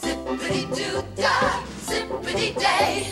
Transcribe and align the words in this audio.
Zippity 0.00 0.66
doo 0.72 1.02
dah, 1.16 1.60
zippity 1.84 2.54
day. 2.56 3.11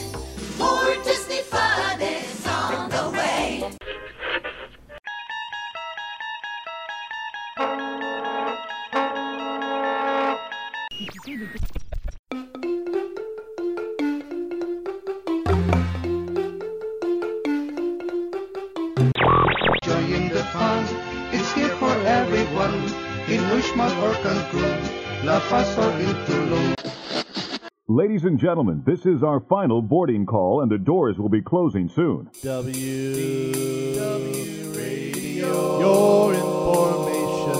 Gentlemen, 28.40 28.82
this 28.86 29.04
is 29.04 29.22
our 29.22 29.38
final 29.38 29.82
boarding 29.82 30.24
call, 30.24 30.62
and 30.62 30.72
the 30.72 30.78
doors 30.78 31.18
will 31.18 31.28
be 31.28 31.42
closing 31.42 31.90
soon. 31.90 32.30
W 32.42 33.94
W 33.94 34.70
Radio, 34.70 35.78
your 35.78 36.32
information 36.32 37.52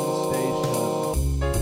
station. 1.36 1.52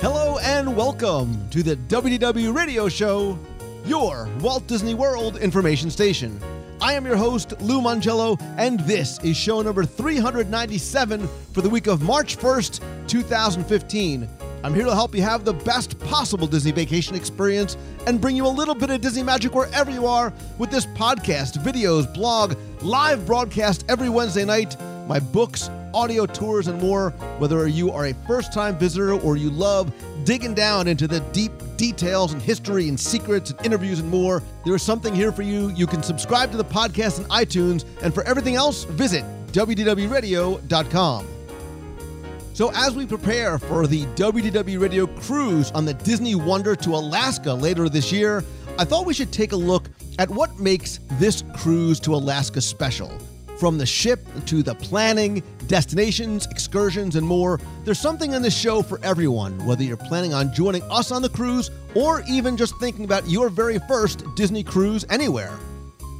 Hello 0.00 0.38
and 0.38 0.76
welcome 0.76 1.48
to 1.50 1.64
the 1.64 1.74
WDW 1.74 2.54
Radio 2.54 2.88
Show, 2.88 3.36
your 3.84 4.28
Walt 4.40 4.68
Disney 4.68 4.94
World 4.94 5.38
information 5.38 5.90
station. 5.90 6.40
I 6.80 6.92
am 6.92 7.06
your 7.06 7.16
host, 7.16 7.60
Lou 7.60 7.80
Mongello, 7.80 8.40
and 8.56 8.78
this 8.80 9.18
is 9.24 9.36
show 9.36 9.62
number 9.62 9.84
397 9.84 11.26
for 11.52 11.60
the 11.60 11.68
week 11.68 11.88
of 11.88 12.02
March 12.02 12.38
1st, 12.38 13.08
2015. 13.08 14.28
I'm 14.66 14.74
here 14.74 14.86
to 14.86 14.94
help 14.96 15.14
you 15.14 15.22
have 15.22 15.44
the 15.44 15.52
best 15.52 15.96
possible 16.00 16.48
Disney 16.48 16.72
vacation 16.72 17.14
experience 17.14 17.76
and 18.08 18.20
bring 18.20 18.34
you 18.34 18.44
a 18.44 18.48
little 18.48 18.74
bit 18.74 18.90
of 18.90 19.00
Disney 19.00 19.22
magic 19.22 19.54
wherever 19.54 19.92
you 19.92 20.08
are 20.08 20.32
with 20.58 20.72
this 20.72 20.86
podcast, 20.86 21.62
videos, 21.62 22.12
blog, 22.12 22.58
live 22.82 23.24
broadcast 23.26 23.84
every 23.88 24.08
Wednesday 24.08 24.44
night, 24.44 24.76
my 25.06 25.20
books, 25.20 25.70
audio 25.94 26.26
tours, 26.26 26.66
and 26.66 26.82
more. 26.82 27.10
Whether 27.38 27.68
you 27.68 27.92
are 27.92 28.06
a 28.06 28.14
first 28.26 28.52
time 28.52 28.76
visitor 28.76 29.12
or 29.12 29.36
you 29.36 29.50
love 29.50 29.92
digging 30.24 30.52
down 30.52 30.88
into 30.88 31.06
the 31.06 31.20
deep 31.30 31.52
details 31.76 32.32
and 32.32 32.42
history 32.42 32.88
and 32.88 32.98
secrets 32.98 33.52
and 33.52 33.64
interviews 33.64 34.00
and 34.00 34.10
more, 34.10 34.42
there 34.64 34.74
is 34.74 34.82
something 34.82 35.14
here 35.14 35.30
for 35.30 35.42
you. 35.42 35.68
You 35.76 35.86
can 35.86 36.02
subscribe 36.02 36.50
to 36.50 36.56
the 36.56 36.64
podcast 36.64 37.20
in 37.20 37.24
iTunes, 37.26 37.84
and 38.02 38.12
for 38.12 38.24
everything 38.24 38.56
else, 38.56 38.82
visit 38.82 39.24
WDWRadio.com. 39.52 41.35
So, 42.56 42.72
as 42.74 42.94
we 42.94 43.04
prepare 43.04 43.58
for 43.58 43.86
the 43.86 44.06
WDW 44.14 44.80
Radio 44.80 45.06
cruise 45.06 45.70
on 45.72 45.84
the 45.84 45.92
Disney 45.92 46.34
Wonder 46.34 46.74
to 46.74 46.94
Alaska 46.94 47.52
later 47.52 47.90
this 47.90 48.10
year, 48.10 48.42
I 48.78 48.84
thought 48.86 49.04
we 49.04 49.12
should 49.12 49.30
take 49.30 49.52
a 49.52 49.56
look 49.56 49.90
at 50.18 50.30
what 50.30 50.58
makes 50.58 50.98
this 51.18 51.44
cruise 51.56 52.00
to 52.00 52.14
Alaska 52.14 52.62
special. 52.62 53.12
From 53.60 53.76
the 53.76 53.84
ship 53.84 54.26
to 54.46 54.62
the 54.62 54.74
planning, 54.74 55.42
destinations, 55.66 56.46
excursions, 56.46 57.14
and 57.16 57.26
more, 57.26 57.60
there's 57.84 57.98
something 57.98 58.32
in 58.32 58.40
this 58.40 58.56
show 58.56 58.80
for 58.80 58.98
everyone, 59.02 59.62
whether 59.66 59.82
you're 59.82 59.98
planning 59.98 60.32
on 60.32 60.50
joining 60.54 60.82
us 60.84 61.12
on 61.12 61.20
the 61.20 61.28
cruise 61.28 61.70
or 61.94 62.22
even 62.26 62.56
just 62.56 62.74
thinking 62.80 63.04
about 63.04 63.28
your 63.28 63.50
very 63.50 63.78
first 63.80 64.24
Disney 64.34 64.64
cruise 64.64 65.04
anywhere. 65.10 65.58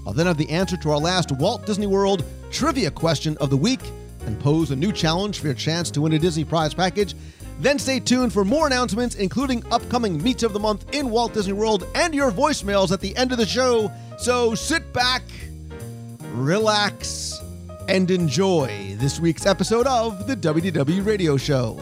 I'll 0.07 0.13
then 0.13 0.27
have 0.27 0.37
the 0.37 0.51
answer 0.51 0.77
to 0.77 0.91
our 0.91 0.99
last 0.99 1.33
Walt 1.33 1.65
Disney 1.65 1.87
World 1.87 2.27
trivia 2.51 2.91
question 2.91 3.39
of 3.39 3.49
the 3.49 3.57
week 3.57 3.81
and 4.27 4.39
pose 4.39 4.71
a 4.71 4.77
new 4.77 4.93
challenge 4.93 5.39
for 5.39 5.47
your 5.47 5.55
chance 5.55 5.91
to 5.93 6.01
win 6.01 6.13
a 6.13 6.19
Disney 6.19 6.45
prize 6.45 6.75
package. 6.75 7.15
Then 7.59 7.79
stay 7.79 8.01
tuned 8.01 8.33
for 8.33 8.45
more 8.45 8.67
announcements, 8.67 9.15
including 9.15 9.65
upcoming 9.73 10.23
Meets 10.23 10.43
of 10.43 10.53
the 10.53 10.61
Month 10.61 10.95
in 10.95 11.11
Walt 11.11 11.33
Disney 11.33 11.55
World 11.55 11.87
and 11.95 12.15
your 12.15 12.31
voicemails 12.31 12.93
at 12.93 13.01
the 13.01 13.17
end 13.17 13.33
of 13.33 13.39
the 13.39 13.47
show. 13.47 13.91
So 14.19 14.55
sit 14.55 14.93
back, 14.93 15.23
relax, 16.33 17.41
and 17.89 18.11
enjoy 18.11 18.97
this 18.99 19.21
week's 19.21 19.47
episode 19.47 19.87
of 19.87 20.27
the 20.27 20.37
WDW 20.37 21.05
Radio 21.07 21.37
Show. 21.37 21.81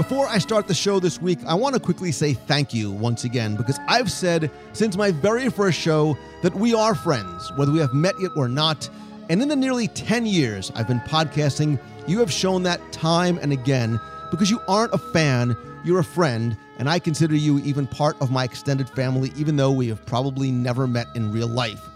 Before 0.00 0.26
I 0.28 0.38
start 0.38 0.66
the 0.66 0.72
show 0.72 0.98
this 0.98 1.20
week, 1.20 1.40
I 1.46 1.52
want 1.52 1.74
to 1.74 1.80
quickly 1.80 2.10
say 2.10 2.32
thank 2.32 2.72
you 2.72 2.90
once 2.90 3.24
again 3.24 3.54
because 3.54 3.78
I've 3.86 4.10
said 4.10 4.50
since 4.72 4.96
my 4.96 5.10
very 5.10 5.50
first 5.50 5.78
show 5.78 6.16
that 6.42 6.54
we 6.54 6.72
are 6.72 6.94
friends, 6.94 7.52
whether 7.56 7.70
we 7.70 7.80
have 7.80 7.92
met 7.92 8.14
yet 8.18 8.30
or 8.34 8.48
not. 8.48 8.88
And 9.28 9.42
in 9.42 9.48
the 9.48 9.56
nearly 9.56 9.88
10 9.88 10.24
years 10.24 10.72
I've 10.74 10.88
been 10.88 11.00
podcasting, 11.00 11.78
you 12.06 12.18
have 12.20 12.32
shown 12.32 12.62
that 12.62 12.80
time 12.92 13.38
and 13.42 13.52
again 13.52 14.00
because 14.30 14.50
you 14.50 14.60
aren't 14.68 14.94
a 14.94 14.98
fan, 14.98 15.54
you're 15.84 15.98
a 15.98 16.04
friend, 16.04 16.56
and 16.78 16.88
I 16.88 16.98
consider 16.98 17.34
you 17.34 17.58
even 17.58 17.86
part 17.86 18.16
of 18.22 18.30
my 18.30 18.44
extended 18.44 18.88
family, 18.88 19.32
even 19.36 19.56
though 19.56 19.70
we 19.70 19.88
have 19.88 20.06
probably 20.06 20.50
never 20.50 20.86
met 20.86 21.08
in 21.14 21.30
real 21.30 21.48
life. 21.48 21.89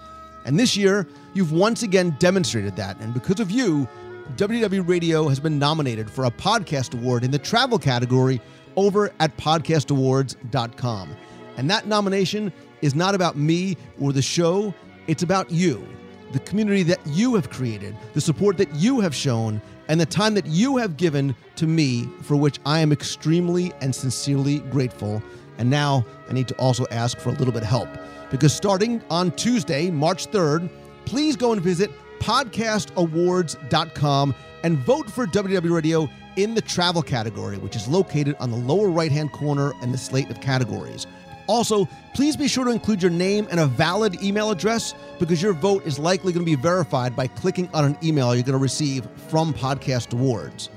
And 0.44 0.59
this 0.59 0.77
year, 0.77 1.09
you've 1.32 1.53
once 1.53 1.82
again 1.82 2.16
demonstrated 2.19 2.77
that. 2.77 2.99
And 3.00 3.15
because 3.15 3.41
of 3.41 3.50
you, 3.50 3.88
WDW 4.37 4.87
Radio 4.88 5.28
has 5.28 5.41
been 5.41 5.59
nominated 5.59 6.10
for 6.10 6.25
a 6.25 6.31
podcast 6.31 6.94
award 6.94 7.25
in 7.25 7.31
the 7.31 7.38
travel 7.38 7.78
category 7.78 8.41
over 8.77 9.12
at 9.21 9.37
podcastawards.com. 9.37 11.16
And 11.56 11.71
that 11.71 11.87
nomination 11.87 12.53
is 12.82 12.94
not 12.94 13.15
about 13.15 13.37
me 13.37 13.77
or 14.00 14.12
the 14.12 14.22
show, 14.22 14.75
it's 15.06 15.22
about 15.22 15.50
you, 15.50 15.87
the 16.32 16.41
community 16.41 16.82
that 16.84 17.00
you 17.06 17.34
have 17.34 17.50
created, 17.50 17.97
the 18.12 18.21
support 18.21 18.56
that 18.56 18.75
you 18.75 19.00
have 19.00 19.15
shown, 19.15 19.61
and 19.88 20.00
the 20.00 20.06
time 20.06 20.34
that 20.34 20.47
you 20.47 20.76
have 20.78 20.97
given 20.97 21.37
to 21.56 21.66
me, 21.66 22.09
for 22.22 22.37
which 22.37 22.59
I 22.66 22.81
am 22.81 22.91
extremely 22.91 23.72
and 23.81 23.94
sincerely 23.94 24.59
grateful. 24.71 25.22
And 25.59 25.70
now 25.70 26.04
I 26.28 26.32
need 26.32 26.48
to 26.48 26.56
also 26.56 26.84
ask 26.91 27.19
for 27.19 27.28
a 27.31 27.32
little 27.32 27.53
bit 27.53 27.62
of 27.62 27.69
help 27.69 27.88
because 28.31 28.53
starting 28.53 29.00
on 29.10 29.31
Tuesday, 29.32 29.91
March 29.91 30.31
3rd, 30.31 30.69
please 31.04 31.37
go 31.37 31.53
and 31.53 31.62
visit 31.62 31.91
podcastawards.com 32.19 34.34
and 34.62 34.78
vote 34.78 35.10
for 35.10 35.26
WDW 35.26 35.70
Radio 35.70 36.09
in 36.37 36.54
the 36.54 36.60
travel 36.60 37.03
category, 37.03 37.59
which 37.59 37.76
is 37.76 37.87
located 37.87 38.34
on 38.41 38.50
the 38.50 38.56
lower 38.56 38.88
right 38.88 39.12
hand 39.12 39.31
corner 39.32 39.72
in 39.82 39.93
the 39.93 39.98
slate 39.98 40.31
of 40.31 40.41
categories. 40.41 41.06
Also, 41.47 41.87
please 42.14 42.37
be 42.37 42.48
sure 42.48 42.64
to 42.64 42.70
include 42.70 43.03
your 43.03 43.10
name 43.10 43.47
and 43.50 43.60
a 43.60 43.66
valid 43.66 44.22
email 44.22 44.50
address 44.50 44.94
because 45.19 45.43
your 45.43 45.53
vote 45.53 45.87
is 45.87 45.98
likely 45.98 46.32
going 46.32 46.44
to 46.44 46.50
be 46.50 46.60
verified 46.60 47.14
by 47.14 47.26
clicking 47.26 47.69
on 47.75 47.84
an 47.84 47.98
email 48.03 48.34
you're 48.34 48.43
going 48.43 48.53
to 48.53 48.59
receive 48.59 49.06
from 49.28 49.53
Podcast 49.53 50.12
Awards. 50.14 50.70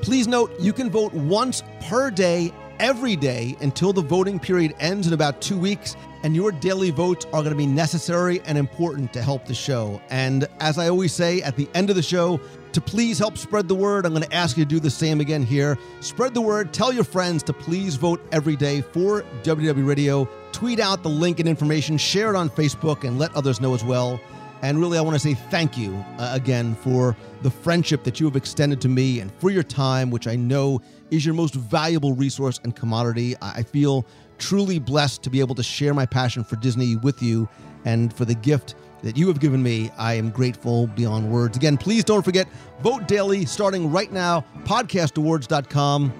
Please 0.00 0.26
note 0.26 0.58
you 0.58 0.72
can 0.72 0.90
vote 0.90 1.12
once 1.12 1.62
per 1.82 2.10
day 2.10 2.52
every 2.78 3.16
day 3.16 3.56
until 3.60 3.92
the 3.92 4.02
voting 4.02 4.38
period 4.38 4.74
ends 4.80 5.06
in 5.06 5.12
about 5.12 5.40
two 5.40 5.58
weeks, 5.58 5.96
and 6.22 6.34
your 6.34 6.52
daily 6.52 6.90
votes 6.90 7.26
are 7.26 7.42
going 7.42 7.50
to 7.50 7.54
be 7.54 7.66
necessary 7.66 8.40
and 8.46 8.56
important 8.56 9.12
to 9.12 9.22
help 9.22 9.44
the 9.46 9.54
show. 9.54 10.00
And 10.10 10.48
as 10.60 10.78
I 10.78 10.88
always 10.88 11.12
say 11.12 11.42
at 11.42 11.56
the 11.56 11.68
end 11.74 11.90
of 11.90 11.96
the 11.96 12.02
show, 12.02 12.40
to 12.72 12.80
please 12.80 13.18
help 13.18 13.38
spread 13.38 13.68
the 13.68 13.74
word, 13.74 14.04
I'm 14.04 14.12
going 14.12 14.24
to 14.24 14.34
ask 14.34 14.56
you 14.56 14.64
to 14.64 14.68
do 14.68 14.80
the 14.80 14.90
same 14.90 15.20
again 15.20 15.42
here. 15.42 15.78
Spread 16.00 16.34
the 16.34 16.40
word, 16.40 16.72
tell 16.72 16.92
your 16.92 17.04
friends 17.04 17.42
to 17.44 17.52
please 17.52 17.94
vote 17.94 18.20
every 18.32 18.56
day 18.56 18.80
for 18.80 19.22
WDW 19.42 19.86
Radio. 19.86 20.28
Tweet 20.52 20.80
out 20.80 21.02
the 21.02 21.10
link 21.10 21.38
and 21.40 21.48
information, 21.48 21.96
share 21.96 22.30
it 22.30 22.36
on 22.36 22.50
Facebook, 22.50 23.04
and 23.04 23.18
let 23.18 23.34
others 23.36 23.60
know 23.60 23.74
as 23.74 23.84
well. 23.84 24.20
And 24.62 24.80
really, 24.80 24.96
I 24.96 25.02
want 25.02 25.14
to 25.14 25.20
say 25.20 25.34
thank 25.34 25.76
you 25.76 25.94
uh, 26.18 26.30
again 26.32 26.74
for 26.74 27.14
the 27.42 27.50
friendship 27.50 28.02
that 28.04 28.18
you 28.18 28.26
have 28.26 28.34
extended 28.34 28.80
to 28.80 28.88
me 28.88 29.20
and 29.20 29.30
for 29.34 29.50
your 29.50 29.62
time, 29.62 30.10
which 30.10 30.26
I 30.26 30.36
know 30.36 30.80
is 31.10 31.24
your 31.24 31.34
most 31.34 31.54
valuable 31.54 32.12
resource 32.12 32.60
and 32.64 32.74
commodity. 32.74 33.34
I 33.40 33.62
feel 33.62 34.06
truly 34.38 34.78
blessed 34.78 35.22
to 35.22 35.30
be 35.30 35.40
able 35.40 35.54
to 35.54 35.62
share 35.62 35.94
my 35.94 36.06
passion 36.06 36.44
for 36.44 36.56
Disney 36.56 36.96
with 36.96 37.22
you 37.22 37.48
and 37.84 38.12
for 38.12 38.24
the 38.24 38.34
gift 38.34 38.74
that 39.02 39.16
you 39.16 39.28
have 39.28 39.38
given 39.38 39.62
me. 39.62 39.90
I 39.98 40.14
am 40.14 40.30
grateful 40.30 40.86
beyond 40.88 41.30
words. 41.30 41.56
Again, 41.56 41.76
please 41.76 42.04
don't 42.04 42.24
forget, 42.24 42.48
vote 42.82 43.06
daily 43.06 43.44
starting 43.44 43.90
right 43.90 44.10
now, 44.10 44.44
podcastawards.com. 44.64 46.12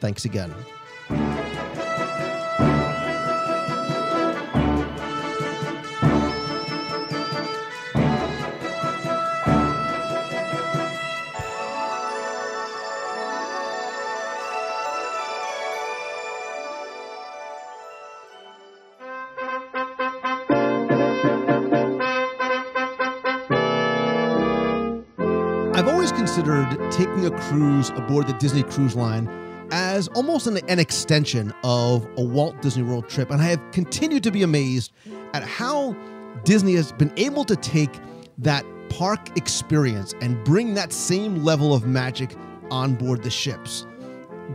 Thanks 0.00 0.24
again. 0.24 0.54
Considered 26.40 26.90
taking 26.90 27.26
a 27.26 27.30
cruise 27.30 27.90
aboard 27.90 28.26
the 28.26 28.32
Disney 28.34 28.62
Cruise 28.62 28.96
Line 28.96 29.28
as 29.72 30.08
almost 30.08 30.46
an, 30.46 30.56
an 30.68 30.78
extension 30.78 31.52
of 31.62 32.08
a 32.16 32.22
Walt 32.22 32.60
Disney 32.62 32.82
World 32.82 33.08
trip, 33.10 33.30
and 33.30 33.42
I 33.42 33.44
have 33.44 33.60
continued 33.72 34.22
to 34.22 34.30
be 34.30 34.42
amazed 34.42 34.92
at 35.34 35.42
how 35.42 35.94
Disney 36.44 36.74
has 36.76 36.92
been 36.92 37.12
able 37.18 37.44
to 37.44 37.56
take 37.56 37.90
that 38.38 38.64
park 38.88 39.36
experience 39.36 40.14
and 40.22 40.42
bring 40.44 40.72
that 40.74 40.94
same 40.94 41.44
level 41.44 41.74
of 41.74 41.86
magic 41.86 42.34
on 42.70 42.94
board 42.94 43.22
the 43.22 43.30
ships. 43.30 43.86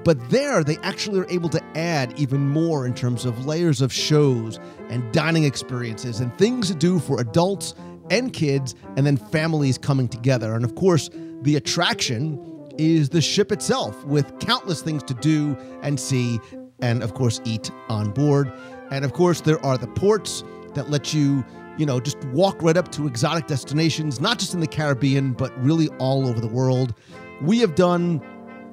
But 0.04 0.30
there, 0.30 0.64
they 0.64 0.78
actually 0.78 1.20
are 1.20 1.30
able 1.30 1.50
to 1.50 1.64
add 1.78 2.20
even 2.20 2.50
more 2.50 2.86
in 2.88 2.96
terms 2.96 3.26
of 3.26 3.46
layers 3.46 3.80
of 3.80 3.94
shows 3.94 4.60
and 4.90 5.14
dining 5.14 5.44
experiences 5.44 6.20
and 6.20 6.36
things 6.38 6.68
to 6.68 6.76
do 6.76 7.00
for 7.00 7.22
adults 7.22 7.76
and 8.10 8.34
kids, 8.34 8.76
and 8.98 9.06
then 9.06 9.18
families 9.18 9.78
coming 9.78 10.08
together. 10.08 10.54
And 10.54 10.66
of 10.66 10.76
course, 10.76 11.10
the 11.45 11.56
attraction 11.56 12.68
is 12.77 13.09
the 13.09 13.21
ship 13.21 13.51
itself 13.51 14.03
with 14.06 14.38
countless 14.39 14.81
things 14.81 15.03
to 15.03 15.13
do 15.13 15.56
and 15.81 16.00
see, 16.00 16.39
and 16.81 17.01
of 17.03 17.13
course, 17.13 17.39
eat 17.45 17.71
on 17.88 18.12
board. 18.12 18.51
And 18.92 19.06
of 19.06 19.13
course, 19.13 19.42
there 19.42 19.63
are 19.65 19.77
the 19.77 19.88
ports 19.88 20.44
that 20.74 20.89
let 20.89 21.13
you, 21.13 21.45
you 21.77 21.86
know, 21.86 22.00
just 22.00 22.18
walk 22.25 22.62
right 22.62 22.75
up 22.75 22.92
to 22.94 23.07
exotic 23.07 23.47
destinations, 23.47 24.19
not 24.19 24.39
just 24.39 24.53
in 24.53 24.59
the 24.59 24.68
Caribbean, 24.68 25.33
but 25.33 25.57
really 25.63 25.88
all 26.00 26.27
over 26.27 26.42
the 26.42 26.47
world. 26.47 26.94
We 27.42 27.59
have 27.59 27.75
done 27.75 28.21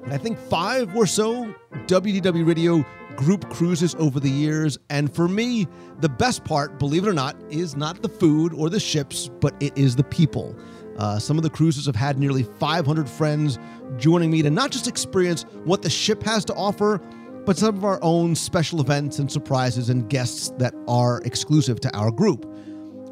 I 0.07 0.17
think 0.17 0.37
five 0.37 0.93
or 0.95 1.07
so 1.07 1.55
WDW 1.87 2.45
Radio 2.45 2.85
group 3.15 3.49
cruises 3.49 3.95
over 3.95 4.19
the 4.19 4.29
years. 4.29 4.77
And 4.89 5.13
for 5.13 5.27
me, 5.27 5.67
the 5.99 6.09
best 6.09 6.43
part, 6.43 6.77
believe 6.77 7.05
it 7.05 7.09
or 7.09 7.13
not, 7.13 7.37
is 7.49 7.77
not 7.77 8.01
the 8.01 8.09
food 8.09 8.53
or 8.53 8.69
the 8.69 8.79
ships, 8.79 9.29
but 9.39 9.53
it 9.61 9.77
is 9.77 9.95
the 9.95 10.03
people. 10.03 10.55
Uh, 10.97 11.19
some 11.19 11.37
of 11.37 11.43
the 11.43 11.49
cruises 11.49 11.85
have 11.85 11.95
had 11.95 12.19
nearly 12.19 12.43
500 12.43 13.09
friends 13.09 13.59
joining 13.97 14.31
me 14.31 14.41
to 14.41 14.49
not 14.49 14.71
just 14.71 14.87
experience 14.87 15.43
what 15.63 15.81
the 15.81 15.89
ship 15.89 16.23
has 16.23 16.45
to 16.45 16.53
offer, 16.53 16.99
but 17.45 17.57
some 17.57 17.75
of 17.75 17.83
our 17.83 17.99
own 18.01 18.35
special 18.35 18.79
events 18.79 19.19
and 19.19 19.31
surprises 19.31 19.89
and 19.89 20.09
guests 20.09 20.51
that 20.57 20.73
are 20.87 21.21
exclusive 21.25 21.79
to 21.81 21.95
our 21.95 22.11
group. 22.11 22.45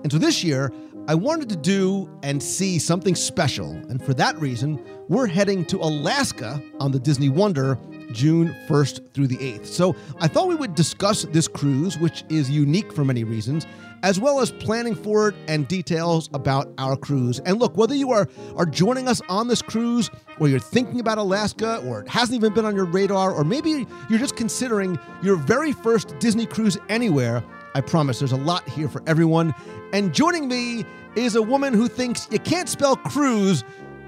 And 0.03 0.11
so 0.11 0.17
this 0.17 0.43
year, 0.43 0.71
I 1.07 1.15
wanted 1.15 1.49
to 1.49 1.55
do 1.55 2.09
and 2.23 2.41
see 2.41 2.77
something 2.79 3.15
special. 3.15 3.71
And 3.71 4.03
for 4.03 4.13
that 4.13 4.39
reason, 4.39 4.79
we're 5.09 5.27
heading 5.27 5.65
to 5.65 5.77
Alaska 5.77 6.61
on 6.79 6.91
the 6.91 6.99
Disney 6.99 7.27
Wonder 7.27 7.77
June 8.11 8.55
1st 8.67 9.13
through 9.13 9.27
the 9.27 9.37
8th. 9.37 9.65
So 9.65 9.95
I 10.19 10.27
thought 10.27 10.47
we 10.47 10.55
would 10.55 10.75
discuss 10.75 11.23
this 11.23 11.47
cruise, 11.47 11.97
which 11.97 12.23
is 12.29 12.49
unique 12.49 12.93
for 12.93 13.03
many 13.03 13.23
reasons, 13.23 13.65
as 14.03 14.19
well 14.19 14.39
as 14.39 14.51
planning 14.51 14.95
for 14.95 15.29
it 15.29 15.35
and 15.47 15.67
details 15.67 16.29
about 16.33 16.71
our 16.77 16.95
cruise. 16.95 17.39
And 17.39 17.59
look, 17.59 17.77
whether 17.77 17.95
you 17.95 18.11
are, 18.11 18.27
are 18.55 18.65
joining 18.65 19.07
us 19.07 19.21
on 19.29 19.47
this 19.47 19.61
cruise, 19.61 20.09
or 20.39 20.47
you're 20.47 20.59
thinking 20.59 20.99
about 20.99 21.17
Alaska, 21.17 21.77
or 21.85 22.01
it 22.01 22.07
hasn't 22.07 22.35
even 22.35 22.53
been 22.53 22.65
on 22.65 22.75
your 22.75 22.85
radar, 22.85 23.31
or 23.31 23.43
maybe 23.43 23.85
you're 24.09 24.19
just 24.19 24.35
considering 24.35 24.99
your 25.21 25.35
very 25.35 25.71
first 25.71 26.17
Disney 26.19 26.45
cruise 26.45 26.77
anywhere, 26.89 27.43
I 27.73 27.81
promise 27.81 28.19
there's 28.19 28.31
a 28.31 28.37
lot 28.37 28.67
here 28.67 28.89
for 28.89 29.01
everyone. 29.07 29.53
And 29.93 30.13
joining 30.13 30.47
me 30.47 30.85
is 31.15 31.35
a 31.35 31.41
woman 31.41 31.73
who 31.73 31.87
thinks 31.87 32.27
you 32.31 32.39
can't 32.39 32.67
spell 32.67 32.95
cruise 32.95 33.63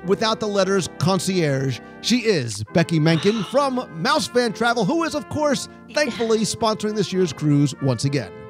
without 0.06 0.40
the 0.40 0.48
letters 0.48 0.90
concierge. 0.98 1.80
She 2.02 2.26
is 2.26 2.64
Becky 2.74 3.00
Menken 3.00 3.44
from 3.46 3.88
Mouse 4.02 4.28
Fan 4.28 4.52
Travel, 4.52 4.84
who 4.84 5.04
is, 5.04 5.16
of 5.16 5.30
course, 5.30 5.70
thankfully 5.94 6.40
sponsoring 6.40 6.96
this 6.96 7.14
year's 7.14 7.32
cruise 7.32 7.74
once 7.82 8.04
again. 8.04 8.43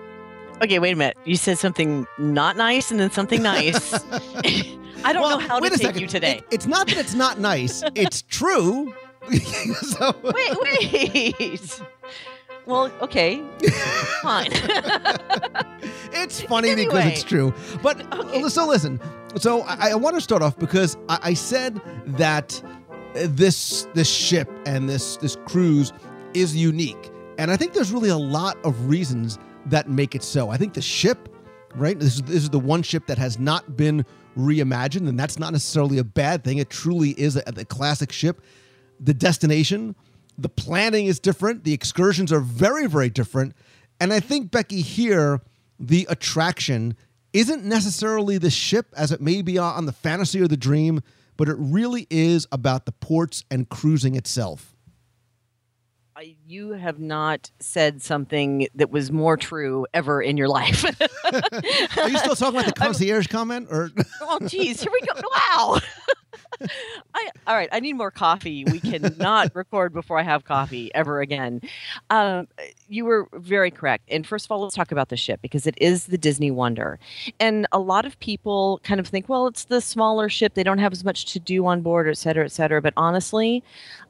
Okay, 0.63 0.80
wait 0.80 0.94
a 0.94 0.95
minute. 0.95 1.18
You 1.25 1.36
said 1.36 1.57
something 1.57 2.07
not 2.18 2.56
nice 2.57 2.89
and 2.92 3.00
then 3.00 3.12
something 3.12 3.42
nice. 3.44 3.94
I 5.06 5.12
don't 5.12 5.21
Well, 5.21 5.39
know 5.39 5.45
how 5.48 5.60
to 5.60 5.69
take 5.69 5.81
second. 5.81 6.01
you 6.01 6.07
today. 6.07 6.38
It- 6.38 6.45
it's 6.51 6.65
not 6.68 6.88
that 6.88 6.98
it's 6.98 7.13
not 7.13 7.39
nice, 7.39 7.83
it's 7.95 8.21
true. 8.24 8.94
so, 9.81 10.15
Wait, 10.24 10.57
wait. 10.62 11.81
Well, 12.65 12.89
okay, 13.01 13.42
fine. 14.21 14.48
it's 16.13 16.42
funny 16.42 16.75
because 16.75 17.06
it's 17.07 17.24
true. 17.24 17.54
But 17.81 18.01
Okay. 18.13 18.48
so 18.48 18.65
listen. 18.65 19.00
So 19.36 19.62
I, 19.63 19.92
I 19.92 19.95
want 19.95 20.15
to 20.15 20.21
start 20.21 20.42
off 20.42 20.57
because 20.57 20.95
I, 21.10 21.19
I 21.24 21.33
said 21.33 21.81
that 22.18 22.62
this 23.15 23.88
this 23.94 24.10
ship 24.10 24.50
and 24.65 24.88
this 24.89 25.18
this 25.18 25.36
cruise 25.45 25.92
is 26.33 26.56
unique, 26.56 27.12
and 27.38 27.51
I 27.51 27.57
think 27.57 27.74
there's 27.74 27.92
really 27.92 28.10
a 28.10 28.18
lot 28.18 28.57
of 28.65 28.88
reasons 28.88 29.39
that 29.68 29.89
make 29.89 30.15
it 30.15 30.24
so. 30.24 30.50
I 30.50 30.57
think 30.57 30.74
the 30.74 30.81
ship, 30.81 31.30
right? 31.75 32.00
This 32.00 32.15
is 32.15 32.21
this 32.24 32.44
is 32.44 32.50
the 32.50 32.60
one 32.60 32.83
ship 32.83 33.07
that 33.07 33.18
has 33.18 33.39
not 33.39 33.77
been 33.77 34.06
reimagined, 34.38 35.07
and 35.07 35.19
that's 35.19 35.39
not 35.39 35.54
necessarily 35.54 35.98
a 35.98 36.04
bad 36.04 36.44
thing. 36.44 36.57
It 36.57 36.69
truly 36.69 37.12
is 37.12 37.36
a, 37.36 37.44
a 37.45 37.65
classic 37.65 38.12
ship. 38.12 38.42
The 39.00 39.13
destination, 39.13 39.95
the 40.38 40.50
planning 40.50 41.06
is 41.06 41.19
different. 41.19 41.63
The 41.63 41.74
excursions 41.74 42.31
are 42.31 42.39
very 42.39 42.88
very 42.88 43.10
different, 43.10 43.56
and 44.00 44.13
I 44.13 44.19
think 44.19 44.51
Becky 44.51 44.81
here, 44.81 45.42
the 45.80 46.06
attraction 46.10 46.95
isn't 47.33 47.63
necessarily 47.63 48.38
the 48.38 48.51
ship 48.51 48.94
as 48.95 49.12
it 49.12 49.19
may 49.19 49.42
be 49.42 49.57
on 49.57 49.86
the 49.86 49.92
fantasy 49.92 50.39
or 50.39 50.48
the 50.48 50.57
dream, 50.57 51.01
but 51.36 51.50
it 51.50 51.56
really 51.57 52.06
is 52.10 52.48
about 52.51 52.86
the 52.86 52.92
ports 52.92 53.44
and 53.50 53.68
cruising 53.69 54.15
itself. 54.15 54.73
You 56.48 56.72
have 56.72 57.00
not 57.00 57.52
said 57.60 58.02
something 58.02 58.68
that 58.75 58.90
was 58.90 59.12
more 59.12 59.36
true 59.36 59.86
ever 59.94 60.22
in 60.22 60.38
your 60.38 60.48
life. 60.48 60.86
Are 61.98 62.10
you 62.10 62.18
still 62.18 62.36
talking 62.36 62.60
about 62.60 62.66
the 62.66 62.74
concierge 62.74 63.28
comment 63.28 63.68
or 63.70 63.92
oh, 64.22 64.40
geez, 64.48 64.81
here 64.81 64.92
we 64.92 65.02
go. 65.02 65.14
Wow. 65.36 65.80
I, 67.15 67.29
all 67.47 67.55
right, 67.55 67.69
I 67.71 67.79
need 67.79 67.94
more 67.94 68.11
coffee. 68.11 68.65
We 68.65 68.79
cannot 68.79 69.51
record 69.55 69.94
before 69.94 70.19
I 70.19 70.23
have 70.23 70.45
coffee 70.45 70.94
ever 70.94 71.21
again. 71.21 71.61
Um, 72.09 72.47
you 72.88 73.05
were 73.05 73.27
very 73.33 73.71
correct. 73.71 74.03
And 74.09 74.25
first 74.25 74.45
of 74.45 74.51
all, 74.51 74.61
let's 74.61 74.75
talk 74.75 74.91
about 74.91 75.09
the 75.09 75.17
ship 75.17 75.41
because 75.41 75.67
it 75.67 75.75
is 75.77 76.07
the 76.07 76.17
Disney 76.17 76.51
Wonder. 76.51 77.00
And 77.39 77.67
a 77.71 77.79
lot 77.79 78.05
of 78.05 78.19
people 78.19 78.79
kind 78.83 79.00
of 79.00 79.07
think, 79.07 79.29
well, 79.29 79.47
it's 79.47 79.65
the 79.65 79.81
smaller 79.81 80.29
ship. 80.29 80.53
They 80.53 80.63
don't 80.63 80.79
have 80.79 80.91
as 80.91 81.03
much 81.03 81.25
to 81.33 81.39
do 81.39 81.65
on 81.65 81.81
board, 81.81 82.07
et 82.07 82.17
cetera, 82.17 82.45
et 82.45 82.51
cetera. 82.51 82.81
But 82.81 82.94
honestly, 82.97 83.63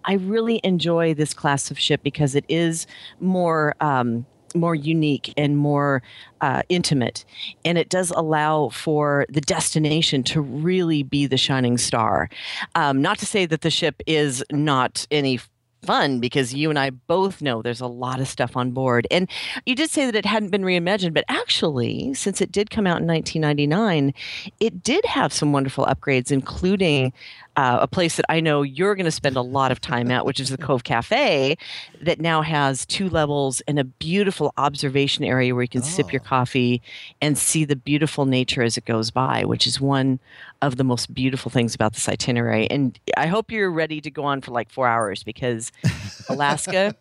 I 0.06 0.14
really 0.14 0.60
enjoy 0.64 1.14
this 1.14 1.34
class 1.34 1.72
of 1.72 1.80
ship 1.80 2.02
because 2.04 2.36
it 2.36 2.46
is 2.48 2.88
more. 3.20 3.76
Um, 3.80 4.26
more 4.56 4.76
unique 4.76 5.34
and 5.38 5.58
more 5.58 6.02
uh, 6.42 6.62
intimate. 6.70 7.26
And 7.66 7.78
it 7.78 7.90
does 7.90 8.12
allow 8.12 8.70
for 8.70 9.26
the 9.30 9.42
destination 9.42 10.24
to 10.24 10.42
really 10.42 11.04
be 11.04 11.26
the 11.26 11.38
shining 11.38 11.78
star. 11.78 12.30
Um, 12.76 13.02
not 13.02 13.18
to 13.20 13.26
say 13.26 13.46
that 13.46 13.62
the 13.62 13.72
ship 13.72 14.02
is 14.06 14.44
not 14.52 15.08
any 15.12 15.40
fun 15.84 16.20
because 16.20 16.54
you 16.54 16.70
and 16.70 16.80
I 16.80 16.90
both 16.90 17.42
know 17.42 17.62
there's 17.62 17.82
a 17.82 17.88
lot 17.88 18.20
of 18.20 18.28
stuff 18.28 18.56
on 18.58 18.72
board. 18.72 19.06
And 19.12 19.30
you 19.66 19.76
did 19.76 19.90
say 19.90 20.06
that 20.06 20.16
it 20.16 20.26
hadn't 20.26 20.50
been 20.50 20.64
reimagined, 20.64 21.14
but 21.14 21.26
actually, 21.28 22.14
since 22.14 22.42
it 22.42 22.52
did 22.52 22.70
come 22.70 22.88
out 22.88 23.02
in 23.02 23.08
1999, 23.08 24.14
it 24.60 24.82
did 24.82 25.06
have 25.06 25.34
some 25.34 25.52
wonderful 25.52 25.86
upgrades, 25.86 26.32
including 26.32 27.14
uh, 27.56 27.78
a 27.82 27.88
place 27.88 28.16
that 28.18 28.26
I 28.30 28.40
know 28.40 28.62
you're 28.64 28.96
going 28.96 29.06
to 29.06 29.12
spend 29.12 29.36
a 29.36 29.42
lot 29.42 29.72
of 29.72 29.80
time 29.80 30.10
at, 30.12 30.26
which 30.26 30.40
is 30.40 30.50
the 30.50 30.58
Cove 30.58 30.84
Cafe, 30.84 31.56
that 32.02 32.20
now 32.20 32.42
has 32.42 32.86
two 32.86 33.10
levels 33.10 33.62
and 33.68 33.78
a 33.78 33.84
beautiful 33.84 34.54
observation 34.58 35.24
area 35.24 35.54
where 35.54 35.62
you 35.64 35.68
can 35.68 35.84
sip 35.84 36.12
your 36.12 36.22
Oh. 36.24 36.28
coffee 36.28 36.82
and 37.22 37.38
see 37.38 37.64
the 37.66 37.76
beautiful 37.76 38.26
nature 38.26 38.64
as 38.64 38.78
it 38.78 38.86
goes 38.86 39.12
by, 39.12 39.46
which 39.46 39.68
is 39.68 39.80
one 39.80 40.20
of 40.62 40.78
the 40.78 40.84
most 40.84 41.14
beautiful 41.14 41.52
things 41.52 41.76
about 41.76 41.94
this 41.94 42.10
itinerary. 42.10 42.70
And 42.72 42.98
I 43.18 43.28
hope 43.28 43.52
you're 43.52 43.72
ready 43.72 44.02
to 44.02 44.10
go 44.10 44.24
on 44.24 44.42
for 44.42 44.52
like 44.52 44.72
four 44.72 44.88
hours 44.88 45.24
because 45.24 45.72
Alaska. 46.30 46.96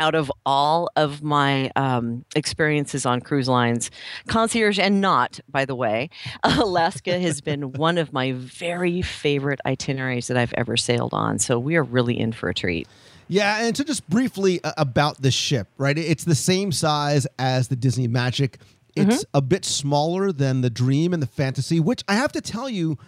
Out 0.00 0.14
of 0.14 0.32
all 0.46 0.90
of 0.96 1.22
my 1.22 1.70
um, 1.76 2.24
experiences 2.34 3.04
on 3.04 3.20
cruise 3.20 3.48
lines, 3.48 3.90
concierge 4.28 4.78
and 4.78 5.02
not, 5.02 5.38
by 5.48 5.66
the 5.66 5.74
way, 5.74 6.08
Alaska 6.42 7.20
has 7.20 7.42
been 7.42 7.74
one 7.74 7.98
of 7.98 8.12
my 8.12 8.32
very 8.32 9.02
favorite 9.02 9.60
itineraries 9.66 10.28
that 10.28 10.38
I've 10.38 10.54
ever 10.54 10.76
sailed 10.76 11.12
on. 11.12 11.38
So 11.38 11.58
we 11.58 11.76
are 11.76 11.82
really 11.84 12.18
in 12.18 12.32
for 12.32 12.48
a 12.48 12.54
treat. 12.54 12.88
Yeah, 13.28 13.62
and 13.62 13.76
so 13.76 13.84
just 13.84 14.08
briefly 14.10 14.58
uh, 14.64 14.72
about 14.76 15.22
the 15.22 15.30
ship, 15.30 15.68
right? 15.78 15.96
It's 15.96 16.24
the 16.24 16.34
same 16.34 16.72
size 16.72 17.26
as 17.38 17.68
the 17.68 17.76
Disney 17.76 18.08
Magic. 18.08 18.58
It's 18.96 19.24
a 19.32 19.40
bit 19.40 19.64
smaller 19.64 20.32
than 20.32 20.62
the 20.62 20.70
Dream 20.70 21.12
and 21.12 21.22
the 21.22 21.28
Fantasy, 21.28 21.78
which 21.78 22.02
I 22.08 22.14
have 22.14 22.32
to 22.32 22.40
tell 22.40 22.68
you, 22.68 22.98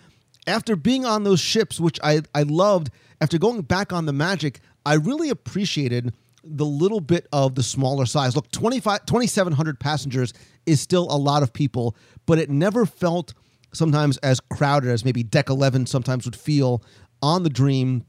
after 0.47 0.77
being 0.77 1.05
on 1.05 1.25
those 1.25 1.41
ships, 1.41 1.81
which 1.81 1.99
I, 2.03 2.23
I 2.35 2.43
loved, 2.45 2.91
after 3.21 3.39
going 3.39 3.63
back 3.63 3.93
on 3.93 4.07
the 4.07 4.13
Magic, 4.13 4.61
I 4.85 4.95
really 4.95 5.29
appreciated 5.29 6.13
the 6.45 6.65
little 6.67 7.01
bit 7.01 7.27
of 7.33 7.55
the 7.55 7.63
smaller 7.63 8.07
size. 8.07 8.35
Look, 8.37 8.51
25 8.51 9.07
2,700 9.07 9.79
passengers 9.79 10.33
is 10.67 10.81
still 10.81 11.07
a 11.11 11.17
lot 11.17 11.43
of 11.43 11.53
people, 11.53 11.97
but 12.27 12.39
it 12.39 12.51
never 12.51 12.87
felt 12.87 13.35
sometimes 13.73 14.17
as 14.19 14.41
crowded 14.41 14.91
as 14.91 15.05
maybe 15.05 15.23
Deck 15.23 15.49
11 15.49 15.87
sometimes 15.87 16.25
would 16.25 16.37
feel 16.37 16.83
on 17.23 17.43
the 17.43 17.51
Dream 17.51 18.05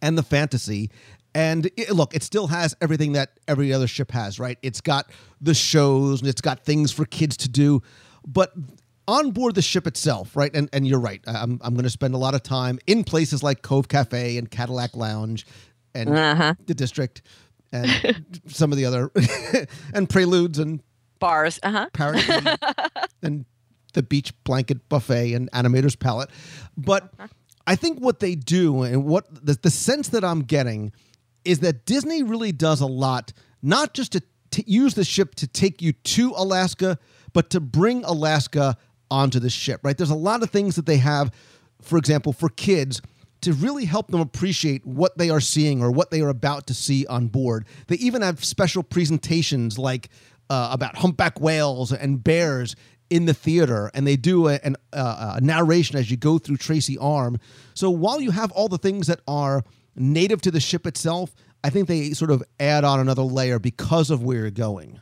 and 0.00 0.16
the 0.16 0.22
fantasy. 0.22 0.90
And 1.34 1.70
it, 1.76 1.90
look, 1.92 2.14
it 2.14 2.22
still 2.22 2.48
has 2.48 2.76
everything 2.82 3.12
that 3.12 3.40
every 3.48 3.72
other 3.72 3.86
ship 3.86 4.10
has, 4.10 4.38
right? 4.38 4.58
It's 4.62 4.80
got 4.82 5.10
the 5.40 5.54
shows 5.54 6.20
and 6.20 6.28
it's 6.28 6.42
got 6.42 6.64
things 6.64 6.92
for 6.92 7.06
kids 7.06 7.36
to 7.38 7.48
do. 7.48 7.82
But 8.26 8.52
on 9.08 9.30
board 9.30 9.54
the 9.54 9.62
ship 9.62 9.86
itself, 9.86 10.36
right? 10.36 10.54
And 10.54 10.68
and 10.72 10.86
you're 10.86 11.00
right. 11.00 11.20
I'm 11.26 11.58
I'm 11.62 11.72
going 11.74 11.84
to 11.84 11.90
spend 11.90 12.14
a 12.14 12.18
lot 12.18 12.34
of 12.34 12.42
time 12.42 12.78
in 12.86 13.02
places 13.02 13.42
like 13.42 13.62
Cove 13.62 13.88
Cafe 13.88 14.36
and 14.36 14.50
Cadillac 14.50 14.94
Lounge, 14.94 15.46
and 15.94 16.10
Uh-huh. 16.10 16.54
the 16.66 16.74
District, 16.74 17.22
and 17.72 18.40
some 18.46 18.70
of 18.72 18.78
the 18.78 18.84
other, 18.84 19.10
and 19.94 20.08
Preludes 20.08 20.58
and 20.58 20.82
Bars. 21.18 21.58
Uh 21.62 21.70
huh. 21.70 21.88
Parrot 21.92 22.24
Cay 22.24 22.56
and 23.22 23.44
the 23.94 24.02
Beach 24.02 24.32
Blanket 24.44 24.88
Buffet 24.88 25.34
and 25.34 25.50
Animator's 25.52 25.96
Palate. 25.96 26.30
But 26.76 27.12
I 27.66 27.76
think 27.76 27.98
what 27.98 28.20
they 28.20 28.34
do 28.34 28.82
and 28.82 29.04
what 29.04 29.26
the, 29.44 29.58
the 29.60 29.70
sense 29.70 30.08
that 30.08 30.24
I'm 30.24 30.42
getting 30.42 30.92
is 31.44 31.60
that 31.60 31.86
Disney 31.86 32.22
really 32.22 32.52
does 32.52 32.80
a 32.80 32.86
lot, 32.86 33.32
not 33.62 33.94
just 33.94 34.12
to 34.12 34.22
t- 34.50 34.64
use 34.66 34.94
the 34.94 35.04
ship 35.04 35.34
to 35.36 35.46
take 35.46 35.82
you 35.82 35.92
to 35.92 36.32
Alaska, 36.36 36.98
but 37.32 37.50
to 37.50 37.60
bring 37.60 38.04
Alaska 38.04 38.76
onto 39.10 39.38
the 39.38 39.50
ship, 39.50 39.80
right? 39.82 39.96
There's 39.96 40.10
a 40.10 40.14
lot 40.14 40.42
of 40.42 40.50
things 40.50 40.76
that 40.76 40.86
they 40.86 40.98
have, 40.98 41.32
for 41.80 41.98
example, 41.98 42.32
for 42.32 42.48
kids 42.48 43.02
to 43.42 43.52
really 43.52 43.84
help 43.84 44.08
them 44.08 44.20
appreciate 44.20 44.86
what 44.86 45.18
they 45.18 45.28
are 45.30 45.40
seeing 45.40 45.82
or 45.82 45.90
what 45.90 46.10
they 46.10 46.20
are 46.22 46.28
about 46.28 46.66
to 46.68 46.74
see 46.74 47.06
on 47.06 47.28
board. 47.28 47.66
They 47.88 47.96
even 47.96 48.22
have 48.22 48.44
special 48.44 48.82
presentations 48.82 49.78
like 49.78 50.08
uh, 50.48 50.70
about 50.72 50.96
humpback 50.96 51.40
whales 51.40 51.92
and 51.92 52.22
bears 52.22 52.74
in 53.10 53.26
the 53.26 53.34
theater, 53.34 53.90
and 53.92 54.06
they 54.06 54.16
do 54.16 54.48
a, 54.48 54.58
uh, 54.94 55.34
a 55.36 55.40
narration 55.42 55.98
as 55.98 56.10
you 56.10 56.16
go 56.16 56.38
through 56.38 56.56
Tracy 56.56 56.96
Arm. 56.96 57.38
So 57.74 57.90
while 57.90 58.22
you 58.22 58.30
have 58.30 58.50
all 58.52 58.68
the 58.68 58.78
things 58.78 59.06
that 59.08 59.20
are 59.28 59.64
native 59.94 60.40
to 60.42 60.50
the 60.50 60.60
ship 60.60 60.86
itself, 60.86 61.34
I 61.62 61.68
think 61.68 61.88
they 61.88 62.12
sort 62.12 62.30
of 62.30 62.42
add 62.58 62.84
on 62.84 63.00
another 63.00 63.22
layer 63.22 63.58
because 63.58 64.10
of 64.10 64.22
where 64.22 64.38
you're 64.38 64.50
going. 64.50 65.01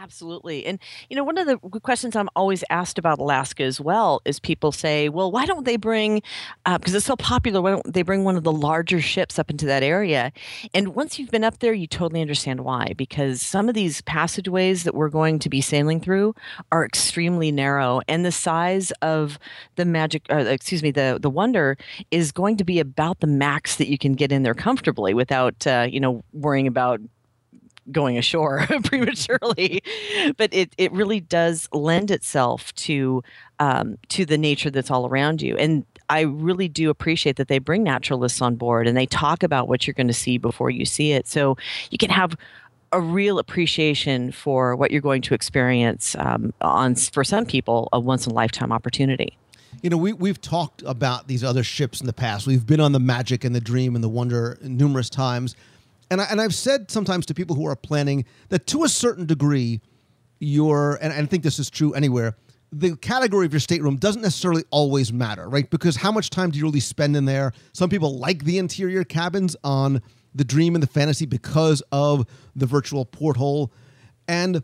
Absolutely. 0.00 0.64
And, 0.64 0.78
you 1.10 1.16
know, 1.16 1.24
one 1.24 1.38
of 1.38 1.46
the 1.46 1.80
questions 1.80 2.14
I'm 2.14 2.28
always 2.36 2.62
asked 2.70 2.98
about 2.98 3.18
Alaska 3.18 3.64
as 3.64 3.80
well 3.80 4.20
is 4.24 4.38
people 4.38 4.70
say, 4.70 5.08
well, 5.08 5.32
why 5.32 5.44
don't 5.44 5.64
they 5.64 5.76
bring, 5.76 6.22
because 6.64 6.94
it's 6.94 7.06
so 7.06 7.16
popular, 7.16 7.60
why 7.60 7.70
don't 7.70 7.92
they 7.92 8.02
bring 8.02 8.22
one 8.22 8.36
of 8.36 8.44
the 8.44 8.52
larger 8.52 9.00
ships 9.00 9.40
up 9.40 9.50
into 9.50 9.66
that 9.66 9.82
area? 9.82 10.32
And 10.72 10.94
once 10.94 11.18
you've 11.18 11.32
been 11.32 11.42
up 11.42 11.58
there, 11.58 11.72
you 11.72 11.88
totally 11.88 12.20
understand 12.20 12.60
why, 12.60 12.94
because 12.96 13.42
some 13.42 13.68
of 13.68 13.74
these 13.74 14.00
passageways 14.02 14.84
that 14.84 14.94
we're 14.94 15.08
going 15.08 15.40
to 15.40 15.48
be 15.48 15.60
sailing 15.60 16.00
through 16.00 16.34
are 16.70 16.84
extremely 16.84 17.50
narrow. 17.50 18.00
And 18.06 18.24
the 18.24 18.32
size 18.32 18.92
of 19.02 19.38
the 19.74 19.84
magic, 19.84 20.22
uh, 20.30 20.36
excuse 20.36 20.82
me, 20.82 20.92
the, 20.92 21.18
the 21.20 21.30
Wonder 21.30 21.76
is 22.12 22.30
going 22.30 22.56
to 22.58 22.64
be 22.64 22.78
about 22.78 23.18
the 23.18 23.26
max 23.26 23.76
that 23.76 23.88
you 23.88 23.98
can 23.98 24.12
get 24.12 24.30
in 24.30 24.44
there 24.44 24.54
comfortably 24.54 25.12
without, 25.12 25.66
uh, 25.66 25.88
you 25.90 25.98
know, 25.98 26.22
worrying 26.32 26.68
about 26.68 27.00
going 27.90 28.18
ashore 28.18 28.66
prematurely. 28.84 29.82
But 30.36 30.52
it, 30.52 30.74
it 30.78 30.92
really 30.92 31.20
does 31.20 31.68
lend 31.72 32.10
itself 32.10 32.74
to 32.76 33.22
um, 33.58 33.98
to 34.08 34.24
the 34.24 34.38
nature 34.38 34.70
that's 34.70 34.90
all 34.90 35.06
around 35.06 35.42
you. 35.42 35.56
And 35.56 35.84
i 36.10 36.20
really 36.20 36.68
do 36.68 36.90
appreciate 36.90 37.36
that 37.36 37.48
they 37.48 37.58
bring 37.58 37.82
naturalists 37.82 38.40
on 38.40 38.54
board 38.54 38.86
and 38.86 38.96
they 38.96 39.04
talk 39.04 39.42
about 39.42 39.68
what 39.68 39.86
you're 39.86 39.94
going 39.94 40.06
to 40.06 40.14
see 40.14 40.38
before 40.38 40.70
you 40.70 40.84
see 40.84 41.12
it. 41.12 41.26
So 41.26 41.56
you 41.90 41.98
can 41.98 42.10
have 42.10 42.36
a 42.92 43.00
real 43.00 43.38
appreciation 43.38 44.32
for 44.32 44.74
what 44.74 44.90
you're 44.90 45.02
going 45.02 45.22
to 45.22 45.34
experience 45.34 46.16
um, 46.18 46.54
on 46.60 46.94
for 46.94 47.24
some 47.24 47.44
people 47.44 47.88
a 47.92 48.00
once 48.00 48.26
in 48.26 48.32
a 48.32 48.34
lifetime 48.34 48.72
opportunity. 48.72 49.36
You 49.82 49.90
know, 49.90 49.96
we 49.96 50.12
we've 50.12 50.40
talked 50.40 50.82
about 50.82 51.28
these 51.28 51.44
other 51.44 51.62
ships 51.62 52.00
in 52.00 52.06
the 52.06 52.12
past. 52.12 52.46
We've 52.46 52.66
been 52.66 52.80
on 52.80 52.92
the 52.92 53.00
Magic 53.00 53.44
and 53.44 53.54
the 53.54 53.60
Dream 53.60 53.94
and 53.94 54.02
the 54.02 54.08
Wonder 54.08 54.58
numerous 54.62 55.10
times, 55.10 55.54
and 56.10 56.20
I, 56.20 56.24
and 56.24 56.40
I've 56.40 56.54
said 56.54 56.90
sometimes 56.90 57.26
to 57.26 57.34
people 57.34 57.56
who 57.56 57.66
are 57.66 57.76
planning 57.76 58.24
that 58.48 58.66
to 58.68 58.84
a 58.84 58.88
certain 58.88 59.26
degree, 59.26 59.80
your 60.40 60.98
and 61.02 61.12
I 61.12 61.24
think 61.26 61.42
this 61.42 61.58
is 61.58 61.70
true 61.70 61.92
anywhere. 61.92 62.36
The 62.70 62.96
category 62.96 63.46
of 63.46 63.52
your 63.52 63.60
stateroom 63.60 63.96
doesn't 63.96 64.20
necessarily 64.20 64.64
always 64.70 65.12
matter, 65.12 65.48
right? 65.48 65.68
Because 65.70 65.96
how 65.96 66.12
much 66.12 66.28
time 66.28 66.50
do 66.50 66.58
you 66.58 66.64
really 66.64 66.80
spend 66.80 67.16
in 67.16 67.24
there? 67.24 67.52
Some 67.72 67.88
people 67.88 68.18
like 68.18 68.44
the 68.44 68.58
interior 68.58 69.04
cabins 69.04 69.56
on 69.64 70.02
the 70.34 70.44
Dream 70.44 70.74
and 70.74 70.82
the 70.82 70.88
Fantasy 70.88 71.24
because 71.24 71.82
of 71.92 72.26
the 72.54 72.66
virtual 72.66 73.06
porthole, 73.06 73.72
and 74.26 74.62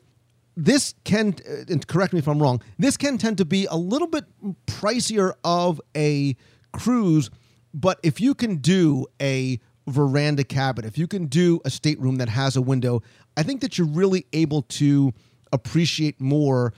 this 0.57 0.95
can 1.05 1.35
and 1.69 1.87
correct 1.87 2.13
me 2.13 2.21
if 2.21 2.29
i'm 2.29 2.41
wrong 2.41 2.63
this 2.79 2.97
can 2.97 3.19
tend 3.19 3.39
to 3.39 3.45
be 3.45 3.67
a 3.67 3.77
little 3.77 4.07
bit 4.07 4.25
pricier 4.67 5.33
of 5.43 5.81
a 5.97 6.37
cruise 6.73 7.29
but 7.73 7.99
if 8.05 8.21
you 8.21 8.35
can 8.35 8.57
do 8.59 9.05
a 9.21 9.59
veranda 9.87 10.45
cabin 10.45 10.85
if 10.85 10.97
you 10.97 11.07
can 11.07 11.27
do 11.27 11.61
a 11.65 11.71
stateroom 11.71 12.17
that 12.17 12.29
has 12.29 12.57
a 12.57 12.63
window 12.63 13.03
i 13.37 13.43
think 13.43 13.61
that 13.61 13.77
you're 13.77 13.87
really 13.87 14.27
able 14.33 14.63
to 14.63 15.13
appreciate 15.53 16.21
more 16.21 16.73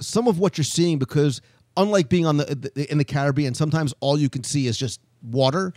some 0.00 0.28
of 0.28 0.38
what 0.38 0.56
you're 0.56 0.64
seeing 0.64 0.98
because 0.98 1.40
unlike 1.76 2.08
being 2.08 2.26
on 2.26 2.36
the, 2.36 2.44
the 2.74 2.90
in 2.90 2.98
the 2.98 3.04
caribbean 3.04 3.54
sometimes 3.54 3.94
all 4.00 4.18
you 4.18 4.28
can 4.28 4.44
see 4.44 4.66
is 4.66 4.76
just 4.76 5.00
water. 5.22 5.72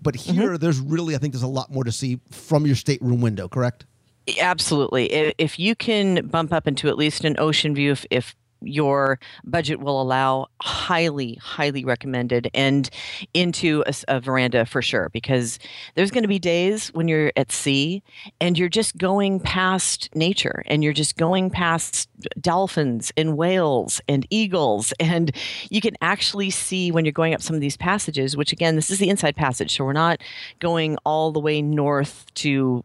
But 0.00 0.14
mm-hmm. 0.14 0.32
here 0.32 0.58
there's 0.58 0.80
really 0.80 1.14
i 1.14 1.18
think 1.18 1.32
there's 1.32 1.42
a 1.42 1.48
lot 1.48 1.70
more 1.72 1.84
to 1.84 1.92
see 1.92 2.20
from 2.30 2.66
your 2.66 2.76
stateroom 2.76 3.20
window 3.20 3.48
correct? 3.48 3.86
Absolutely. 4.38 5.10
If, 5.10 5.34
if 5.38 5.58
you 5.58 5.74
can 5.74 6.26
bump 6.26 6.52
up 6.52 6.68
into 6.68 6.88
at 6.88 6.98
least 6.98 7.24
an 7.24 7.36
ocean 7.38 7.74
view, 7.74 7.92
if, 7.92 8.04
if 8.10 8.36
your 8.60 9.18
budget 9.44 9.80
will 9.80 10.00
allow, 10.00 10.48
highly, 10.60 11.34
highly 11.34 11.84
recommended, 11.84 12.50
and 12.54 12.90
into 13.34 13.84
a 14.08 14.20
veranda 14.20 14.66
for 14.66 14.82
sure, 14.82 15.08
because 15.12 15.58
there's 15.94 16.10
going 16.10 16.22
to 16.24 16.28
be 16.28 16.38
days 16.38 16.88
when 16.88 17.08
you're 17.08 17.32
at 17.36 17.52
sea 17.52 18.02
and 18.40 18.58
you're 18.58 18.68
just 18.68 18.96
going 18.96 19.40
past 19.40 20.14
nature 20.14 20.62
and 20.66 20.82
you're 20.82 20.92
just 20.92 21.16
going 21.16 21.50
past 21.50 22.08
dolphins 22.40 23.12
and 23.16 23.36
whales 23.36 24.00
and 24.08 24.26
eagles. 24.30 24.92
And 24.98 25.30
you 25.70 25.80
can 25.80 25.96
actually 26.00 26.50
see 26.50 26.90
when 26.90 27.04
you're 27.04 27.12
going 27.12 27.34
up 27.34 27.42
some 27.42 27.54
of 27.54 27.60
these 27.60 27.76
passages, 27.76 28.36
which 28.36 28.52
again, 28.52 28.76
this 28.76 28.90
is 28.90 28.98
the 28.98 29.08
inside 29.08 29.36
passage. 29.36 29.76
So 29.76 29.84
we're 29.84 29.92
not 29.92 30.20
going 30.58 30.96
all 31.04 31.32
the 31.32 31.40
way 31.40 31.62
north 31.62 32.26
to 32.34 32.84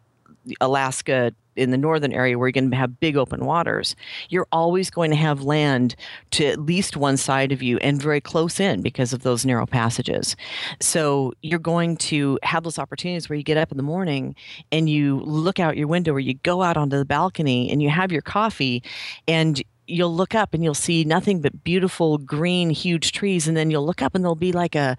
Alaska 0.61 1.33
in 1.55 1.71
the 1.71 1.77
northern 1.77 2.13
area 2.13 2.37
where 2.37 2.47
you're 2.47 2.53
going 2.53 2.71
to 2.71 2.77
have 2.77 2.99
big 2.99 3.15
open 3.15 3.45
waters, 3.45 3.95
you're 4.29 4.47
always 4.51 4.89
going 4.89 5.11
to 5.11 5.15
have 5.15 5.43
land 5.43 5.95
to 6.31 6.45
at 6.45 6.59
least 6.59 6.97
one 6.97 7.17
side 7.17 7.51
of 7.51 7.61
you 7.61 7.77
and 7.77 8.01
very 8.01 8.21
close 8.21 8.59
in 8.59 8.81
because 8.81 9.13
of 9.13 9.23
those 9.23 9.45
narrow 9.45 9.65
passages. 9.65 10.35
So 10.79 11.33
you're 11.41 11.59
going 11.59 11.97
to 11.97 12.39
have 12.43 12.63
those 12.63 12.79
opportunities 12.79 13.29
where 13.29 13.37
you 13.37 13.43
get 13.43 13.57
up 13.57 13.71
in 13.71 13.77
the 13.77 13.83
morning 13.83 14.35
and 14.71 14.89
you 14.89 15.19
look 15.21 15.59
out 15.59 15.77
your 15.77 15.87
window 15.87 16.13
or 16.13 16.19
you 16.19 16.33
go 16.35 16.63
out 16.63 16.77
onto 16.77 16.97
the 16.97 17.05
balcony 17.05 17.71
and 17.71 17.81
you 17.81 17.89
have 17.89 18.11
your 18.11 18.21
coffee 18.21 18.81
and 19.27 19.61
you'll 19.85 20.15
look 20.15 20.33
up 20.33 20.53
and 20.53 20.63
you'll 20.63 20.73
see 20.73 21.03
nothing 21.03 21.41
but 21.41 21.63
beautiful 21.63 22.17
green 22.17 22.69
huge 22.69 23.11
trees 23.11 23.47
and 23.47 23.57
then 23.57 23.69
you'll 23.69 23.85
look 23.85 24.01
up 24.01 24.15
and 24.15 24.23
there'll 24.23 24.35
be 24.35 24.53
like 24.53 24.75
a 24.75 24.97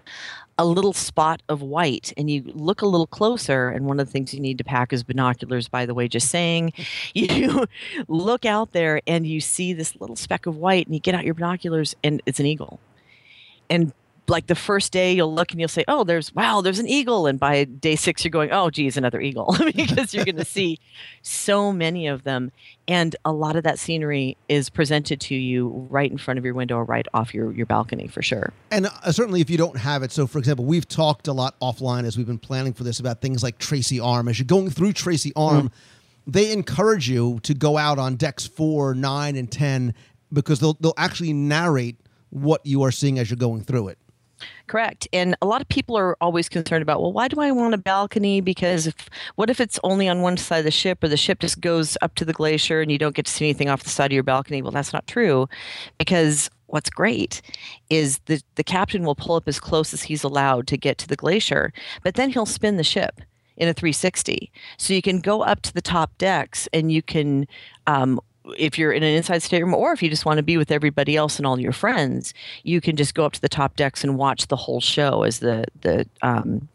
a 0.57 0.65
little 0.65 0.93
spot 0.93 1.41
of 1.49 1.61
white 1.61 2.13
and 2.17 2.29
you 2.29 2.43
look 2.53 2.81
a 2.81 2.85
little 2.85 3.07
closer 3.07 3.69
and 3.69 3.85
one 3.85 3.99
of 3.99 4.07
the 4.07 4.11
things 4.11 4.33
you 4.33 4.39
need 4.39 4.57
to 4.57 4.63
pack 4.63 4.93
is 4.93 5.03
binoculars 5.03 5.67
by 5.67 5.85
the 5.85 5.93
way 5.93 6.07
just 6.07 6.29
saying. 6.29 6.73
You 7.35 7.65
look 8.07 8.45
out 8.45 8.71
there 8.71 9.01
and 9.07 9.25
you 9.25 9.41
see 9.41 9.73
this 9.73 9.95
little 9.99 10.15
speck 10.15 10.45
of 10.45 10.57
white 10.57 10.85
and 10.85 10.95
you 10.95 11.01
get 11.01 11.15
out 11.15 11.25
your 11.25 11.33
binoculars 11.33 11.95
and 12.03 12.21
it's 12.25 12.39
an 12.39 12.45
eagle. 12.45 12.79
And 13.69 13.93
like 14.27 14.47
the 14.47 14.55
first 14.55 14.91
day 14.91 15.13
you'll 15.13 15.33
look 15.33 15.51
and 15.51 15.59
you'll 15.59 15.69
say 15.69 15.83
oh 15.87 16.03
there's 16.03 16.33
wow 16.33 16.61
there's 16.61 16.79
an 16.79 16.87
eagle. 16.87 17.27
And 17.27 17.39
by 17.39 17.63
day 17.65 17.95
six 17.95 18.23
you're 18.23 18.31
going 18.31 18.51
oh 18.51 18.69
geez 18.69 18.97
another 18.97 19.21
eagle. 19.21 19.55
Because 19.75 20.13
you're 20.13 20.25
going 20.25 20.37
to 20.37 20.45
see 20.45 20.79
so 21.21 21.71
many 21.71 22.07
of 22.07 22.23
them. 22.23 22.51
And 22.87 23.15
a 23.25 23.31
lot 23.31 23.55
of 23.55 23.63
that 23.63 23.79
scenery 23.79 24.37
is 24.47 24.69
presented 24.69 25.19
to 25.21 25.35
you 25.35 25.87
right 25.89 26.09
in 26.09 26.17
front 26.17 26.37
of 26.37 26.45
your 26.45 26.53
window 26.53 26.77
or 26.77 26.83
right 26.83 27.05
off 27.13 27.33
your, 27.33 27.51
your 27.51 27.65
balcony 27.65 28.07
for 28.07 28.21
sure. 28.21 28.53
And 28.71 28.87
uh, 28.87 29.11
certainly, 29.11 29.41
if 29.41 29.49
you 29.49 29.57
don't 29.57 29.77
have 29.77 30.03
it, 30.03 30.11
so 30.11 30.27
for 30.27 30.37
example, 30.37 30.65
we've 30.65 30.87
talked 30.87 31.27
a 31.27 31.33
lot 31.33 31.59
offline 31.59 32.05
as 32.05 32.17
we've 32.17 32.27
been 32.27 32.37
planning 32.37 32.73
for 32.73 32.83
this 32.83 32.99
about 32.99 33.21
things 33.21 33.43
like 33.43 33.57
Tracy 33.57 33.99
Arm. 33.99 34.27
As 34.27 34.39
you're 34.39 34.45
going 34.45 34.69
through 34.69 34.93
Tracy 34.93 35.33
Arm, 35.35 35.71
they 36.27 36.51
encourage 36.51 37.09
you 37.09 37.39
to 37.43 37.53
go 37.53 37.77
out 37.77 37.99
on 37.99 38.15
decks 38.15 38.45
four, 38.45 38.93
nine, 38.93 39.35
and 39.35 39.51
ten 39.51 39.93
because 40.31 40.59
they'll 40.59 40.77
they'll 40.79 40.93
actually 40.97 41.33
narrate 41.33 41.97
what 42.29 42.65
you 42.65 42.83
are 42.83 42.91
seeing 42.91 43.17
as 43.19 43.29
you're 43.29 43.37
going 43.37 43.61
through 43.61 43.89
it. 43.89 43.97
Correct. 44.67 45.07
And 45.13 45.35
a 45.41 45.45
lot 45.45 45.61
of 45.61 45.67
people 45.69 45.97
are 45.97 46.17
always 46.19 46.49
concerned 46.49 46.81
about, 46.81 47.01
well, 47.01 47.13
why 47.13 47.27
do 47.27 47.39
I 47.39 47.51
want 47.51 47.73
a 47.73 47.77
balcony? 47.77 48.41
Because 48.41 48.87
if 48.87 49.09
what 49.35 49.49
if 49.49 49.59
it's 49.59 49.79
only 49.83 50.07
on 50.07 50.21
one 50.21 50.37
side 50.37 50.59
of 50.59 50.65
the 50.65 50.71
ship 50.71 51.03
or 51.03 51.07
the 51.07 51.17
ship 51.17 51.39
just 51.39 51.61
goes 51.61 51.97
up 52.01 52.15
to 52.15 52.25
the 52.25 52.33
glacier 52.33 52.81
and 52.81 52.91
you 52.91 52.97
don't 52.97 53.15
get 53.15 53.25
to 53.25 53.31
see 53.31 53.45
anything 53.45 53.69
off 53.69 53.83
the 53.83 53.89
side 53.89 54.07
of 54.07 54.13
your 54.13 54.23
balcony? 54.23 54.61
Well, 54.61 54.71
that's 54.71 54.93
not 54.93 55.07
true 55.07 55.47
because 55.97 56.49
what's 56.67 56.89
great 56.89 57.41
is 57.89 58.19
the 58.25 58.41
the 58.55 58.63
captain 58.63 59.03
will 59.03 59.15
pull 59.15 59.35
up 59.35 59.47
as 59.47 59.59
close 59.59 59.93
as 59.93 60.03
he's 60.03 60.23
allowed 60.23 60.67
to 60.67 60.77
get 60.77 60.97
to 60.99 61.07
the 61.07 61.15
glacier, 61.15 61.71
but 62.03 62.15
then 62.15 62.29
he'll 62.29 62.45
spin 62.45 62.77
the 62.77 62.83
ship 62.83 63.21
in 63.57 63.69
a 63.69 63.73
360. 63.73 64.51
So 64.77 64.93
you 64.93 65.01
can 65.01 65.19
go 65.21 65.41
up 65.41 65.61
to 65.61 65.73
the 65.73 65.81
top 65.81 66.17
decks 66.17 66.67
and 66.73 66.91
you 66.91 67.01
can 67.01 67.47
um, 67.87 68.19
if 68.57 68.77
you're 68.77 68.91
in 68.91 69.03
an 69.03 69.13
inside 69.13 69.41
stateroom 69.43 69.73
or 69.73 69.93
if 69.93 70.03
you 70.03 70.09
just 70.09 70.25
want 70.25 70.37
to 70.37 70.43
be 70.43 70.57
with 70.57 70.71
everybody 70.71 71.15
else 71.15 71.37
and 71.37 71.45
all 71.45 71.59
your 71.59 71.71
friends, 71.71 72.33
you 72.63 72.81
can 72.81 72.95
just 72.95 73.15
go 73.15 73.25
up 73.25 73.33
to 73.33 73.41
the 73.41 73.49
top 73.49 73.75
decks 73.75 74.03
and 74.03 74.17
watch 74.17 74.47
the 74.47 74.55
whole 74.55 74.81
show 74.81 75.23
as 75.23 75.39
the 75.39 75.65
the 75.81 76.07
um, 76.21 76.67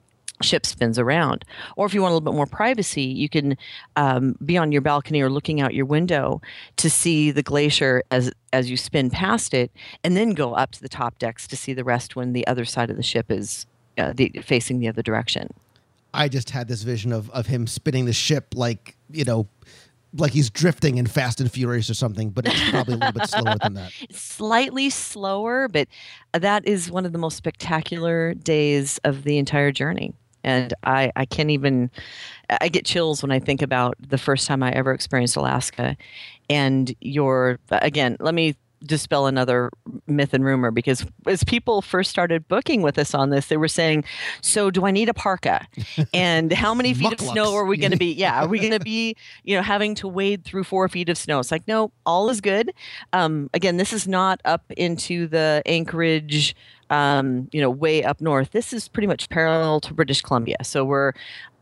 ship 0.43 0.65
spins 0.67 0.99
around. 0.99 1.45
Or 1.77 1.87
if 1.87 1.95
you 1.95 2.03
want 2.03 2.13
a 2.13 2.15
little 2.15 2.33
bit 2.33 2.37
more 2.37 2.47
privacy, 2.47 3.03
you 3.03 3.29
can 3.29 3.57
um, 3.97 4.37
be 4.45 4.57
on 4.57 4.73
your 4.73 4.81
balcony 4.81 5.21
or 5.21 5.31
looking 5.31 5.61
out 5.61 5.75
your 5.75 5.87
window 5.87 6.41
to 6.77 6.91
see 6.91 7.31
the 7.31 7.43
glacier 7.43 8.03
as 8.11 8.33
as 8.53 8.71
you 8.71 8.77
spin 8.77 9.11
past 9.11 9.55
it, 9.55 9.71
and 10.03 10.17
then 10.17 10.31
go 10.35 10.55
up 10.55 10.73
to 10.73 10.81
the 10.81 10.89
top 10.89 11.19
decks 11.19 11.47
to 11.49 11.57
see 11.57 11.73
the 11.73 11.85
rest 11.85 12.17
when 12.17 12.33
the 12.33 12.47
other 12.47 12.65
side 12.65 12.91
of 12.91 12.97
the 12.97 13.03
ship 13.03 13.31
is 13.31 13.67
uh, 13.99 14.13
the, 14.15 14.31
facing 14.43 14.81
the 14.81 14.89
other 14.89 15.03
direction. 15.03 15.49
I 16.13 16.29
just 16.29 16.51
had 16.51 16.67
this 16.69 16.83
vision 16.83 17.13
of 17.13 17.31
of 17.31 17.47
him 17.47 17.67
spinning 17.67 18.07
the 18.07 18.13
ship 18.13 18.55
like 18.55 18.97
you 19.13 19.25
know, 19.25 19.47
like 20.17 20.33
he's 20.33 20.51
drifting 20.51 20.99
in 20.99 21.07
Fast 21.07 21.41
and 21.41 21.51
Furious 21.51 21.89
or 21.91 21.95
something. 21.95 22.31
But 22.31 22.47
it's 22.47 22.71
probably 22.71 22.95
a 22.95 22.97
little 22.99 23.13
bit 23.13 23.29
slower 23.29 23.57
than 23.63 23.75
that. 23.75 23.93
Slightly 24.11 24.91
slower, 24.91 25.69
but 25.69 25.89
that 26.33 26.67
is 26.67 26.91
one 26.91 27.07
of 27.07 27.13
the 27.13 27.19
most 27.19 27.37
spectacular 27.37 28.35
days 28.35 28.99
of 29.05 29.25
the 29.25 29.39
entire 29.39 29.73
journey. 29.73 30.15
And 30.43 30.73
I, 30.85 31.13
I 31.17 31.27
can't 31.27 31.51
even, 31.51 31.91
I 32.61 32.69
get 32.69 32.87
chills 32.87 33.23
when 33.23 33.31
I 33.31 33.39
think 33.39 33.61
about 33.61 33.97
the 34.01 34.19
first 34.19 34.47
time 34.47 34.63
I 34.63 34.71
ever 34.73 34.93
experienced 34.93 35.37
Alaska. 35.37 35.97
And 36.49 36.95
your, 37.01 37.59
again, 37.71 38.17
let 38.21 38.35
me 38.35 38.57
dispel 38.85 39.27
another 39.27 39.71
myth 40.07 40.33
and 40.33 40.45
rumor 40.45 40.71
because 40.71 41.05
as 41.27 41.45
people 41.45 41.83
first 41.83 42.11
started 42.11 42.49
booking 42.49 42.83
with 42.83 42.99
us 42.99 43.15
on 43.15 43.31
this, 43.31 43.47
they 43.47 43.57
were 43.57 43.69
saying, 43.69 44.05
"So 44.41 44.71
do 44.71 44.87
I 44.87 44.91
need 44.91 45.09
a 45.09 45.15
parka? 45.15 45.67
And 46.15 46.53
how 46.53 46.75
many 46.75 46.95
feet 47.01 47.13
of 47.13 47.21
snow 47.21 47.55
are 47.55 47.65
we 47.65 47.77
going 47.77 47.93
to 47.93 47.99
be? 47.99 48.13
Yeah, 48.13 48.45
are 48.45 48.49
we 48.49 48.59
going 48.59 48.73
to 48.73 48.81
be, 48.81 49.17
you 49.45 49.57
know, 49.57 49.63
having 49.63 49.95
to 49.97 50.09
wade 50.09 50.45
through 50.45 50.65
four 50.65 50.89
feet 50.89 51.09
of 51.09 51.19
snow?" 51.19 51.39
It's 51.39 51.51
like, 51.51 51.67
no, 51.69 51.93
all 52.07 52.31
is 52.31 52.41
good. 52.41 52.73
Um, 53.13 53.51
again, 53.55 53.77
this 53.77 53.93
is 53.93 54.09
not 54.09 54.41
up 54.45 54.65
into 54.77 55.27
the 55.27 55.63
Anchorage. 55.67 56.55
Um, 56.89 57.49
you 57.53 57.61
know, 57.61 57.71
way 57.71 58.03
up 58.03 58.21
north. 58.21 58.51
This 58.51 58.73
is 58.73 58.89
pretty 58.89 59.07
much 59.07 59.29
parallel 59.29 59.79
to 59.83 59.95
British 59.95 60.23
Columbia. 60.23 60.57
So 60.65 60.85
we're 60.85 61.13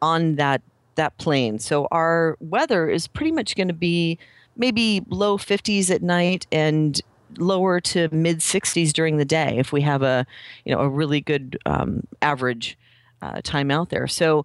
on 0.01 0.37
that 0.37 0.63
that 0.95 1.17
plane. 1.19 1.59
So 1.59 1.89
our 1.91 2.37
weather 2.41 2.89
is 2.89 3.09
pretty 3.09 3.33
much 3.33 3.57
going 3.57 3.69
to 3.69 3.75
be 3.75 4.19
maybe 4.59 5.03
low 5.09 5.39
50s 5.39 5.91
at 5.91 6.03
night 6.03 6.47
and 6.53 7.01
lower 7.39 7.81
to 7.81 8.09
mid 8.13 8.41
60s 8.41 8.93
during 8.93 9.17
the 9.17 9.25
day 9.25 9.57
if 9.59 9.73
we 9.73 9.81
have 9.83 10.03
a 10.03 10.27
you 10.65 10.75
know 10.75 10.81
a 10.81 10.89
really 10.89 11.21
good 11.21 11.59
um, 11.67 12.03
average 12.21 12.77
uh, 13.23 13.41
time 13.43 13.71
out 13.71 13.91
there 13.91 14.07
so 14.07 14.45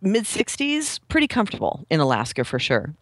mid 0.00 0.24
60s 0.24 0.98
pretty 1.08 1.28
comfortable 1.28 1.84
in 1.90 2.00
alaska 2.00 2.42
for 2.44 2.58
sure 2.58 2.94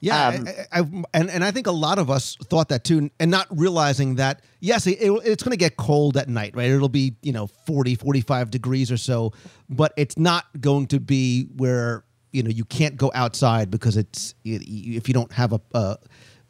Yeah, 0.00 0.28
Um, 0.28 0.48
I, 0.72 0.80
I, 0.80 1.04
and 1.14 1.30
and 1.30 1.44
I 1.44 1.52
think 1.52 1.68
a 1.68 1.72
lot 1.72 2.00
of 2.00 2.10
us 2.10 2.36
thought 2.50 2.68
that 2.70 2.82
too, 2.82 3.08
and 3.20 3.30
not 3.30 3.46
realizing 3.50 4.16
that 4.16 4.42
yes, 4.58 4.84
it, 4.84 4.98
it's 5.00 5.44
going 5.44 5.52
to 5.52 5.56
get 5.56 5.76
cold 5.76 6.16
at 6.16 6.28
night, 6.28 6.56
right? 6.56 6.68
It'll 6.68 6.88
be 6.88 7.14
you 7.22 7.32
know 7.32 7.46
40, 7.46 7.94
45 7.94 8.50
degrees 8.50 8.90
or 8.90 8.96
so, 8.96 9.32
but 9.70 9.92
it's 9.96 10.18
not 10.18 10.46
going 10.60 10.88
to 10.88 10.98
be 10.98 11.44
where 11.56 12.02
you 12.32 12.42
know 12.42 12.50
you 12.50 12.64
can't 12.64 12.96
go 12.96 13.10
outside 13.14 13.70
because 13.70 13.96
it's 13.96 14.34
if 14.44 15.08
you 15.08 15.14
don't 15.14 15.32
have 15.32 15.52
a 15.52 15.98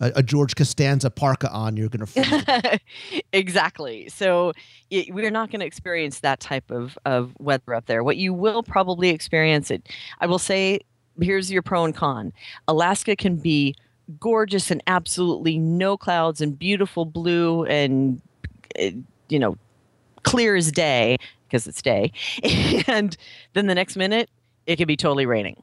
a, 0.02 0.12
a 0.16 0.22
George 0.22 0.56
Costanza 0.56 1.10
parka 1.10 1.50
on, 1.50 1.76
you're 1.76 1.88
going 1.88 2.06
to 2.06 2.80
exactly. 3.32 4.08
So 4.08 4.52
it, 4.90 5.14
we're 5.14 5.30
not 5.30 5.50
going 5.50 5.60
to 5.60 5.66
experience 5.66 6.20
that 6.20 6.40
type 6.40 6.70
of, 6.70 6.98
of 7.06 7.32
weather 7.38 7.74
up 7.74 7.86
there. 7.86 8.02
What 8.02 8.16
you 8.16 8.34
will 8.34 8.62
probably 8.62 9.10
experience 9.10 9.70
it, 9.70 9.88
I 10.20 10.26
will 10.26 10.40
say, 10.40 10.80
here's 11.20 11.50
your 11.50 11.62
pro 11.62 11.84
and 11.84 11.94
con. 11.94 12.32
Alaska 12.66 13.14
can 13.16 13.36
be 13.36 13.74
gorgeous 14.18 14.70
and 14.70 14.82
absolutely 14.88 15.58
no 15.58 15.96
clouds 15.96 16.40
and 16.40 16.58
beautiful 16.58 17.04
blue 17.04 17.64
and 17.64 18.20
uh, 18.78 18.90
you 19.28 19.38
know 19.38 19.56
clear 20.24 20.56
as 20.56 20.72
day 20.72 21.16
because 21.46 21.66
it's 21.66 21.80
day, 21.80 22.12
and 22.86 23.16
then 23.52 23.66
the 23.66 23.74
next 23.74 23.96
minute 23.96 24.28
it 24.66 24.76
could 24.76 24.88
be 24.88 24.96
totally 24.96 25.26
raining. 25.26 25.62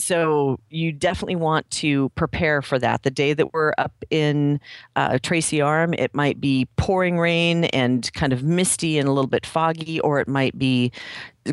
So 0.00 0.58
you 0.70 0.92
definitely 0.92 1.36
want 1.36 1.70
to 1.72 2.08
prepare 2.10 2.62
for 2.62 2.78
that. 2.78 3.02
The 3.02 3.10
day 3.10 3.34
that 3.34 3.52
we're 3.52 3.74
up 3.76 3.92
in 4.10 4.60
uh, 4.96 5.18
Tracy 5.22 5.60
Arm, 5.60 5.92
it 5.94 6.14
might 6.14 6.40
be 6.40 6.66
pouring 6.76 7.18
rain 7.18 7.64
and 7.66 8.10
kind 8.14 8.32
of 8.32 8.42
misty 8.42 8.98
and 8.98 9.08
a 9.08 9.12
little 9.12 9.28
bit 9.28 9.44
foggy, 9.44 10.00
or 10.00 10.18
it 10.18 10.26
might 10.26 10.58
be 10.58 10.90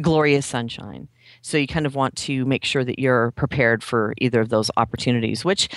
glorious 0.02 0.46
sunshine. 0.46 1.08
So 1.42 1.58
you 1.58 1.68
kind 1.68 1.86
of 1.86 1.96
want 1.96 2.16
to 2.18 2.46
make 2.46 2.64
sure 2.64 2.84
that 2.84 3.00
you're 3.00 3.32
prepared 3.32 3.84
for 3.84 4.14
either 4.20 4.42
of 4.42 4.50
those 4.50 4.72
opportunities, 4.78 5.44
which 5.44 5.70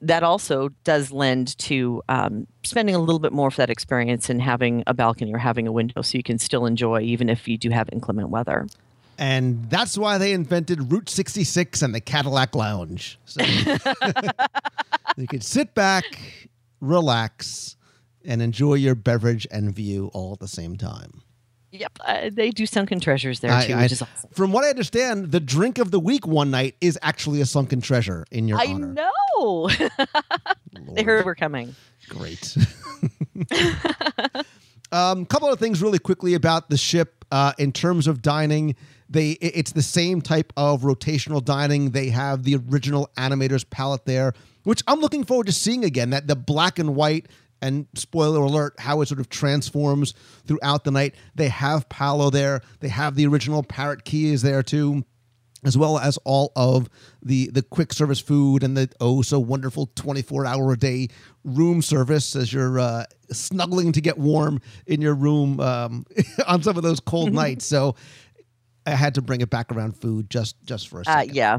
that 0.00 0.22
also 0.22 0.70
does 0.84 1.12
lend 1.12 1.56
to 1.58 2.02
um, 2.08 2.46
spending 2.64 2.94
a 2.94 2.98
little 2.98 3.18
bit 3.18 3.32
more 3.32 3.50
for 3.50 3.58
that 3.58 3.70
experience 3.70 4.28
and 4.28 4.42
having 4.42 4.82
a 4.86 4.94
balcony 4.94 5.32
or 5.32 5.38
having 5.38 5.66
a 5.66 5.72
window 5.72 6.02
so 6.02 6.18
you 6.18 6.24
can 6.24 6.38
still 6.38 6.66
enjoy 6.66 7.00
even 7.00 7.28
if 7.28 7.46
you 7.48 7.56
do 7.56 7.70
have 7.70 7.88
inclement 7.92 8.30
weather. 8.30 8.66
And 9.18 9.68
that's 9.70 9.96
why 9.98 10.18
they 10.18 10.32
invented 10.32 10.90
Route 10.92 11.08
66 11.08 11.82
and 11.82 11.94
the 11.94 12.00
Cadillac 12.00 12.54
Lounge. 12.54 13.18
So 13.24 13.42
you 15.16 15.26
could 15.26 15.42
sit 15.44 15.74
back, 15.74 16.04
relax, 16.80 17.76
and 18.24 18.42
enjoy 18.42 18.74
your 18.74 18.94
beverage 18.94 19.46
and 19.50 19.74
view 19.74 20.10
all 20.12 20.32
at 20.32 20.40
the 20.40 20.48
same 20.48 20.76
time. 20.76 21.22
Yep, 21.72 21.98
uh, 22.06 22.30
they 22.32 22.50
do 22.50 22.64
sunken 22.64 23.00
treasures 23.00 23.40
there 23.40 23.50
I- 23.52 23.66
too, 23.66 23.74
I- 23.74 23.82
which 23.82 23.92
is 23.92 24.02
awesome. 24.02 24.30
From 24.32 24.52
what 24.52 24.64
I 24.64 24.70
understand, 24.70 25.30
the 25.32 25.40
drink 25.40 25.78
of 25.78 25.90
the 25.90 26.00
week 26.00 26.26
one 26.26 26.50
night 26.50 26.74
is 26.80 26.98
actually 27.02 27.40
a 27.40 27.46
sunken 27.46 27.80
treasure 27.80 28.24
in 28.30 28.48
your 28.48 28.58
I 28.58 28.66
honor. 28.66 28.86
know. 29.38 29.68
they 30.92 31.02
heard 31.02 31.24
we're 31.26 31.34
coming. 31.34 31.74
Great. 32.08 32.56
um, 34.92 35.26
couple 35.26 35.48
of 35.50 35.58
things 35.58 35.82
really 35.82 35.98
quickly 35.98 36.34
about 36.34 36.70
the 36.70 36.76
ship 36.76 37.24
uh, 37.30 37.52
in 37.58 37.72
terms 37.72 38.06
of 38.06 38.22
dining. 38.22 38.76
They 39.08 39.30
it's 39.32 39.72
the 39.72 39.82
same 39.82 40.20
type 40.20 40.52
of 40.56 40.82
rotational 40.82 41.44
dining. 41.44 41.90
They 41.90 42.08
have 42.08 42.42
the 42.42 42.56
original 42.56 43.10
animators 43.16 43.68
palate 43.68 44.04
there, 44.04 44.32
which 44.64 44.82
I'm 44.86 45.00
looking 45.00 45.24
forward 45.24 45.46
to 45.46 45.52
seeing 45.52 45.84
again. 45.84 46.10
That 46.10 46.26
the 46.26 46.36
black 46.36 46.78
and 46.78 46.94
white 46.96 47.26
and 47.62 47.86
spoiler 47.94 48.40
alert, 48.40 48.74
how 48.78 49.00
it 49.00 49.06
sort 49.06 49.20
of 49.20 49.28
transforms 49.28 50.14
throughout 50.46 50.84
the 50.84 50.90
night. 50.90 51.14
They 51.34 51.48
have 51.48 51.88
Palo 51.88 52.30
there. 52.30 52.60
They 52.80 52.88
have 52.88 53.14
the 53.14 53.26
original 53.26 53.62
Parrot 53.62 54.04
Cay 54.04 54.24
is 54.24 54.42
there 54.42 54.62
too 54.62 55.04
as 55.64 55.76
well 55.76 55.98
as 55.98 56.16
all 56.18 56.52
of 56.54 56.88
the 57.22 57.50
the 57.50 57.62
quick 57.62 57.92
service 57.92 58.20
food 58.20 58.62
and 58.62 58.76
the 58.76 58.88
oh 59.00 59.20
so 59.22 59.40
wonderful 59.40 59.90
24 59.96 60.46
hour 60.46 60.72
a 60.72 60.76
day 60.76 61.08
room 61.44 61.82
service 61.82 62.36
as 62.36 62.52
you're 62.52 62.78
uh, 62.78 63.04
snuggling 63.30 63.92
to 63.92 64.00
get 64.00 64.16
warm 64.16 64.60
in 64.86 65.00
your 65.00 65.14
room 65.14 65.58
um, 65.60 66.06
on 66.46 66.62
some 66.62 66.76
of 66.76 66.82
those 66.82 67.00
cold 67.00 67.32
nights 67.32 67.66
so 67.66 67.94
i 68.86 68.90
had 68.90 69.14
to 69.14 69.22
bring 69.22 69.40
it 69.40 69.50
back 69.50 69.70
around 69.72 69.96
food 69.96 70.30
just 70.30 70.56
just 70.64 70.88
for 70.88 70.98
a 70.98 71.02
Uh, 71.02 71.04
second 71.20 71.34
yeah. 71.34 71.58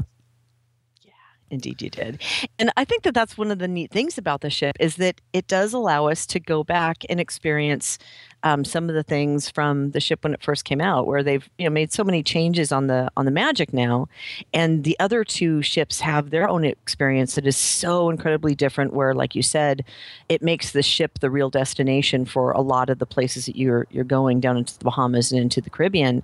indeed 1.50 1.80
you 1.82 1.90
did. 1.90 2.20
And 2.58 2.70
I 2.76 2.84
think 2.84 3.02
that 3.02 3.14
that's 3.14 3.38
one 3.38 3.50
of 3.50 3.58
the 3.58 3.68
neat 3.68 3.90
things 3.90 4.18
about 4.18 4.40
the 4.40 4.50
ship 4.50 4.76
is 4.80 4.96
that 4.96 5.20
it 5.32 5.46
does 5.46 5.72
allow 5.72 6.08
us 6.08 6.26
to 6.26 6.40
go 6.40 6.64
back 6.64 7.04
and 7.08 7.20
experience 7.20 7.98
um, 8.42 8.64
some 8.64 8.88
of 8.88 8.94
the 8.94 9.02
things 9.02 9.50
from 9.50 9.90
the 9.90 10.00
ship 10.00 10.22
when 10.22 10.32
it 10.32 10.42
first 10.42 10.64
came 10.64 10.80
out, 10.80 11.06
where 11.06 11.22
they've 11.22 11.48
you 11.58 11.64
know 11.64 11.70
made 11.70 11.92
so 11.92 12.04
many 12.04 12.22
changes 12.22 12.70
on 12.70 12.86
the 12.86 13.10
on 13.16 13.24
the 13.24 13.30
Magic 13.30 13.72
now, 13.72 14.08
and 14.54 14.84
the 14.84 14.96
other 15.00 15.24
two 15.24 15.60
ships 15.62 16.00
have 16.00 16.30
their 16.30 16.48
own 16.48 16.64
experience 16.64 17.34
that 17.34 17.46
is 17.46 17.56
so 17.56 18.10
incredibly 18.10 18.54
different. 18.54 18.92
Where, 18.92 19.14
like 19.14 19.34
you 19.34 19.42
said, 19.42 19.84
it 20.28 20.40
makes 20.40 20.70
the 20.70 20.82
ship 20.82 21.18
the 21.18 21.30
real 21.30 21.50
destination 21.50 22.24
for 22.24 22.52
a 22.52 22.60
lot 22.60 22.90
of 22.90 22.98
the 23.00 23.06
places 23.06 23.46
that 23.46 23.56
you're 23.56 23.86
you're 23.90 24.04
going 24.04 24.40
down 24.40 24.56
into 24.56 24.78
the 24.78 24.84
Bahamas 24.84 25.32
and 25.32 25.40
into 25.40 25.60
the 25.60 25.70
Caribbean. 25.70 26.22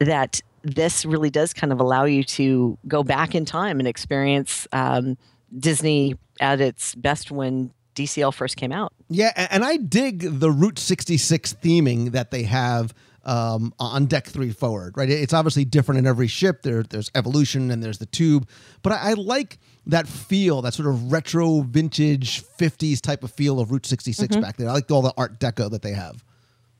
That 0.00 0.40
this 0.62 1.04
really 1.04 1.30
does 1.30 1.52
kind 1.52 1.72
of 1.72 1.80
allow 1.80 2.04
you 2.04 2.24
to 2.24 2.78
go 2.88 3.02
back 3.02 3.34
in 3.34 3.44
time 3.44 3.78
and 3.78 3.88
experience 3.88 4.66
um, 4.72 5.16
Disney 5.56 6.16
at 6.40 6.60
its 6.60 6.94
best 6.94 7.30
when 7.30 7.72
DCL 7.94 8.32
first 8.32 8.56
came 8.56 8.72
out. 8.72 8.92
yeah 9.10 9.32
and 9.50 9.62
i 9.64 9.76
dig 9.76 10.20
the 10.40 10.50
route 10.50 10.78
66 10.78 11.54
theming 11.62 12.12
that 12.12 12.30
they 12.30 12.44
have 12.44 12.94
um, 13.24 13.72
on 13.78 14.06
deck 14.06 14.26
three 14.26 14.50
forward 14.50 14.96
right? 14.96 15.08
It's 15.10 15.34
obviously 15.34 15.64
different 15.64 15.98
in 15.98 16.06
every 16.06 16.26
ship. 16.26 16.62
There, 16.62 16.82
there's 16.82 17.10
evolution 17.14 17.70
and 17.70 17.82
there's 17.82 17.98
the 17.98 18.06
tube. 18.06 18.48
But 18.82 18.94
I, 18.94 19.10
I 19.10 19.12
like 19.12 19.58
that 19.86 20.08
feel 20.08 20.62
that 20.62 20.74
sort 20.74 20.88
of 20.88 21.12
retro 21.12 21.60
vintage 21.60 22.42
50s 22.42 23.00
type 23.00 23.22
of 23.22 23.30
feel 23.30 23.60
of 23.60 23.70
route 23.70 23.86
66 23.86 24.36
back 24.36 24.56
there. 24.56 24.68
I 24.68 24.72
like 24.72 24.90
all 24.90 25.02
the 25.02 25.14
art 25.16 25.38
deco 25.38 25.70
that 25.70 25.82
they 25.82 25.92
have 25.92 26.24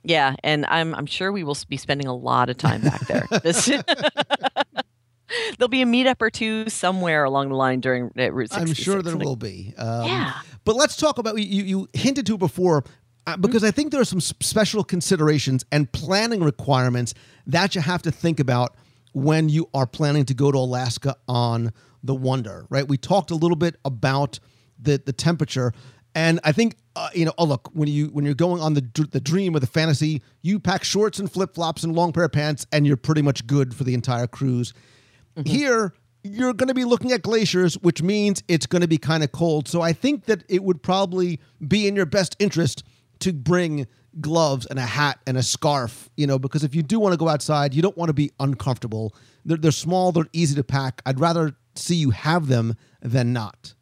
Yeah, 0.04 0.34
and 0.42 0.66
I'm 0.66 0.94
I'm 0.94 1.06
sure 1.06 1.30
we 1.32 1.44
will 1.44 1.56
be 1.68 1.76
spending 1.76 2.06
a 2.08 2.14
lot 2.14 2.50
of 2.50 2.56
time 2.56 2.80
back 2.82 3.00
there. 3.06 3.26
This, 3.42 3.66
there'll 5.58 5.68
be 5.68 5.82
a 5.82 5.86
meetup 5.86 6.20
or 6.20 6.30
two 6.30 6.68
somewhere 6.68 7.24
along 7.24 7.48
the 7.48 7.54
line 7.54 7.80
during 7.80 8.10
uh, 8.18 8.30
Route 8.32 8.50
66. 8.50 8.56
i'm 8.70 8.74
sure 8.74 9.02
there 9.02 9.16
will 9.16 9.36
be 9.36 9.72
um, 9.78 10.06
Yeah. 10.06 10.32
but 10.64 10.76
let's 10.76 10.96
talk 10.96 11.18
about 11.18 11.38
you 11.38 11.62
you 11.64 11.88
hinted 11.94 12.26
to 12.26 12.36
before 12.36 12.84
uh, 13.26 13.36
because 13.36 13.62
I 13.62 13.70
think 13.70 13.92
there 13.92 14.00
are 14.00 14.04
some 14.04 14.20
special 14.20 14.82
considerations 14.82 15.64
and 15.70 15.90
planning 15.92 16.42
requirements 16.42 17.14
that 17.46 17.74
you 17.76 17.80
have 17.80 18.02
to 18.02 18.10
think 18.10 18.40
about 18.40 18.74
when 19.12 19.48
you 19.48 19.68
are 19.72 19.86
planning 19.86 20.24
to 20.24 20.34
go 20.34 20.50
to 20.50 20.58
Alaska 20.58 21.16
on 21.28 21.72
the 22.02 22.14
Wonder, 22.16 22.66
right? 22.68 22.86
We 22.88 22.96
talked 22.96 23.30
a 23.30 23.36
little 23.36 23.56
bit 23.56 23.76
about 23.84 24.40
the 24.76 25.00
the 25.04 25.12
temperature, 25.12 25.72
And 26.14 26.40
I 26.44 26.52
think 26.52 26.76
uh, 26.94 27.08
you 27.14 27.24
know. 27.24 27.32
Oh, 27.38 27.44
look 27.44 27.70
when 27.72 27.88
you 27.88 28.06
when 28.08 28.24
you're 28.24 28.34
going 28.34 28.60
on 28.60 28.74
the 28.74 28.82
the 29.10 29.20
dream 29.20 29.56
or 29.56 29.60
the 29.60 29.66
fantasy, 29.66 30.22
you 30.42 30.60
pack 30.60 30.84
shorts 30.84 31.18
and 31.18 31.30
flip 31.30 31.54
flops 31.54 31.84
and 31.84 31.94
long 31.94 32.12
pair 32.12 32.24
of 32.24 32.32
pants, 32.32 32.66
and 32.70 32.86
you're 32.86 32.96
pretty 32.96 33.22
much 33.22 33.46
good 33.46 33.74
for 33.74 33.84
the 33.84 33.94
entire 33.94 34.26
cruise. 34.26 34.74
Here, 35.46 35.94
you're 36.22 36.52
going 36.52 36.68
to 36.68 36.74
be 36.74 36.84
looking 36.84 37.12
at 37.12 37.22
glaciers, 37.22 37.74
which 37.78 38.02
means 38.02 38.42
it's 38.48 38.66
going 38.66 38.82
to 38.82 38.88
be 38.88 38.98
kind 38.98 39.24
of 39.24 39.32
cold. 39.32 39.68
So 39.68 39.80
I 39.80 39.92
think 39.92 40.26
that 40.26 40.44
it 40.48 40.62
would 40.62 40.82
probably 40.82 41.40
be 41.66 41.88
in 41.88 41.96
your 41.96 42.06
best 42.06 42.36
interest 42.38 42.84
to 43.20 43.32
bring 43.32 43.86
gloves 44.20 44.66
and 44.66 44.78
a 44.78 44.82
hat 44.82 45.18
and 45.26 45.36
a 45.36 45.42
scarf, 45.42 46.10
you 46.16 46.26
know, 46.26 46.38
because 46.38 46.64
if 46.64 46.74
you 46.74 46.82
do 46.82 47.00
want 47.00 47.14
to 47.14 47.16
go 47.16 47.28
outside, 47.28 47.72
you 47.72 47.80
don't 47.80 47.96
want 47.96 48.10
to 48.10 48.14
be 48.14 48.30
uncomfortable. 48.38 49.14
They're, 49.44 49.56
they're 49.56 49.70
small, 49.70 50.12
they're 50.12 50.26
easy 50.32 50.54
to 50.56 50.64
pack. 50.64 51.00
I'd 51.06 51.18
rather 51.18 51.54
see 51.74 51.94
you 51.94 52.10
have 52.10 52.48
them 52.48 52.76
than 53.00 53.32
not. 53.32 53.74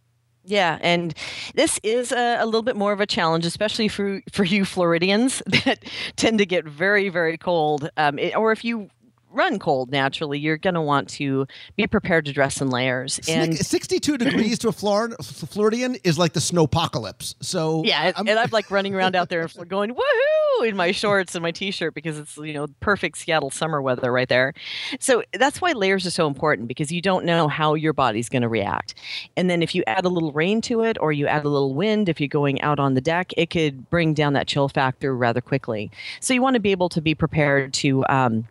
Yeah, 0.44 0.79
and 0.81 1.14
this 1.55 1.79
is 1.83 2.12
a, 2.12 2.38
a 2.40 2.44
little 2.46 2.62
bit 2.62 2.76
more 2.76 2.92
of 2.92 3.00
a 3.00 3.07
challenge, 3.07 3.44
especially 3.46 3.88
for 3.88 4.22
for 4.33 4.44
you 4.44 4.64
Floridians 4.64 5.42
that 5.64 5.85
tend 6.16 6.38
to 6.38 6.46
get 6.46 6.64
very 6.64 7.09
very 7.11 7.37
cold, 7.37 7.90
um, 7.96 8.18
it- 8.18 8.37
or 8.37 8.50
if 8.53 8.64
you 8.64 8.88
run 9.33 9.61
cold 9.61 9.92
naturally, 9.92 10.40
you're 10.40 10.57
going 10.59 10.74
to 10.74 10.81
want 10.81 11.09
to 11.09 11.46
be 11.76 11.87
prepared 11.87 12.24
to 12.24 12.33
dress 12.33 12.61
in 12.61 12.68
layers. 12.68 13.20
And 13.29 13.57
62 13.57 14.18
degrees 14.18 14.59
to 14.59 14.68
a 14.68 14.72
Flor- 14.72 15.11
Floridian 15.22 15.96
is 16.03 16.18
like 16.18 16.33
the 16.33 16.40
snowpocalypse. 16.40 17.37
So 17.40 17.85
yeah, 17.85 18.07
and- 18.09 18.16
I'm- 18.16 18.26
and 18.29 18.38
I'm 18.40 18.50
like 18.50 18.72
running 18.72 18.92
around 18.94 19.14
out 19.14 19.29
there 19.29 19.46
going 19.68 19.90
woohoo 19.94 20.39
in 20.62 20.77
my 20.77 20.92
shorts 20.92 21.35
and 21.35 21.42
my 21.42 21.51
t-shirt 21.51 21.94
because 21.94 22.18
it's 22.18 22.37
you 22.37 22.53
know 22.53 22.66
perfect 22.81 23.18
Seattle 23.18 23.51
summer 23.51 23.81
weather 23.83 24.12
right 24.12 24.29
there. 24.29 24.53
So 24.99 25.23
that's 25.33 25.61
why 25.61 25.73
layers 25.73 26.07
are 26.07 26.11
so 26.11 26.27
important 26.27 26.68
because 26.68 26.90
you 26.92 27.01
don't 27.01 27.25
know 27.25 27.49
how 27.49 27.75
your 27.75 27.92
body's 27.92 28.29
going 28.29 28.42
to 28.42 28.49
react. 28.49 28.94
And 29.37 29.49
then 29.51 29.62
if 29.62 29.75
you 29.75 29.83
add 29.87 30.05
a 30.05 30.09
little 30.09 30.33
rain 30.33 30.61
to 30.62 30.83
it 30.83 30.96
or 31.01 31.12
you 31.12 31.27
add 31.27 31.44
a 31.44 31.49
little 31.49 31.75
wind 31.75 32.09
if 32.09 32.20
you're 32.20 32.29
going 32.29 32.61
out 32.62 32.79
on 32.79 32.94
the 32.94 33.01
deck, 33.01 33.33
it 33.37 33.51
could 33.51 33.88
bring 33.90 34.14
down 34.14 34.33
that 34.35 34.46
chill 34.46 34.68
factor 34.68 35.14
rather 35.16 35.40
quickly. 35.40 35.90
So 36.20 36.35
you 36.35 36.42
want 36.42 36.55
to 36.55 36.61
be 36.61 36.70
able 36.70 36.88
to 36.90 37.01
be 37.01 37.14
prepared 37.14 37.73
to 37.75 38.05
um, 38.09 38.46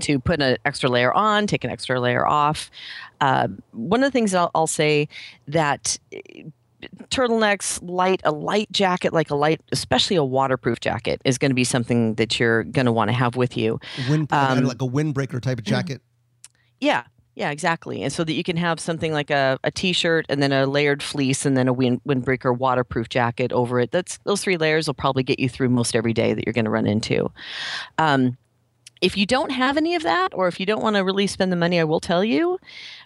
to 0.00 0.18
put 0.18 0.40
an 0.40 0.56
extra 0.64 0.88
layer 0.88 1.12
on, 1.12 1.46
take 1.46 1.64
an 1.64 1.70
extra 1.70 2.00
layer 2.00 2.26
off. 2.26 2.70
Uh, 3.20 3.48
one 3.72 4.02
of 4.02 4.06
the 4.06 4.12
things 4.12 4.34
I'll, 4.34 4.50
I'll 4.54 4.66
say 4.66 5.08
that 5.48 5.98
eh, 6.12 6.44
turtlenecks, 7.10 7.80
light, 7.82 8.20
a 8.24 8.32
light 8.32 8.70
jacket, 8.72 9.12
like 9.12 9.30
a 9.30 9.34
light, 9.34 9.60
especially 9.72 10.16
a 10.16 10.24
waterproof 10.24 10.80
jacket, 10.80 11.20
is 11.24 11.38
going 11.38 11.50
to 11.50 11.54
be 11.54 11.64
something 11.64 12.14
that 12.14 12.38
you're 12.38 12.64
going 12.64 12.86
to 12.86 12.92
want 12.92 13.08
to 13.08 13.14
have 13.14 13.36
with 13.36 13.56
you. 13.56 13.80
wind, 14.08 14.32
um, 14.32 14.64
like 14.64 14.82
a 14.82 14.86
windbreaker 14.86 15.40
type 15.40 15.58
of 15.58 15.64
jacket. 15.64 16.02
Yeah. 16.80 17.04
Yeah, 17.34 17.50
exactly. 17.50 18.02
And 18.02 18.12
so 18.12 18.24
that 18.24 18.32
you 18.32 18.42
can 18.42 18.56
have 18.56 18.80
something 18.80 19.12
like 19.12 19.30
a, 19.30 19.60
a 19.62 19.70
t-shirt 19.70 20.26
and 20.28 20.42
then 20.42 20.50
a 20.50 20.66
layered 20.66 21.04
fleece 21.04 21.46
and 21.46 21.56
then 21.56 21.68
a 21.68 21.72
wind, 21.72 22.00
windbreaker 22.04 22.56
waterproof 22.56 23.08
jacket 23.08 23.52
over 23.52 23.78
it. 23.78 23.92
That's 23.92 24.18
those 24.24 24.42
three 24.42 24.56
layers 24.56 24.88
will 24.88 24.94
probably 24.94 25.22
get 25.22 25.38
you 25.38 25.48
through 25.48 25.68
most 25.68 25.94
every 25.94 26.12
day 26.12 26.34
that 26.34 26.44
you're 26.44 26.52
going 26.52 26.64
to 26.64 26.70
run 26.70 26.86
into. 26.86 27.30
Um, 27.96 28.36
if 29.00 29.16
you 29.16 29.26
don't 29.26 29.50
have 29.50 29.76
any 29.76 29.94
of 29.94 30.02
that, 30.02 30.32
or 30.34 30.48
if 30.48 30.58
you 30.60 30.66
don't 30.66 30.82
want 30.82 30.96
to 30.96 31.04
really 31.04 31.26
spend 31.26 31.50
the 31.52 31.56
money, 31.56 31.78
I 31.80 31.84
will 31.84 32.00
tell 32.00 32.24
you, 32.24 32.58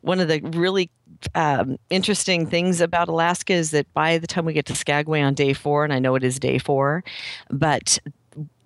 one 0.03 0.21
of 0.21 0.29
the 0.29 0.41
really 0.41 0.91
um, 1.35 1.79
interesting 1.91 2.47
things 2.47 2.81
about 2.81 3.09
Alaska 3.09 3.53
is 3.53 3.71
that 3.73 3.93
by 3.95 4.19
the 4.19 4.27
time 4.27 4.45
we 4.45 4.53
get 4.53 4.67
to 4.67 4.75
Skagway 4.75 5.21
on 5.21 5.35
day 5.35 5.53
four, 5.53 5.85
and 5.85 5.93
I 5.93 5.99
know 5.99 6.15
it 6.15 6.25
is 6.25 6.39
day 6.41 6.59
four, 6.59 7.05
but 7.51 7.99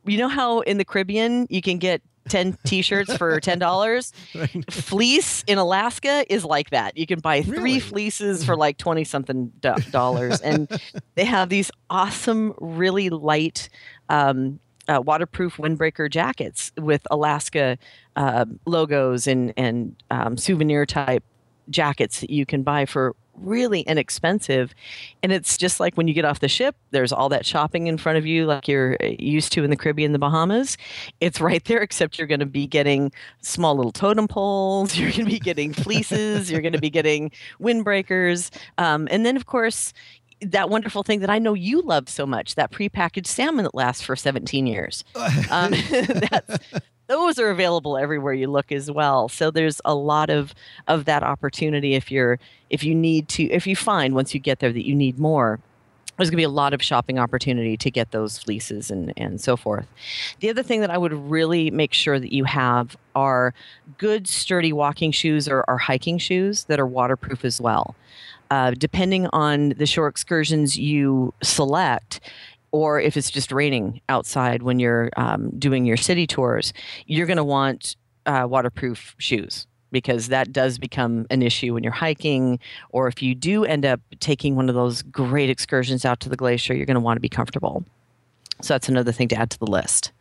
you 0.07 0.19
know 0.19 0.29
how 0.29 0.61
in 0.61 0.79
the 0.79 0.85
Caribbean 0.85 1.47
you 1.51 1.61
can 1.61 1.79
get 1.79 2.01
10 2.29 2.57
t-shirts 2.65 3.17
for 3.17 3.41
$10 3.41 4.13
Right? 4.35 4.65
fleece 4.73 5.45
in 5.47 5.59
Alaska 5.59 6.25
is 6.33 6.45
like 6.45 6.71
that. 6.71 6.97
You 6.97 7.07
can 7.07 7.21
buy 7.21 7.43
three 7.43 7.55
Really? 7.57 7.81
fleeces 7.81 8.45
for 8.45 8.57
like 8.57 8.79
20 8.79 9.05
something 9.05 9.53
do- 9.61 9.75
dollars. 9.91 10.41
and 10.41 10.69
they 11.15 11.25
have 11.25 11.49
these 11.49 11.71
awesome, 11.91 12.55
really 12.61 13.11
light, 13.11 13.69
um, 14.09 14.59
uh, 14.89 15.01
waterproof 15.05 15.57
windbreaker 15.57 16.11
jackets 16.11 16.73
with 16.77 17.07
Alaska 17.11 17.79
uh, 18.17 18.45
logos 18.67 19.27
and, 19.27 19.53
and 19.57 19.95
um, 20.11 20.37
souvenir 20.37 20.87
type 20.87 21.25
jackets 21.71 22.21
that 22.21 22.31
you 22.31 22.47
can 22.47 22.63
buy 22.63 22.87
for 22.87 23.15
really 23.39 23.81
inexpensive. 23.83 24.75
And 25.23 25.33
it's 25.33 25.59
just 25.59 25.81
like 25.81 25.95
when 25.95 26.09
you 26.09 26.15
get 26.15 26.25
off 26.25 26.41
the 26.41 26.49
ship, 26.49 26.77
there's 26.91 27.13
all 27.13 27.29
that 27.29 27.45
shopping 27.45 27.87
in 27.87 27.99
front 27.99 28.19
of 28.19 28.27
you, 28.27 28.47
like 28.47 28.69
you're 28.69 28.97
uh, 29.03 29.13
used 29.19 29.53
to 29.53 29.65
in 29.65 29.71
the 29.71 29.77
Caribbean, 29.77 30.13
the 30.13 30.19
Bahamas. 30.19 30.77
It's 31.21 31.41
right 31.41 31.65
there, 31.65 31.81
except 31.81 32.19
you're 32.19 32.27
going 32.27 32.41
to 32.41 32.47
be 32.47 32.67
getting 32.67 33.13
small 33.43 33.77
little 33.77 33.93
totem 33.93 34.29
poles, 34.29 34.97
you're 34.99 35.11
going 35.11 35.25
to 35.25 35.31
be 35.31 35.39
getting 35.39 35.73
fleeces, 35.73 36.51
you're 36.51 36.63
going 36.63 36.73
to 36.73 36.81
be 36.81 36.91
getting 36.91 37.31
windbreakers. 37.61 38.51
Um, 38.79 39.09
and 39.11 39.27
then, 39.27 39.37
of 39.37 39.47
course, 39.47 39.93
that 40.41 40.69
wonderful 40.69 41.03
thing 41.03 41.21
that 41.21 41.31
I 41.31 41.39
know 41.39 41.55
you 41.55 41.83
love 41.83 42.09
so 42.09 42.27
much, 42.27 42.55
that 42.57 42.71
prepackaged 42.71 43.27
salmon 43.27 43.65
that 43.65 43.75
lasts 43.75 44.03
for 44.03 44.17
17 44.17 44.67
years. 44.67 45.05
Um, 45.51 45.73
that's, 45.91 46.59
those 47.07 47.39
are 47.39 47.51
available 47.51 47.97
everywhere 47.97 48.35
you 48.35 48.49
look 48.49 48.73
as 48.73 48.91
well. 48.91 49.29
So 49.29 49.51
there's 49.51 49.81
a 49.85 49.95
lot 49.95 50.31
of 50.31 50.55
of 50.89 51.05
that 51.05 51.23
opportunity 51.23 51.95
if 51.95 52.11
you're 52.11 52.39
if 52.71 52.85
you 52.85 52.95
need 52.95 53.29
to 53.31 53.45
if 53.45 53.67
you 53.67 53.77
find 53.77 54.15
once 54.15 54.35
you 54.35 54.41
get 54.41 54.59
there 54.59 54.73
that 54.73 54.87
you 54.87 54.95
need 54.95 55.19
more. 55.19 55.61
There's 56.17 56.31
going 56.31 56.39
to 56.39 56.41
be 56.41 56.45
a 56.45 56.49
lot 56.49 56.73
of 56.73 56.83
shopping 56.83 57.19
opportunity 57.19 57.77
to 57.77 57.91
get 57.91 58.11
those 58.11 58.39
fleeces 58.39 58.91
and, 58.91 59.13
and 59.19 59.39
so 59.39 59.55
forth. 59.55 59.87
The 60.41 60.49
other 60.49 60.63
thing 60.63 60.81
that 60.81 60.89
I 60.89 60.97
would 60.97 61.13
really 61.13 61.71
make 61.71 61.93
sure 61.93 62.19
that 62.19 62.33
you 62.33 62.45
have 62.45 62.97
are 63.15 63.53
good, 63.99 64.27
sturdy 64.27 64.73
walking 64.73 65.13
shoes 65.13 65.47
or, 65.47 65.63
or 65.69 65.77
hiking 65.77 66.17
shoes 66.17 66.65
that 66.65 66.81
are 66.81 66.87
waterproof 66.87 67.45
as 67.45 67.61
well. 67.61 67.95
Uh, 68.51 68.73
depending 68.73 69.27
on 69.33 69.71
the 69.71 69.87
shore 69.87 70.09
excursions 70.09 70.77
you 70.77 71.35
select, 71.43 72.21
or 72.73 73.01
if 73.01 73.17
it's 73.17 73.31
just 73.31 73.51
raining 73.53 74.01
outside 74.09 74.63
when 74.63 74.79
you're 74.79 75.11
um, 75.17 75.51
doing 75.59 75.85
your 75.85 75.97
city 75.97 76.27
tours, 76.27 76.73
you're 77.07 77.27
going 77.27 77.37
to 77.37 77.45
want 77.45 77.97
uh, 78.27 78.47
waterproof 78.49 79.15
shoes 79.19 79.67
because 79.93 80.29
that 80.29 80.53
does 80.53 80.79
become 80.79 81.27
an 81.31 81.43
issue 81.43 81.73
when 81.73 81.83
you're 81.83 81.93
hiking, 81.93 82.59
or 82.91 83.09
if 83.09 83.23
you 83.23 83.35
do 83.35 83.65
end 83.65 83.87
up 83.87 84.01
taking 84.21 84.57
one 84.57 84.69
of 84.69 84.75
those 84.75 85.03
great 85.03 85.49
excursions 85.49 86.05
out 86.05 86.21
to 86.21 86.29
the 86.29 86.37
glacier, 86.37 86.75
you're 86.75 86.87
going 86.87 86.97
to 86.97 87.01
want 87.01 87.17
to 87.17 87.21
be 87.21 87.29
comfortable. 87.29 87.85
So 88.63 88.75
that's 88.75 88.89
another 88.89 89.13
thing 89.13 89.29
to 89.29 89.37
add 89.37 89.51
to 89.51 89.59
the 89.59 89.67
list. 89.67 90.13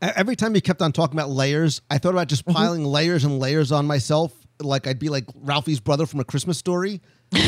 Every 0.00 0.34
time 0.34 0.54
you 0.54 0.60
kept 0.60 0.82
on 0.82 0.90
talking 0.92 1.16
about 1.16 1.30
layers, 1.30 1.80
I 1.88 1.98
thought 1.98 2.12
about 2.12 2.26
just 2.26 2.44
piling 2.44 2.84
layers 2.84 3.24
and 3.24 3.38
layers 3.38 3.70
on 3.70 3.86
myself. 3.86 4.34
Like 4.60 4.86
I'd 4.86 4.98
be 4.98 5.08
like 5.08 5.24
Ralphie's 5.34 5.80
brother 5.80 6.06
from 6.06 6.20
A 6.20 6.24
Christmas 6.24 6.58
Story. 6.58 7.00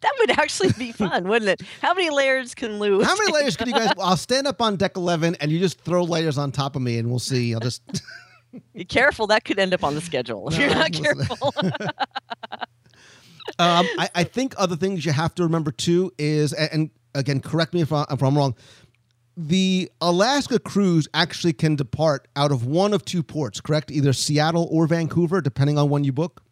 That 0.00 0.12
would 0.18 0.30
actually 0.32 0.72
be 0.72 0.90
fun, 0.90 1.28
wouldn't 1.28 1.48
it? 1.48 1.62
How 1.80 1.94
many 1.94 2.10
layers 2.10 2.54
can 2.54 2.80
Lou? 2.80 3.02
How 3.02 3.14
many 3.16 3.32
layers 3.32 3.56
can 3.56 3.68
you 3.68 3.74
guys? 3.74 3.92
I'll 3.98 4.16
stand 4.16 4.48
up 4.48 4.60
on 4.60 4.76
deck 4.76 4.96
11 4.96 5.36
and 5.40 5.50
you 5.50 5.60
just 5.60 5.80
throw 5.80 6.02
layers 6.02 6.38
on 6.38 6.50
top 6.50 6.74
of 6.74 6.82
me 6.82 6.98
and 6.98 7.08
we'll 7.08 7.20
see. 7.20 7.54
I'll 7.54 7.60
just. 7.60 7.82
Be 8.74 8.84
careful, 8.84 9.28
that 9.28 9.44
could 9.44 9.58
end 9.58 9.74
up 9.74 9.84
on 9.84 9.94
the 9.94 10.00
schedule 10.00 10.48
if 10.48 10.58
No, 10.58 10.64
you're 10.64 10.74
not 10.74 10.92
careful. 10.92 11.54
Um, 13.58 13.86
I, 13.96 14.10
I 14.14 14.24
think 14.24 14.54
other 14.58 14.76
things 14.76 15.06
you 15.06 15.12
have 15.12 15.34
to 15.36 15.44
remember 15.44 15.70
too 15.70 16.12
is, 16.18 16.52
and, 16.52 16.72
and 16.72 16.90
again, 17.14 17.40
correct 17.40 17.72
me 17.72 17.80
if, 17.80 17.92
I, 17.92 18.04
if 18.10 18.22
I'm 18.22 18.36
wrong. 18.36 18.54
The 19.36 19.90
Alaska 20.00 20.58
cruise 20.58 21.08
actually 21.12 21.52
can 21.52 21.76
depart 21.76 22.26
out 22.36 22.50
of 22.52 22.64
one 22.64 22.94
of 22.94 23.04
two 23.04 23.22
ports, 23.22 23.60
correct? 23.60 23.90
Either 23.90 24.14
Seattle 24.14 24.66
or 24.70 24.86
Vancouver, 24.86 25.42
depending 25.42 25.76
on 25.76 25.90
when 25.90 26.04
you 26.04 26.12
book. 26.12 26.42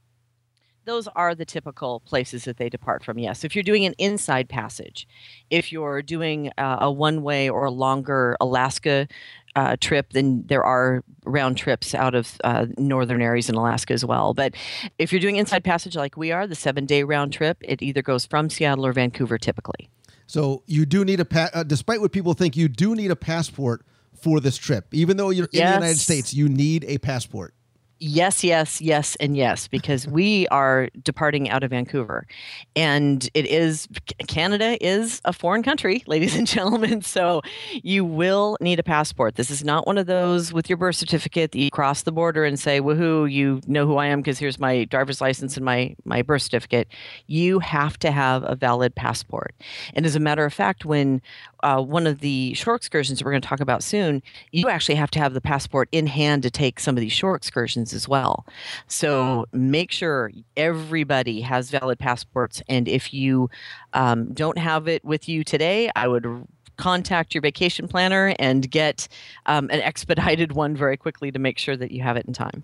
those 0.84 1.08
are 1.16 1.34
the 1.34 1.44
typical 1.44 2.00
places 2.00 2.44
that 2.44 2.58
they 2.58 2.68
depart 2.68 3.02
from. 3.02 3.18
Yes, 3.18 3.44
if 3.44 3.54
you're 3.56 3.62
doing 3.62 3.84
an 3.84 3.94
inside 3.98 4.48
passage, 4.48 5.08
if 5.50 5.72
you're 5.72 6.02
doing 6.02 6.50
uh, 6.58 6.78
a 6.80 6.92
one-way 6.92 7.48
or 7.48 7.64
a 7.64 7.70
longer 7.70 8.36
Alaska 8.40 9.08
uh, 9.56 9.76
trip, 9.80 10.12
then 10.12 10.44
there 10.46 10.62
are 10.64 11.02
round 11.24 11.56
trips 11.56 11.94
out 11.94 12.14
of 12.14 12.38
uh, 12.44 12.66
northern 12.76 13.22
areas 13.22 13.48
in 13.48 13.54
Alaska 13.54 13.94
as 13.94 14.04
well. 14.04 14.34
But 14.34 14.54
if 14.98 15.12
you're 15.12 15.20
doing 15.20 15.36
inside 15.36 15.64
passage 15.64 15.96
like 15.96 16.16
we 16.16 16.32
are, 16.32 16.46
the 16.46 16.54
seven-day 16.54 17.04
round 17.04 17.32
trip, 17.32 17.56
it 17.62 17.80
either 17.80 18.02
goes 18.02 18.26
from 18.26 18.50
Seattle 18.50 18.84
or 18.84 18.92
Vancouver 18.92 19.38
typically. 19.38 19.88
So 20.26 20.62
you 20.66 20.86
do 20.86 21.04
need 21.04 21.20
a 21.20 21.24
pa- 21.24 21.50
uh, 21.52 21.62
despite 21.62 22.00
what 22.00 22.12
people 22.12 22.34
think, 22.34 22.56
you 22.56 22.68
do 22.68 22.94
need 22.94 23.10
a 23.10 23.16
passport 23.16 23.84
for 24.20 24.40
this 24.40 24.56
trip. 24.56 24.86
Even 24.92 25.16
though 25.16 25.30
you're 25.30 25.48
in 25.52 25.58
the 25.66 25.74
United 25.74 25.98
States, 25.98 26.34
you 26.34 26.48
need 26.48 26.84
a 26.84 26.98
passport. 26.98 27.53
Yes, 28.00 28.42
yes, 28.42 28.80
yes, 28.80 29.16
and 29.20 29.36
yes, 29.36 29.68
because 29.68 30.06
we 30.08 30.48
are 30.48 30.88
departing 31.02 31.48
out 31.48 31.62
of 31.62 31.70
Vancouver. 31.70 32.26
And 32.74 33.28
it 33.34 33.46
is, 33.46 33.88
Canada 34.26 34.76
is 34.84 35.20
a 35.24 35.32
foreign 35.32 35.62
country, 35.62 36.02
ladies 36.08 36.36
and 36.36 36.46
gentlemen. 36.46 37.02
So 37.02 37.40
you 37.72 38.04
will 38.04 38.56
need 38.60 38.80
a 38.80 38.82
passport. 38.82 39.36
This 39.36 39.50
is 39.50 39.62
not 39.62 39.86
one 39.86 39.96
of 39.96 40.06
those 40.06 40.52
with 40.52 40.68
your 40.68 40.76
birth 40.76 40.96
certificate 40.96 41.52
that 41.52 41.58
you 41.58 41.70
cross 41.70 42.02
the 42.02 42.10
border 42.10 42.44
and 42.44 42.58
say, 42.58 42.80
woohoo, 42.80 43.30
you 43.30 43.60
know 43.66 43.86
who 43.86 43.96
I 43.96 44.06
am 44.06 44.20
because 44.20 44.38
here's 44.38 44.58
my 44.58 44.84
driver's 44.84 45.20
license 45.20 45.56
and 45.56 45.64
my, 45.64 45.94
my 46.04 46.20
birth 46.22 46.42
certificate. 46.42 46.88
You 47.28 47.60
have 47.60 47.96
to 48.00 48.10
have 48.10 48.42
a 48.44 48.56
valid 48.56 48.94
passport. 48.96 49.54
And 49.94 50.04
as 50.04 50.16
a 50.16 50.20
matter 50.20 50.44
of 50.44 50.52
fact, 50.52 50.84
when 50.84 51.22
uh, 51.64 51.80
one 51.80 52.06
of 52.06 52.20
the 52.20 52.52
shore 52.54 52.74
excursions 52.74 53.24
we're 53.24 53.30
going 53.30 53.42
to 53.42 53.48
talk 53.48 53.60
about 53.60 53.82
soon, 53.82 54.22
you 54.52 54.68
actually 54.68 54.94
have 54.94 55.10
to 55.12 55.18
have 55.18 55.32
the 55.32 55.40
passport 55.40 55.88
in 55.92 56.06
hand 56.06 56.42
to 56.42 56.50
take 56.50 56.78
some 56.78 56.94
of 56.94 57.00
these 57.00 57.12
shore 57.12 57.34
excursions 57.34 57.94
as 57.94 58.06
well. 58.06 58.46
So 58.86 59.46
make 59.52 59.90
sure 59.90 60.30
everybody 60.56 61.40
has 61.40 61.70
valid 61.70 61.98
passports. 61.98 62.62
And 62.68 62.86
if 62.86 63.14
you 63.14 63.48
um, 63.94 64.32
don't 64.34 64.58
have 64.58 64.86
it 64.86 65.02
with 65.04 65.26
you 65.26 65.42
today, 65.42 65.90
I 65.96 66.06
would 66.06 66.46
contact 66.76 67.34
your 67.34 67.40
vacation 67.40 67.88
planner 67.88 68.34
and 68.38 68.70
get 68.70 69.08
um, 69.46 69.70
an 69.70 69.80
expedited 69.80 70.52
one 70.52 70.76
very 70.76 70.98
quickly 70.98 71.32
to 71.32 71.38
make 71.38 71.58
sure 71.58 71.76
that 71.78 71.90
you 71.90 72.02
have 72.02 72.18
it 72.18 72.26
in 72.26 72.34
time. 72.34 72.62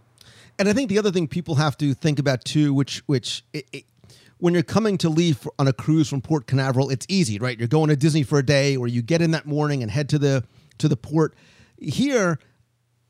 And 0.58 0.68
I 0.68 0.74
think 0.74 0.90
the 0.90 0.98
other 0.98 1.10
thing 1.10 1.26
people 1.26 1.54
have 1.54 1.78
to 1.78 1.94
think 1.94 2.18
about 2.18 2.44
too, 2.44 2.74
which 2.74 3.02
which 3.06 3.42
it, 3.54 3.64
it, 3.72 3.84
when 4.40 4.54
you're 4.54 4.62
coming 4.62 4.98
to 4.98 5.08
leave 5.08 5.38
for, 5.38 5.52
on 5.58 5.68
a 5.68 5.72
cruise 5.72 6.08
from 6.08 6.20
Port 6.20 6.46
Canaveral, 6.46 6.90
it's 6.90 7.06
easy, 7.08 7.38
right? 7.38 7.58
You're 7.58 7.68
going 7.68 7.88
to 7.88 7.96
Disney 7.96 8.22
for 8.22 8.38
a 8.38 8.44
day, 8.44 8.76
or 8.76 8.88
you 8.88 9.02
get 9.02 9.22
in 9.22 9.30
that 9.32 9.46
morning 9.46 9.82
and 9.82 9.90
head 9.90 10.08
to 10.10 10.18
the 10.18 10.44
to 10.78 10.88
the 10.88 10.96
port. 10.96 11.34
Here, 11.78 12.38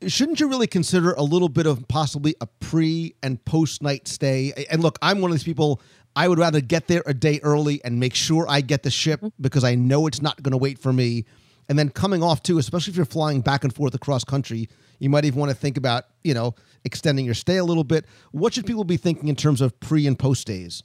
shouldn't 0.07 0.39
you 0.39 0.47
really 0.47 0.67
consider 0.67 1.13
a 1.13 1.23
little 1.23 1.49
bit 1.49 1.65
of 1.65 1.87
possibly 1.87 2.35
a 2.41 2.47
pre 2.47 3.15
and 3.23 3.43
post 3.45 3.81
night 3.81 4.07
stay? 4.07 4.53
And 4.69 4.81
look, 4.81 4.99
I'm 5.01 5.21
one 5.21 5.31
of 5.31 5.35
these 5.35 5.43
people. 5.43 5.81
I 6.13 6.27
would 6.27 6.39
rather 6.39 6.59
get 6.59 6.87
there 6.87 7.03
a 7.05 7.13
day 7.13 7.39
early 7.41 7.81
and 7.85 7.99
make 7.99 8.13
sure 8.13 8.45
I 8.49 8.59
get 8.59 8.83
the 8.83 8.91
ship 8.91 9.21
mm-hmm. 9.21 9.41
because 9.41 9.63
I 9.63 9.75
know 9.75 10.07
it's 10.07 10.21
not 10.21 10.43
going 10.43 10.51
to 10.51 10.57
wait 10.57 10.77
for 10.77 10.91
me. 10.91 11.25
And 11.69 11.79
then 11.79 11.89
coming 11.89 12.21
off 12.21 12.43
too, 12.43 12.57
especially 12.57 12.91
if 12.91 12.97
you're 12.97 13.05
flying 13.05 13.39
back 13.39 13.63
and 13.63 13.73
forth 13.73 13.95
across 13.95 14.25
country, 14.25 14.67
you 14.99 15.09
might 15.09 15.23
even 15.23 15.39
want 15.39 15.51
to 15.51 15.55
think 15.55 15.77
about, 15.77 16.03
you 16.21 16.33
know, 16.33 16.53
extending 16.83 17.23
your 17.23 17.33
stay 17.33 17.57
a 17.57 17.63
little 17.63 17.85
bit. 17.85 18.05
What 18.31 18.53
should 18.53 18.65
people 18.65 18.83
be 18.83 18.97
thinking 18.97 19.29
in 19.29 19.37
terms 19.37 19.61
of 19.61 19.79
pre 19.79 20.05
and 20.05 20.19
post 20.19 20.45
days? 20.45 20.83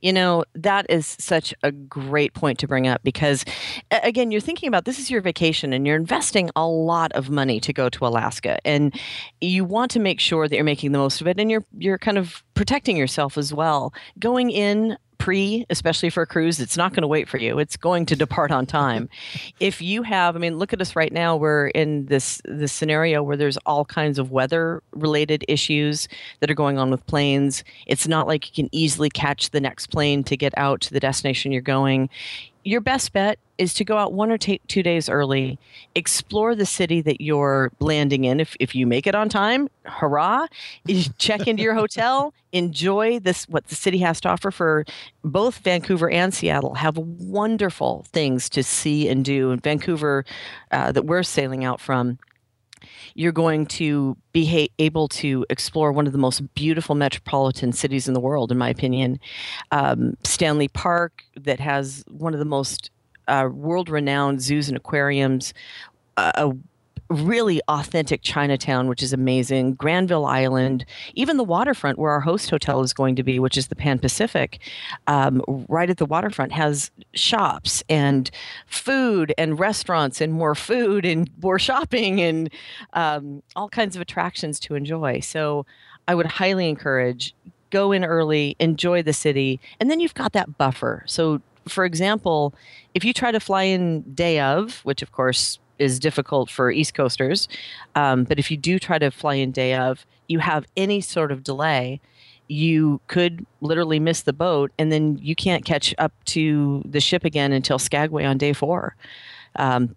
You 0.00 0.12
know, 0.12 0.44
that 0.54 0.86
is 0.88 1.16
such 1.18 1.52
a 1.62 1.72
great 1.72 2.32
point 2.34 2.58
to 2.60 2.68
bring 2.68 2.86
up 2.86 3.02
because, 3.02 3.44
again, 3.90 4.30
you're 4.30 4.40
thinking 4.40 4.68
about 4.68 4.84
this 4.84 4.98
is 4.98 5.10
your 5.10 5.20
vacation 5.20 5.72
and 5.72 5.86
you're 5.86 5.96
investing 5.96 6.50
a 6.54 6.66
lot 6.66 7.10
of 7.12 7.30
money 7.30 7.58
to 7.60 7.72
go 7.72 7.88
to 7.88 8.06
Alaska, 8.06 8.58
and 8.64 8.94
you 9.40 9.64
want 9.64 9.90
to 9.92 10.00
make 10.00 10.20
sure 10.20 10.46
that 10.46 10.54
you're 10.54 10.64
making 10.64 10.92
the 10.92 10.98
most 10.98 11.20
of 11.20 11.26
it, 11.26 11.40
and 11.40 11.50
you're 11.50 11.64
you're 11.76 11.98
kind 11.98 12.18
of 12.18 12.44
protecting 12.54 12.96
yourself 12.96 13.36
as 13.36 13.52
well. 13.52 13.92
Going 14.18 14.50
in 14.50 14.96
pre, 15.18 15.66
especially 15.68 16.10
for 16.10 16.22
a 16.22 16.26
cruise, 16.26 16.60
it's 16.60 16.76
not 16.76 16.92
going 16.92 17.02
to 17.02 17.08
wait 17.08 17.28
for 17.28 17.38
you. 17.38 17.58
It's 17.58 17.76
going 17.76 18.06
to 18.06 18.16
depart 18.16 18.50
on 18.50 18.66
time. 18.66 19.08
if 19.60 19.82
you 19.82 20.02
have, 20.02 20.36
I 20.36 20.38
mean, 20.38 20.58
look 20.58 20.72
at 20.72 20.80
us 20.80 20.96
right 20.96 21.12
now. 21.12 21.36
We're 21.36 21.68
in 21.68 22.06
this 22.06 22.40
this 22.44 22.72
scenario 22.72 23.22
where 23.22 23.36
there's 23.36 23.56
all 23.58 23.84
kinds 23.84 24.18
of 24.18 24.30
weather 24.30 24.82
related 24.92 25.44
issues 25.48 26.08
that 26.40 26.50
are 26.50 26.54
going 26.54 26.78
on 26.78 26.90
with 26.90 27.06
planes. 27.06 27.64
It's 27.86 28.08
not 28.08 28.26
like 28.26 28.46
you 28.46 28.64
can 28.64 28.74
easily 28.74 29.10
catch 29.10 29.50
the 29.50 29.60
next 29.60 29.88
plane 29.88 30.24
to 30.24 30.36
get 30.36 30.56
out 30.56 30.80
to 30.82 30.92
the 30.92 31.00
destination 31.00 31.52
you're 31.52 31.60
going. 31.60 32.08
Your 32.64 32.80
best 32.80 33.12
bet 33.12 33.38
is 33.56 33.74
to 33.74 33.84
go 33.84 33.96
out 33.98 34.12
one 34.12 34.30
or 34.30 34.38
ta 34.38 34.56
two 34.68 34.82
days 34.82 35.08
early, 35.08 35.58
explore 35.94 36.54
the 36.54 36.66
city 36.66 37.00
that 37.02 37.20
you're 37.20 37.72
landing 37.80 38.24
in. 38.24 38.40
If, 38.40 38.56
if 38.60 38.74
you 38.74 38.86
make 38.86 39.06
it 39.06 39.14
on 39.14 39.28
time, 39.28 39.68
hurrah! 39.84 40.46
Check 41.18 41.46
into 41.46 41.62
your 41.62 41.74
hotel, 41.74 42.32
enjoy 42.52 43.18
this 43.18 43.48
what 43.48 43.66
the 43.66 43.74
city 43.74 43.98
has 43.98 44.20
to 44.22 44.28
offer 44.28 44.50
for 44.50 44.84
both 45.24 45.58
Vancouver 45.58 46.10
and 46.10 46.32
Seattle. 46.32 46.74
Have 46.74 46.96
wonderful 46.96 48.04
things 48.12 48.48
to 48.50 48.62
see 48.62 49.08
and 49.08 49.24
do. 49.24 49.50
In 49.50 49.60
Vancouver, 49.60 50.24
uh, 50.70 50.92
that 50.92 51.04
we're 51.04 51.22
sailing 51.22 51.64
out 51.64 51.80
from, 51.80 52.18
you're 53.18 53.32
going 53.32 53.66
to 53.66 54.16
be 54.30 54.46
ha- 54.46 54.72
able 54.78 55.08
to 55.08 55.44
explore 55.50 55.90
one 55.90 56.06
of 56.06 56.12
the 56.12 56.18
most 56.18 56.54
beautiful 56.54 56.94
metropolitan 56.94 57.72
cities 57.72 58.06
in 58.06 58.14
the 58.14 58.20
world, 58.20 58.52
in 58.52 58.56
my 58.56 58.68
opinion. 58.68 59.18
Um, 59.72 60.16
Stanley 60.22 60.68
Park, 60.68 61.24
that 61.34 61.58
has 61.58 62.04
one 62.06 62.32
of 62.32 62.38
the 62.38 62.44
most 62.44 62.92
uh, 63.26 63.48
world 63.52 63.88
renowned 63.88 64.40
zoos 64.40 64.68
and 64.68 64.76
aquariums, 64.76 65.52
a, 66.16 66.30
a 66.36 66.56
really 67.10 67.60
authentic 67.68 68.22
Chinatown, 68.22 68.88
which 68.88 69.02
is 69.02 69.12
amazing, 69.12 69.74
Granville 69.74 70.26
Island, 70.26 70.84
even 71.14 71.36
the 71.36 71.44
waterfront 71.44 71.98
where 71.98 72.12
our 72.12 72.20
host 72.20 72.50
hotel 72.50 72.82
is 72.82 72.92
going 72.92 73.16
to 73.16 73.22
be, 73.22 73.38
which 73.38 73.56
is 73.56 73.68
the 73.68 73.76
Pan 73.76 73.98
Pacific, 73.98 74.60
um, 75.06 75.42
right 75.68 75.88
at 75.88 75.96
the 75.96 76.06
waterfront, 76.06 76.52
has 76.52 76.90
shops 77.14 77.82
and 77.88 78.30
food 78.66 79.32
and 79.38 79.58
restaurants 79.58 80.20
and 80.20 80.32
more 80.32 80.54
food 80.54 81.04
and 81.04 81.30
more 81.42 81.58
shopping 81.58 82.20
and 82.20 82.50
um, 82.92 83.42
all 83.56 83.68
kinds 83.68 83.96
of 83.96 84.02
attractions 84.02 84.60
to 84.60 84.74
enjoy. 84.74 85.20
So 85.20 85.64
I 86.06 86.14
would 86.14 86.26
highly 86.26 86.68
encourage 86.68 87.34
go 87.70 87.92
in 87.92 88.04
early, 88.04 88.56
enjoy 88.58 89.02
the 89.02 89.12
city, 89.12 89.60
and 89.78 89.90
then 89.90 90.00
you've 90.00 90.14
got 90.14 90.32
that 90.32 90.56
buffer. 90.56 91.02
So, 91.06 91.42
for 91.66 91.84
example, 91.84 92.54
if 92.94 93.04
you 93.04 93.12
try 93.12 93.30
to 93.30 93.40
fly 93.40 93.64
in 93.64 94.00
day 94.14 94.40
of, 94.40 94.80
which 94.84 95.02
of 95.02 95.12
course 95.12 95.58
is 95.78 95.98
difficult 95.98 96.50
for 96.50 96.70
East 96.70 96.94
Coasters, 96.94 97.48
um, 97.94 98.24
but 98.24 98.38
if 98.38 98.50
you 98.50 98.56
do 98.56 98.78
try 98.78 98.98
to 98.98 99.10
fly 99.10 99.34
in 99.34 99.50
day 99.50 99.74
of, 99.74 100.06
you 100.28 100.38
have 100.38 100.66
any 100.76 101.00
sort 101.00 101.32
of 101.32 101.42
delay. 101.42 102.00
You 102.48 103.00
could 103.08 103.44
literally 103.60 104.00
miss 104.00 104.22
the 104.22 104.32
boat, 104.32 104.72
and 104.78 104.90
then 104.90 105.18
you 105.18 105.34
can't 105.34 105.64
catch 105.64 105.94
up 105.98 106.12
to 106.26 106.82
the 106.84 107.00
ship 107.00 107.24
again 107.24 107.52
until 107.52 107.78
Skagway 107.78 108.24
on 108.24 108.38
day 108.38 108.52
four. 108.52 108.96
Um, 109.56 109.94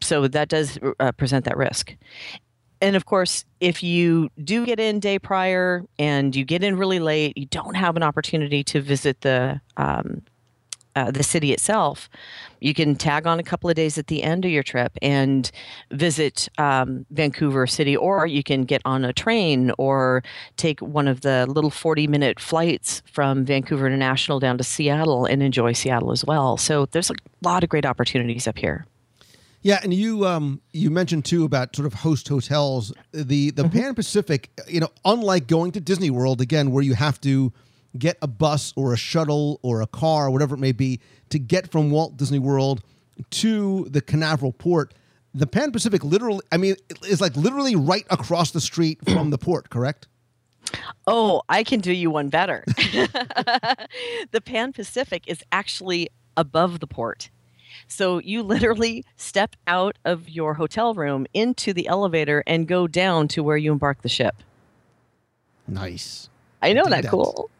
so 0.00 0.28
that 0.28 0.48
does 0.48 0.78
uh, 1.00 1.12
present 1.12 1.46
that 1.46 1.56
risk 1.56 1.96
and 2.84 2.96
of 2.96 3.06
course, 3.06 3.46
if 3.60 3.82
you 3.82 4.28
do 4.42 4.66
get 4.66 4.78
in 4.78 5.00
day 5.00 5.18
prior 5.18 5.86
and 5.98 6.36
you 6.36 6.44
get 6.44 6.62
in 6.62 6.76
really 6.76 6.98
late, 6.98 7.36
you 7.38 7.46
don't 7.46 7.76
have 7.76 7.96
an 7.96 8.02
opportunity 8.02 8.62
to 8.64 8.82
visit 8.82 9.22
the 9.22 9.58
um, 9.78 10.20
uh, 10.96 11.10
the 11.10 11.22
city 11.22 11.52
itself. 11.52 12.08
You 12.60 12.72
can 12.72 12.96
tag 12.96 13.26
on 13.26 13.38
a 13.38 13.42
couple 13.42 13.68
of 13.68 13.76
days 13.76 13.98
at 13.98 14.06
the 14.06 14.22
end 14.22 14.44
of 14.44 14.50
your 14.50 14.62
trip 14.62 14.92
and 15.02 15.50
visit 15.90 16.48
um, 16.56 17.04
Vancouver 17.10 17.66
City, 17.66 17.96
or 17.96 18.26
you 18.26 18.42
can 18.42 18.64
get 18.64 18.80
on 18.84 19.04
a 19.04 19.12
train 19.12 19.72
or 19.76 20.22
take 20.56 20.80
one 20.80 21.06
of 21.06 21.20
the 21.20 21.46
little 21.46 21.70
forty-minute 21.70 22.40
flights 22.40 23.02
from 23.04 23.44
Vancouver 23.44 23.86
International 23.86 24.40
down 24.40 24.56
to 24.58 24.64
Seattle 24.64 25.26
and 25.26 25.42
enjoy 25.42 25.72
Seattle 25.72 26.12
as 26.12 26.24
well. 26.24 26.56
So 26.56 26.86
there's 26.86 27.10
a 27.10 27.14
lot 27.42 27.62
of 27.62 27.68
great 27.68 27.84
opportunities 27.84 28.48
up 28.48 28.58
here. 28.58 28.86
Yeah, 29.60 29.80
and 29.82 29.94
you 29.94 30.26
um 30.26 30.60
you 30.72 30.90
mentioned 30.90 31.24
too 31.24 31.44
about 31.44 31.74
sort 31.74 31.86
of 31.86 31.94
host 31.94 32.28
hotels. 32.28 32.92
The 33.12 33.50
the 33.50 33.68
Pan 33.68 33.94
Pacific, 33.94 34.50
you 34.68 34.80
know, 34.80 34.90
unlike 35.04 35.46
going 35.46 35.72
to 35.72 35.80
Disney 35.80 36.10
World 36.10 36.40
again, 36.40 36.70
where 36.70 36.82
you 36.82 36.94
have 36.94 37.18
to 37.22 37.50
get 37.98 38.18
a 38.22 38.26
bus 38.26 38.72
or 38.76 38.92
a 38.92 38.96
shuttle 38.96 39.60
or 39.62 39.80
a 39.80 39.86
car, 39.86 40.30
whatever 40.30 40.54
it 40.54 40.58
may 40.58 40.72
be, 40.72 41.00
to 41.30 41.38
get 41.38 41.70
from 41.70 41.90
Walt 41.90 42.16
Disney 42.16 42.38
World 42.38 42.82
to 43.30 43.86
the 43.90 44.00
Canaveral 44.00 44.52
port. 44.52 44.94
The 45.34 45.46
Pan 45.46 45.72
Pacific 45.72 46.04
literally, 46.04 46.42
I 46.52 46.56
mean, 46.56 46.76
is 47.06 47.20
like 47.20 47.36
literally 47.36 47.76
right 47.76 48.06
across 48.10 48.52
the 48.52 48.60
street 48.60 48.98
from 49.04 49.30
the 49.30 49.38
port, 49.38 49.70
correct? 49.70 50.08
Oh, 51.06 51.42
I 51.48 51.64
can 51.64 51.80
do 51.80 51.92
you 51.92 52.10
one 52.10 52.28
better. 52.28 52.64
the 52.66 54.42
Pan 54.44 54.72
Pacific 54.72 55.24
is 55.26 55.42
actually 55.52 56.08
above 56.36 56.80
the 56.80 56.86
port. 56.86 57.30
So 57.86 58.18
you 58.18 58.42
literally 58.42 59.04
step 59.16 59.56
out 59.66 59.96
of 60.04 60.28
your 60.28 60.54
hotel 60.54 60.94
room 60.94 61.26
into 61.34 61.72
the 61.72 61.86
elevator 61.88 62.42
and 62.46 62.66
go 62.66 62.86
down 62.86 63.28
to 63.28 63.42
where 63.42 63.56
you 63.56 63.72
embark 63.72 64.02
the 64.02 64.08
ship. 64.08 64.36
Nice. 65.66 66.28
I 66.62 66.72
know 66.72 66.84
that 66.84 67.02
that. 67.02 67.10
cool. 67.10 67.50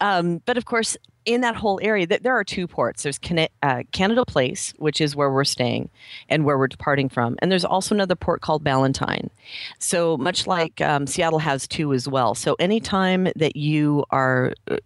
Um, 0.00 0.40
but 0.46 0.56
of 0.56 0.64
course, 0.64 0.96
in 1.24 1.42
that 1.42 1.56
whole 1.56 1.78
area, 1.82 2.06
th- 2.06 2.22
there 2.22 2.34
are 2.34 2.44
two 2.44 2.66
ports. 2.66 3.02
There's 3.02 3.18
Cana- 3.18 3.48
uh, 3.62 3.82
Canada 3.92 4.24
Place, 4.24 4.72
which 4.78 5.00
is 5.00 5.14
where 5.14 5.30
we're 5.30 5.44
staying 5.44 5.90
and 6.28 6.44
where 6.44 6.56
we're 6.56 6.68
departing 6.68 7.08
from, 7.08 7.36
and 7.40 7.50
there's 7.52 7.64
also 7.64 7.94
another 7.94 8.14
port 8.14 8.40
called 8.40 8.64
Ballantyne. 8.64 9.30
So 9.78 10.16
much 10.16 10.46
like 10.46 10.80
um, 10.80 11.06
Seattle 11.06 11.38
has 11.40 11.68
two 11.68 11.92
as 11.92 12.08
well. 12.08 12.34
So 12.34 12.56
anytime 12.58 13.28
that 13.36 13.56
you 13.56 14.04
are 14.10 14.54
uh, 14.70 14.76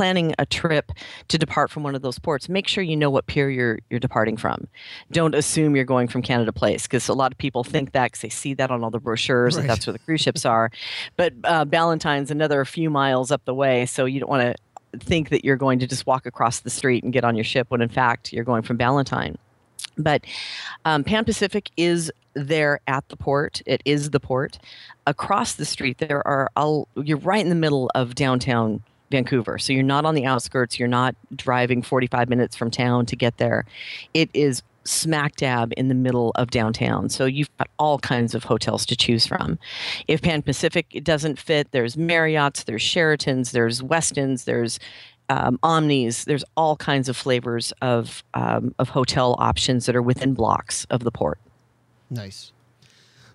planning 0.00 0.34
a 0.38 0.46
trip 0.46 0.92
to 1.28 1.36
depart 1.36 1.70
from 1.70 1.82
one 1.82 1.94
of 1.94 2.00
those 2.00 2.18
ports, 2.18 2.48
make 2.48 2.66
sure 2.66 2.82
you 2.82 2.96
know 2.96 3.10
what 3.10 3.26
pier 3.26 3.50
you're 3.50 3.80
you're 3.90 4.00
departing 4.00 4.34
from. 4.34 4.66
Don't 5.12 5.34
assume 5.34 5.76
you're 5.76 5.84
going 5.84 6.08
from 6.08 6.22
Canada 6.22 6.52
Place 6.52 6.84
because 6.84 7.06
a 7.10 7.12
lot 7.12 7.32
of 7.32 7.36
people 7.36 7.64
think 7.64 7.92
that 7.92 8.06
because 8.06 8.22
they 8.22 8.30
see 8.30 8.54
that 8.54 8.70
on 8.70 8.82
all 8.82 8.90
the 8.90 8.98
brochures 8.98 9.56
Right. 9.56 9.60
that 9.60 9.68
that's 9.68 9.86
where 9.86 9.92
the 9.92 9.98
cruise 9.98 10.22
ships 10.22 10.46
are. 10.46 10.70
But 11.18 11.34
uh, 11.44 11.66
Ballantyne's 11.66 12.30
another 12.30 12.64
few 12.64 12.88
miles 12.88 13.30
up 13.30 13.44
the 13.44 13.52
way, 13.52 13.84
so 13.84 14.06
you 14.06 14.20
don't 14.20 14.30
want 14.30 14.56
to 14.56 14.98
think 15.00 15.28
that 15.28 15.44
you're 15.44 15.56
going 15.58 15.78
to 15.80 15.86
just 15.86 16.06
walk 16.06 16.24
across 16.24 16.60
the 16.60 16.70
street 16.70 17.04
and 17.04 17.12
get 17.12 17.22
on 17.22 17.36
your 17.36 17.44
ship 17.44 17.66
when 17.68 17.82
in 17.82 17.90
fact 17.90 18.32
you're 18.32 18.42
going 18.42 18.62
from 18.62 18.78
Ballantyne. 18.78 19.36
But 19.98 20.22
um, 20.86 21.04
Pan 21.04 21.26
Pacific 21.26 21.68
is 21.76 22.10
there 22.32 22.80
at 22.86 23.06
the 23.10 23.18
port. 23.18 23.60
It 23.66 23.82
is 23.84 24.10
the 24.10 24.20
port. 24.20 24.58
Across 25.06 25.56
the 25.56 25.66
street, 25.66 25.98
there 25.98 26.26
are. 26.26 26.50
I'll, 26.56 26.88
you're 26.94 27.18
right 27.18 27.42
in 27.44 27.50
the 27.50 27.54
middle 27.66 27.90
of 27.94 28.14
downtown 28.14 28.82
Vancouver, 29.10 29.58
so 29.58 29.72
you're 29.72 29.82
not 29.82 30.04
on 30.04 30.14
the 30.14 30.24
outskirts. 30.24 30.78
You're 30.78 30.88
not 30.88 31.14
driving 31.34 31.82
45 31.82 32.28
minutes 32.28 32.56
from 32.56 32.70
town 32.70 33.06
to 33.06 33.16
get 33.16 33.36
there. 33.38 33.64
It 34.14 34.30
is 34.34 34.62
smack 34.84 35.36
dab 35.36 35.72
in 35.76 35.88
the 35.88 35.94
middle 35.94 36.32
of 36.36 36.50
downtown. 36.50 37.08
So 37.08 37.26
you've 37.26 37.54
got 37.58 37.68
all 37.78 37.98
kinds 37.98 38.34
of 38.34 38.44
hotels 38.44 38.86
to 38.86 38.96
choose 38.96 39.26
from. 39.26 39.58
If 40.08 40.22
Pan 40.22 40.42
Pacific 40.42 41.00
doesn't 41.02 41.38
fit, 41.38 41.70
there's 41.72 41.96
Marriott's, 41.96 42.64
there's 42.64 42.82
Sheraton's, 42.82 43.52
there's 43.52 43.82
Westin's, 43.82 44.44
there's 44.44 44.78
um, 45.28 45.58
Omnis. 45.62 46.24
There's 46.24 46.44
all 46.56 46.76
kinds 46.76 47.08
of 47.08 47.16
flavors 47.16 47.72
of 47.80 48.24
um, 48.34 48.74
of 48.78 48.88
hotel 48.88 49.36
options 49.38 49.86
that 49.86 49.94
are 49.94 50.02
within 50.02 50.34
blocks 50.34 50.86
of 50.90 51.04
the 51.04 51.12
port. 51.12 51.38
Nice. 52.10 52.52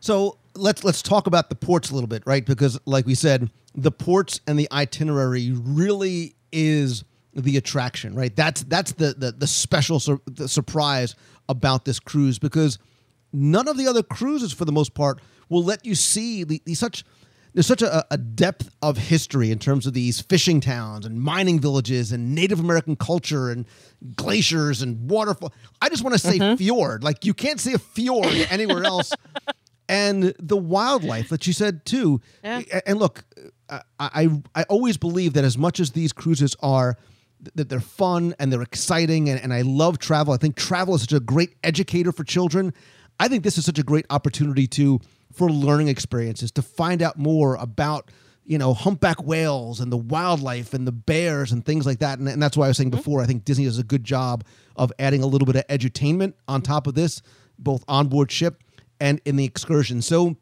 So 0.01 0.37
let's 0.55 0.83
let's 0.83 1.01
talk 1.01 1.27
about 1.27 1.49
the 1.49 1.55
ports 1.55 1.89
a 1.91 1.93
little 1.93 2.07
bit, 2.07 2.23
right? 2.25 2.45
Because 2.45 2.79
like 2.85 3.05
we 3.05 3.15
said, 3.15 3.49
the 3.73 3.91
ports 3.91 4.41
and 4.47 4.57
the 4.57 4.67
itinerary 4.71 5.51
really 5.51 6.35
is 6.51 7.03
the 7.33 7.57
attraction, 7.57 8.15
right? 8.15 8.35
That's 8.35 8.63
that's 8.63 8.93
the 8.93 9.13
the, 9.17 9.31
the 9.31 9.47
special 9.47 9.99
sur- 9.99 10.21
the 10.25 10.47
surprise 10.47 11.15
about 11.49 11.85
this 11.85 11.99
cruise 11.99 12.39
because 12.39 12.79
none 13.31 13.67
of 13.67 13.77
the 13.77 13.87
other 13.87 14.03
cruises, 14.03 14.53
for 14.53 14.65
the 14.65 14.71
most 14.71 14.93
part, 14.93 15.21
will 15.49 15.63
let 15.63 15.85
you 15.85 15.95
see 15.95 16.43
the, 16.43 16.61
the 16.65 16.73
such 16.73 17.03
there's 17.53 17.67
such 17.67 17.81
a, 17.81 18.05
a 18.11 18.17
depth 18.17 18.69
of 18.81 18.97
history 18.97 19.49
in 19.49 19.59
terms 19.59 19.87
of 19.87 19.93
these 19.93 20.19
fishing 20.19 20.59
towns 20.59 21.05
and 21.05 21.21
mining 21.21 21.57
villages 21.57 22.11
and 22.11 22.35
Native 22.35 22.59
American 22.59 22.97
culture 22.97 23.49
and 23.49 23.65
glaciers 24.15 24.81
and 24.81 25.09
waterfall. 25.09 25.53
I 25.81 25.87
just 25.87 26.03
want 26.03 26.13
to 26.13 26.19
say 26.19 26.37
mm-hmm. 26.37 26.57
fjord. 26.57 27.01
Like 27.01 27.23
you 27.23 27.33
can't 27.33 27.59
see 27.59 27.73
a 27.73 27.77
fjord 27.79 28.27
anywhere 28.49 28.83
else. 28.83 29.13
And 29.87 30.33
the 30.39 30.57
wildlife 30.57 31.29
that 31.29 31.47
you 31.47 31.53
said 31.53 31.85
too. 31.85 32.21
Yeah. 32.43 32.61
And 32.85 32.99
look, 32.99 33.23
uh, 33.69 33.79
I, 33.99 34.27
I 34.55 34.61
I 34.61 34.63
always 34.63 34.97
believe 34.97 35.33
that 35.33 35.43
as 35.43 35.57
much 35.57 35.79
as 35.79 35.91
these 35.91 36.13
cruises 36.13 36.55
are 36.61 36.97
that 37.53 37.69
they're 37.69 37.79
fun 37.79 38.33
and 38.39 38.51
they're 38.51 38.61
exciting 38.61 39.29
and, 39.29 39.39
and 39.39 39.53
I 39.53 39.61
love 39.61 39.99
travel. 39.99 40.33
I 40.33 40.37
think 40.37 40.55
travel 40.55 40.95
is 40.95 41.01
such 41.01 41.13
a 41.13 41.19
great 41.19 41.55
educator 41.63 42.11
for 42.11 42.23
children. 42.23 42.73
I 43.19 43.27
think 43.27 43.43
this 43.43 43.57
is 43.57 43.65
such 43.65 43.79
a 43.79 43.83
great 43.83 44.05
opportunity 44.09 44.67
to 44.67 44.99
for 45.31 45.49
learning 45.49 45.89
experiences 45.89 46.51
to 46.51 46.61
find 46.61 47.01
out 47.01 47.17
more 47.17 47.55
about 47.55 48.09
you 48.45 48.57
know 48.57 48.73
humpback 48.73 49.23
whales 49.23 49.79
and 49.79 49.91
the 49.91 49.97
wildlife 49.97 50.73
and 50.73 50.87
the 50.87 50.91
bears 50.91 51.51
and 51.51 51.65
things 51.65 51.85
like 51.85 51.99
that 51.99 52.19
and, 52.19 52.29
and 52.29 52.41
that's 52.41 52.55
why 52.55 52.65
i 52.65 52.67
was 52.67 52.77
saying 52.77 52.91
mm-hmm. 52.91 52.97
before 52.97 53.21
i 53.21 53.25
think 53.25 53.43
disney 53.43 53.65
does 53.65 53.79
a 53.79 53.83
good 53.83 54.03
job 54.03 54.45
of 54.75 54.93
adding 54.99 55.23
a 55.23 55.25
little 55.25 55.45
bit 55.45 55.55
of 55.55 55.67
edutainment 55.67 56.33
on 56.47 56.61
top 56.61 56.87
of 56.87 56.93
this 56.93 57.21
both 57.57 57.83
on 57.87 58.07
board 58.07 58.31
ship 58.31 58.63
and 58.99 59.21
in 59.25 59.35
the 59.35 59.45
excursion 59.45 60.01
so 60.01 60.35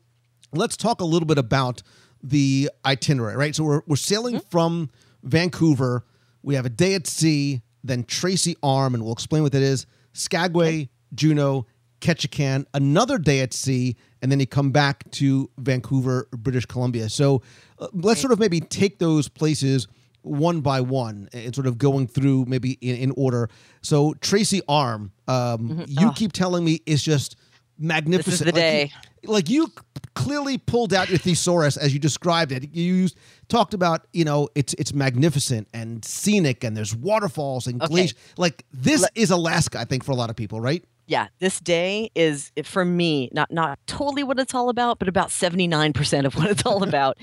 let's 0.54 0.78
talk 0.78 1.02
a 1.02 1.06
little 1.06 1.28
bit 1.28 1.38
about 1.38 1.82
the 2.22 2.70
itinerary, 2.86 3.36
right? 3.36 3.54
So 3.56 3.64
we're, 3.64 3.82
we're 3.86 3.96
sailing 3.98 4.40
from 4.40 4.90
Vancouver. 5.24 6.06
We 6.42 6.56
have 6.56 6.66
a 6.66 6.70
day 6.70 6.94
at 6.94 7.06
sea, 7.06 7.62
then 7.84 8.06
Tracy 8.06 8.56
Arm, 8.64 8.94
and 8.94 9.04
we'll 9.04 9.14
explain 9.14 9.44
what 9.44 9.52
that 9.52 9.62
is. 9.62 9.86
Skagway, 10.14 10.90
Juneau, 11.14 11.66
Ketchikan, 12.00 12.66
another 12.74 13.18
day 13.18 13.42
at 13.42 13.54
sea, 13.54 13.98
and 14.22 14.32
then 14.32 14.40
you 14.40 14.48
come 14.48 14.72
back 14.72 15.10
to 15.12 15.50
Vancouver, 15.58 16.28
British 16.32 16.66
Columbia. 16.66 17.10
So 17.10 17.42
uh, 17.80 17.88
let's 17.94 18.22
sort 18.22 18.32
of 18.32 18.40
maybe 18.40 18.62
take 18.62 19.00
those 19.00 19.28
places 19.28 19.88
one 20.22 20.62
by 20.62 20.80
one 20.80 21.28
and 21.34 21.54
sort 21.54 21.68
of 21.68 21.78
going 21.78 22.08
through 22.08 22.46
maybe 22.46 22.74
in, 22.82 22.96
in 22.96 23.12
order. 23.18 23.50
So 23.82 24.14
Tracy 24.16 24.62
Arm, 24.70 25.12
um, 25.28 25.84
you 25.88 26.12
keep 26.14 26.32
telling 26.32 26.64
me 26.64 26.80
is 26.86 27.04
just 27.04 27.36
magnificent. 27.84 28.54
the 28.54 28.56
Like, 28.56 28.56
you- 28.56 28.62
day. 28.62 28.92
like 29.26 29.50
you 29.50 29.72
clearly 30.16 30.58
pulled 30.58 30.94
out 30.94 31.10
your 31.10 31.18
thesaurus 31.18 31.76
as 31.78 31.94
you 31.94 32.00
described 32.00 32.52
it. 32.52 32.70
You 32.74 32.84
used, 32.84 33.18
talked 33.50 33.74
about 33.74 34.08
you 34.14 34.24
know 34.26 34.48
it's 34.56 34.74
it's 34.76 34.94
magnificent 34.94 35.68
and 35.74 36.04
scenic 36.06 36.64
and 36.64 36.76
there's 36.78 36.96
waterfalls 36.96 37.68
and 37.68 37.82
Okay. 37.82 37.92
glaciers. 37.94 38.14
Like 38.38 38.66
this 38.72 39.06
is 39.16 39.32
Alaska, 39.32 39.80
I 39.80 39.86
think, 39.86 40.04
for 40.04 40.12
a 40.12 40.16
lot 40.16 40.30
of 40.30 40.36
people, 40.36 40.62
right? 40.62 40.84
Yeah, 41.06 41.28
this 41.40 41.60
day 41.60 42.10
is 42.16 42.52
eh, 42.56 42.62
for 42.64 42.86
me 42.86 43.30
not 43.34 43.52
not 43.52 43.80
totally 43.88 44.24
what 44.24 44.40
it's 44.40 44.54
all 44.54 44.70
about, 44.70 45.00
but 45.00 45.08
about 45.08 45.30
79% 45.30 46.26
of 46.26 46.36
what 46.36 46.50
it's 46.50 46.66
all 46.66 46.84
about 46.88 47.18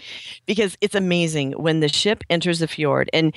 because 0.47 0.77
it's 0.81 0.95
amazing 0.95 1.53
when 1.53 1.81
the 1.81 1.89
ship 1.89 2.23
enters 2.29 2.59
the 2.59 2.69
fjord 2.69 3.09
and 3.13 3.35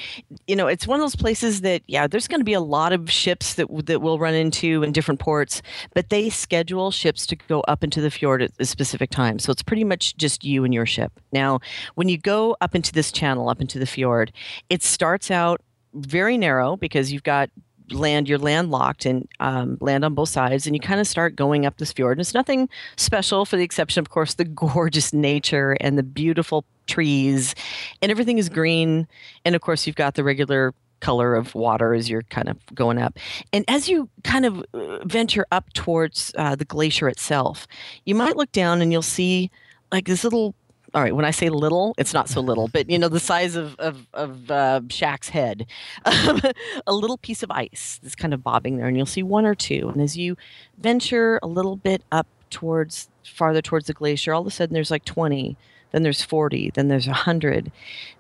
you 0.47 0.55
know, 0.55 0.67
it's 0.67 0.87
one 0.87 0.99
of 0.99 1.03
those 1.03 1.15
places 1.15 1.61
that 1.61 1.81
yeah, 1.87 2.07
there's 2.07 2.27
going 2.27 2.41
to 2.41 2.45
be 2.45 2.53
a 2.53 2.61
lot 2.61 2.93
of 2.93 3.09
ships 3.09 3.55
that 3.55 3.67
that 3.85 4.01
we'll 4.01 4.19
run 4.19 4.33
into 4.33 4.83
in 4.83 4.91
different 4.91 5.19
ports, 5.19 5.61
but 5.93 6.09
they 6.09 6.29
schedule 6.29 6.91
ships 6.91 7.25
to 7.27 7.35
go 7.35 7.61
up 7.61 7.83
into 7.83 8.01
the 8.01 8.11
fjord 8.11 8.41
at 8.41 8.51
a 8.59 8.65
specific 8.65 9.09
time. 9.09 9.39
So 9.39 9.51
it's 9.51 9.63
pretty 9.63 9.83
much 9.83 10.15
just 10.17 10.43
you 10.43 10.63
and 10.63 10.73
your 10.73 10.85
ship. 10.85 11.11
Now, 11.31 11.59
when 11.95 12.09
you 12.09 12.17
go 12.17 12.55
up 12.61 12.75
into 12.75 12.91
this 12.91 13.11
channel, 13.11 13.49
up 13.49 13.61
into 13.61 13.79
the 13.79 13.85
fjord, 13.85 14.31
it 14.69 14.83
starts 14.83 15.31
out 15.31 15.61
very 15.93 16.37
narrow 16.37 16.75
because 16.75 17.11
you've 17.11 17.23
got 17.23 17.49
land 17.93 18.27
you're 18.27 18.37
landlocked 18.37 19.05
and 19.05 19.27
um, 19.39 19.77
land 19.81 20.03
on 20.05 20.13
both 20.13 20.29
sides 20.29 20.65
and 20.65 20.75
you 20.75 20.79
kind 20.79 20.99
of 20.99 21.07
start 21.07 21.35
going 21.35 21.65
up 21.65 21.77
this 21.77 21.93
fjord. 21.93 22.17
And 22.17 22.21
it's 22.21 22.33
nothing 22.33 22.69
special 22.97 23.45
for 23.45 23.57
the 23.57 23.63
exception 23.63 24.01
of 24.01 24.09
course 24.09 24.35
the 24.35 24.45
gorgeous 24.63 25.13
nature 25.13 25.77
and 25.79 25.97
the 25.97 26.03
beautiful 26.03 26.65
trees 26.87 27.55
and 28.01 28.11
everything 28.11 28.37
is 28.37 28.49
green. 28.49 29.07
And 29.45 29.55
of 29.55 29.61
course 29.61 29.87
you've 29.87 29.95
got 29.95 30.15
the 30.15 30.23
regular 30.23 30.73
color 30.99 31.35
of 31.35 31.53
water 31.53 31.93
as 31.93 32.09
you're 32.09 32.23
kind 32.23 32.47
of 32.47 32.57
going 32.73 32.97
up. 32.97 33.17
And 33.51 33.65
as 33.67 33.89
you 33.89 34.09
kind 34.23 34.45
of 34.45 34.63
uh, 34.73 35.03
venture 35.03 35.45
up 35.51 35.71
towards 35.73 36.33
uh, 36.37 36.55
the 36.55 36.65
glacier 36.65 37.09
itself 37.09 37.67
you 38.05 38.15
might 38.15 38.37
look 38.37 38.51
down 38.53 38.81
and 38.81 38.91
you'll 38.91 39.01
see 39.01 39.51
like 39.91 40.05
this 40.05 40.23
little 40.23 40.55
all 40.93 41.01
right 41.01 41.15
when 41.15 41.25
i 41.25 41.31
say 41.31 41.49
little 41.49 41.93
it's 41.97 42.13
not 42.13 42.29
so 42.29 42.41
little 42.41 42.67
but 42.67 42.89
you 42.89 42.97
know 42.97 43.07
the 43.09 43.19
size 43.19 43.55
of 43.55 43.75
of, 43.79 44.07
of 44.13 44.51
uh, 44.51 44.79
Shaq's 44.87 45.29
head. 45.29 45.65
Um, 46.05 46.39
a 46.85 46.93
little 46.93 47.17
piece 47.17 47.43
of 47.43 47.51
ice 47.51 47.99
that's 48.01 48.15
kind 48.15 48.33
of 48.33 48.43
bobbing 48.43 48.77
there 48.77 48.87
and 48.87 48.95
you'll 48.95 49.05
see 49.05 49.23
one 49.23 49.45
or 49.45 49.55
two 49.55 49.89
and 49.89 50.01
as 50.01 50.15
you 50.15 50.37
venture 50.77 51.39
a 51.41 51.47
little 51.47 51.75
bit 51.75 52.03
up 52.11 52.27
towards 52.49 53.09
farther 53.23 53.61
towards 53.61 53.87
the 53.87 53.93
glacier 53.93 54.33
all 54.33 54.41
of 54.41 54.47
a 54.47 54.51
sudden 54.51 54.73
there's 54.73 54.91
like 54.91 55.05
20 55.05 55.57
then 55.91 56.03
there's 56.03 56.21
40 56.21 56.71
then 56.75 56.87
there's 56.87 57.07
100 57.07 57.71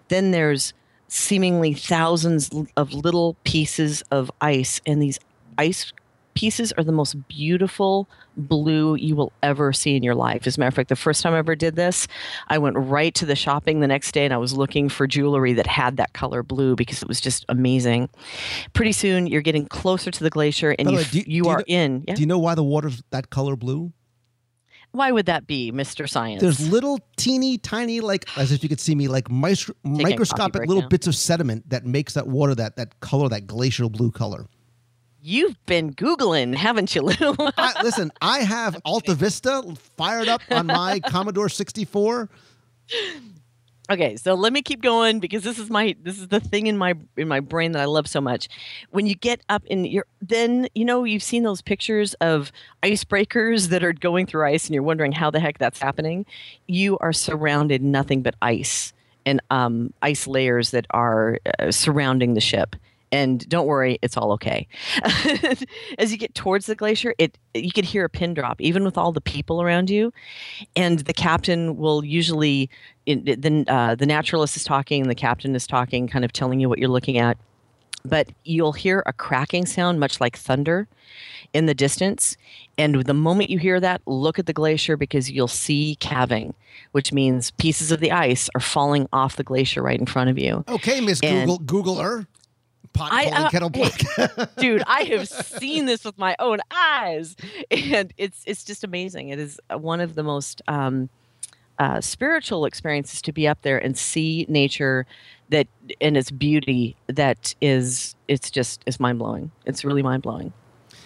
then 0.07 0.31
there's 0.31 0.73
seemingly 1.07 1.73
thousands 1.73 2.49
of 2.75 2.93
little 2.93 3.35
pieces 3.43 4.03
of 4.09 4.31
ice 4.41 4.81
and 4.85 5.01
these 5.01 5.19
ice 5.57 5.93
pieces 6.33 6.71
are 6.73 6.83
the 6.83 6.91
most 6.91 7.27
beautiful 7.27 8.07
blue 8.35 8.95
you 8.95 9.15
will 9.15 9.31
ever 9.43 9.71
see 9.73 9.95
in 9.95 10.03
your 10.03 10.15
life. 10.15 10.47
As 10.47 10.57
a 10.57 10.59
matter 10.59 10.69
of 10.69 10.73
fact, 10.73 10.89
the 10.89 10.95
first 10.95 11.21
time 11.21 11.33
I 11.33 11.37
ever 11.37 11.55
did 11.55 11.75
this, 11.75 12.07
I 12.47 12.57
went 12.57 12.75
right 12.77 13.13
to 13.15 13.25
the 13.25 13.35
shopping 13.35 13.79
the 13.79 13.87
next 13.87 14.11
day 14.13 14.25
and 14.25 14.33
I 14.33 14.37
was 14.37 14.53
looking 14.53 14.89
for 14.89 15.05
jewelry 15.07 15.53
that 15.53 15.67
had 15.67 15.97
that 15.97 16.13
color 16.13 16.41
blue 16.43 16.75
because 16.75 17.01
it 17.01 17.07
was 17.07 17.21
just 17.21 17.45
amazing. 17.49 18.09
Pretty 18.73 18.91
soon, 18.91 19.27
you're 19.27 19.41
getting 19.41 19.67
closer 19.67 20.09
to 20.11 20.23
the 20.23 20.29
glacier 20.29 20.71
and 20.79 20.89
you, 20.89 20.97
way, 20.97 21.03
do- 21.03 21.17
you 21.19 21.23
do 21.25 21.31
you 21.31 21.43
are 21.49 21.57
know- 21.59 21.63
in. 21.67 22.03
Yeah. 22.07 22.15
Do 22.15 22.21
you 22.21 22.27
know 22.27 22.39
why 22.39 22.55
the 22.55 22.63
water's 22.63 23.03
that 23.11 23.29
color 23.29 23.55
blue? 23.55 23.93
Why 24.91 25.11
would 25.11 25.25
that 25.25 25.47
be, 25.47 25.71
Mr. 25.71 26.07
Science? 26.07 26.39
There's 26.39 26.69
little 26.69 26.99
teeny 27.17 27.57
tiny, 27.57 27.99
like 27.99 28.25
as 28.37 28.51
if 28.51 28.61
you 28.61 28.69
could 28.69 28.79
see 28.79 28.93
me, 28.93 29.07
like 29.07 29.27
micro- 29.27 29.73
microscopic 29.83 30.67
little 30.67 30.83
now. 30.83 30.87
bits 30.87 31.07
of 31.07 31.15
sediment 31.15 31.67
that 31.71 31.83
makes 31.83 32.13
that 32.13 32.27
water 32.27 32.53
that 32.53 32.75
that 32.75 32.99
color, 32.99 33.27
that 33.29 33.47
glacial 33.47 33.89
blue 33.89 34.11
color. 34.11 34.45
You've 35.25 35.65
been 35.65 35.93
Googling, 35.93 36.53
haven't 36.53 36.93
you, 36.93 37.01
Lou? 37.01 37.35
I, 37.57 37.81
listen, 37.81 38.11
I 38.21 38.39
have 38.39 38.77
Alta 38.83 39.15
Vista 39.15 39.63
fired 39.95 40.27
up 40.27 40.41
on 40.51 40.67
my 40.67 40.99
Commodore 41.07 41.47
64. 41.47 42.29
Okay, 43.89 44.17
so 44.17 44.33
let 44.33 44.51
me 44.51 44.61
keep 44.61 44.81
going 44.81 45.21
because 45.21 45.43
this 45.43 45.59
is 45.59 45.69
my 45.69 45.95
this 46.03 46.19
is 46.19 46.27
the 46.27 46.41
thing 46.41 46.67
in 46.67 46.77
my 46.77 46.95
in 47.15 47.29
my 47.29 47.39
brain 47.39 47.71
that 47.71 47.81
I 47.81 47.85
love 47.85 48.07
so 48.07 48.19
much. 48.19 48.49
When 48.89 49.05
you 49.05 49.15
get 49.15 49.39
up 49.47 49.63
in 49.67 49.85
your 49.85 50.05
then 50.21 50.67
you 50.75 50.83
know 50.83 51.05
you've 51.05 51.23
seen 51.23 51.43
those 51.43 51.61
pictures 51.61 52.15
of 52.15 52.51
icebreakers 52.81 53.69
that 53.69 53.81
are 53.81 53.93
going 53.93 54.25
through 54.25 54.45
ice 54.45 54.65
and 54.65 54.73
you're 54.73 54.83
wondering 54.83 55.13
how 55.13 55.31
the 55.31 55.39
heck 55.39 55.57
that's 55.57 55.79
happening. 55.79 56.25
You 56.67 56.97
are 56.99 57.13
surrounded 57.13 57.81
nothing 57.81 58.23
but 58.23 58.35
ice 58.41 58.91
and 59.25 59.41
um, 59.51 59.93
ice 60.01 60.27
layers 60.27 60.71
that 60.71 60.85
are 60.91 61.39
uh, 61.59 61.71
surrounding 61.71 62.33
the 62.33 62.41
ship. 62.41 62.75
And 63.13 63.47
don't 63.47 63.67
worry, 63.67 63.99
it's 64.01 64.17
all 64.17 64.31
okay. 64.33 64.67
As 65.99 66.11
you 66.11 66.17
get 66.17 66.33
towards 66.35 66.65
the 66.65 66.75
glacier, 66.75 67.13
it 67.17 67.37
you 67.53 67.71
can 67.71 67.85
hear 67.85 68.03
a 68.05 68.09
pin 68.09 68.33
drop, 68.33 68.59
even 68.59 68.83
with 68.83 68.97
all 68.97 69.11
the 69.11 69.21
people 69.21 69.61
around 69.61 69.89
you 69.89 70.11
and 70.75 70.99
the 70.99 71.13
captain 71.13 71.77
will 71.77 72.03
usually 72.03 72.69
in, 73.05 73.23
the 73.23 73.65
uh, 73.67 73.95
the 73.95 74.05
naturalist 74.05 74.55
is 74.55 74.63
talking 74.63 75.01
and 75.01 75.11
the 75.11 75.15
captain 75.15 75.55
is 75.55 75.67
talking 75.67 76.07
kind 76.07 76.25
of 76.25 76.33
telling 76.33 76.59
you 76.59 76.69
what 76.69 76.79
you're 76.79 76.89
looking 76.89 77.17
at 77.17 77.37
but 78.05 78.29
you'll 78.43 78.73
hear 78.73 79.01
a 79.05 79.13
cracking 79.13 79.65
sound 79.65 79.99
much 79.99 80.19
like 80.19 80.35
thunder 80.35 80.87
in 81.53 81.65
the 81.67 81.73
distance 81.73 82.35
and 82.77 83.03
the 83.05 83.13
moment 83.13 83.49
you 83.49 83.57
hear 83.57 83.79
that 83.79 84.01
look 84.05 84.39
at 84.39 84.45
the 84.45 84.53
glacier 84.53 84.97
because 84.97 85.29
you'll 85.29 85.47
see 85.47 85.95
calving 85.99 86.53
which 86.91 87.13
means 87.13 87.51
pieces 87.51 87.91
of 87.91 87.99
the 87.99 88.11
ice 88.11 88.49
are 88.55 88.61
falling 88.61 89.07
off 89.13 89.35
the 89.35 89.43
glacier 89.43 89.81
right 89.81 89.99
in 89.99 90.05
front 90.05 90.29
of 90.29 90.37
you 90.37 90.63
Okay, 90.67 91.01
Miss 91.01 91.19
Google 91.19 91.59
Googler. 91.59 92.27
Pot 92.93 93.11
I, 93.11 93.25
uh, 93.25 93.49
kettle 93.49 93.71
hey, 93.73 93.89
black. 94.15 94.55
dude 94.57 94.83
i 94.85 95.03
have 95.03 95.27
seen 95.27 95.85
this 95.85 96.05
with 96.05 96.17
my 96.17 96.35
own 96.37 96.59
eyes 96.71 97.35
and 97.71 98.13
it's 98.17 98.43
it's 98.45 98.63
just 98.63 98.83
amazing. 98.83 99.29
It 99.29 99.39
is 99.39 99.59
one 99.71 100.01
of 100.01 100.15
the 100.15 100.23
most 100.23 100.61
um, 100.67 101.09
uh, 101.79 102.01
spiritual 102.01 102.65
experiences 102.65 103.21
to 103.23 103.31
be 103.31 103.47
up 103.47 103.61
there 103.61 103.77
and 103.77 103.97
see 103.97 104.45
nature 104.47 105.05
that 105.49 105.67
and 106.01 106.17
its 106.17 106.31
beauty 106.31 106.95
that 107.07 107.55
is 107.61 108.15
it's 108.27 108.49
just 108.49 108.83
is 108.85 108.99
mind-blowing. 108.99 109.51
It's 109.65 109.83
really 109.83 110.03
mind-blowing. 110.03 110.53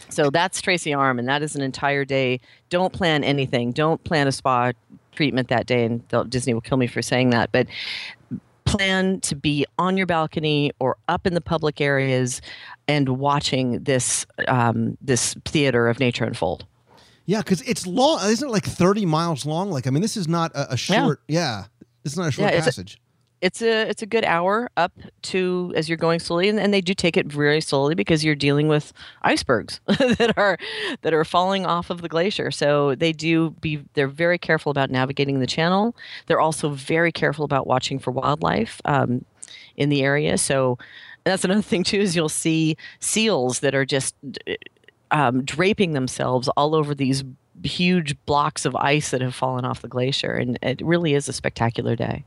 So 0.10 0.30
that's 0.30 0.62
tracy 0.62 0.94
arm 0.94 1.20
and 1.20 1.28
that 1.28 1.42
is 1.42 1.56
an 1.56 1.62
entire 1.62 2.06
day. 2.06 2.40
Don't 2.70 2.94
plan 2.94 3.24
anything. 3.24 3.72
Don't 3.72 4.04
plan 4.04 4.28
a 4.28 4.32
spa 4.32 4.72
treatment 5.14 5.48
that 5.48 5.66
day 5.66 5.84
and 5.84 6.30
disney 6.30 6.54
will 6.54 6.62
kill 6.62 6.78
me 6.78 6.86
for 6.86 7.02
saying 7.02 7.32
that 7.32 7.52
but 7.52 7.66
plan 8.68 9.20
to 9.22 9.36
be 9.36 9.66
on 9.80 9.98
your 9.98 10.06
balcony 10.06 10.72
or 10.80 10.98
up 11.08 11.26
in 11.26 11.34
the 11.34 11.42
public 11.42 11.82
areas 11.82 12.42
and 12.88 13.10
watching 13.18 13.84
this 13.84 14.26
um, 14.48 14.98
this 15.02 15.36
theater 15.46 15.88
of 15.88 16.00
nature 16.00 16.26
unfold. 16.26 16.66
Yeah, 17.26 17.40
because 17.40 17.62
it's 17.64 17.86
long. 17.86 18.20
Isn't 18.30 18.48
it 18.48 18.52
like 18.52 18.66
thirty 18.66 19.06
miles 19.06 19.46
long? 19.46 19.70
Like, 19.72 19.88
I 19.88 19.90
mean, 19.90 20.02
this 20.02 20.16
is 20.16 20.28
not 20.28 20.52
a, 20.56 20.74
a 20.74 20.78
short. 20.78 21.22
Yeah. 21.28 21.66
this 22.04 22.14
is 22.14 22.18
not 22.18 22.28
a 22.30 22.32
short 22.32 22.52
Yeah, 22.52 22.58
it's 22.58 22.66
passage. 22.66 23.00
It's 23.42 23.62
a 23.62 23.88
it's 23.88 24.02
a 24.02 24.06
good 24.06 24.26
hour 24.26 24.70
up 24.78 24.92
to 25.22 25.72
as 25.76 25.88
you're 25.88 25.98
going 25.98 26.20
slowly 26.20 26.50
and, 26.50 26.60
and 26.60 26.74
they 26.74 26.82
do 26.82 26.94
take 26.94 27.16
it 27.16 27.28
very 27.28 27.62
slowly 27.62 27.94
because 27.94 28.24
you're 28.24 28.36
dealing 28.36 28.68
with 28.68 28.94
icebergs 29.22 29.80
that 29.88 30.34
are 30.38 30.58
that 31.02 31.14
are 31.14 31.26
falling 31.26 31.66
off 31.66 31.90
of 31.90 32.02
the 32.02 32.10
glacier. 32.10 32.50
So 32.50 32.96
they 32.96 33.12
do 33.14 33.52
be 33.62 33.84
they're 33.94 34.08
very 34.08 34.38
careful 34.38 34.72
about 34.72 34.90
navigating 34.90 35.40
the 35.40 35.48
channel. 35.48 35.96
They're 36.26 36.40
also 36.40 36.70
very 36.70 37.12
careful 37.12 37.46
about 37.46 37.68
watching 37.68 38.00
for 38.00 38.12
wildlife 38.12 38.82
um, 38.86 39.24
in 39.76 39.90
the 39.90 40.02
area. 40.02 40.38
So 40.38 40.78
that's 41.24 41.46
another 41.46 41.62
thing 41.74 41.84
too 41.84 42.00
is 42.00 42.16
you'll 42.16 42.30
see 42.30 42.76
seals 43.00 43.60
that 43.60 43.76
are 43.76 43.86
just 43.86 44.16
um, 45.12 45.44
draping 45.44 45.94
themselves 45.94 46.50
all 46.58 46.74
over 46.74 46.96
these 46.96 47.24
huge 47.64 48.16
blocks 48.26 48.66
of 48.66 48.76
ice 48.76 49.12
that 49.12 49.22
have 49.22 49.34
fallen 49.34 49.66
off 49.66 49.82
the 49.82 49.88
glacier 49.88 50.32
and 50.32 50.60
it 50.62 50.82
really 50.82 51.14
is 51.14 51.30
a 51.30 51.34
spectacular 51.34 51.96
day. 51.96 52.24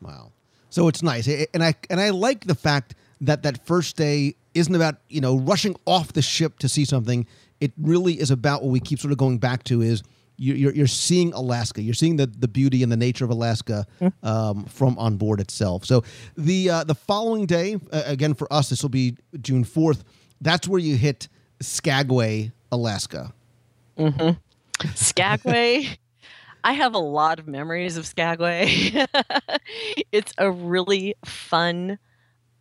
Wow. 0.00 0.32
So 0.70 0.88
it's 0.88 1.02
nice, 1.02 1.26
and 1.54 1.62
I 1.64 1.74
and 1.90 2.00
I 2.00 2.10
like 2.10 2.44
the 2.44 2.54
fact 2.54 2.94
that 3.20 3.42
that 3.42 3.66
first 3.66 3.96
day 3.96 4.34
isn't 4.54 4.74
about 4.74 4.96
you 5.08 5.20
know 5.20 5.36
rushing 5.38 5.74
off 5.86 6.12
the 6.12 6.22
ship 6.22 6.58
to 6.60 6.68
see 6.68 6.84
something. 6.84 7.26
It 7.60 7.72
really 7.76 8.20
is 8.20 8.30
about 8.30 8.62
what 8.62 8.70
we 8.70 8.80
keep 8.80 9.00
sort 9.00 9.10
of 9.12 9.18
going 9.18 9.38
back 9.38 9.64
to 9.64 9.80
is 9.82 10.02
you- 10.36 10.54
you're 10.54 10.72
you're 10.72 10.86
seeing 10.86 11.32
Alaska. 11.32 11.82
You're 11.82 11.94
seeing 11.94 12.16
the 12.16 12.26
the 12.26 12.46
beauty 12.48 12.82
and 12.82 12.92
the 12.92 12.96
nature 12.96 13.24
of 13.24 13.30
Alaska 13.30 13.86
um, 14.22 14.64
from 14.66 14.96
on 14.98 15.16
board 15.16 15.40
itself. 15.40 15.84
So 15.84 16.04
the 16.36 16.70
uh, 16.70 16.84
the 16.84 16.94
following 16.94 17.46
day, 17.46 17.76
uh, 17.92 18.02
again 18.06 18.34
for 18.34 18.46
us, 18.52 18.68
this 18.68 18.82
will 18.82 18.90
be 18.90 19.16
June 19.40 19.64
fourth. 19.64 20.04
That's 20.40 20.68
where 20.68 20.78
you 20.80 20.96
hit 20.96 21.28
Skagway, 21.60 22.52
Alaska. 22.70 23.32
Skagway. 24.94 25.98
I 26.64 26.72
have 26.72 26.94
a 26.94 26.98
lot 26.98 27.38
of 27.38 27.46
memories 27.46 27.96
of 27.96 28.06
Skagway. 28.06 29.06
it's 30.12 30.32
a 30.38 30.50
really 30.50 31.14
fun 31.24 31.98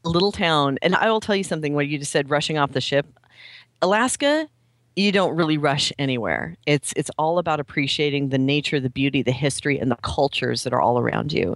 little 0.04 0.32
town. 0.32 0.78
And 0.82 0.96
I 0.96 1.10
will 1.12 1.20
tell 1.20 1.36
you 1.36 1.44
something 1.44 1.74
what 1.74 1.88
you 1.88 1.98
just 1.98 2.12
said 2.12 2.30
rushing 2.30 2.58
off 2.58 2.72
the 2.72 2.82
ship. 2.82 3.06
Alaska, 3.82 4.48
you 4.96 5.12
don't 5.12 5.36
really 5.36 5.58
rush 5.58 5.94
anywhere. 6.00 6.58
It's 6.66 6.94
it's 6.96 7.12
all 7.18 7.38
about 7.38 7.60
appreciating 7.60 8.30
the 8.30 8.38
nature, 8.38 8.80
the 8.80 8.90
beauty, 8.90 9.22
the 9.22 9.32
history 9.32 9.78
and 9.78 9.92
the 9.92 9.98
cultures 9.98 10.64
that 10.64 10.74
are 10.74 10.82
all 10.82 10.98
around 10.98 11.32
you. 11.32 11.56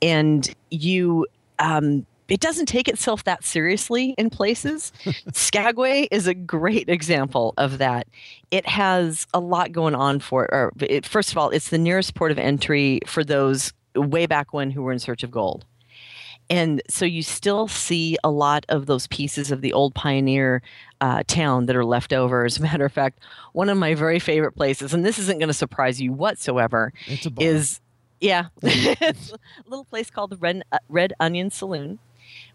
And 0.00 0.52
you 0.70 1.26
um 1.58 2.06
it 2.32 2.40
doesn't 2.40 2.64
take 2.64 2.88
itself 2.88 3.24
that 3.24 3.44
seriously 3.44 4.14
in 4.16 4.30
places. 4.30 4.90
Skagway 5.34 6.08
is 6.10 6.26
a 6.26 6.32
great 6.32 6.88
example 6.88 7.52
of 7.58 7.76
that. 7.76 8.08
It 8.50 8.66
has 8.66 9.26
a 9.34 9.38
lot 9.38 9.70
going 9.70 9.94
on 9.94 10.18
for 10.18 10.46
it. 10.46 10.50
Or 10.50 10.72
it, 10.80 11.04
first 11.04 11.30
of 11.30 11.36
all, 11.36 11.50
it's 11.50 11.68
the 11.68 11.76
nearest 11.76 12.14
port 12.14 12.30
of 12.30 12.38
entry 12.38 13.00
for 13.06 13.22
those 13.22 13.74
way 13.94 14.24
back 14.24 14.54
when 14.54 14.70
who 14.70 14.80
were 14.80 14.92
in 14.92 14.98
search 14.98 15.22
of 15.22 15.30
gold. 15.30 15.66
And 16.48 16.80
so 16.88 17.04
you 17.04 17.22
still 17.22 17.68
see 17.68 18.16
a 18.24 18.30
lot 18.30 18.64
of 18.70 18.86
those 18.86 19.06
pieces 19.08 19.52
of 19.52 19.60
the 19.60 19.74
old 19.74 19.94
pioneer 19.94 20.62
uh, 21.02 21.24
town 21.26 21.66
that 21.66 21.76
are 21.76 21.84
left 21.84 22.14
over. 22.14 22.46
As 22.46 22.58
a 22.58 22.62
matter 22.62 22.86
of 22.86 22.92
fact, 22.92 23.18
one 23.52 23.68
of 23.68 23.76
my 23.76 23.94
very 23.94 24.18
favorite 24.18 24.52
places, 24.52 24.94
and 24.94 25.04
this 25.04 25.18
isn't 25.18 25.38
going 25.38 25.48
to 25.48 25.54
surprise 25.54 26.00
you 26.00 26.14
whatsoever, 26.14 26.94
It's 27.06 27.26
a 27.26 27.32
is 27.38 27.80
yeah, 28.20 28.46
it's 28.62 29.32
a 29.32 29.38
little 29.66 29.84
place 29.84 30.08
called 30.08 30.30
the 30.30 30.36
Red, 30.36 30.62
uh, 30.72 30.78
Red 30.88 31.12
Onion 31.20 31.50
Saloon. 31.50 31.98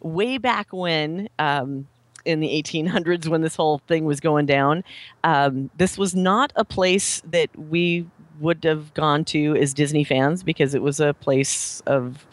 Way 0.01 0.37
back 0.37 0.67
when, 0.71 1.29
um, 1.39 1.87
in 2.25 2.39
the 2.39 2.49
1800s, 2.49 3.27
when 3.27 3.41
this 3.41 3.55
whole 3.55 3.79
thing 3.87 4.05
was 4.05 4.19
going 4.19 4.45
down, 4.45 4.83
um, 5.23 5.69
this 5.77 5.97
was 5.97 6.15
not 6.15 6.51
a 6.55 6.65
place 6.65 7.21
that 7.25 7.49
we 7.57 8.05
would 8.39 8.63
have 8.63 8.93
gone 8.93 9.25
to 9.25 9.55
as 9.55 9.73
Disney 9.73 10.03
fans 10.03 10.43
because 10.43 10.75
it 10.75 10.81
was 10.81 10.99
a 10.99 11.13
place 11.13 11.81
of 11.87 12.25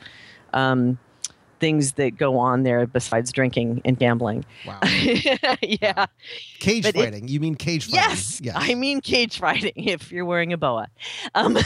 um, 0.52 0.98
things 1.64 1.92
that 1.92 2.18
go 2.18 2.36
on 2.36 2.62
there 2.62 2.86
besides 2.86 3.32
drinking 3.32 3.80
and 3.86 3.98
gambling. 3.98 4.44
wow. 4.66 4.78
yeah. 5.62 6.04
Cage 6.58 6.82
But 6.82 6.94
it- 6.94 7.04
fighting. 7.04 7.28
you 7.28 7.40
mean 7.40 7.54
cage 7.54 7.86
fighting? 7.86 8.00
Yes, 8.10 8.42
I 8.54 8.74
mean 8.74 9.00
cage 9.00 9.38
fighting. 9.38 9.72
If 9.94 10.12
you're 10.12 10.26
wearing 10.26 10.52
a 10.52 10.58
boa, 10.58 10.88
um, 11.34 11.56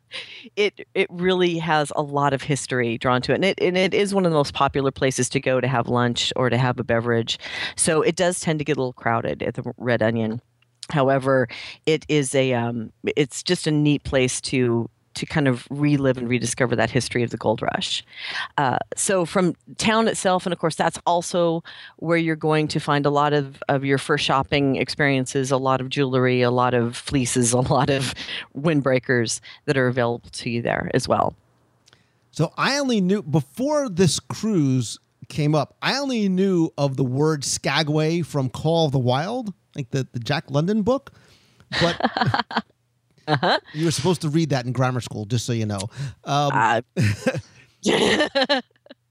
it 0.56 0.86
it 0.94 1.08
really 1.10 1.56
has 1.58 1.90
a 1.96 2.02
lot 2.02 2.32
of 2.34 2.42
history 2.42 2.98
drawn 2.98 3.22
to 3.22 3.32
it, 3.32 3.36
and 3.36 3.44
it 3.44 3.58
and 3.60 3.76
it 3.78 3.94
is 3.94 4.14
one 4.14 4.26
of 4.26 4.32
the 4.32 4.36
most 4.36 4.52
popular 4.52 4.90
places 4.90 5.28
to 5.30 5.40
go 5.40 5.60
to 5.60 5.68
have 5.68 5.88
lunch 5.88 6.30
or 6.36 6.50
to 6.50 6.58
have 6.58 6.78
a 6.78 6.84
beverage. 6.84 7.38
So 7.76 8.02
it 8.02 8.16
does 8.16 8.40
tend 8.40 8.58
to 8.58 8.64
get 8.66 8.76
a 8.76 8.80
little 8.80 8.92
crowded 8.92 9.42
at 9.42 9.54
the 9.54 9.72
Red 9.78 10.02
Onion. 10.02 10.42
However, 10.90 11.48
it 11.86 12.04
is 12.08 12.34
a 12.34 12.52
um, 12.52 12.92
it's 13.16 13.42
just 13.42 13.66
a 13.66 13.70
neat 13.70 14.02
place 14.04 14.40
to 14.42 14.88
to 15.18 15.26
kind 15.26 15.48
of 15.48 15.66
relive 15.68 16.16
and 16.16 16.28
rediscover 16.28 16.76
that 16.76 16.90
history 16.90 17.24
of 17.24 17.30
the 17.30 17.36
gold 17.36 17.60
rush. 17.60 18.04
Uh, 18.56 18.78
so 18.96 19.24
from 19.24 19.54
town 19.76 20.06
itself, 20.06 20.46
and 20.46 20.52
of 20.52 20.58
course 20.60 20.76
that's 20.76 20.98
also 21.06 21.62
where 21.96 22.16
you're 22.16 22.36
going 22.36 22.68
to 22.68 22.78
find 22.78 23.04
a 23.04 23.10
lot 23.10 23.32
of, 23.32 23.60
of 23.68 23.84
your 23.84 23.98
first 23.98 24.24
shopping 24.24 24.76
experiences, 24.76 25.50
a 25.50 25.56
lot 25.56 25.80
of 25.80 25.88
jewelry, 25.88 26.40
a 26.42 26.52
lot 26.52 26.72
of 26.72 26.96
fleeces, 26.96 27.52
a 27.58 27.60
lot 27.60 27.90
of 27.90 28.14
windbreakers 28.56 29.40
that 29.64 29.76
are 29.76 29.88
available 29.88 30.30
to 30.30 30.50
you 30.50 30.62
there 30.62 30.90
as 30.94 31.08
well. 31.08 31.34
So 32.30 32.52
I 32.56 32.78
only 32.78 33.00
knew 33.00 33.22
before 33.22 33.88
this 33.88 34.20
cruise 34.20 34.98
came 35.28 35.54
up. 35.54 35.76
I 35.82 35.98
only 35.98 36.28
knew 36.28 36.70
of 36.78 36.96
the 36.96 37.04
word 37.04 37.44
Skagway 37.44 38.22
from 38.22 38.48
Call 38.48 38.86
of 38.86 38.92
the 38.92 38.98
Wild, 38.98 39.52
like 39.74 39.90
the, 39.90 40.06
the 40.12 40.20
Jack 40.20 40.48
London 40.48 40.82
book. 40.82 41.12
But 41.80 42.64
you 43.74 43.84
were 43.84 43.90
supposed 43.90 44.22
to 44.22 44.28
read 44.28 44.50
that 44.50 44.66
in 44.66 44.72
grammar 44.72 45.00
school, 45.00 45.24
just 45.24 45.46
so 45.46 45.52
you 45.52 45.66
know. 45.66 45.80
Um, 46.24 46.50
Uh, 46.52 46.80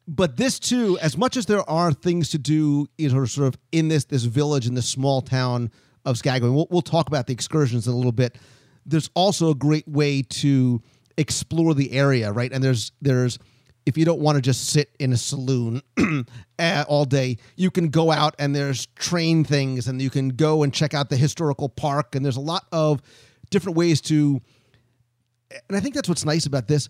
but 0.08 0.38
this 0.38 0.60
too, 0.60 0.98
as 1.00 1.18
much 1.18 1.38
as 1.38 1.46
there 1.46 1.68
are 1.70 1.92
things 1.92 2.30
to 2.30 2.38
do, 2.38 2.88
you 2.98 3.10
know, 3.10 3.26
sort 3.26 3.48
of 3.48 3.60
in 3.72 3.88
this 3.88 4.06
this 4.06 4.24
village 4.24 4.68
in 4.68 4.74
this 4.74 4.88
small 4.88 5.22
town 5.22 5.72
of 6.06 6.18
Skagway, 6.18 6.50
we'll, 6.50 6.68
we'll 6.70 6.82
talk 6.82 7.08
about 7.08 7.28
the 7.28 7.34
excursions 7.34 7.88
in 7.88 7.94
a 7.94 7.96
little 7.96 8.12
bit. 8.12 8.38
There's 8.86 9.10
also 9.14 9.50
a 9.50 9.56
great 9.56 9.88
way 9.88 10.22
to 10.22 10.82
explore 11.18 11.74
the 11.74 11.92
area, 11.92 12.32
right? 12.32 12.52
And 12.52 12.64
there's 12.64 12.92
there's 13.02 13.38
if 13.86 13.98
you 13.98 14.04
don't 14.04 14.20
want 14.20 14.36
to 14.36 14.42
just 14.42 14.70
sit 14.70 14.94
in 15.00 15.14
a 15.14 15.18
saloon 15.18 15.82
all 16.60 17.06
day, 17.06 17.38
you 17.56 17.72
can 17.72 17.88
go 17.88 18.12
out 18.12 18.36
and 18.38 18.54
there's 18.54 18.86
train 18.96 19.44
things, 19.46 19.88
and 19.88 20.02
you 20.02 20.10
can 20.10 20.30
go 20.30 20.64
and 20.64 20.74
check 20.74 20.94
out 20.94 21.10
the 21.10 21.16
historical 21.18 21.70
park, 21.70 22.14
and 22.16 22.24
there's 22.24 22.36
a 22.38 22.42
lot 22.42 22.66
of 22.72 23.02
different 23.50 23.78
ways 23.78 24.02
to. 24.02 24.42
And 25.70 25.78
I 25.78 25.80
think 25.80 25.96
that's 25.96 26.10
what's 26.10 26.26
nice 26.26 26.46
about 26.46 26.68
this 26.68 26.90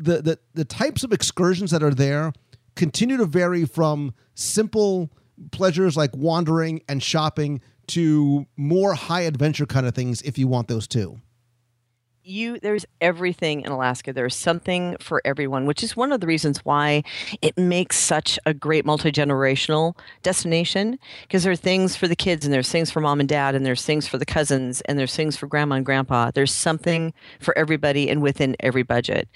the, 0.00 0.22
the 0.22 0.38
the 0.54 0.64
types 0.64 1.04
of 1.04 1.12
excursions 1.12 1.70
that 1.70 1.82
are 1.82 1.94
there 1.94 2.32
continue 2.74 3.18
to 3.18 3.26
vary 3.26 3.66
from 3.66 4.14
simple 4.34 5.10
pleasures 5.52 5.96
like 5.96 6.14
wandering 6.16 6.80
and 6.88 7.02
shopping 7.02 7.60
to 7.88 8.46
more 8.56 8.94
high 8.94 9.22
adventure 9.22 9.66
kind 9.66 9.86
of 9.86 9.94
things 9.94 10.22
if 10.22 10.38
you 10.38 10.48
want 10.48 10.68
those 10.68 10.86
too. 10.86 11.20
You 12.24 12.58
there's 12.60 12.86
everything 13.00 13.62
in 13.62 13.72
Alaska. 13.72 14.12
There's 14.12 14.34
something 14.34 14.96
for 15.00 15.22
everyone, 15.24 15.66
which 15.66 15.82
is 15.82 15.96
one 15.96 16.12
of 16.12 16.20
the 16.20 16.26
reasons 16.26 16.58
why 16.64 17.02
it 17.42 17.56
makes 17.56 17.98
such 17.98 18.38
a 18.46 18.54
great 18.54 18.84
multi-generational 18.84 19.96
destination 20.22 20.98
because 21.22 21.42
there 21.42 21.52
are 21.52 21.56
things 21.56 21.96
for 21.96 22.08
the 22.08 22.16
kids 22.16 22.44
and 22.44 22.52
there's 22.52 22.70
things 22.70 22.90
for 22.90 23.00
mom 23.00 23.20
and 23.20 23.28
dad 23.28 23.54
and 23.54 23.64
there's 23.64 23.84
things 23.84 24.06
for 24.06 24.18
the 24.18 24.26
cousins 24.26 24.80
and 24.82 24.98
there's 24.98 25.14
things 25.14 25.36
for 25.36 25.46
grandma 25.46 25.76
and 25.76 25.86
grandpa. 25.86 26.30
There's 26.30 26.52
something 26.52 27.12
for 27.40 27.56
everybody 27.56 28.08
and 28.10 28.22
within 28.22 28.56
every 28.60 28.82
budget. 28.82 29.28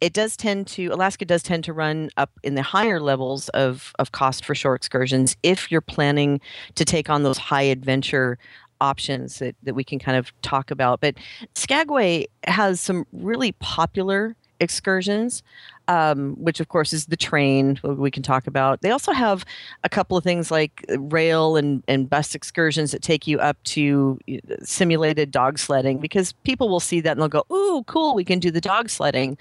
It 0.00 0.12
does 0.12 0.36
tend 0.36 0.66
to 0.68 0.88
Alaska 0.88 1.24
does 1.24 1.42
tend 1.42 1.64
to 1.64 1.72
run 1.72 2.10
up 2.16 2.30
in 2.42 2.54
the 2.54 2.62
higher 2.62 3.00
levels 3.00 3.48
of 3.50 3.92
of 3.98 4.12
cost 4.12 4.44
for 4.44 4.54
shore 4.54 4.74
excursions 4.74 5.36
if 5.42 5.70
you're 5.70 5.80
planning 5.80 6.40
to 6.74 6.84
take 6.84 7.08
on 7.08 7.22
those 7.22 7.38
high 7.38 7.62
adventure 7.62 8.38
options 8.82 9.38
that, 9.38 9.54
that 9.62 9.74
we 9.74 9.84
can 9.84 9.98
kind 9.98 10.18
of 10.18 10.32
talk 10.42 10.70
about. 10.70 11.00
But 11.00 11.14
Skagway 11.54 12.26
has 12.44 12.80
some 12.80 13.06
really 13.12 13.52
popular 13.52 14.34
excursions, 14.60 15.42
um, 15.88 16.34
which 16.34 16.60
of 16.60 16.68
course 16.68 16.92
is 16.92 17.06
the 17.06 17.16
train 17.16 17.78
we 17.82 18.10
can 18.10 18.22
talk 18.22 18.46
about. 18.46 18.82
They 18.82 18.90
also 18.90 19.12
have 19.12 19.44
a 19.84 19.88
couple 19.88 20.16
of 20.16 20.24
things 20.24 20.50
like 20.50 20.84
rail 20.88 21.56
and, 21.56 21.82
and 21.88 22.08
bus 22.08 22.34
excursions 22.34 22.92
that 22.92 23.02
take 23.02 23.26
you 23.26 23.38
up 23.38 23.62
to 23.64 24.18
simulated 24.62 25.30
dog 25.30 25.58
sledding 25.58 25.98
because 25.98 26.32
people 26.44 26.68
will 26.68 26.80
see 26.80 27.00
that 27.00 27.12
and 27.12 27.20
they'll 27.20 27.28
go, 27.28 27.44
"Ooh, 27.52 27.82
cool! 27.86 28.14
We 28.14 28.24
can 28.24 28.38
do 28.38 28.50
the 28.50 28.60
dog 28.60 28.88
sledding." 28.88 29.36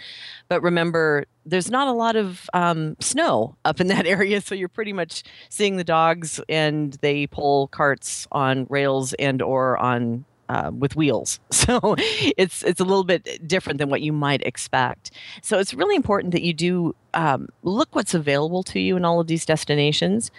But 0.48 0.62
remember, 0.62 1.26
there's 1.46 1.72
not 1.72 1.88
a 1.88 1.94
lot 1.94 2.16
of 2.16 2.50
um, 2.54 2.96
snow 3.00 3.56
up 3.66 3.80
in 3.80 3.88
that 3.88 4.06
area, 4.18 4.42
so 4.42 4.56
you're 4.56 4.68
pretty 4.68 4.94
much 4.94 5.24
seeing 5.50 5.78
the 5.78 5.84
dogs 5.84 6.40
and 6.50 6.94
they 7.02 7.28
pull 7.28 7.68
carts 7.68 8.28
on 8.32 8.68
rails 8.70 9.14
and 9.14 9.42
or 9.42 9.78
on 9.78 10.26
uh, 10.52 10.72
with 10.72 10.96
wheels. 10.96 11.40
So 11.62 11.96
it's 11.98 12.64
it's 12.64 12.82
a 12.82 12.84
little 12.84 13.04
bit 13.04 13.48
different 13.48 13.78
than 13.78 13.90
what 13.90 14.02
you 14.02 14.12
might 14.12 14.42
expect. 14.42 15.12
So 15.42 15.60
it's 15.60 15.74
really 15.76 15.96
important 15.96 16.32
that 16.34 16.42
you 16.42 16.54
do 16.54 16.96
um, 17.14 17.48
look 17.62 17.96
what's 17.96 18.16
available 18.16 18.64
to 18.64 18.80
you 18.80 18.98
in 18.98 19.06
all 19.06 19.20
of 19.20 19.28
these 19.28 19.46
destinations, 19.46 20.32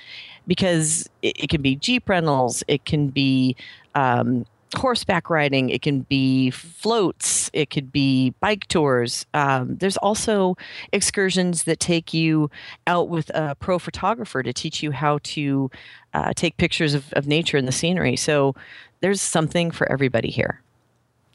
because 0.46 1.08
it, 1.22 1.44
it 1.44 1.48
can 1.48 1.62
be 1.62 1.76
Jeep 1.76 2.08
rentals, 2.08 2.64
it 2.66 2.84
can 2.84 3.08
be 3.08 3.56
um, 3.94 4.44
horseback 4.74 5.30
riding, 5.30 5.70
it 5.70 5.80
can 5.80 6.00
be 6.00 6.50
floats, 6.50 7.50
it 7.52 7.70
could 7.70 7.92
be 7.92 8.30
bike 8.40 8.66
tours. 8.68 9.24
Um, 9.32 9.76
there's 9.76 9.96
also 9.98 10.56
excursions 10.92 11.64
that 11.64 11.78
take 11.78 12.12
you 12.12 12.50
out 12.86 13.08
with 13.08 13.30
a 13.30 13.54
pro 13.54 13.78
photographer 13.78 14.42
to 14.42 14.52
teach 14.52 14.82
you 14.82 14.90
how 14.90 15.20
to 15.22 15.70
uh, 16.14 16.32
take 16.34 16.56
pictures 16.56 16.94
of, 16.94 17.12
of 17.12 17.26
nature 17.26 17.56
and 17.56 17.68
the 17.68 17.72
scenery. 17.72 18.16
So 18.16 18.54
there's 19.03 19.20
something 19.20 19.70
for 19.70 19.90
everybody 19.90 20.30
here. 20.30 20.62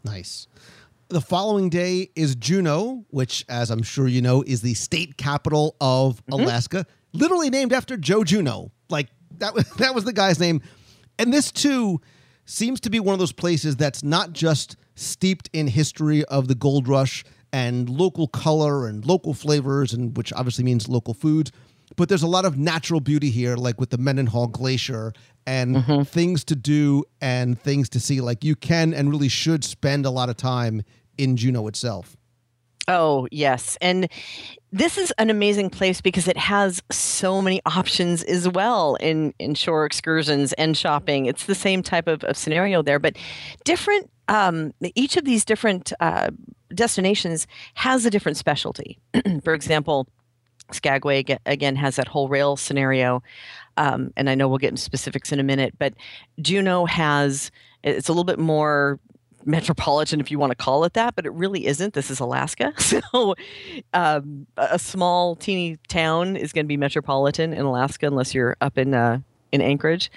Nice. 0.03 0.47
The 1.09 1.21
following 1.21 1.69
day 1.69 2.09
is 2.15 2.35
Juneau, 2.35 3.05
which, 3.11 3.45
as 3.47 3.69
I'm 3.69 3.83
sure 3.83 4.07
you 4.07 4.21
know, 4.21 4.41
is 4.41 4.61
the 4.61 4.73
state 4.73 5.17
capital 5.17 5.75
of 5.79 6.25
mm-hmm. 6.25 6.33
Alaska, 6.33 6.85
literally 7.13 7.49
named 7.49 7.73
after 7.73 7.95
Joe 7.95 8.23
Juneau. 8.23 8.71
Like 8.89 9.07
that 9.37 9.53
was 9.53 9.69
that 9.77 9.93
was 9.93 10.05
the 10.05 10.13
guy's 10.13 10.39
name. 10.39 10.61
And 11.19 11.31
this 11.31 11.51
too 11.51 12.01
seems 12.45 12.79
to 12.79 12.89
be 12.89 12.99
one 12.99 13.13
of 13.13 13.19
those 13.19 13.33
places 13.33 13.75
that's 13.75 14.03
not 14.03 14.31
just 14.33 14.77
steeped 14.95 15.49
in 15.53 15.67
history 15.67 16.23
of 16.25 16.47
the 16.47 16.55
gold 16.55 16.87
rush 16.87 17.23
and 17.51 17.89
local 17.89 18.27
color 18.27 18.87
and 18.87 19.05
local 19.05 19.33
flavors, 19.33 19.93
and 19.93 20.15
which 20.15 20.31
obviously 20.33 20.63
means 20.63 20.87
local 20.87 21.13
foods. 21.13 21.51
But 21.95 22.09
there's 22.09 22.23
a 22.23 22.27
lot 22.27 22.45
of 22.45 22.57
natural 22.57 22.99
beauty 22.99 23.29
here, 23.29 23.55
like 23.55 23.79
with 23.79 23.89
the 23.89 23.97
Mendenhall 23.97 24.47
Glacier 24.47 25.13
and 25.47 26.07
things 26.07 26.43
to 26.43 26.55
do 26.55 27.05
and 27.21 27.59
things 27.59 27.89
to 27.89 27.99
see. 27.99 28.21
Like 28.21 28.43
you 28.43 28.55
can 28.55 28.93
and 28.93 29.09
really 29.09 29.29
should 29.29 29.63
spend 29.63 30.05
a 30.05 30.11
lot 30.11 30.29
of 30.29 30.37
time 30.37 30.83
in 31.17 31.37
Juneau 31.37 31.67
itself. 31.67 32.15
Oh, 32.89 33.27
yes. 33.31 33.77
And 33.81 34.09
this 34.71 34.97
is 34.97 35.11
an 35.17 35.29
amazing 35.29 35.69
place 35.69 35.99
because 35.99 36.27
it 36.27 36.37
has 36.37 36.81
so 36.89 37.41
many 37.41 37.61
options 37.65 38.23
as 38.23 38.47
well 38.47 38.95
in, 38.95 39.33
in 39.39 39.55
shore 39.55 39.85
excursions 39.85 40.53
and 40.53 40.77
shopping. 40.77 41.25
It's 41.25 41.45
the 41.45 41.55
same 41.55 41.83
type 41.83 42.07
of, 42.07 42.23
of 42.23 42.37
scenario 42.37 42.81
there, 42.81 42.99
but 42.99 43.17
different. 43.65 44.09
Um, 44.29 44.73
each 44.95 45.15
of 45.15 45.23
these 45.23 45.45
different 45.45 45.93
uh, 46.01 46.31
destinations 46.73 47.47
has 47.75 48.05
a 48.05 48.09
different 48.09 48.37
specialty. 48.37 48.99
For 49.43 49.53
example, 49.53 50.07
Skagway 50.71 51.23
again 51.45 51.77
has 51.77 51.95
that 51.95 52.09
whole 52.09 52.27
rail 52.27 52.57
scenario, 52.57 53.23
um, 53.77 54.11
and 54.17 54.29
I 54.29 54.35
know 54.35 54.47
we'll 54.47 54.57
get 54.57 54.69
into 54.69 54.81
specifics 54.81 55.31
in 55.31 55.39
a 55.39 55.43
minute. 55.43 55.75
But 55.79 55.93
Juneau 56.41 56.85
has 56.85 57.51
it's 57.83 58.09
a 58.09 58.11
little 58.11 58.23
bit 58.23 58.39
more 58.39 58.99
metropolitan, 59.45 60.19
if 60.19 60.29
you 60.29 60.37
want 60.37 60.51
to 60.51 60.55
call 60.55 60.83
it 60.83 60.93
that, 60.93 61.15
but 61.15 61.25
it 61.25 61.31
really 61.31 61.65
isn't. 61.65 61.93
This 61.93 62.11
is 62.11 62.19
Alaska, 62.19 62.73
so 62.77 63.35
um, 63.93 64.45
a 64.57 64.77
small, 64.77 65.35
teeny 65.35 65.77
town 65.87 66.35
is 66.35 66.51
going 66.51 66.65
to 66.65 66.67
be 66.67 66.77
metropolitan 66.77 67.53
in 67.53 67.61
Alaska, 67.61 68.07
unless 68.07 68.33
you're 68.33 68.57
up 68.61 68.77
in 68.77 68.93
uh, 68.93 69.19
in 69.51 69.61
Anchorage. 69.61 70.11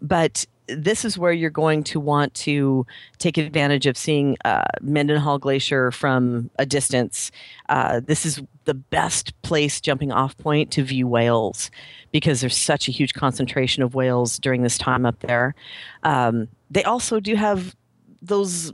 But 0.00 0.46
this 0.66 1.04
is 1.04 1.18
where 1.18 1.32
you're 1.32 1.50
going 1.50 1.84
to 1.84 2.00
want 2.00 2.34
to 2.34 2.86
take 3.18 3.36
advantage 3.36 3.86
of 3.86 3.96
seeing 3.96 4.36
uh, 4.44 4.64
Mendenhall 4.80 5.38
Glacier 5.38 5.90
from 5.90 6.50
a 6.58 6.66
distance. 6.66 7.30
Uh, 7.68 8.00
this 8.00 8.24
is 8.24 8.42
the 8.64 8.74
best 8.74 9.40
place 9.42 9.80
jumping 9.80 10.12
off 10.12 10.36
point 10.38 10.70
to 10.72 10.82
view 10.82 11.06
whales 11.06 11.70
because 12.12 12.40
there's 12.40 12.56
such 12.56 12.88
a 12.88 12.92
huge 12.92 13.14
concentration 13.14 13.82
of 13.82 13.94
whales 13.94 14.38
during 14.38 14.62
this 14.62 14.78
time 14.78 15.06
up 15.06 15.18
there. 15.20 15.54
Um, 16.02 16.48
they 16.70 16.84
also 16.84 17.20
do 17.20 17.34
have 17.34 17.74
those 18.20 18.72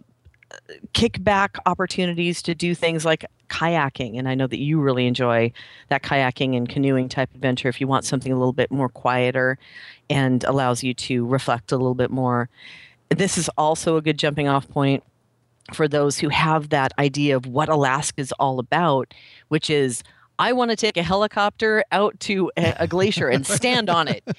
kickback 0.95 1.57
opportunities 1.67 2.43
to 2.43 2.55
do 2.55 2.75
things 2.75 3.05
like 3.05 3.25
kayaking 3.49 4.19
and 4.19 4.29
i 4.29 4.35
know 4.35 4.47
that 4.47 4.59
you 4.59 4.81
really 4.81 5.07
enjoy 5.07 5.51
that 5.89 6.03
kayaking 6.03 6.57
and 6.57 6.69
canoeing 6.69 7.09
type 7.09 7.31
adventure 7.35 7.69
if 7.69 7.81
you 7.81 7.87
want 7.87 8.05
something 8.05 8.33
a 8.33 8.37
little 8.37 8.53
bit 8.53 8.71
more 8.71 8.89
quieter 8.89 9.59
and 10.11 10.45
allows 10.45 10.83
you 10.83 10.95
to 10.95 11.27
reflect 11.27 11.73
a 11.73 11.77
little 11.77 11.95
bit 11.95 12.11
more 12.11 12.49
this 13.11 13.39
is 13.39 13.49
also 13.57 13.97
a 13.97 14.03
good 14.03 14.19
jumping 14.19 14.49
off 14.49 14.69
point 14.69 15.03
for 15.73 15.89
those 15.89 16.19
who 16.19 16.29
have 16.29 16.71
that 16.71 16.93
idea 16.99 17.37
of 17.37 17.47
what 17.47 17.69
alaska 17.69 18.21
is 18.21 18.33
all 18.33 18.59
about 18.59 19.13
which 19.49 19.71
is 19.71 20.03
i 20.39 20.53
want 20.53 20.71
to 20.71 20.77
take 20.77 20.97
a 20.97 21.03
helicopter 21.03 21.85
out 21.93 22.19
to 22.21 22.51
a, 22.57 22.75
a 22.81 22.87
glacier 22.87 23.29
and 23.29 23.47
stand 23.47 23.89
on 23.91 24.09
it. 24.09 24.25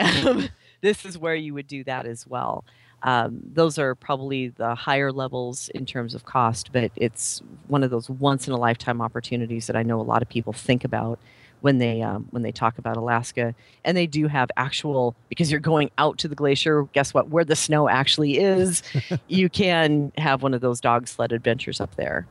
Um, 0.00 0.48
this 0.80 1.04
is 1.04 1.18
where 1.18 1.34
you 1.34 1.54
would 1.54 1.66
do 1.66 1.82
that 1.82 2.06
as 2.06 2.24
well. 2.24 2.64
Um, 3.02 3.40
those 3.42 3.78
are 3.78 3.94
probably 3.94 4.48
the 4.48 4.74
higher 4.74 5.12
levels 5.12 5.68
in 5.70 5.86
terms 5.86 6.14
of 6.14 6.24
cost, 6.24 6.70
but 6.72 6.90
it's 6.96 7.42
one 7.68 7.82
of 7.82 7.90
those 7.90 8.10
once 8.10 8.46
in 8.46 8.52
a 8.52 8.56
lifetime 8.56 9.00
opportunities 9.00 9.66
that 9.66 9.76
I 9.76 9.82
know 9.82 10.00
a 10.00 10.02
lot 10.02 10.22
of 10.22 10.28
people 10.28 10.52
think 10.52 10.84
about 10.84 11.18
when 11.60 11.78
they 11.78 12.02
um, 12.02 12.26
when 12.30 12.42
they 12.42 12.52
talk 12.52 12.78
about 12.78 12.96
Alaska. 12.96 13.54
And 13.84 13.96
they 13.96 14.06
do 14.06 14.26
have 14.28 14.50
actual 14.56 15.14
because 15.28 15.50
you're 15.50 15.60
going 15.60 15.90
out 15.98 16.18
to 16.18 16.28
the 16.28 16.34
glacier. 16.34 16.84
Guess 16.92 17.14
what? 17.14 17.28
Where 17.30 17.44
the 17.44 17.56
snow 17.56 17.88
actually 17.88 18.38
is, 18.38 18.82
you 19.28 19.48
can 19.48 20.12
have 20.18 20.42
one 20.42 20.54
of 20.54 20.60
those 20.60 20.80
dog 20.80 21.08
sled 21.08 21.32
adventures 21.32 21.80
up 21.80 21.94
there. 21.96 22.26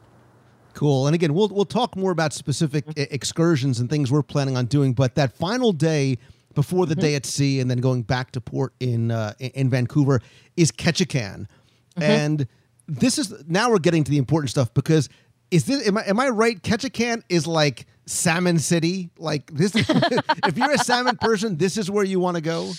Cool. 0.73 1.07
And 1.07 1.15
again, 1.15 1.33
we'll 1.33 1.47
we'll 1.49 1.65
talk 1.65 1.95
more 1.95 2.11
about 2.11 2.33
specific 2.33 2.85
Mm-hmm. 2.85 3.13
excursions 3.13 3.79
and 3.79 3.89
things 3.89 4.11
we're 4.11 4.21
planning 4.23 4.55
on 4.55 4.65
doing. 4.67 4.93
But 4.93 5.15
that 5.15 5.35
final 5.35 5.73
day 5.73 6.17
before 6.53 6.85
the 6.85 6.93
Mm-hmm. 6.95 7.01
day 7.01 7.15
at 7.15 7.25
sea, 7.25 7.59
and 7.59 7.69
then 7.69 7.79
going 7.79 8.03
back 8.03 8.31
to 8.31 8.41
port 8.41 8.73
in 8.79 9.11
uh, 9.11 9.33
in- 9.39 9.51
in 9.51 9.69
Vancouver, 9.69 10.21
is 10.55 10.71
Ketchikan. 10.71 11.47
Mm-hmm. 11.95 12.03
And 12.03 12.47
this 12.87 13.17
is 13.17 13.33
now 13.47 13.71
we're 13.71 13.79
getting 13.79 14.03
to 14.03 14.11
the 14.11 14.17
important 14.19 14.49
stuff 14.51 14.71
because 14.73 15.09
is 15.49 15.65
this 15.65 15.87
am 15.87 15.97
I 15.97 16.03
am 16.05 16.19
I 16.19 16.29
right? 16.29 16.61
Ketchikan 16.61 17.23
is 17.27 17.47
like 17.47 17.85
Salmon 18.07 18.57
City. 18.57 19.11
Like 19.17 19.51
this, 19.53 19.73
if 19.75 20.57
you're 20.57 20.71
a 20.71 20.77
salmon 20.79 21.17
person, 21.17 21.57
this 21.57 21.77
is 21.77 21.91
where 21.91 22.03
you 22.03 22.19
want 22.19 22.35
to 22.35 22.41
go. 22.41 22.71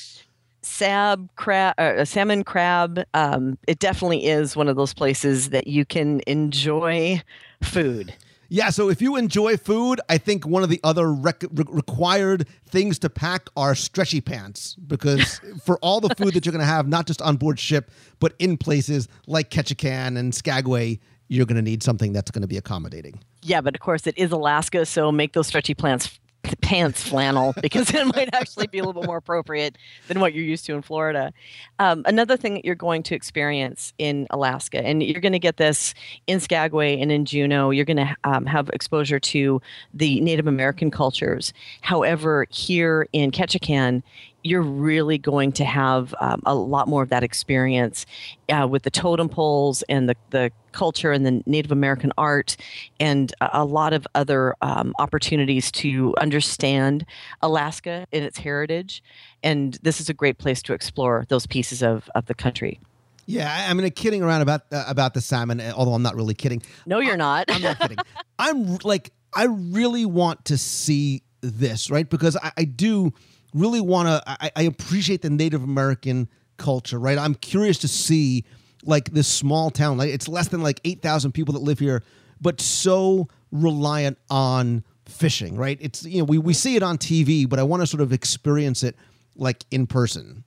Sab 0.63 1.29
crab, 1.37 1.75
uh, 1.79 2.05
salmon 2.05 2.43
crab. 2.43 3.05
Um, 3.15 3.59
it 3.69 3.79
definitely 3.79 4.27
is 4.27 4.57
one 4.57 4.69
of 4.69 4.77
those 4.77 4.93
places 4.93 5.51
that 5.51 5.69
you 5.69 5.85
can 5.85 6.21
enjoy 6.27 7.23
food. 7.63 8.15
Yeah, 8.51 8.71
so 8.71 8.89
if 8.89 9.03
you 9.03 9.17
enjoy 9.17 9.59
food, 9.59 10.01
I 10.09 10.17
think 10.17 10.47
one 10.47 10.63
of 10.63 10.71
the 10.71 10.81
other 10.83 11.13
rec- 11.13 11.43
re- 11.43 11.65
required 11.69 12.49
things 12.67 12.99
to 13.01 13.11
pack 13.11 13.51
are 13.57 13.75
stretchy 13.75 14.23
pants 14.23 14.75
because 14.87 15.39
for 15.65 15.79
all 15.81 16.01
the 16.01 16.15
food 16.15 16.33
that 16.33 16.47
you're 16.47 16.53
going 16.53 16.61
to 16.61 16.67
have, 16.67 16.89
not 16.89 17.07
just 17.07 17.21
on 17.21 17.37
board 17.37 17.61
ship, 17.61 17.91
but 18.21 18.33
in 18.39 18.57
places 18.57 19.07
like 19.27 19.51
Ketchikan 19.51 20.19
and 20.19 20.35
Skagway, 20.35 20.99
you're 21.29 21.47
going 21.47 21.57
to 21.57 21.63
need 21.63 21.83
something 21.83 22.13
that's 22.13 22.31
going 22.31 22.43
to 22.43 22.49
be 22.49 22.57
accommodating. 22.57 23.21
Yeah, 23.43 23.61
but 23.61 23.75
of 23.75 23.81
course 23.81 24.07
it 24.07 24.17
is 24.19 24.33
Alaska, 24.33 24.85
so 24.87 25.13
make 25.13 25.33
those 25.33 25.47
stretchy 25.47 25.75
plants 25.75 26.19
pants 26.61 27.03
flannel 27.03 27.55
because 27.61 27.93
it 27.93 28.07
might 28.17 28.29
actually 28.33 28.67
be 28.67 28.79
a 28.79 28.85
little 28.85 29.01
bit 29.01 29.07
more 29.07 29.17
appropriate 29.17 29.77
than 30.07 30.21
what 30.21 30.33
you're 30.35 30.45
used 30.45 30.65
to 30.67 30.75
in 30.75 30.83
Florida. 30.83 31.33
Um, 31.79 32.03
another 32.07 32.37
thing 32.37 32.55
that 32.55 32.65
you're 32.65 32.75
going 32.75 33.03
to 33.05 33.15
experience 33.15 33.93
in 33.99 34.27
Alaska, 34.31 34.85
and 34.85 35.03
you're 35.03 35.21
going 35.21 35.33
to 35.33 35.39
get 35.39 35.57
this 35.57 35.95
in 36.27 36.41
Skagway 36.41 37.01
and 37.01 37.11
in 37.13 37.25
Juneau, 37.25 37.71
you're 37.71 37.85
going 37.85 37.99
to 37.99 38.17
um, 38.25 38.47
have 38.47 38.69
exposure 38.71 39.21
to 39.21 39.61
the 39.93 40.21
Native 40.21 40.47
American 40.47 40.91
cultures. 40.91 41.53
However, 41.81 42.47
here 42.51 43.07
in 43.13 43.31
Ketchikan, 43.31 44.03
you're 44.49 44.63
really 44.63 45.19
going 45.19 45.53
to 45.53 45.65
have 45.65 46.15
um, 46.21 46.43
a 46.47 46.55
lot 46.55 46.89
more 46.89 47.03
of 47.03 47.11
that 47.11 47.23
experience 47.23 48.07
uh, 48.49 48.67
with 48.69 48.83
the 48.83 48.91
totem 48.91 49.29
poles 49.29 49.83
and 49.89 50.09
the, 50.09 50.17
the 50.31 50.51
culture 50.73 51.13
and 51.13 51.27
the 51.27 51.43
Native 51.47 51.73
American 51.73 52.13
art 52.17 52.57
and 52.99 53.33
a, 53.41 53.65
lot 53.65 53.93
of 53.93 54.07
other 54.15 54.55
um, 54.63 54.95
opportunities 54.99 55.71
to 55.73 56.15
understand 56.21 57.05
Alaska 57.43 58.07
and 58.13 58.25
its 58.25 58.39
heritage. 58.39 59.03
And 59.43 59.79
this 59.83 60.01
is 60.01 60.09
a 60.09 60.15
great 60.15 60.39
place 60.39 60.63
to 60.63 60.73
explore 60.73 61.27
those 61.29 61.47
pieces 61.47 61.83
of, 61.83 62.09
of 62.15 62.27
the 62.27 62.35
country. 62.35 62.81
Yeah, 63.27 63.53
I- 63.53 63.71
I'm 63.71 63.77
mean, 63.77 63.91
kidding 63.91 64.23
around 64.23 64.41
about 64.41 64.63
uh, 64.73 64.85
about 64.89 65.13
the 65.13 65.21
salmon, 65.21 65.61
uh, 65.61 65.73
although 65.77 65.93
I'm 65.93 66.03
not 66.03 66.17
really 66.17 66.33
kidding. 66.33 66.63
No, 66.87 66.99
you're 66.99 67.19
not. 67.19 67.45
I'm 67.49 67.61
not 67.61 67.79
kidding. 67.81 67.99
I'm 68.39 68.77
like, 68.85 69.13
I 69.35 69.45
really 69.45 70.07
want 70.07 70.47
to 70.47 70.57
see 70.57 71.23
this, 71.43 71.91
right? 71.91 72.09
Because 72.09 72.39
I, 72.39 72.53
I 72.57 72.65
do 72.65 73.13
really 73.55 73.81
want 73.81 74.09
to, 74.09 74.23
I, 74.27 74.51
I 74.57 74.63
appreciate 74.63 75.23
the 75.23 75.31
Native 75.31 75.63
American 75.63 76.29
culture, 76.57 76.99
right? 76.99 77.19
I'm 77.19 77.35
curious 77.35 77.79
to 77.79 77.89
see 77.89 78.45
like 78.85 79.11
this 79.11 79.29
small 79.29 79.71
town, 79.71 79.99
like 79.99 80.11
it's 80.11 80.29
less 80.29 80.49
than 80.49 80.63
like 80.63 80.81
8,000 80.85 81.33
people 81.33 81.55
that 81.55 81.63
live 81.63 81.79
here, 81.79 82.03
but 82.41 82.61
so 82.61 83.29
reliant 83.51 84.19
on 84.31 84.85
fishing, 85.07 85.57
right? 85.57 85.79
It's, 85.81 86.05
you 86.05 86.19
know, 86.19 86.25
we, 86.25 86.39
we 86.39 86.53
see 86.53 86.77
it 86.77 86.83
on 86.83 86.99
TV, 86.99 87.49
but 87.49 87.59
I 87.59 87.63
want 87.63 87.83
to 87.83 87.87
sort 87.87 88.01
of 88.01 88.13
experience 88.13 88.83
it 88.83 88.97
like 89.37 89.65
in 89.71 89.87
person. 89.87 90.45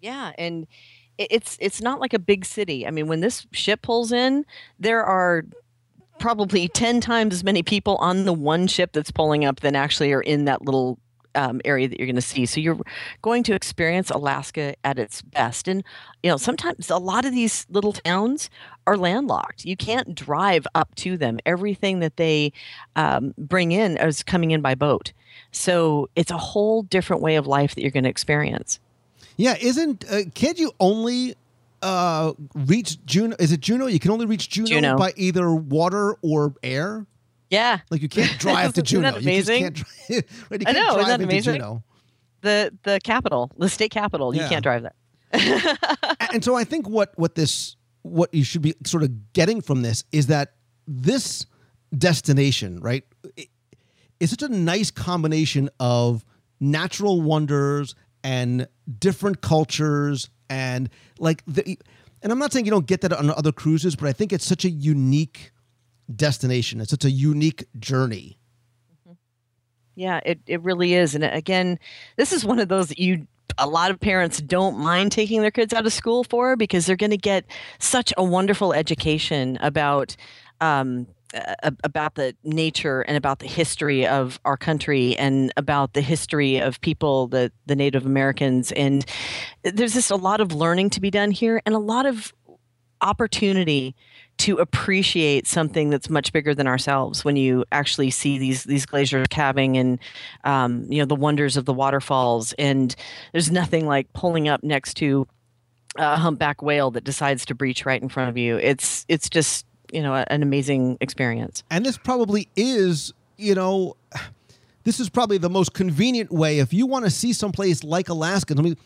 Yeah, 0.00 0.32
and 0.38 0.66
it's 1.18 1.58
it's 1.60 1.82
not 1.82 2.00
like 2.00 2.14
a 2.14 2.18
big 2.18 2.46
city. 2.46 2.86
I 2.86 2.90
mean, 2.90 3.06
when 3.06 3.20
this 3.20 3.46
ship 3.52 3.82
pulls 3.82 4.12
in, 4.12 4.46
there 4.78 5.04
are 5.04 5.44
probably 6.18 6.68
10 6.68 7.00
times 7.00 7.34
as 7.34 7.44
many 7.44 7.62
people 7.62 7.96
on 7.96 8.24
the 8.24 8.32
one 8.32 8.66
ship 8.66 8.92
that's 8.92 9.10
pulling 9.10 9.44
up 9.44 9.60
than 9.60 9.74
actually 9.74 10.12
are 10.12 10.20
in 10.20 10.44
that 10.44 10.62
little 10.62 10.98
um, 11.34 11.60
area 11.64 11.88
that 11.88 11.98
you're 11.98 12.06
going 12.06 12.16
to 12.16 12.22
see. 12.22 12.46
So 12.46 12.60
you're 12.60 12.78
going 13.22 13.42
to 13.44 13.54
experience 13.54 14.10
Alaska 14.10 14.74
at 14.84 14.98
its 14.98 15.22
best. 15.22 15.68
And, 15.68 15.84
you 16.22 16.30
know, 16.30 16.36
sometimes 16.36 16.90
a 16.90 16.98
lot 16.98 17.24
of 17.24 17.32
these 17.32 17.66
little 17.70 17.92
towns 17.92 18.50
are 18.86 18.96
landlocked. 18.96 19.64
You 19.64 19.76
can't 19.76 20.14
drive 20.14 20.66
up 20.74 20.94
to 20.96 21.16
them. 21.16 21.38
Everything 21.46 22.00
that 22.00 22.16
they 22.16 22.52
um, 22.96 23.34
bring 23.38 23.72
in 23.72 23.96
is 23.96 24.22
coming 24.22 24.50
in 24.50 24.60
by 24.60 24.74
boat. 24.74 25.12
So 25.52 26.08
it's 26.16 26.30
a 26.30 26.38
whole 26.38 26.82
different 26.82 27.22
way 27.22 27.36
of 27.36 27.46
life 27.46 27.74
that 27.74 27.82
you're 27.82 27.90
going 27.90 28.04
to 28.04 28.10
experience. 28.10 28.80
Yeah, 29.36 29.56
isn't 29.58 30.04
uh, 30.10 30.24
can't 30.34 30.58
you 30.58 30.72
only 30.80 31.34
uh, 31.82 32.32
reach 32.54 33.04
Juneau. 33.06 33.36
Is 33.38 33.52
it 33.52 33.60
Juneau? 33.60 33.86
You 33.86 33.98
can 33.98 34.10
only 34.10 34.26
reach 34.26 34.50
Juneau, 34.50 34.68
Juneau. 34.68 34.96
by 34.96 35.12
either 35.16 35.52
water 35.54 36.16
or 36.22 36.54
air. 36.62 37.06
Yeah. 37.50 37.80
Like 37.90 38.00
you 38.02 38.08
can't 38.08 38.38
drive 38.38 38.72
to 38.74 38.80
Isn't 38.80 38.84
Juneau. 38.86 39.10
that 39.12 39.22
You 39.22 39.42
just 39.42 39.48
can't 39.50 39.74
dri- 39.74 40.22
right, 40.50 40.62
I 40.66 40.72
know, 40.72 40.98
isn't 40.98 41.08
that 41.08 41.20
amazing? 41.20 41.54
Juneau. 41.54 41.82
The 42.42 42.72
the 42.84 43.00
capital, 43.04 43.50
the 43.58 43.68
state 43.68 43.90
capital. 43.90 44.34
Yeah. 44.34 44.44
You 44.44 44.48
can't 44.48 44.62
drive 44.62 44.82
that. 44.84 44.94
And 46.32 46.44
so 46.44 46.54
I 46.54 46.62
think 46.64 46.88
what 46.88 47.12
what 47.16 47.34
this 47.34 47.76
what 48.02 48.32
you 48.32 48.44
should 48.44 48.62
be 48.62 48.74
sort 48.86 49.02
of 49.02 49.32
getting 49.32 49.60
from 49.60 49.82
this 49.82 50.04
is 50.12 50.28
that 50.28 50.54
this 50.86 51.44
destination, 51.96 52.78
right, 52.80 53.04
is 54.20 54.30
such 54.30 54.42
a 54.42 54.48
nice 54.48 54.90
combination 54.92 55.68
of 55.80 56.24
natural 56.60 57.20
wonders 57.20 57.94
and 58.22 58.68
different 58.98 59.40
cultures 59.40 60.30
and 60.48 60.88
like 61.18 61.42
the 61.46 61.78
and 62.22 62.30
I'm 62.32 62.38
not 62.38 62.52
saying 62.52 62.64
you 62.66 62.70
don't 62.70 62.86
get 62.86 63.00
that 63.00 63.12
on 63.12 63.30
other 63.30 63.50
cruises, 63.52 63.96
but 63.96 64.06
I 64.08 64.12
think 64.12 64.32
it's 64.32 64.44
such 64.46 64.64
a 64.64 64.70
unique 64.70 65.50
destination. 66.16 66.80
It's 66.80 66.90
such 66.90 67.04
a 67.04 67.10
unique 67.10 67.64
journey. 67.78 68.38
Yeah, 69.94 70.20
it, 70.24 70.40
it 70.46 70.62
really 70.62 70.94
is. 70.94 71.14
And 71.14 71.24
again, 71.24 71.78
this 72.16 72.32
is 72.32 72.44
one 72.44 72.58
of 72.58 72.68
those 72.68 72.88
that 72.88 72.98
you 72.98 73.26
a 73.58 73.66
lot 73.66 73.90
of 73.90 74.00
parents 74.00 74.40
don't 74.40 74.78
mind 74.78 75.12
taking 75.12 75.42
their 75.42 75.50
kids 75.50 75.74
out 75.74 75.84
of 75.84 75.92
school 75.92 76.24
for 76.24 76.56
because 76.56 76.86
they're 76.86 76.96
going 76.96 77.10
to 77.10 77.18
get 77.18 77.44
such 77.78 78.12
a 78.16 78.24
wonderful 78.24 78.72
education 78.72 79.58
about 79.60 80.16
um, 80.60 81.06
a- 81.34 81.76
about 81.84 82.14
the 82.14 82.34
nature 82.42 83.02
and 83.02 83.16
about 83.16 83.38
the 83.40 83.46
history 83.46 84.06
of 84.06 84.40
our 84.44 84.56
country 84.56 85.16
and 85.16 85.52
about 85.56 85.92
the 85.92 86.00
history 86.00 86.58
of 86.58 86.80
people, 86.80 87.26
the 87.28 87.52
the 87.66 87.76
Native 87.76 88.06
Americans, 88.06 88.72
and 88.72 89.04
there's 89.62 89.94
just 89.94 90.10
a 90.10 90.16
lot 90.16 90.40
of 90.40 90.52
learning 90.52 90.90
to 90.90 91.00
be 91.00 91.10
done 91.10 91.30
here 91.30 91.60
and 91.66 91.74
a 91.74 91.78
lot 91.78 92.06
of 92.06 92.32
opportunity 93.02 93.94
to 94.40 94.56
appreciate 94.56 95.46
something 95.46 95.90
that's 95.90 96.08
much 96.08 96.32
bigger 96.32 96.54
than 96.54 96.66
ourselves 96.66 97.24
when 97.24 97.36
you 97.36 97.64
actually 97.72 98.10
see 98.10 98.38
these 98.38 98.64
these 98.64 98.86
glaciers 98.86 99.26
calving 99.28 99.76
and 99.76 99.98
um, 100.44 100.86
you 100.88 100.98
know 100.98 101.04
the 101.04 101.14
wonders 101.14 101.56
of 101.56 101.64
the 101.64 101.74
waterfalls 101.74 102.52
and 102.54 102.96
there's 103.32 103.50
nothing 103.50 103.86
like 103.86 104.12
pulling 104.12 104.48
up 104.48 104.62
next 104.62 104.94
to 104.94 105.26
a 105.96 106.16
humpback 106.16 106.62
whale 106.62 106.90
that 106.90 107.04
decides 107.04 107.44
to 107.44 107.54
breach 107.54 107.84
right 107.84 108.00
in 108.00 108.08
front 108.08 108.30
of 108.30 108.38
you 108.38 108.56
it's 108.56 109.04
it's 109.08 109.28
just 109.28 109.66
you 109.92 110.00
know 110.00 110.14
an 110.14 110.42
amazing 110.42 110.96
experience 111.00 111.62
And 111.70 111.84
this 111.84 111.98
probably 111.98 112.48
is, 112.56 113.12
you 113.36 113.54
know, 113.54 113.96
this 114.84 115.00
is 115.00 115.08
probably 115.10 115.38
the 115.38 115.50
most 115.50 115.74
convenient 115.74 116.30
way 116.30 116.58
if 116.60 116.72
you 116.72 116.86
want 116.86 117.04
to 117.04 117.10
see 117.10 117.32
someplace 117.32 117.84
like 117.84 118.08
Alaska. 118.08 118.54
I 118.56 118.62
mean, 118.62 118.76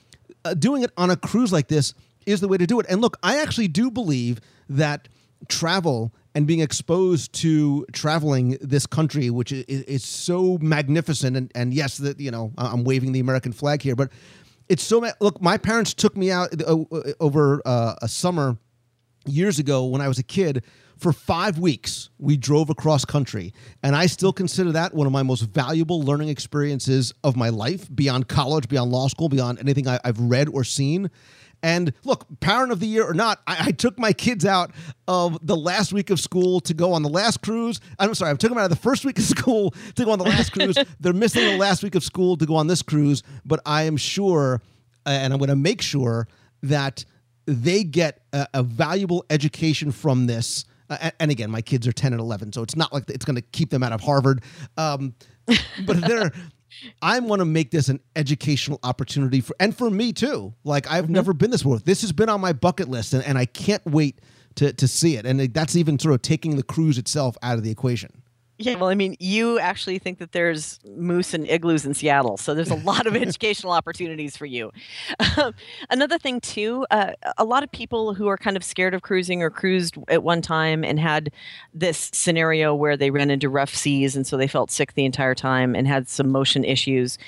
uh, 0.44 0.54
doing 0.54 0.82
it 0.82 0.90
on 0.96 1.10
a 1.10 1.16
cruise 1.16 1.52
like 1.52 1.68
this 1.68 1.94
is 2.26 2.40
the 2.40 2.48
way 2.48 2.58
to 2.58 2.66
do 2.66 2.80
it. 2.80 2.86
And 2.88 3.00
look, 3.00 3.16
I 3.22 3.40
actually 3.40 3.68
do 3.68 3.90
believe 3.90 4.40
that 4.68 5.08
travel 5.48 6.14
and 6.34 6.46
being 6.46 6.60
exposed 6.60 7.32
to 7.32 7.86
traveling 7.92 8.58
this 8.60 8.86
country, 8.86 9.30
which 9.30 9.52
is, 9.52 9.64
is 9.64 10.04
so 10.04 10.58
magnificent, 10.60 11.36
and, 11.36 11.52
and 11.54 11.72
yes, 11.72 11.98
that 11.98 12.18
you 12.18 12.30
know, 12.30 12.52
I'm 12.58 12.84
waving 12.84 13.12
the 13.12 13.20
American 13.20 13.52
flag 13.52 13.82
here, 13.82 13.94
but 13.94 14.10
it's 14.68 14.82
so. 14.82 15.00
ma- 15.00 15.12
Look, 15.20 15.40
my 15.40 15.56
parents 15.58 15.94
took 15.94 16.16
me 16.16 16.30
out 16.30 16.48
uh, 16.62 16.82
uh, 16.90 17.12
over 17.20 17.62
uh, 17.64 17.94
a 18.02 18.08
summer 18.08 18.56
years 19.26 19.58
ago 19.58 19.84
when 19.84 20.00
I 20.00 20.08
was 20.08 20.18
a 20.18 20.22
kid. 20.22 20.64
For 20.96 21.12
five 21.12 21.58
weeks, 21.58 22.08
we 22.18 22.36
drove 22.36 22.70
across 22.70 23.04
country, 23.04 23.52
and 23.82 23.96
I 23.96 24.06
still 24.06 24.32
consider 24.32 24.72
that 24.72 24.94
one 24.94 25.06
of 25.08 25.12
my 25.12 25.24
most 25.24 25.42
valuable 25.42 26.00
learning 26.00 26.28
experiences 26.28 27.12
of 27.24 27.36
my 27.36 27.48
life, 27.48 27.92
beyond 27.94 28.28
college, 28.28 28.68
beyond 28.68 28.92
law 28.92 29.08
school, 29.08 29.28
beyond 29.28 29.58
anything 29.58 29.88
I, 29.88 29.98
I've 30.04 30.20
read 30.20 30.48
or 30.48 30.62
seen. 30.62 31.10
And 31.64 31.94
look, 32.04 32.26
parent 32.40 32.72
of 32.72 32.80
the 32.80 32.86
year 32.86 33.08
or 33.08 33.14
not, 33.14 33.40
I, 33.46 33.68
I 33.68 33.70
took 33.70 33.98
my 33.98 34.12
kids 34.12 34.44
out 34.44 34.70
of 35.08 35.38
the 35.40 35.56
last 35.56 35.94
week 35.94 36.10
of 36.10 36.20
school 36.20 36.60
to 36.60 36.74
go 36.74 36.92
on 36.92 37.02
the 37.02 37.08
last 37.08 37.40
cruise. 37.40 37.80
I'm 37.98 38.14
sorry, 38.14 38.32
I 38.32 38.34
took 38.34 38.50
them 38.50 38.58
out 38.58 38.64
of 38.64 38.70
the 38.70 38.76
first 38.76 39.06
week 39.06 39.18
of 39.18 39.24
school 39.36 39.74
to 39.94 40.04
go 40.04 40.10
on 40.10 40.18
the 40.18 40.26
last 40.26 40.52
cruise. 40.52 40.76
They're 41.00 41.14
missing 41.14 41.42
the 41.42 41.56
last 41.56 41.82
week 41.82 41.94
of 41.94 42.04
school 42.04 42.36
to 42.36 42.44
go 42.44 42.54
on 42.54 42.66
this 42.66 42.82
cruise, 42.82 43.22
but 43.46 43.60
I 43.64 43.84
am 43.84 43.96
sure, 43.96 44.60
and 45.06 45.32
I'm 45.32 45.38
going 45.38 45.48
to 45.48 45.56
make 45.56 45.80
sure 45.80 46.28
that 46.64 47.06
they 47.46 47.82
get 47.82 48.20
a, 48.34 48.46
a 48.52 48.62
valuable 48.62 49.24
education 49.30 49.90
from 49.90 50.26
this. 50.26 50.66
Uh, 50.90 51.12
and 51.18 51.30
again, 51.30 51.50
my 51.50 51.62
kids 51.62 51.88
are 51.88 51.92
10 51.92 52.12
and 52.12 52.20
11, 52.20 52.52
so 52.52 52.62
it's 52.62 52.76
not 52.76 52.92
like 52.92 53.08
it's 53.08 53.24
going 53.24 53.36
to 53.36 53.42
keep 53.52 53.70
them 53.70 53.82
out 53.82 53.92
of 53.92 54.02
Harvard. 54.02 54.42
Um, 54.76 55.14
but 55.86 56.00
they're, 56.02 56.30
I 57.02 57.18
want 57.20 57.40
to 57.40 57.44
make 57.44 57.70
this 57.70 57.88
an 57.88 58.00
educational 58.16 58.80
opportunity 58.82 59.40
for, 59.40 59.54
and 59.60 59.76
for 59.76 59.90
me 59.90 60.12
too. 60.12 60.54
Like 60.64 60.90
I've 60.90 61.04
mm-hmm. 61.04 61.14
never 61.14 61.32
been 61.32 61.50
this 61.50 61.62
before. 61.62 61.78
This 61.78 62.02
has 62.02 62.12
been 62.12 62.28
on 62.28 62.40
my 62.40 62.52
bucket 62.52 62.88
list, 62.88 63.14
and, 63.14 63.24
and 63.24 63.38
I 63.38 63.46
can't 63.46 63.84
wait 63.84 64.20
to 64.56 64.72
to 64.72 64.88
see 64.88 65.16
it. 65.16 65.26
And 65.26 65.40
that's 65.40 65.76
even 65.76 65.98
sort 65.98 66.14
of 66.14 66.22
taking 66.22 66.56
the 66.56 66.62
cruise 66.62 66.98
itself 66.98 67.36
out 67.42 67.56
of 67.56 67.64
the 67.64 67.70
equation. 67.70 68.22
Yeah, 68.64 68.76
well, 68.76 68.88
I 68.88 68.94
mean, 68.94 69.14
you 69.20 69.58
actually 69.58 69.98
think 69.98 70.18
that 70.20 70.32
there's 70.32 70.80
moose 70.96 71.34
and 71.34 71.46
igloos 71.46 71.84
in 71.84 71.92
Seattle, 71.92 72.38
so 72.38 72.54
there's 72.54 72.70
a 72.70 72.76
lot 72.76 73.06
of 73.06 73.14
educational 73.24 73.72
opportunities 73.72 74.38
for 74.38 74.46
you. 74.46 74.72
Um, 75.36 75.54
another 75.90 76.18
thing, 76.18 76.40
too, 76.40 76.86
uh, 76.90 77.12
a 77.36 77.44
lot 77.44 77.62
of 77.62 77.70
people 77.72 78.14
who 78.14 78.26
are 78.26 78.38
kind 78.38 78.56
of 78.56 78.64
scared 78.64 78.94
of 78.94 79.02
cruising 79.02 79.42
or 79.42 79.50
cruised 79.50 79.98
at 80.08 80.22
one 80.22 80.40
time 80.40 80.82
and 80.82 80.98
had 80.98 81.30
this 81.74 82.10
scenario 82.14 82.74
where 82.74 82.96
they 82.96 83.10
ran 83.10 83.30
into 83.30 83.50
rough 83.50 83.74
seas 83.74 84.16
and 84.16 84.26
so 84.26 84.38
they 84.38 84.48
felt 84.48 84.70
sick 84.70 84.94
the 84.94 85.04
entire 85.04 85.34
time 85.34 85.74
and 85.74 85.86
had 85.86 86.08
some 86.08 86.30
motion 86.30 86.64
issues. 86.64 87.18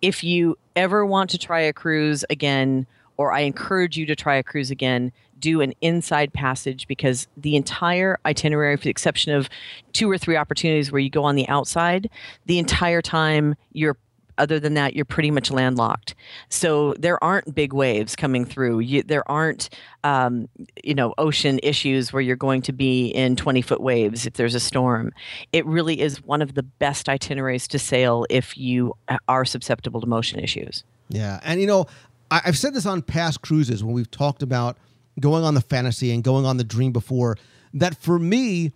If 0.00 0.24
you 0.24 0.56
ever 0.76 1.04
want 1.04 1.28
to 1.30 1.38
try 1.38 1.60
a 1.60 1.74
cruise 1.74 2.24
again, 2.30 2.86
or 3.18 3.32
I 3.32 3.40
encourage 3.40 3.98
you 3.98 4.06
to 4.06 4.16
try 4.16 4.36
a 4.36 4.42
cruise 4.42 4.70
again, 4.70 5.12
do 5.38 5.60
an 5.60 5.72
inside 5.80 6.32
passage 6.32 6.86
because 6.88 7.26
the 7.36 7.56
entire 7.56 8.18
itinerary, 8.24 8.74
with 8.74 8.82
the 8.82 8.90
exception 8.90 9.32
of 9.32 9.48
two 9.92 10.10
or 10.10 10.18
three 10.18 10.36
opportunities 10.36 10.90
where 10.90 11.00
you 11.00 11.10
go 11.10 11.24
on 11.24 11.34
the 11.36 11.48
outside, 11.48 12.10
the 12.46 12.58
entire 12.58 13.02
time 13.02 13.54
you're 13.72 13.96
other 14.38 14.60
than 14.60 14.74
that, 14.74 14.94
you're 14.94 15.04
pretty 15.04 15.30
much 15.30 15.50
landlocked. 15.50 16.14
So 16.48 16.94
there 16.98 17.22
aren't 17.22 17.54
big 17.54 17.72
waves 17.72 18.14
coming 18.14 18.44
through. 18.44 18.80
You, 18.80 19.02
there 19.02 19.28
aren't, 19.30 19.70
um, 20.04 20.48
you 20.84 20.94
know, 20.94 21.14
ocean 21.18 21.58
issues 21.62 22.12
where 22.12 22.22
you're 22.22 22.36
going 22.36 22.62
to 22.62 22.72
be 22.72 23.08
in 23.08 23.36
20 23.36 23.62
foot 23.62 23.80
waves 23.80 24.26
if 24.26 24.34
there's 24.34 24.54
a 24.54 24.60
storm. 24.60 25.12
It 25.52 25.64
really 25.66 26.00
is 26.00 26.22
one 26.22 26.42
of 26.42 26.54
the 26.54 26.62
best 26.62 27.08
itineraries 27.08 27.66
to 27.68 27.78
sail 27.78 28.26
if 28.30 28.56
you 28.56 28.94
are 29.28 29.44
susceptible 29.44 30.00
to 30.00 30.06
motion 30.06 30.40
issues. 30.40 30.84
Yeah, 31.08 31.40
and 31.44 31.60
you 31.60 31.66
know, 31.66 31.86
I, 32.30 32.42
I've 32.46 32.58
said 32.58 32.74
this 32.74 32.86
on 32.86 33.02
past 33.02 33.42
cruises 33.42 33.82
when 33.82 33.94
we've 33.94 34.10
talked 34.10 34.42
about 34.42 34.76
going 35.20 35.44
on 35.44 35.54
the 35.54 35.60
fantasy 35.60 36.12
and 36.12 36.22
going 36.22 36.44
on 36.46 36.56
the 36.56 36.64
dream 36.64 36.92
before. 36.92 37.36
That 37.74 38.00
for 38.02 38.18
me, 38.18 38.72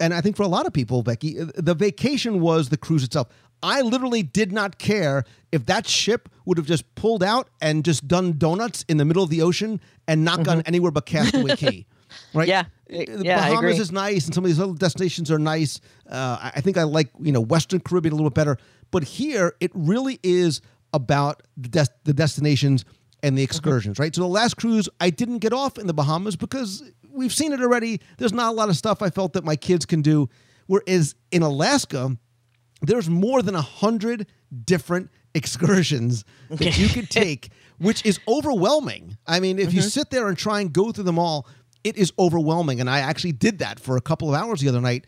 and 0.00 0.14
I 0.14 0.20
think 0.20 0.36
for 0.36 0.42
a 0.44 0.48
lot 0.48 0.66
of 0.66 0.72
people, 0.72 1.02
Becky, 1.02 1.34
the 1.38 1.74
vacation 1.74 2.40
was 2.40 2.68
the 2.68 2.76
cruise 2.76 3.02
itself. 3.04 3.28
I 3.62 3.80
literally 3.82 4.22
did 4.22 4.52
not 4.52 4.78
care 4.78 5.24
if 5.50 5.66
that 5.66 5.86
ship 5.88 6.28
would 6.44 6.58
have 6.58 6.66
just 6.66 6.94
pulled 6.94 7.24
out 7.24 7.48
and 7.60 7.84
just 7.84 8.06
done 8.06 8.38
donuts 8.38 8.84
in 8.88 8.98
the 8.98 9.04
middle 9.04 9.24
of 9.24 9.30
the 9.30 9.42
ocean 9.42 9.80
and 10.06 10.24
not 10.24 10.44
gone 10.44 10.62
anywhere 10.66 10.92
but 10.92 11.06
Castaway 11.06 11.56
Cay. 11.56 11.86
Right? 12.32 12.46
Yeah. 12.46 12.64
The 12.88 13.22
Yeah, 13.24 13.36
Bahamas 13.50 13.78
is 13.80 13.92
nice, 13.92 14.26
and 14.26 14.34
some 14.34 14.44
of 14.44 14.48
these 14.48 14.60
other 14.60 14.74
destinations 14.74 15.30
are 15.30 15.38
nice. 15.40 15.80
Uh, 16.08 16.38
I- 16.40 16.52
I 16.56 16.60
think 16.60 16.78
I 16.78 16.84
like 16.84 17.10
you 17.20 17.32
know 17.32 17.40
Western 17.40 17.80
Caribbean 17.80 18.12
a 18.12 18.16
little 18.16 18.30
bit 18.30 18.34
better, 18.36 18.56
but 18.92 19.02
here 19.04 19.54
it 19.60 19.72
really 19.74 20.18
is 20.22 20.60
about 20.94 21.42
the, 21.56 21.68
des- 21.68 21.94
the 22.04 22.14
destinations 22.14 22.84
and 23.22 23.36
the 23.36 23.42
excursions, 23.42 23.98
right? 23.98 24.14
So 24.14 24.22
the 24.22 24.28
last 24.28 24.56
cruise, 24.56 24.88
I 25.00 25.10
didn't 25.10 25.38
get 25.38 25.52
off 25.52 25.78
in 25.78 25.86
the 25.86 25.94
Bahamas 25.94 26.36
because 26.36 26.82
we've 27.10 27.32
seen 27.32 27.52
it 27.52 27.60
already. 27.60 28.00
There's 28.18 28.32
not 28.32 28.50
a 28.50 28.54
lot 28.54 28.68
of 28.68 28.76
stuff 28.76 29.02
I 29.02 29.10
felt 29.10 29.32
that 29.32 29.44
my 29.44 29.56
kids 29.56 29.86
can 29.86 30.02
do. 30.02 30.28
Whereas 30.66 31.14
in 31.30 31.42
Alaska, 31.42 32.16
there's 32.82 33.08
more 33.08 33.42
than 33.42 33.54
a 33.54 33.62
hundred 33.62 34.26
different 34.64 35.10
excursions 35.34 36.24
that 36.50 36.78
you 36.78 36.88
could 36.88 37.10
take, 37.10 37.50
which 37.78 38.04
is 38.04 38.20
overwhelming. 38.28 39.16
I 39.26 39.40
mean, 39.40 39.58
if 39.58 39.72
you 39.72 39.80
mm-hmm. 39.80 39.88
sit 39.88 40.10
there 40.10 40.28
and 40.28 40.36
try 40.36 40.60
and 40.60 40.72
go 40.72 40.92
through 40.92 41.04
them 41.04 41.18
all, 41.18 41.46
it 41.84 41.96
is 41.96 42.12
overwhelming. 42.18 42.80
And 42.80 42.88
I 42.88 43.00
actually 43.00 43.32
did 43.32 43.58
that 43.58 43.80
for 43.80 43.96
a 43.96 44.00
couple 44.00 44.28
of 44.28 44.40
hours 44.40 44.60
the 44.60 44.68
other 44.68 44.80
night, 44.80 45.06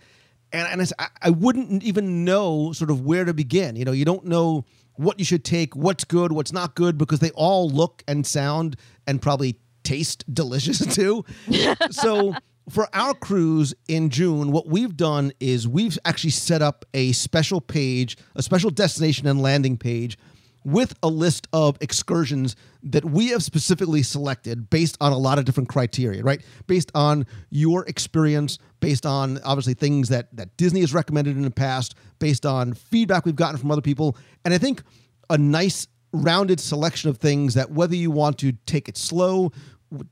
and, 0.52 0.80
and 0.80 0.92
I, 0.98 1.08
I 1.22 1.30
wouldn't 1.30 1.82
even 1.82 2.24
know 2.24 2.72
sort 2.72 2.90
of 2.90 3.02
where 3.02 3.24
to 3.24 3.34
begin. 3.34 3.76
You 3.76 3.84
know, 3.84 3.92
you 3.92 4.04
don't 4.04 4.24
know 4.24 4.64
what 5.00 5.18
you 5.18 5.24
should 5.24 5.44
take, 5.44 5.74
what's 5.74 6.04
good, 6.04 6.32
what's 6.32 6.52
not 6.52 6.74
good, 6.74 6.98
because 6.98 7.20
they 7.20 7.30
all 7.30 7.68
look 7.70 8.02
and 8.06 8.26
sound 8.26 8.76
and 9.06 9.20
probably 9.20 9.58
taste 9.82 10.24
delicious 10.34 10.78
too. 10.94 11.24
so 11.90 12.34
for 12.68 12.88
our 12.92 13.14
cruise 13.14 13.74
in 13.88 14.10
June, 14.10 14.52
what 14.52 14.66
we've 14.66 14.96
done 14.96 15.32
is 15.40 15.66
we've 15.66 15.98
actually 16.04 16.30
set 16.30 16.62
up 16.62 16.84
a 16.94 17.12
special 17.12 17.60
page, 17.60 18.16
a 18.36 18.42
special 18.42 18.70
destination 18.70 19.26
and 19.26 19.40
landing 19.42 19.76
page 19.76 20.18
with 20.64 20.94
a 21.02 21.08
list 21.08 21.48
of 21.52 21.76
excursions 21.80 22.56
that 22.82 23.04
we 23.04 23.28
have 23.28 23.42
specifically 23.42 24.02
selected 24.02 24.68
based 24.70 24.96
on 25.00 25.12
a 25.12 25.18
lot 25.18 25.38
of 25.38 25.44
different 25.44 25.68
criteria, 25.68 26.22
right? 26.22 26.42
Based 26.66 26.90
on 26.94 27.26
your 27.50 27.84
experience, 27.86 28.58
based 28.80 29.06
on 29.06 29.38
obviously 29.44 29.74
things 29.74 30.08
that 30.08 30.34
that 30.36 30.56
Disney 30.56 30.80
has 30.80 30.92
recommended 30.92 31.36
in 31.36 31.42
the 31.42 31.50
past, 31.50 31.94
based 32.18 32.44
on 32.44 32.74
feedback 32.74 33.24
we've 33.24 33.36
gotten 33.36 33.56
from 33.56 33.70
other 33.70 33.82
people, 33.82 34.16
and 34.44 34.52
I 34.52 34.58
think 34.58 34.82
a 35.28 35.38
nice 35.38 35.86
rounded 36.12 36.60
selection 36.60 37.08
of 37.08 37.18
things 37.18 37.54
that 37.54 37.70
whether 37.70 37.94
you 37.94 38.10
want 38.10 38.38
to 38.38 38.52
take 38.66 38.88
it 38.88 38.96
slow 38.96 39.52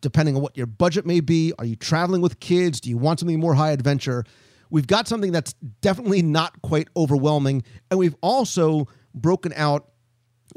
depending 0.00 0.36
on 0.36 0.42
what 0.42 0.56
your 0.56 0.66
budget 0.66 1.06
may 1.06 1.20
be. 1.20 1.52
Are 1.58 1.64
you 1.64 1.76
traveling 1.76 2.20
with 2.20 2.40
kids? 2.40 2.80
Do 2.80 2.90
you 2.90 2.98
want 2.98 3.20
something 3.20 3.38
more 3.38 3.54
high 3.54 3.70
adventure? 3.70 4.24
We've 4.70 4.86
got 4.86 5.08
something 5.08 5.32
that's 5.32 5.54
definitely 5.80 6.22
not 6.22 6.60
quite 6.62 6.88
overwhelming. 6.96 7.62
And 7.90 7.98
we've 7.98 8.16
also 8.20 8.88
broken 9.14 9.52
out 9.56 9.88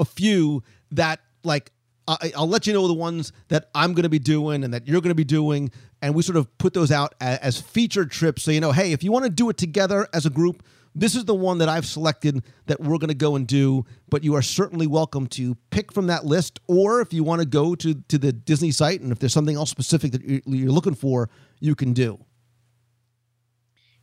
a 0.02 0.06
few 0.06 0.64
that 0.92 1.20
like 1.44 1.72
I, 2.08 2.34
I'll 2.36 2.48
let 2.48 2.68
you 2.68 2.74
know 2.74 2.88
the 2.88 2.94
ones 2.94 3.32
that 3.50 3.70
I'm 3.74 3.94
going 3.94 4.04
to 4.04 4.10
be 4.10 4.20
doing 4.20 4.64
and 4.64 4.74
that 4.74 4.88
you're 4.88 5.02
going 5.02 5.10
to 5.12 5.16
be 5.16 5.24
doing, 5.24 5.72
and 6.02 6.14
we 6.16 6.24
sort 6.24 6.36
of 6.36 6.58
put 6.58 6.74
those 6.74 6.92
out 6.92 7.14
as, 7.22 7.38
as 7.40 7.62
featured 7.62 8.12
trips. 8.12 8.44
So 8.44 8.52
you 8.52 8.60
know, 8.60 8.72
hey, 8.72 8.92
if 8.92 9.04
you 9.04 9.12
want 9.12 9.26
to 9.26 9.30
do 9.32 9.50
it 9.50 9.58
together 9.58 10.08
as 10.14 10.26
a 10.26 10.30
group, 10.30 10.64
this 10.96 11.16
is 11.16 11.24
the 11.26 11.36
one 11.36 11.60
that 11.60 11.70
I've 11.70 11.86
selected 11.86 12.44
that 12.66 12.82
we're 12.82 12.98
going 12.98 13.10
to 13.10 13.14
go 13.14 13.36
and 13.36 13.48
do. 13.48 13.86
But 14.10 14.24
you 14.24 14.36
are 14.36 14.42
certainly 14.42 14.88
welcome 14.88 15.28
to 15.28 15.56
pick 15.70 15.94
from 15.94 16.08
that 16.08 16.26
list, 16.26 16.60
or 16.68 17.02
if 17.02 17.14
you 17.14 17.24
want 17.24 17.42
to 17.42 17.48
go 17.48 17.76
to 17.76 17.94
to 17.94 18.18
the 18.18 18.34
Disney 18.34 18.72
site 18.72 19.02
and 19.02 19.12
if 19.12 19.20
there's 19.20 19.34
something 19.34 19.56
else 19.56 19.70
specific 19.70 20.12
that 20.12 20.24
you- 20.24 20.42
you're 20.48 20.72
looking 20.72 20.96
for, 20.96 21.30
you 21.60 21.76
can 21.76 21.94
do. 21.94 22.20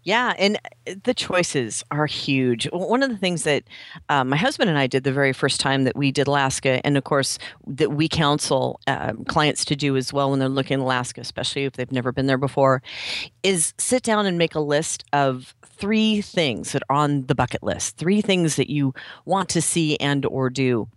Yeah, 0.08 0.32
and 0.38 0.56
uh, 0.86 0.94
the 1.04 1.12
choices 1.12 1.84
are 1.90 2.06
huge. 2.06 2.64
One 2.72 3.02
of 3.02 3.10
the 3.10 3.18
things 3.18 3.42
that 3.42 3.64
um, 4.08 4.30
my 4.30 4.38
husband 4.38 4.70
and 4.70 4.78
I 4.78 4.86
did 4.86 5.04
the 5.04 5.12
very 5.12 5.34
first 5.34 5.60
time 5.60 5.84
that 5.84 5.96
we 5.96 6.10
did 6.10 6.26
Alaska, 6.26 6.80
and 6.82 6.96
of 6.96 7.04
course 7.04 7.38
that 7.66 7.92
we 7.92 8.08
counsel 8.08 8.80
um, 8.86 9.26
clients 9.26 9.66
to 9.66 9.76
do 9.76 9.98
as 9.98 10.10
well 10.10 10.30
when 10.30 10.38
they're 10.38 10.48
looking 10.48 10.80
at 10.80 10.82
Alaska, 10.82 11.20
especially 11.20 11.64
if 11.66 11.74
they've 11.74 11.92
never 11.92 12.10
been 12.10 12.24
there 12.24 12.38
before, 12.38 12.82
is 13.42 13.74
sit 13.76 14.02
down 14.02 14.24
and 14.24 14.38
make 14.38 14.54
a 14.54 14.60
list 14.60 15.04
of 15.12 15.54
three 15.66 16.22
things 16.22 16.72
that 16.72 16.82
are 16.88 16.96
on 16.96 17.26
the 17.26 17.34
bucket 17.34 17.62
list, 17.62 17.98
three 17.98 18.22
things 18.22 18.56
that 18.56 18.70
you 18.70 18.94
want 19.26 19.50
to 19.50 19.60
see 19.60 19.98
and 19.98 20.24
or 20.24 20.48
do 20.48 20.88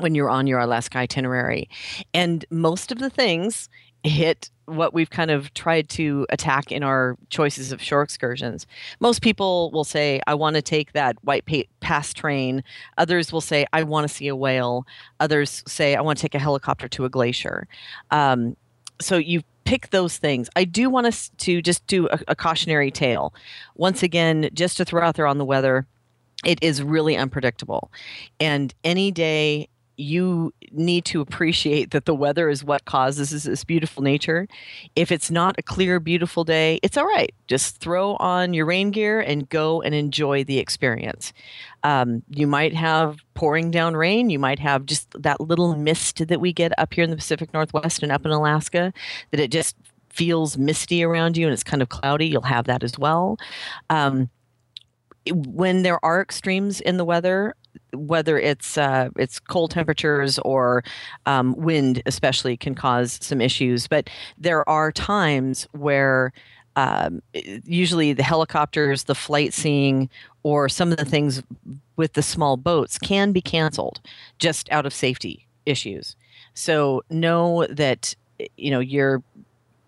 when 0.00 0.14
you're 0.14 0.28
on 0.28 0.46
your 0.46 0.58
Alaska 0.58 0.98
itinerary. 0.98 1.66
And 2.12 2.44
most 2.50 2.92
of 2.92 2.98
the 2.98 3.08
things 3.08 3.70
hit 4.04 4.50
what 4.66 4.94
we've 4.94 5.10
kind 5.10 5.30
of 5.30 5.52
tried 5.54 5.88
to 5.88 6.26
attack 6.30 6.70
in 6.70 6.82
our 6.82 7.16
choices 7.28 7.72
of 7.72 7.82
shore 7.82 8.02
excursions. 8.02 8.66
Most 9.00 9.20
people 9.20 9.70
will 9.72 9.84
say, 9.84 10.20
I 10.26 10.34
want 10.34 10.56
to 10.56 10.62
take 10.62 10.92
that 10.92 11.16
white 11.22 11.44
pa- 11.44 11.68
pass 11.80 12.14
train. 12.14 12.62
Others 12.96 13.32
will 13.32 13.40
say, 13.40 13.66
I 13.72 13.82
want 13.82 14.08
to 14.08 14.14
see 14.14 14.28
a 14.28 14.36
whale. 14.36 14.86
Others 15.18 15.64
say, 15.66 15.96
I 15.96 16.00
want 16.00 16.18
to 16.18 16.22
take 16.22 16.34
a 16.34 16.38
helicopter 16.38 16.88
to 16.88 17.04
a 17.04 17.08
glacier. 17.08 17.66
Um, 18.10 18.56
so 19.00 19.16
you 19.16 19.42
pick 19.64 19.90
those 19.90 20.18
things. 20.18 20.48
I 20.56 20.64
do 20.64 20.88
want 20.88 21.06
us 21.06 21.30
to 21.38 21.60
just 21.60 21.86
do 21.86 22.08
a, 22.08 22.20
a 22.28 22.36
cautionary 22.36 22.90
tale. 22.90 23.34
Once 23.76 24.02
again, 24.02 24.50
just 24.52 24.76
to 24.76 24.84
throw 24.84 25.02
out 25.02 25.16
there 25.16 25.26
on 25.26 25.38
the 25.38 25.44
weather, 25.44 25.86
it 26.44 26.58
is 26.62 26.82
really 26.82 27.16
unpredictable. 27.16 27.90
And 28.38 28.72
any 28.84 29.10
day 29.10 29.68
you 30.00 30.52
need 30.72 31.04
to 31.04 31.20
appreciate 31.20 31.90
that 31.90 32.06
the 32.06 32.14
weather 32.14 32.48
is 32.48 32.64
what 32.64 32.84
causes 32.86 33.44
this, 33.44 33.64
beautiful 33.64 34.02
nature. 34.02 34.48
If 34.96 35.12
it's 35.12 35.30
not 35.30 35.56
a 35.58 35.62
clear, 35.62 36.00
beautiful 36.00 36.44
day, 36.44 36.80
it's 36.82 36.96
all 36.96 37.06
right. 37.06 37.32
Just 37.48 37.78
throw 37.78 38.16
on 38.16 38.54
your 38.54 38.64
rain 38.64 38.90
gear 38.90 39.20
and 39.20 39.48
go 39.48 39.82
and 39.82 39.94
enjoy 39.94 40.44
the 40.44 40.58
experience. 40.58 41.32
Um, 41.82 42.22
you 42.30 42.46
might 42.46 42.74
have 42.74 43.18
pouring 43.34 43.70
down 43.70 43.94
rain. 43.94 44.30
You 44.30 44.38
might 44.38 44.58
have 44.58 44.86
just 44.86 45.10
that 45.22 45.40
little 45.40 45.76
mist 45.76 46.26
that 46.26 46.40
we 46.40 46.52
get 46.52 46.72
up 46.78 46.94
here 46.94 47.04
in 47.04 47.10
the 47.10 47.16
Pacific 47.16 47.52
Northwest 47.52 48.02
and 48.02 48.10
up 48.10 48.24
in 48.24 48.30
Alaska, 48.30 48.92
that 49.30 49.40
it 49.40 49.50
just 49.50 49.76
feels 50.08 50.56
misty 50.56 51.04
around 51.04 51.36
you 51.36 51.46
and 51.46 51.52
it's 51.52 51.62
kind 51.62 51.82
of 51.82 51.88
cloudy. 51.88 52.26
You'll 52.26 52.42
have 52.42 52.64
that 52.66 52.82
as 52.82 52.98
well. 52.98 53.38
Um, 53.90 54.30
when 55.32 55.82
there 55.82 56.02
are 56.04 56.20
extremes 56.20 56.80
in 56.80 56.96
the 56.96 57.04
weather, 57.04 57.54
whether 57.92 58.38
it's 58.38 58.78
uh, 58.78 59.10
it's 59.16 59.38
cold 59.38 59.70
temperatures 59.70 60.38
or 60.40 60.82
um, 61.26 61.54
wind, 61.56 62.02
especially, 62.06 62.56
can 62.56 62.74
cause 62.74 63.18
some 63.20 63.40
issues. 63.40 63.86
But 63.86 64.08
there 64.38 64.68
are 64.68 64.92
times 64.92 65.66
where 65.72 66.32
um, 66.76 67.22
usually 67.32 68.12
the 68.12 68.22
helicopters, 68.22 69.04
the 69.04 69.14
flight 69.14 69.52
seeing, 69.52 70.08
or 70.42 70.68
some 70.68 70.90
of 70.90 70.98
the 70.98 71.04
things 71.04 71.42
with 71.96 72.14
the 72.14 72.22
small 72.22 72.56
boats 72.56 72.98
can 72.98 73.32
be 73.32 73.40
canceled 73.40 74.00
just 74.38 74.70
out 74.70 74.86
of 74.86 74.94
safety 74.94 75.46
issues. 75.66 76.16
So 76.54 77.02
know 77.10 77.66
that 77.66 78.14
you 78.56 78.70
know 78.70 78.80
you're 78.80 79.22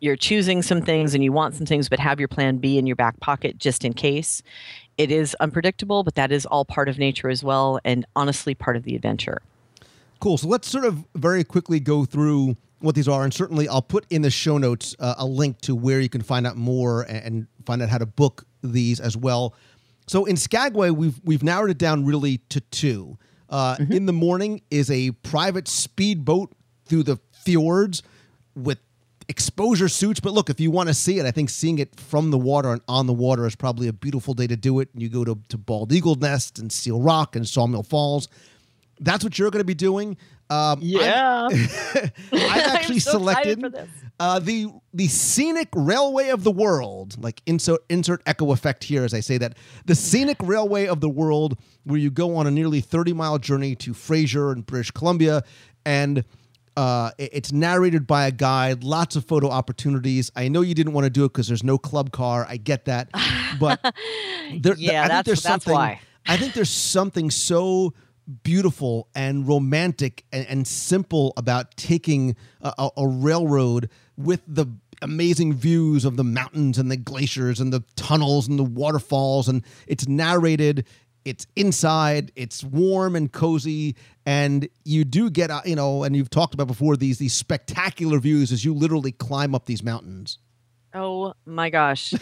you're 0.03 0.17
choosing 0.17 0.63
some 0.63 0.83
things 0.83 1.15
and 1.15 1.23
you 1.23 1.33
want 1.33 1.55
some 1.55 1.65
things, 1.65 1.89
but 1.89 2.01
have 2.01 2.19
your 2.19 2.29
plan 2.29 2.59
B 2.59 2.77
in 2.77 2.87
your 2.87 2.97
back 2.97 3.21
pocket 3.21 3.57
just 3.59 3.85
in 3.85 3.93
case. 3.93 4.43
It 5.03 5.11
is 5.11 5.35
unpredictable, 5.41 6.05
but 6.05 6.15
that 6.15 6.31
is 6.31 6.47
all 6.47 6.65
part 6.65 6.89
of 6.89 6.97
nature 6.97 7.29
as 7.29 7.43
well, 7.43 7.81
and 7.85 8.07
honestly, 8.15 8.55
part 8.55 8.77
of 8.77 8.85
the 8.85 8.95
adventure. 8.95 9.43
Cool. 10.21 10.39
So 10.39 10.47
let's 10.47 10.69
sort 10.69 10.85
of 10.85 11.05
very 11.17 11.43
quickly 11.43 11.81
go 11.81 12.05
through 12.05 12.57
what 12.79 12.95
these 12.95 13.09
are, 13.09 13.25
and 13.25 13.35
certainly 13.35 13.67
I'll 13.67 13.83
put 13.83 14.07
in 14.11 14.23
the 14.23 14.31
show 14.31 14.59
notes 14.59 14.95
uh, 15.01 15.17
a 15.19 15.27
link 15.27 15.61
to 15.63 15.75
where 15.75 15.99
you 15.99 16.09
can 16.09 16.23
find 16.23 16.47
out 16.47 16.57
more 16.57 17.03
and, 17.03 17.49
find 17.67 17.83
out 17.83 17.89
how 17.89 17.99
to 17.99 18.07
book 18.07 18.47
these 18.63 19.01
as 19.01 19.17
well. 19.17 19.55
So 20.07 20.25
in 20.25 20.37
Skagway, 20.37 20.91
we've 20.91 21.21
we've 21.25 21.43
narrowed 21.43 21.71
it 21.71 21.79
down 21.79 22.07
really 22.07 22.39
to 22.51 22.61
two. 22.61 23.19
Uh, 23.49 23.77
In 23.91 24.07
the 24.07 24.13
morning 24.13 24.63
is 24.71 24.89
a 24.89 25.11
private 25.11 25.67
speedboat 25.67 26.53
through 26.87 27.03
the 27.03 27.19
fjords 27.33 28.05
with 28.55 28.79
exposure 29.29 29.89
suits. 29.89 30.21
But 30.21 30.33
look, 30.33 30.51
if 30.51 30.61
you 30.61 30.71
want 30.71 30.89
to 30.89 30.95
see 30.95 31.19
it, 31.19 31.27
I 31.27 31.31
think 31.31 31.51
seeing 31.51 31.79
it 31.79 31.99
from 31.99 32.31
the 32.31 32.39
water 32.39 32.73
and 32.73 32.81
on 32.89 33.07
the 33.07 33.13
water 33.13 33.47
is 33.47 33.57
probably 33.57 33.89
a 33.89 33.93
beautiful 33.93 34.35
day 34.35 34.47
to 34.47 34.57
do 34.57 34.81
it. 34.81 34.89
And 34.93 35.03
you 35.03 35.09
go 35.09 35.25
to, 35.25 35.39
to 35.49 35.59
Bald 35.59 35.93
Eagle 35.93 36.15
Nest 36.17 36.59
and 36.59 36.73
Seal 36.73 37.01
Rock 37.01 37.37
and 37.37 37.47
Sawmill 37.47 37.83
Falls. 37.83 38.29
That's 39.01 39.25
what 39.25 39.39
you're 39.39 39.51
going 39.51 39.61
to 39.61 39.65
be 39.65 39.75
doing. 39.75 40.17
Um, 40.51 40.81
Yeah, 40.83 41.49
I've 41.51 42.13
actually 42.33 42.99
so 42.99 43.13
selected 43.13 43.89
uh, 44.21 44.39
the 44.39 44.69
the 44.93 45.09
scenic 45.09 45.69
railway 45.75 46.29
of 46.29 46.45
the 46.45 46.51
world. 46.51 47.21
Like 47.23 47.41
insert 47.47 47.81
insert 47.89 48.23
echo 48.27 48.53
effect 48.53 48.85
here 48.85 49.03
as 49.03 49.15
I 49.15 49.21
say 49.21 49.39
that 49.39 49.57
the 49.87 49.95
scenic 49.95 50.37
railway 50.43 50.87
of 50.87 51.01
the 51.01 51.09
world, 51.09 51.57
where 51.85 51.99
you 51.99 52.11
go 52.11 52.37
on 52.37 52.47
a 52.47 52.51
nearly 52.51 52.83
thirty 52.83 53.15
mile 53.15 53.39
journey 53.39 53.75
to 53.77 53.95
Fraser 53.95 54.53
in 54.53 54.61
British 54.61 54.91
Columbia, 54.91 55.43
and 55.87 56.23
uh, 56.77 57.11
it's 57.19 57.53
narrated 57.53 58.07
by 58.07 58.27
a 58.27 58.31
guide. 58.31 58.83
Lots 58.85 59.17
of 59.17 59.25
photo 59.27 59.49
opportunities. 59.49 60.31
I 60.37 60.49
know 60.49 60.61
you 60.63 60.75
didn't 60.75 60.93
want 60.95 61.05
to 61.05 61.11
do 61.11 61.25
it 61.25 61.33
because 61.33 61.49
there's 61.49 61.65
no 61.65 61.79
club 61.79 62.13
car. 62.13 62.47
I 62.49 62.57
get 62.57 62.87
that, 62.87 63.09
but 63.61 63.81
there, 64.61 64.75
Yeah, 64.77 65.03
I 65.03 65.03
think 65.03 65.09
that's- 65.09 65.25
there's 65.27 65.43
that's 65.43 65.65
something. 65.65 65.75
why. 65.75 66.01
I 66.27 66.37
think 66.37 66.55
there's 66.55 66.71
something 66.71 67.31
so 67.31 67.95
beautiful 68.45 69.09
and 69.15 69.47
romantic 69.49 70.25
and, 70.33 70.47
and 70.47 70.67
simple 70.67 71.33
about 71.37 71.77
taking 71.77 72.37
a, 72.61 72.73
a, 72.79 72.91
a 72.99 73.09
railroad 73.09 73.91
with 74.17 74.41
the 74.47 74.67
amazing 75.03 75.53
views 75.53 76.05
of 76.05 76.17
the 76.17 76.23
mountains 76.23 76.79
and 76.79 76.89
the 76.89 76.97
glaciers 76.97 77.59
and 77.59 77.73
the 77.73 77.83
tunnels 77.97 78.47
and 78.47 78.57
the 78.59 78.63
waterfalls 78.65 79.49
and 79.49 79.65
it's 79.89 80.07
narrated 80.07 80.87
it's 81.25 81.47
inside 81.57 82.33
it's 82.37 82.65
warm 82.65 83.17
and 83.17 83.33
cozy 83.33 83.95
and 84.27 84.69
you 84.85 85.05
do 85.05 85.31
get 85.31 85.51
uh, 85.51 85.61
you 85.65 85.77
know 85.77 86.05
and 86.05 86.17
you've 86.17 86.31
talked 86.31 86.55
about 86.55 86.67
before 86.67 86.97
these 86.97 87.19
these 87.19 87.35
spectacular 87.35 88.19
views 88.19 88.53
as 88.53 88.65
you 88.65 88.75
literally 88.75 89.13
climb 89.13 89.55
up 89.55 89.67
these 89.67 89.83
mountains 89.83 90.39
Oh 90.95 91.35
my 91.47 91.71
gosh. 91.71 92.13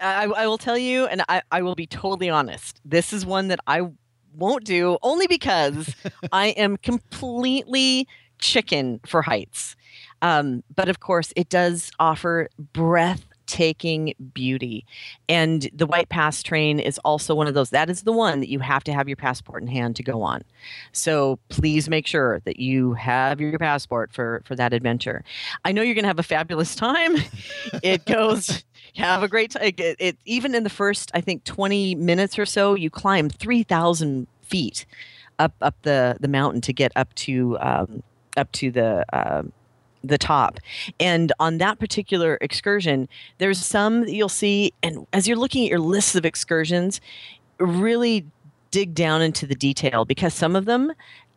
I, 0.00 0.24
I 0.26 0.46
will 0.46 0.58
tell 0.58 0.78
you, 0.78 1.06
and 1.06 1.22
I, 1.28 1.42
I 1.50 1.62
will 1.62 1.74
be 1.74 1.86
totally 1.86 2.30
honest. 2.30 2.80
This 2.84 3.12
is 3.12 3.26
one 3.26 3.48
that 3.48 3.58
I 3.66 3.90
won't 4.34 4.64
do 4.64 4.98
only 5.02 5.26
because 5.26 5.94
I 6.32 6.48
am 6.48 6.76
completely 6.76 8.06
chicken 8.38 9.00
for 9.06 9.22
heights. 9.22 9.76
Um, 10.20 10.62
but 10.74 10.88
of 10.88 11.00
course, 11.00 11.32
it 11.36 11.48
does 11.48 11.90
offer 11.98 12.48
breathtaking 13.42 14.14
beauty. 14.34 14.84
And 15.28 15.68
the 15.72 15.86
White 15.86 16.08
Pass 16.08 16.42
train 16.42 16.78
is 16.78 16.98
also 17.04 17.34
one 17.34 17.46
of 17.46 17.54
those. 17.54 17.70
That 17.70 17.90
is 17.90 18.02
the 18.02 18.12
one 18.12 18.40
that 18.40 18.48
you 18.48 18.60
have 18.60 18.84
to 18.84 18.92
have 18.92 19.08
your 19.08 19.16
passport 19.16 19.62
in 19.62 19.68
hand 19.68 19.96
to 19.96 20.02
go 20.02 20.22
on. 20.22 20.42
So 20.92 21.38
please 21.48 21.88
make 21.88 22.06
sure 22.06 22.40
that 22.44 22.58
you 22.58 22.94
have 22.94 23.40
your 23.40 23.58
passport 23.58 24.12
for, 24.12 24.42
for 24.44 24.54
that 24.56 24.72
adventure. 24.72 25.24
I 25.64 25.72
know 25.72 25.82
you're 25.82 25.94
going 25.94 26.04
to 26.04 26.08
have 26.08 26.18
a 26.18 26.24
fabulous 26.24 26.74
time. 26.82 27.16
it 27.82 28.04
goes 28.06 28.64
have 28.96 29.22
a 29.22 29.28
great 29.28 29.52
time. 29.52 29.62
It, 29.64 29.96
it, 29.98 30.18
even 30.24 30.54
in 30.54 30.64
the 30.64 30.70
first, 30.70 31.10
I 31.14 31.20
think, 31.20 31.44
20 31.44 31.94
minutes 31.94 32.38
or 32.38 32.46
so, 32.46 32.74
you 32.74 32.90
climb 32.90 33.28
3,000 33.30 34.26
feet 34.42 34.84
up 35.38 35.54
up 35.62 35.74
the 35.80 36.14
the 36.20 36.28
mountain 36.28 36.60
to 36.60 36.74
get 36.74 36.92
up 36.94 37.12
to 37.14 37.58
um, 37.58 38.02
up 38.36 38.52
to 38.52 38.70
the 38.70 39.02
um 39.14 39.50
the 40.02 40.18
top. 40.18 40.58
And 41.00 41.32
on 41.38 41.58
that 41.58 41.78
particular 41.78 42.38
excursion, 42.40 43.08
there's 43.38 43.64
some 43.64 44.00
that 44.02 44.12
you'll 44.12 44.28
see, 44.28 44.72
and 44.82 45.06
as 45.12 45.28
you're 45.28 45.36
looking 45.36 45.64
at 45.64 45.70
your 45.70 45.78
lists 45.78 46.14
of 46.14 46.24
excursions, 46.24 47.00
really 47.58 48.26
dig 48.70 48.94
down 48.94 49.22
into 49.22 49.46
the 49.46 49.54
detail 49.54 50.04
because 50.04 50.34
some 50.34 50.56
of 50.56 50.64
them 50.64 50.92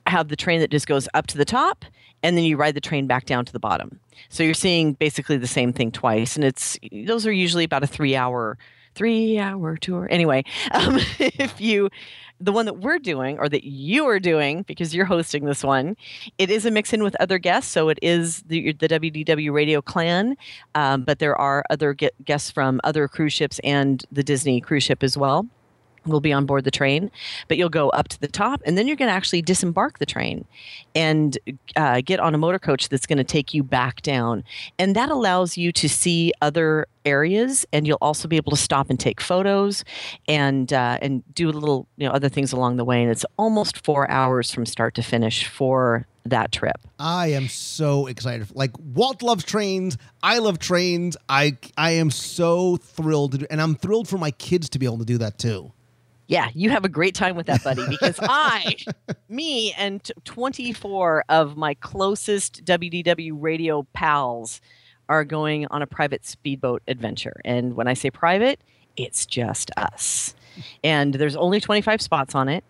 have 0.07 0.29
the 0.29 0.35
train 0.35 0.59
that 0.59 0.71
just 0.71 0.87
goes 0.87 1.07
up 1.13 1.27
to 1.27 1.37
the 1.37 1.45
top 1.45 1.85
and 2.23 2.37
then 2.37 2.43
you 2.43 2.57
ride 2.57 2.73
the 2.73 2.81
train 2.81 3.07
back 3.07 3.25
down 3.25 3.45
to 3.45 3.53
the 3.53 3.59
bottom. 3.59 3.99
So 4.29 4.43
you're 4.43 4.53
seeing 4.53 4.93
basically 4.93 5.37
the 5.37 5.47
same 5.47 5.73
thing 5.73 5.91
twice 5.91 6.35
and 6.35 6.45
it's 6.45 6.79
those 7.05 7.27
are 7.27 7.31
usually 7.31 7.63
about 7.63 7.83
a 7.83 7.87
3 7.87 8.15
hour 8.15 8.57
three 8.95 9.37
hour 9.37 9.77
tour. 9.77 10.07
Anyway, 10.09 10.43
um, 10.71 10.97
if 11.19 11.59
you, 11.59 11.89
the 12.39 12.51
one 12.51 12.65
that 12.65 12.79
we're 12.79 12.99
doing 12.99 13.37
or 13.37 13.47
that 13.47 13.63
you 13.63 14.05
are 14.05 14.19
doing 14.19 14.63
because 14.63 14.95
you're 14.95 15.05
hosting 15.05 15.45
this 15.45 15.63
one, 15.63 15.95
it 16.37 16.49
is 16.49 16.65
a 16.65 16.71
mix 16.71 16.93
in 16.93 17.03
with 17.03 17.15
other 17.19 17.37
guests. 17.37 17.71
So 17.71 17.89
it 17.89 17.99
is 18.01 18.41
the, 18.43 18.73
the 18.73 18.87
WDW 18.87 19.53
Radio 19.53 19.81
clan, 19.81 20.35
um, 20.73 21.03
but 21.03 21.19
there 21.19 21.35
are 21.35 21.63
other 21.69 21.93
guests 21.93 22.51
from 22.51 22.81
other 22.83 23.07
cruise 23.07 23.33
ships 23.33 23.59
and 23.63 24.03
the 24.11 24.23
Disney 24.23 24.59
cruise 24.59 24.83
ship 24.83 25.03
as 25.03 25.17
well 25.17 25.47
will 26.05 26.21
be 26.21 26.33
on 26.33 26.45
board 26.45 26.63
the 26.63 26.71
train, 26.71 27.11
but 27.47 27.57
you'll 27.57 27.69
go 27.69 27.89
up 27.89 28.07
to 28.09 28.19
the 28.19 28.27
top 28.27 28.61
and 28.65 28.77
then 28.77 28.87
you're 28.87 28.95
going 28.95 29.09
to 29.09 29.13
actually 29.13 29.41
disembark 29.41 29.99
the 29.99 30.05
train 30.05 30.45
and 30.93 31.37
uh, 31.75 32.01
get 32.01 32.19
on 32.19 32.33
a 32.35 32.37
motor 32.37 32.59
coach 32.59 32.89
that's 32.89 33.05
going 33.05 33.17
to 33.17 33.23
take 33.23 33.53
you 33.53 33.63
back 33.63 34.01
down. 34.01 34.43
And 34.79 34.95
that 34.95 35.09
allows 35.09 35.57
you 35.57 35.71
to 35.73 35.89
see 35.89 36.33
other 36.41 36.87
areas 37.05 37.65
and 37.71 37.85
you'll 37.85 37.99
also 38.01 38.27
be 38.27 38.35
able 38.35 38.49
to 38.51 38.57
stop 38.57 38.89
and 38.89 38.99
take 38.99 39.21
photos 39.21 39.83
and 40.27 40.73
uh, 40.73 40.97
and 41.01 41.23
do 41.35 41.49
a 41.49 41.51
little 41.51 41.87
you 41.97 42.07
know 42.07 42.11
other 42.11 42.29
things 42.29 42.51
along 42.51 42.77
the 42.77 42.83
way 42.83 43.01
and 43.03 43.11
it's 43.11 43.23
almost 43.37 43.85
four 43.85 44.09
hours 44.09 44.51
from 44.51 44.65
start 44.65 44.95
to 44.95 45.03
finish 45.03 45.47
for 45.47 46.07
that 46.25 46.51
trip 46.51 46.77
I 46.99 47.27
am 47.27 47.47
so 47.47 48.07
excited. 48.07 48.47
Like 48.55 48.71
Walt 48.79 49.21
loves 49.21 49.43
trains. 49.43 49.97
I 50.23 50.39
love 50.39 50.59
trains. 50.59 51.17
I 51.27 51.57
I 51.77 51.91
am 51.91 52.09
so 52.09 52.77
thrilled, 52.77 53.33
to 53.33 53.37
do, 53.39 53.47
and 53.49 53.61
I'm 53.61 53.75
thrilled 53.75 54.07
for 54.07 54.17
my 54.17 54.31
kids 54.31 54.69
to 54.69 54.79
be 54.79 54.85
able 54.85 54.99
to 54.99 55.05
do 55.05 55.17
that 55.17 55.37
too. 55.37 55.71
Yeah, 56.27 56.49
you 56.53 56.69
have 56.71 56.85
a 56.85 56.89
great 56.89 57.13
time 57.15 57.35
with 57.35 57.45
that, 57.47 57.63
buddy, 57.63 57.85
because 57.87 58.19
I, 58.21 58.75
me, 59.29 59.73
and 59.73 60.03
t- 60.03 60.13
24 60.23 61.25
of 61.29 61.55
my 61.55 61.75
closest 61.75 62.65
WDW 62.65 63.31
radio 63.33 63.85
pals 63.93 64.61
are 65.07 65.23
going 65.23 65.67
on 65.67 65.81
a 65.81 65.87
private 65.87 66.25
speedboat 66.25 66.81
adventure. 66.87 67.39
And 67.45 67.75
when 67.75 67.87
I 67.87 67.93
say 67.93 68.09
private, 68.09 68.59
it's 68.97 69.25
just 69.25 69.69
us. 69.77 70.33
And 70.83 71.13
there's 71.13 71.35
only 71.35 71.59
25 71.59 72.01
spots 72.01 72.33
on 72.33 72.49
it. 72.49 72.63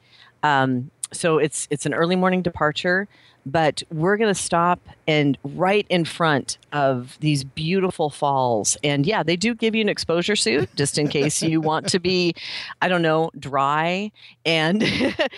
Um, 0.43 0.91
so 1.13 1.37
it's 1.37 1.67
it's 1.69 1.85
an 1.85 1.93
early 1.93 2.15
morning 2.15 2.41
departure, 2.41 3.07
but 3.45 3.83
we're 3.91 4.17
going 4.17 4.33
to 4.33 4.39
stop 4.39 4.79
and 5.07 5.37
right 5.43 5.85
in 5.89 6.03
front 6.03 6.57
of 6.71 7.17
these 7.19 7.43
beautiful 7.43 8.09
falls. 8.09 8.75
And 8.83 9.05
yeah, 9.05 9.21
they 9.21 9.35
do 9.35 9.53
give 9.53 9.75
you 9.75 9.81
an 9.81 9.89
exposure 9.89 10.35
suit 10.35 10.69
just 10.75 10.97
in 10.97 11.07
case 11.07 11.41
you 11.43 11.61
want 11.61 11.87
to 11.89 11.99
be, 11.99 12.33
I 12.81 12.87
don't 12.87 13.03
know, 13.03 13.29
dry 13.37 14.11
and 14.45 14.83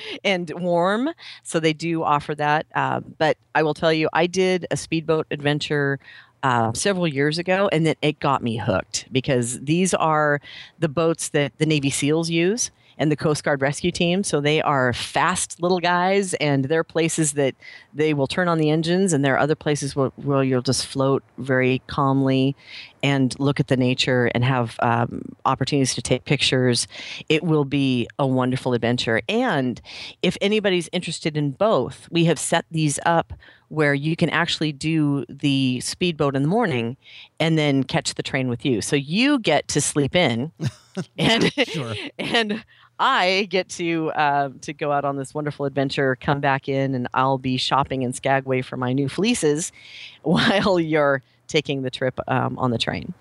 and 0.24 0.52
warm. 0.56 1.10
So 1.44 1.60
they 1.60 1.74
do 1.74 2.04
offer 2.04 2.34
that. 2.36 2.66
Uh, 2.74 3.02
but 3.02 3.38
I 3.56 3.64
will 3.64 3.74
tell 3.74 3.92
you, 3.92 4.10
I 4.14 4.28
did 4.28 4.66
a 4.72 4.78
speedboat 4.78 5.28
adventure 5.32 6.00
uh, 6.44 6.72
several 6.74 7.08
years 7.08 7.38
ago, 7.38 7.68
and 7.72 7.86
then 7.86 7.96
it 8.02 8.20
got 8.20 8.42
me 8.42 8.58
hooked 8.58 9.06
because 9.12 9.60
these 9.60 9.94
are 9.94 10.40
the 10.80 10.88
boats 10.88 11.30
that 11.30 11.52
the 11.58 11.66
Navy 11.66 11.90
SEALs 11.90 12.30
use 12.30 12.72
and 12.98 13.12
the 13.12 13.16
Coast 13.16 13.44
Guard 13.44 13.62
rescue 13.62 13.92
team. 13.92 14.24
So 14.24 14.42
they 14.42 14.62
are 14.62 14.94
fast 14.94 15.62
little 15.62 15.80
guys, 15.80 16.34
and 16.36 16.66
there 16.66 16.80
are 16.80 16.84
places 16.84 17.34
that 17.34 17.56
they 17.94 18.14
will 18.14 18.28
turn 18.28 18.48
on 18.48 18.58
the 18.58 18.70
engines, 18.70 19.14
and 19.14 19.24
there 19.24 19.36
are 19.36 19.40
other 19.40 19.56
places 19.56 19.96
where, 19.96 20.10
where 20.16 20.44
you'll 20.44 20.62
just 20.62 20.86
float 20.86 21.24
very 21.38 21.82
calmly 21.88 22.56
and 23.04 23.40
look 23.40 23.60
at 23.60 23.68
the 23.68 23.78
nature 23.78 24.32
and 24.34 24.44
have 24.44 24.76
um, 24.82 25.22
opportunities 25.46 25.94
to 25.96 26.02
take 26.02 26.26
pictures. 26.26 26.88
It 27.30 27.44
will 27.44 27.66
be 27.66 28.08
a 28.18 28.26
wonderful 28.26 28.74
adventure. 28.74 29.22
And 29.30 29.80
if 30.24 30.36
anybody's 30.42 30.90
interested 30.92 31.38
in 31.38 31.52
both, 31.52 32.08
we 32.12 32.26
have 32.26 32.40
set 32.40 32.66
these 32.72 33.00
up 33.06 33.34
where 33.70 33.94
you 33.94 34.16
can 34.16 34.30
actually 34.30 34.72
do 34.72 35.26
the 35.30 35.80
speedboat 35.82 36.36
in 36.36 36.42
the 36.42 36.48
morning 36.48 36.96
and 37.40 37.58
then 37.58 37.84
catch 37.84 38.14
the 38.16 38.24
train 38.24 38.48
with 38.48 38.66
you. 38.66 38.82
So 38.82 38.96
you 38.96 39.40
get 39.40 39.68
to 39.70 39.82
sleep 39.82 40.16
in 40.16 40.52
and 41.18 41.52
Sure. 41.54 41.94
and 42.18 42.64
I 43.00 43.48
get 43.50 43.70
to 43.70 44.10
uh, 44.12 44.50
to 44.62 44.74
go 44.74 44.92
out 44.92 45.06
on 45.06 45.18
this 45.18 45.34
wonderful 45.34 45.66
adventure, 45.66 46.18
come 46.20 46.40
back 46.40 46.68
in, 46.68 46.96
and 46.96 47.08
I'll 47.14 47.38
be 47.38 47.58
shopping 47.58 48.02
in 48.02 48.14
Skagway 48.14 48.62
for 48.64 48.78
my 48.78 48.94
new 48.94 49.08
fleeces 49.08 49.72
while 50.24 50.80
you're 50.80 51.22
taking 51.48 51.84
the 51.84 51.92
trip 51.92 52.20
um, 52.28 52.58
on 52.58 52.72
the 52.72 52.78
train. 52.78 53.14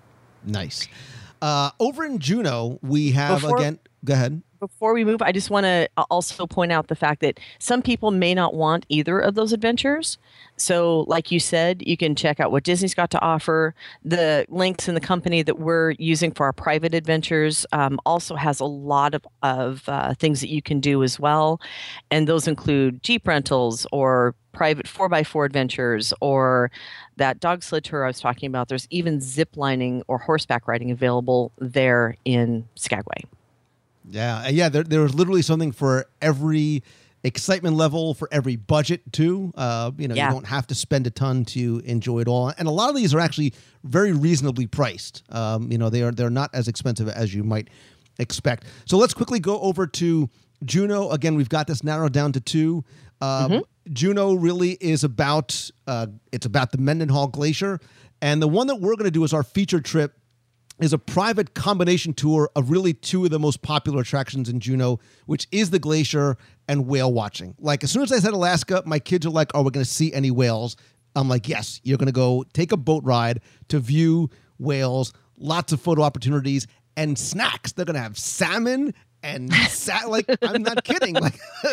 Nice. 0.44 0.88
Uh, 1.42 1.70
over 1.78 2.04
in 2.04 2.18
Juneau, 2.18 2.78
we 2.82 3.10
have 3.12 3.42
Before- 3.42 3.58
again. 3.58 3.78
Go 4.04 4.14
ahead. 4.14 4.42
Before 4.66 4.92
we 4.94 5.04
move, 5.04 5.22
I 5.22 5.30
just 5.30 5.48
want 5.48 5.64
to 5.64 5.88
also 6.10 6.44
point 6.44 6.72
out 6.72 6.88
the 6.88 6.96
fact 6.96 7.20
that 7.20 7.38
some 7.60 7.82
people 7.82 8.10
may 8.10 8.34
not 8.34 8.54
want 8.54 8.84
either 8.88 9.20
of 9.20 9.36
those 9.36 9.52
adventures. 9.52 10.18
So, 10.56 11.04
like 11.06 11.30
you 11.30 11.38
said, 11.38 11.86
you 11.86 11.96
can 11.96 12.16
check 12.16 12.40
out 12.40 12.50
what 12.50 12.64
Disney's 12.64 12.94
got 12.94 13.12
to 13.12 13.20
offer. 13.20 13.76
The 14.04 14.44
links 14.48 14.88
in 14.88 14.96
the 14.96 15.00
company 15.00 15.42
that 15.42 15.60
we're 15.60 15.92
using 15.92 16.32
for 16.32 16.46
our 16.46 16.52
private 16.52 16.94
adventures 16.94 17.64
um, 17.70 18.00
also 18.04 18.34
has 18.34 18.58
a 18.58 18.64
lot 18.64 19.14
of, 19.14 19.24
of 19.44 19.88
uh, 19.88 20.14
things 20.14 20.40
that 20.40 20.48
you 20.48 20.62
can 20.62 20.80
do 20.80 21.04
as 21.04 21.20
well. 21.20 21.60
And 22.10 22.26
those 22.26 22.48
include 22.48 23.04
Jeep 23.04 23.28
rentals 23.28 23.86
or 23.92 24.34
private 24.52 24.86
4x4 24.86 25.46
adventures 25.46 26.12
or 26.20 26.72
that 27.18 27.38
dog 27.38 27.62
sled 27.62 27.84
tour 27.84 28.04
I 28.04 28.08
was 28.08 28.18
talking 28.18 28.48
about. 28.48 28.66
There's 28.66 28.88
even 28.90 29.20
zip 29.20 29.56
lining 29.56 30.02
or 30.08 30.18
horseback 30.18 30.66
riding 30.66 30.90
available 30.90 31.52
there 31.58 32.16
in 32.24 32.66
Skagway. 32.74 33.22
Yeah, 34.08 34.48
yeah. 34.48 34.68
There, 34.68 34.82
there's 34.84 35.14
literally 35.14 35.42
something 35.42 35.72
for 35.72 36.06
every 36.22 36.82
excitement 37.24 37.76
level, 37.76 38.14
for 38.14 38.28
every 38.30 38.54
budget 38.56 39.02
too. 39.12 39.52
Uh, 39.56 39.90
you 39.98 40.06
know, 40.06 40.14
Yeah. 40.14 40.28
you 40.28 40.32
don't 40.34 40.46
have 40.46 40.66
to 40.68 40.74
spend 40.74 41.06
a 41.06 41.10
ton 41.10 41.44
to 41.46 41.82
enjoy 41.84 42.20
it 42.20 42.28
all. 42.28 42.52
And 42.56 42.68
a 42.68 42.70
lot 42.70 42.88
of 42.88 42.94
these 42.96 43.12
are 43.14 43.18
actually 43.20 43.52
very 43.82 44.12
reasonably 44.12 44.66
priced. 44.66 45.22
Um, 45.30 45.72
you 45.72 45.78
know, 45.78 45.90
they 45.90 46.02
are 46.02 46.12
they're 46.12 46.30
not 46.30 46.50
as 46.54 46.68
expensive 46.68 47.08
as 47.08 47.34
you 47.34 47.42
might 47.42 47.68
expect. 48.18 48.64
So 48.84 48.96
let's 48.96 49.12
quickly 49.14 49.40
go 49.40 49.58
over 49.60 49.86
to 49.88 50.30
Juneau. 50.64 51.10
Again, 51.10 51.34
we've 51.34 51.48
got 51.48 51.66
this 51.66 51.82
narrowed 51.82 52.12
down 52.12 52.32
to 52.32 52.40
two. 52.40 52.84
Um, 53.20 53.62
Juneau 53.92 54.34
really 54.34 54.72
is 54.80 55.02
about 55.04 55.70
uh, 55.86 56.06
it's 56.32 56.46
about 56.46 56.70
the 56.72 56.78
Mendenhall 56.78 57.28
Glacier, 57.28 57.80
and 58.22 58.40
the 58.42 58.48
one 58.48 58.66
that 58.68 58.76
we're 58.76 58.94
going 58.94 59.04
to 59.04 59.10
do 59.10 59.24
is 59.24 59.32
our 59.32 59.42
feature 59.42 59.80
trip 59.80 60.16
is 60.80 60.92
a 60.92 60.98
private 60.98 61.54
combination 61.54 62.12
tour 62.12 62.50
of 62.54 62.70
really 62.70 62.92
two 62.92 63.24
of 63.24 63.30
the 63.30 63.38
most 63.38 63.62
popular 63.62 64.02
attractions 64.02 64.48
in 64.48 64.60
Juneau, 64.60 64.98
which 65.26 65.46
is 65.50 65.70
the 65.70 65.78
glacier 65.78 66.36
and 66.68 66.86
whale 66.86 67.12
watching. 67.12 67.54
Like 67.58 67.82
as 67.82 67.90
soon 67.90 68.02
as 68.02 68.12
I 68.12 68.18
said 68.18 68.34
Alaska, 68.34 68.82
my 68.84 68.98
kids 68.98 69.24
are 69.26 69.30
like, 69.30 69.54
"Are 69.54 69.62
we 69.62 69.70
going 69.70 69.84
to 69.84 69.90
see 69.90 70.12
any 70.12 70.30
whales?" 70.30 70.76
I'm 71.14 71.28
like, 71.28 71.48
"Yes, 71.48 71.80
you're 71.82 71.98
going 71.98 72.06
to 72.06 72.12
go 72.12 72.44
take 72.52 72.72
a 72.72 72.76
boat 72.76 73.04
ride 73.04 73.40
to 73.68 73.78
view 73.78 74.30
whales, 74.58 75.12
lots 75.38 75.72
of 75.72 75.80
photo 75.80 76.02
opportunities 76.02 76.66
and 76.96 77.18
snacks. 77.18 77.72
They're 77.72 77.84
going 77.84 77.94
to 77.94 78.00
have 78.00 78.18
salmon 78.18 78.94
and 79.22 79.52
sa- 79.52 80.06
like 80.06 80.26
I'm 80.42 80.62
not 80.62 80.84
kidding. 80.84 81.14
Like 81.14 81.38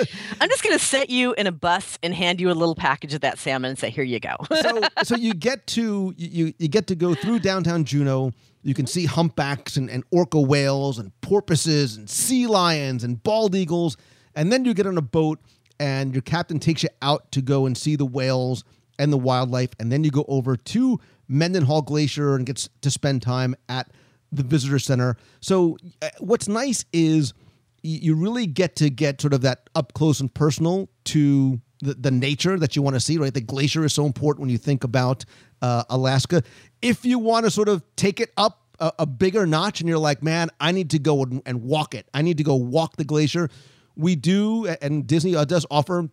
I'm 0.41 0.49
just 0.49 0.63
going 0.63 0.77
to 0.77 0.83
set 0.83 1.09
you 1.09 1.33
in 1.33 1.47
a 1.47 1.51
bus 1.51 1.97
and 2.03 2.13
hand 2.13 2.41
you 2.41 2.51
a 2.51 2.53
little 2.53 2.75
package 2.75 3.13
of 3.13 3.21
that 3.21 3.37
salmon 3.37 3.69
and 3.69 3.79
say, 3.79 3.89
"Here 3.89 4.03
you 4.03 4.19
go." 4.19 4.35
so 4.61 4.81
so 5.03 5.15
you 5.15 5.33
get 5.33 5.67
to 5.67 6.13
you 6.17 6.53
you 6.57 6.67
get 6.67 6.87
to 6.87 6.95
go 6.95 7.13
through 7.13 7.39
downtown 7.39 7.83
Juneau. 7.83 8.31
You 8.65 8.73
can 8.73 8.87
see 8.87 9.05
humpbacks 9.05 9.75
and, 9.75 9.89
and 9.89 10.03
orca 10.09 10.39
whales 10.39 10.97
and 10.97 11.11
porpoises 11.21 11.97
and 11.97 12.09
sea 12.09 12.47
lions 12.47 13.03
and 13.03 13.21
bald 13.21 13.55
eagles. 13.55 13.97
And 14.35 14.51
then 14.51 14.63
you 14.63 14.73
get 14.73 14.87
on 14.87 14.97
a 14.97 15.01
boat 15.01 15.39
and 15.79 16.13
your 16.13 16.21
captain 16.21 16.59
takes 16.59 16.81
you 16.81 16.89
out 17.01 17.31
to 17.33 17.41
go 17.41 17.65
and 17.65 17.77
see 17.77 17.97
the 17.97 18.05
whales 18.05 18.63
and 18.97 19.11
the 19.11 19.17
wildlife. 19.17 19.71
And 19.79 19.91
then 19.91 20.05
you 20.05 20.11
go 20.11 20.23
over 20.29 20.55
to 20.55 20.99
Mendenhall 21.27 21.81
Glacier 21.81 22.35
and 22.35 22.45
gets 22.45 22.69
to 22.81 22.89
spend 22.89 23.21
time 23.21 23.55
at 23.67 23.91
the 24.35 24.43
visitor 24.43 24.79
center. 24.79 25.17
So 25.39 25.77
uh, 26.01 26.09
what's 26.19 26.47
nice 26.47 26.85
is 26.91 27.33
you 27.83 28.15
really 28.15 28.47
get 28.47 28.75
to 28.77 28.89
get 28.89 29.19
sort 29.19 29.33
of 29.33 29.41
that 29.41 29.69
up 29.75 29.93
close 29.93 30.21
and 30.21 30.33
personal 30.33 30.89
to 31.05 31.59
the, 31.81 31.93
the 31.95 32.11
nature 32.11 32.57
that 32.57 32.75
you 32.75 32.81
want 32.81 32.95
to 32.95 32.99
see, 32.99 33.17
right? 33.17 33.33
The 33.33 33.41
glacier 33.41 33.83
is 33.83 33.93
so 33.93 34.05
important 34.05 34.41
when 34.41 34.49
you 34.49 34.57
think 34.57 34.83
about 34.83 35.25
uh, 35.61 35.83
Alaska. 35.89 36.43
If 36.81 37.03
you 37.03 37.19
want 37.19 37.45
to 37.45 37.51
sort 37.51 37.67
of 37.67 37.83
take 37.97 38.21
it 38.21 38.31
up 38.37 38.61
a, 38.79 38.93
a 38.99 39.05
bigger 39.05 39.45
notch 39.45 39.81
and 39.81 39.89
you're 39.89 39.97
like, 39.97 40.23
man, 40.23 40.49
I 40.59 40.71
need 40.71 40.91
to 40.91 40.99
go 40.99 41.23
and, 41.23 41.41
and 41.45 41.61
walk 41.61 41.93
it, 41.93 42.07
I 42.13 42.21
need 42.21 42.37
to 42.37 42.43
go 42.43 42.55
walk 42.55 42.95
the 42.95 43.03
glacier. 43.03 43.49
We 43.95 44.15
do, 44.15 44.65
and 44.81 45.05
Disney 45.05 45.35
uh, 45.35 45.45
does 45.45 45.65
offer 45.69 46.09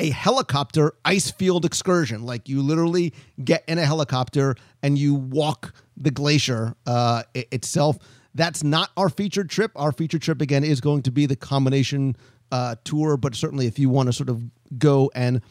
a 0.00 0.10
helicopter 0.10 0.92
ice 1.04 1.30
field 1.30 1.64
excursion. 1.64 2.24
Like 2.24 2.48
you 2.48 2.62
literally 2.62 3.12
get 3.44 3.62
in 3.68 3.78
a 3.78 3.84
helicopter 3.84 4.56
and 4.82 4.96
you 4.98 5.14
walk 5.14 5.74
the 5.96 6.10
glacier 6.10 6.74
uh, 6.86 7.22
i- 7.36 7.46
itself. 7.52 7.98
That's 8.34 8.64
not 8.64 8.90
our 8.96 9.08
featured 9.10 9.50
trip. 9.50 9.72
Our 9.76 9.92
featured 9.92 10.22
trip 10.22 10.40
again 10.40 10.64
is 10.64 10.80
going 10.80 11.02
to 11.02 11.10
be 11.10 11.26
the 11.26 11.36
combination 11.36 12.16
uh, 12.50 12.76
tour. 12.84 13.16
But 13.16 13.34
certainly, 13.34 13.66
if 13.66 13.78
you 13.78 13.88
want 13.90 14.06
to 14.08 14.12
sort 14.12 14.28
of 14.28 14.42
go 14.78 15.10
and 15.14 15.42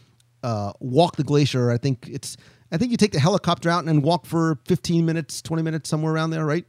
uh, 0.44 0.74
walk 0.80 1.16
the 1.18 1.24
glacier, 1.24 1.70
I 1.72 1.78
think 1.78 2.08
it's. 2.10 2.36
I 2.72 2.78
think 2.78 2.92
you 2.92 2.98
take 2.98 3.14
the 3.14 3.20
helicopter 3.20 3.68
out 3.70 3.86
and 3.86 4.04
walk 4.04 4.28
for 4.28 4.60
15 4.68 5.04
minutes, 5.04 5.42
20 5.42 5.64
minutes, 5.64 5.90
somewhere 5.90 6.14
around 6.14 6.30
there, 6.30 6.46
right? 6.46 6.66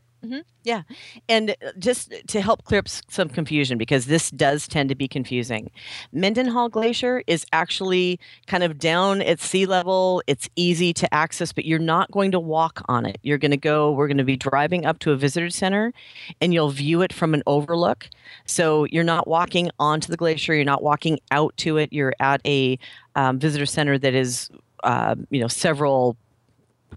Yeah. 0.62 0.83
And 1.29 1.51
uh, 1.51 1.73
just 1.79 2.12
to 2.29 2.41
help 2.43 2.64
clear 2.64 2.81
up 2.81 2.89
some 2.89 3.29
confusion, 3.29 3.79
because 3.79 4.07
this 4.07 4.31
does 4.31 4.68
tend 4.68 4.91
to 4.91 4.95
be 4.95 5.09
confusing, 5.09 5.71
Mendenhall 6.12 6.68
Glacier 6.68 7.23
is 7.27 7.47
actually 7.53 8.21
kind 8.47 8.62
of 8.62 8.79
down 8.79 9.23
at 9.23 9.41
sea 9.41 9.64
level. 9.64 10.23
It's 10.27 10.49
easy 10.57 10.93
to 10.95 11.12
access, 11.14 11.53
but 11.53 11.64
you're 11.64 11.79
not 11.79 12.11
going 12.11 12.31
to 12.33 12.41
walk 12.41 12.83
on 12.89 13.07
it. 13.07 13.18
You're 13.23 13.39
going 13.39 13.51
to 13.53 13.57
go, 13.57 13.93
we're 13.93 14.09
going 14.09 14.18
to 14.18 14.25
be 14.25 14.37
driving 14.37 14.85
up 14.85 14.99
to 15.01 15.12
a 15.12 15.16
visitor 15.16 15.51
center 15.51 15.93
and 16.41 16.53
you'll 16.53 16.71
view 16.71 17.01
it 17.01 17.12
from 17.12 17.33
an 17.33 17.43
overlook. 17.47 18.09
So 18.45 18.85
you're 18.85 19.05
not 19.05 19.27
walking 19.27 19.71
onto 19.79 20.11
the 20.11 20.16
glacier, 20.16 20.55
you're 20.55 20.64
not 20.64 20.83
walking 20.83 21.18
out 21.31 21.57
to 21.59 21.79
it. 21.79 21.93
You're 21.93 22.14
at 22.21 22.41
a 22.47 22.79
um, 23.14 23.39
visitor 23.39 23.66
center 23.66 23.97
that 23.99 24.14
is, 24.14 24.51
uh, 24.85 25.14
you 25.31 25.41
know, 25.41 25.49
several 25.49 26.16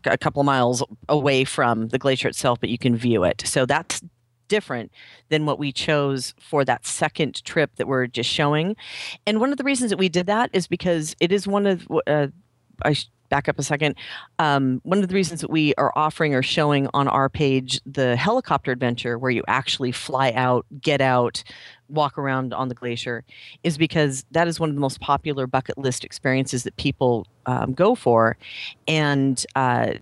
a 0.05 0.17
couple 0.17 0.41
of 0.41 0.45
miles 0.45 0.83
away 1.09 1.43
from 1.43 1.89
the 1.89 1.97
glacier 1.97 2.27
itself, 2.27 2.59
but 2.59 2.69
you 2.69 2.77
can 2.77 2.95
view 2.95 3.23
it. 3.23 3.43
So 3.45 3.65
that's 3.65 4.01
different 4.47 4.91
than 5.29 5.45
what 5.45 5.57
we 5.57 5.71
chose 5.71 6.33
for 6.39 6.63
that 6.65 6.85
second 6.85 7.43
trip 7.43 7.71
that 7.77 7.87
we're 7.87 8.07
just 8.07 8.29
showing. 8.29 8.75
And 9.25 9.39
one 9.39 9.51
of 9.51 9.57
the 9.57 9.63
reasons 9.63 9.89
that 9.89 9.97
we 9.97 10.09
did 10.09 10.27
that 10.27 10.49
is 10.53 10.67
because 10.67 11.15
it 11.19 11.31
is 11.31 11.47
one 11.47 11.65
of 11.65 11.87
uh, 12.07 12.27
I 12.83 12.95
back 13.29 13.49
up 13.49 13.57
a 13.57 13.63
second. 13.63 13.95
Um, 14.37 14.79
one 14.83 14.99
of 14.99 15.07
the 15.07 15.15
reasons 15.15 15.41
that 15.41 15.49
we 15.49 15.73
are 15.75 15.91
offering 15.95 16.35
or 16.35 16.43
showing 16.43 16.87
on 16.93 17.07
our 17.07 17.29
page 17.29 17.81
the 17.83 18.15
helicopter 18.15 18.71
adventure, 18.71 19.17
where 19.17 19.31
you 19.31 19.43
actually 19.47 19.91
fly 19.91 20.31
out, 20.35 20.67
get 20.79 21.01
out, 21.01 21.43
walk 21.93 22.17
around 22.17 22.53
on 22.53 22.69
the 22.69 22.75
glacier, 22.75 23.23
is 23.63 23.77
because 23.77 24.25
that 24.31 24.47
is 24.47 24.59
one 24.59 24.69
of 24.69 24.75
the 24.75 24.81
most 24.81 24.99
popular 24.99 25.47
bucket 25.47 25.77
list 25.77 26.03
experiences 26.03 26.63
that 26.63 26.75
people 26.77 27.27
um, 27.45 27.73
go 27.73 27.95
for, 27.95 28.37
and 28.87 29.45
uh, 29.55 29.93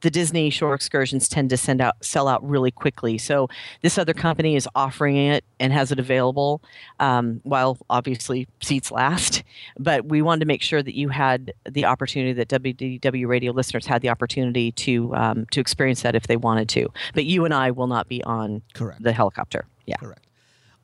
the 0.00 0.10
Disney 0.10 0.50
shore 0.50 0.74
excursions 0.74 1.28
tend 1.28 1.50
to 1.50 1.56
send 1.56 1.80
out 1.80 1.96
sell 2.00 2.28
out 2.28 2.46
really 2.48 2.70
quickly. 2.70 3.18
So 3.18 3.48
this 3.82 3.98
other 3.98 4.14
company 4.14 4.56
is 4.56 4.68
offering 4.74 5.16
it 5.16 5.44
and 5.58 5.72
has 5.72 5.90
it 5.90 5.98
available, 5.98 6.62
um, 7.00 7.40
while 7.44 7.78
obviously 7.88 8.46
seats 8.62 8.90
last. 8.90 9.42
But 9.78 10.06
we 10.06 10.22
wanted 10.22 10.40
to 10.40 10.46
make 10.46 10.62
sure 10.62 10.82
that 10.82 10.94
you 10.94 11.08
had 11.08 11.52
the 11.68 11.84
opportunity 11.86 12.32
that 12.34 12.48
WDW 12.48 13.26
radio 13.26 13.52
listeners 13.52 13.86
had 13.86 14.02
the 14.02 14.08
opportunity 14.08 14.72
to 14.72 15.14
um, 15.14 15.46
to 15.50 15.60
experience 15.60 16.02
that 16.02 16.14
if 16.14 16.26
they 16.26 16.36
wanted 16.36 16.68
to. 16.70 16.88
But 17.14 17.24
you 17.24 17.44
and 17.44 17.54
I 17.54 17.70
will 17.70 17.86
not 17.86 18.08
be 18.08 18.22
on 18.24 18.62
Correct. 18.74 19.02
the 19.02 19.12
helicopter. 19.12 19.66
Yeah. 19.86 19.96
Correct. 19.96 20.25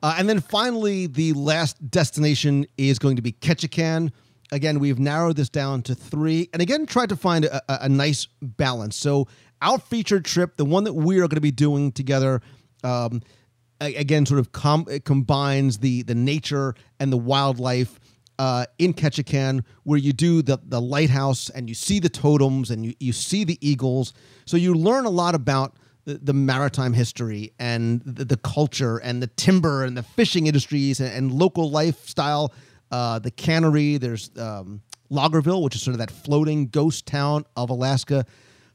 Uh, 0.03 0.15
and 0.17 0.27
then 0.27 0.41
finally, 0.41 1.07
the 1.07 1.31
last 1.31 1.89
destination 1.89 2.65
is 2.77 2.99
going 2.99 3.15
to 3.15 3.21
be 3.21 3.31
Ketchikan. 3.31 4.11
Again, 4.51 4.79
we've 4.79 4.99
narrowed 4.99 5.37
this 5.37 5.47
down 5.47 5.81
to 5.83 5.95
three, 5.95 6.49
and 6.51 6.61
again, 6.61 6.85
tried 6.85 7.09
to 7.09 7.15
find 7.15 7.45
a, 7.45 7.85
a, 7.85 7.87
nice 7.87 8.27
balance. 8.41 8.97
So, 8.97 9.29
our 9.61 9.79
featured 9.79 10.25
trip, 10.25 10.57
the 10.57 10.65
one 10.65 10.83
that 10.83 10.93
we 10.93 11.15
are 11.19 11.21
going 11.21 11.35
to 11.35 11.41
be 11.41 11.51
doing 11.51 11.93
together, 11.93 12.41
um, 12.83 13.21
again, 13.79 14.25
sort 14.25 14.41
of 14.41 14.51
com- 14.51 14.85
combines 15.05 15.77
the 15.77 16.03
the 16.03 16.15
nature 16.15 16.75
and 16.99 17.11
the 17.11 17.17
wildlife 17.17 17.97
uh, 18.37 18.65
in 18.77 18.93
Ketchikan, 18.93 19.63
where 19.83 19.97
you 19.97 20.11
do 20.11 20.41
the 20.41 20.59
the 20.65 20.81
lighthouse 20.81 21.49
and 21.49 21.69
you 21.69 21.75
see 21.75 21.99
the 21.99 22.09
totems 22.09 22.71
and 22.71 22.85
you, 22.85 22.93
you 22.99 23.13
see 23.13 23.45
the 23.45 23.57
eagles. 23.65 24.13
So 24.45 24.57
you 24.57 24.73
learn 24.73 25.05
a 25.05 25.09
lot 25.09 25.33
about 25.33 25.77
the, 26.05 26.15
the 26.15 26.33
maritime 26.33 26.93
history 26.93 27.53
and 27.59 28.01
the, 28.05 28.25
the 28.25 28.37
culture 28.37 28.97
and 28.97 29.21
the 29.21 29.27
timber 29.27 29.83
and 29.83 29.95
the 29.95 30.03
fishing 30.03 30.47
industries 30.47 30.99
and, 30.99 31.13
and 31.13 31.31
local 31.31 31.69
lifestyle. 31.69 32.53
Uh, 32.91 33.19
the 33.19 33.31
cannery, 33.31 33.97
there's 33.97 34.29
um, 34.37 34.81
Loggerville, 35.09 35.63
which 35.63 35.75
is 35.75 35.81
sort 35.81 35.93
of 35.93 35.99
that 35.99 36.11
floating 36.11 36.67
ghost 36.67 37.05
town 37.05 37.45
of 37.55 37.69
Alaska. 37.69 38.25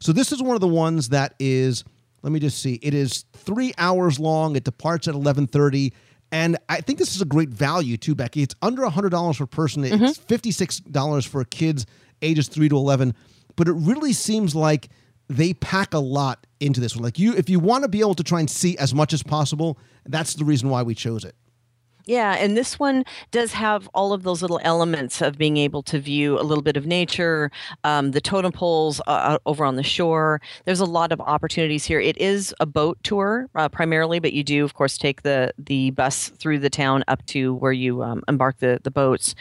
So 0.00 0.12
this 0.12 0.32
is 0.32 0.42
one 0.42 0.54
of 0.54 0.60
the 0.60 0.68
ones 0.68 1.10
that 1.10 1.34
is. 1.38 1.84
Let 2.22 2.32
me 2.32 2.40
just 2.40 2.60
see. 2.60 2.80
It 2.82 2.94
is 2.94 3.24
three 3.32 3.72
hours 3.78 4.18
long. 4.18 4.56
It 4.56 4.64
departs 4.64 5.06
at 5.06 5.14
eleven 5.14 5.46
thirty, 5.46 5.92
and 6.32 6.56
I 6.68 6.80
think 6.80 6.98
this 6.98 7.14
is 7.14 7.22
a 7.22 7.24
great 7.24 7.50
value 7.50 7.96
too, 7.96 8.16
Becky. 8.16 8.42
It's 8.42 8.56
under 8.60 8.84
hundred 8.86 9.10
dollars 9.10 9.38
per 9.38 9.46
person. 9.46 9.84
It's 9.84 10.18
fifty 10.18 10.50
six 10.50 10.80
dollars 10.80 11.24
for 11.24 11.44
kids 11.44 11.86
ages 12.20 12.48
three 12.48 12.68
to 12.68 12.76
eleven, 12.76 13.14
but 13.54 13.68
it 13.68 13.74
really 13.74 14.12
seems 14.12 14.56
like 14.56 14.88
they 15.28 15.54
pack 15.54 15.94
a 15.94 16.00
lot 16.00 16.44
into 16.61 16.80
this 16.80 16.94
one. 16.94 17.04
Like 17.04 17.18
you, 17.18 17.34
if 17.34 17.48
you 17.48 17.61
want 17.61 17.82
to 17.84 17.88
be 17.88 18.00
able 18.00 18.14
to 18.14 18.24
try 18.24 18.40
and 18.40 18.50
see 18.50 18.76
as 18.78 18.94
much 18.94 19.12
as 19.12 19.22
possible, 19.22 19.78
that's 20.06 20.34
the 20.34 20.44
reason 20.44 20.70
why 20.70 20.82
we 20.82 20.94
chose 20.94 21.24
it. 21.24 21.34
Yeah, 22.09 22.36
and 22.38 22.56
this 22.56 22.78
one 22.78 23.04
does 23.32 23.52
have 23.52 23.86
all 23.92 24.14
of 24.14 24.22
those 24.22 24.40
little 24.40 24.59
elements 24.62 25.20
of 25.20 25.36
being 25.36 25.59
able 25.59 25.82
to 25.82 26.00
view 26.00 26.40
a 26.40 26.42
little 26.42 26.62
bit 26.62 26.78
of 26.78 26.86
nature, 26.86 27.50
um, 27.84 28.12
the 28.12 28.20
totem 28.22 28.50
poles 28.50 28.98
uh, 29.00 29.11
uh, 29.11 29.38
over 29.44 29.62
on 29.62 29.76
the 29.76 29.82
shore. 29.82 30.40
There's 30.64 30.80
a 30.80 30.86
lot 30.86 31.12
of 31.12 31.20
opportunities 31.20 31.84
here. 31.84 32.00
It 32.00 32.16
is 32.16 32.54
a 32.61 32.66
boat 32.66 32.96
tour 33.02 33.50
uh, 33.54 33.68
primarily, 33.68 34.20
but 34.20 34.32
you 34.32 34.42
do, 34.42 34.64
of 34.64 34.72
course, 34.72 34.96
take 34.96 35.20
the 35.20 35.52
the 35.59 35.90
bus 35.90 36.30
through 36.30 36.61
the 36.61 36.70
town 36.70 37.04
up 37.09 37.26
to 37.26 37.52
where 37.56 37.72
you 37.72 38.02
um, 38.02 38.22
embark 38.26 38.56
the 38.56 38.80
the 38.82 38.90
boats. 38.90 39.34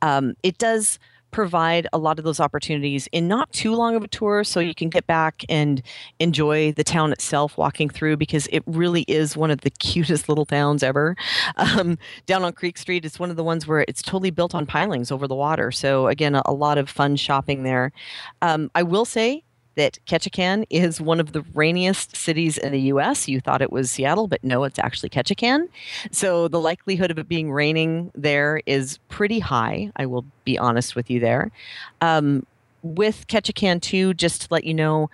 Um, 0.00 0.34
it 0.44 0.58
does 0.58 1.00
provide 1.32 1.86
a 1.92 1.98
lot 1.98 2.18
of 2.18 2.24
those 2.24 2.38
opportunities 2.38 3.08
in 3.10 3.26
not 3.26 3.50
too 3.52 3.74
long 3.74 3.96
of 3.96 4.04
a 4.04 4.08
tour 4.08 4.44
so 4.44 4.60
you 4.60 4.74
can 4.74 4.88
get 4.88 5.06
back 5.06 5.44
and 5.48 5.82
enjoy 6.20 6.70
the 6.72 6.84
town 6.84 7.10
itself 7.10 7.58
walking 7.58 7.88
through 7.88 8.16
because 8.16 8.46
it 8.52 8.62
really 8.66 9.02
is 9.08 9.36
one 9.36 9.50
of 9.50 9.62
the 9.62 9.70
cutest 9.80 10.28
little 10.28 10.46
towns 10.46 10.82
ever. 10.82 11.16
Um, 11.56 11.98
down 12.26 12.44
on 12.44 12.52
creek 12.52 12.78
street 12.78 13.04
it's 13.04 13.18
one 13.18 13.30
of 13.30 13.36
the 13.36 13.44
ones 13.44 13.66
where 13.66 13.84
it's 13.88 14.02
totally 14.02 14.30
built 14.30 14.54
on 14.54 14.66
pilings 14.66 15.10
over 15.10 15.26
the 15.26 15.34
water 15.34 15.72
so 15.72 16.06
again 16.06 16.34
a, 16.34 16.42
a 16.44 16.52
lot 16.52 16.78
of 16.78 16.88
fun 16.88 17.16
shopping 17.16 17.62
there. 17.62 17.92
Um, 18.42 18.70
i 18.74 18.82
will 18.82 19.04
say 19.04 19.42
that 19.74 19.98
Ketchikan 20.06 20.64
is 20.70 21.00
one 21.00 21.20
of 21.20 21.32
the 21.32 21.42
rainiest 21.54 22.16
cities 22.16 22.58
in 22.58 22.72
the 22.72 22.80
U.S. 22.80 23.28
You 23.28 23.40
thought 23.40 23.62
it 23.62 23.72
was 23.72 23.90
Seattle, 23.90 24.26
but 24.26 24.42
no, 24.44 24.64
it's 24.64 24.78
actually 24.78 25.10
Ketchikan. 25.10 25.68
So 26.10 26.48
the 26.48 26.60
likelihood 26.60 27.10
of 27.10 27.18
it 27.18 27.28
being 27.28 27.52
raining 27.52 28.10
there 28.14 28.60
is 28.66 28.98
pretty 29.08 29.38
high. 29.38 29.90
I 29.96 30.06
will 30.06 30.24
be 30.44 30.58
honest 30.58 30.94
with 30.96 31.10
you 31.10 31.20
there. 31.20 31.50
Um, 32.00 32.46
with 32.82 33.26
Ketchikan 33.28 33.80
too, 33.80 34.14
just 34.14 34.42
to 34.42 34.48
let 34.50 34.64
you 34.64 34.74
know, 34.74 35.08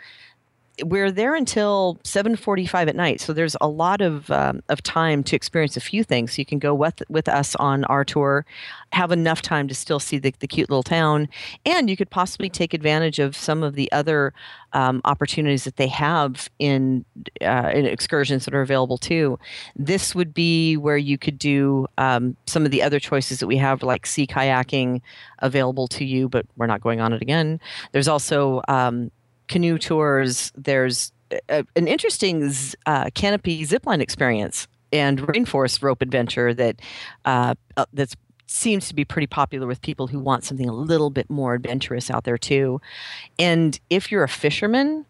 we're 0.84 1.10
there 1.10 1.34
until 1.34 1.98
7:45 2.04 2.88
at 2.88 2.96
night, 2.96 3.20
so 3.20 3.32
there's 3.32 3.56
a 3.60 3.68
lot 3.68 4.00
of 4.00 4.30
um, 4.30 4.62
of 4.68 4.82
time 4.82 5.22
to 5.24 5.36
experience 5.36 5.76
a 5.76 5.80
few 5.80 6.04
things. 6.04 6.32
So 6.32 6.40
you 6.40 6.46
can 6.46 6.58
go 6.58 6.74
with 6.74 7.02
with 7.08 7.28
us 7.28 7.54
on 7.56 7.84
our 7.84 8.04
tour, 8.04 8.44
have 8.92 9.12
enough 9.12 9.42
time 9.42 9.68
to 9.68 9.74
still 9.74 10.00
see 10.00 10.18
the, 10.18 10.34
the 10.38 10.46
cute 10.46 10.70
little 10.70 10.82
town, 10.82 11.28
and 11.64 11.88
you 11.88 11.96
could 11.96 12.10
possibly 12.10 12.48
take 12.48 12.74
advantage 12.74 13.18
of 13.18 13.36
some 13.36 13.62
of 13.62 13.74
the 13.74 13.90
other 13.92 14.32
um, 14.72 15.00
opportunities 15.04 15.64
that 15.64 15.76
they 15.76 15.88
have 15.88 16.48
in 16.58 17.04
uh, 17.40 17.70
in 17.74 17.86
excursions 17.86 18.44
that 18.44 18.54
are 18.54 18.62
available 18.62 18.98
too. 18.98 19.38
This 19.76 20.14
would 20.14 20.34
be 20.34 20.76
where 20.76 20.98
you 20.98 21.18
could 21.18 21.38
do 21.38 21.86
um, 21.98 22.36
some 22.46 22.64
of 22.64 22.70
the 22.70 22.82
other 22.82 23.00
choices 23.00 23.40
that 23.40 23.46
we 23.46 23.56
have, 23.56 23.82
like 23.82 24.06
sea 24.06 24.26
kayaking, 24.26 25.00
available 25.40 25.88
to 25.88 26.04
you, 26.04 26.28
but 26.28 26.46
we're 26.56 26.66
not 26.66 26.80
going 26.80 27.00
on 27.00 27.12
it 27.12 27.22
again. 27.22 27.60
There's 27.92 28.08
also 28.08 28.62
um, 28.68 29.10
canoe 29.48 29.78
tours. 29.78 30.52
There's 30.56 31.12
a, 31.48 31.64
an 31.76 31.88
interesting 31.88 32.50
z- 32.50 32.76
uh, 32.86 33.10
canopy 33.14 33.64
zipline 33.64 34.00
experience 34.00 34.68
and 34.92 35.20
rainforest 35.20 35.82
rope 35.82 36.02
adventure 36.02 36.54
that 36.54 36.80
uh, 37.24 37.54
uh, 37.76 37.86
that's 37.92 38.14
seems 38.50 38.88
to 38.88 38.94
be 38.94 39.04
pretty 39.04 39.26
popular 39.26 39.66
with 39.66 39.82
people 39.82 40.06
who 40.06 40.18
want 40.18 40.42
something 40.42 40.68
a 40.68 40.72
little 40.72 41.10
bit 41.10 41.28
more 41.28 41.54
adventurous 41.54 42.10
out 42.10 42.24
there 42.24 42.38
too. 42.38 42.80
And 43.38 43.78
if 43.90 44.10
you're 44.10 44.24
a 44.24 44.28
fisherman, 44.28 45.04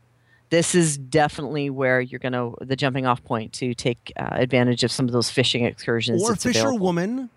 this 0.51 0.75
is 0.75 0.99
definitely 0.99 1.71
where 1.71 2.01
you're 2.01 2.19
going 2.19 2.33
to 2.33 2.55
the 2.61 2.75
jumping 2.75 3.07
off 3.07 3.23
point 3.23 3.53
to 3.55 3.75
take 3.75 4.13
uh, 4.19 4.29
advantage 4.33 4.83
of 4.83 4.91
some 4.91 5.07
of 5.07 5.13
those 5.13 5.31
fishing 5.31 5.65
excursions. 5.65 6.23
Or 6.23 6.31
that's 6.31 6.43
fisher 6.43 6.61
available. 6.61 6.87
woman. 6.87 7.31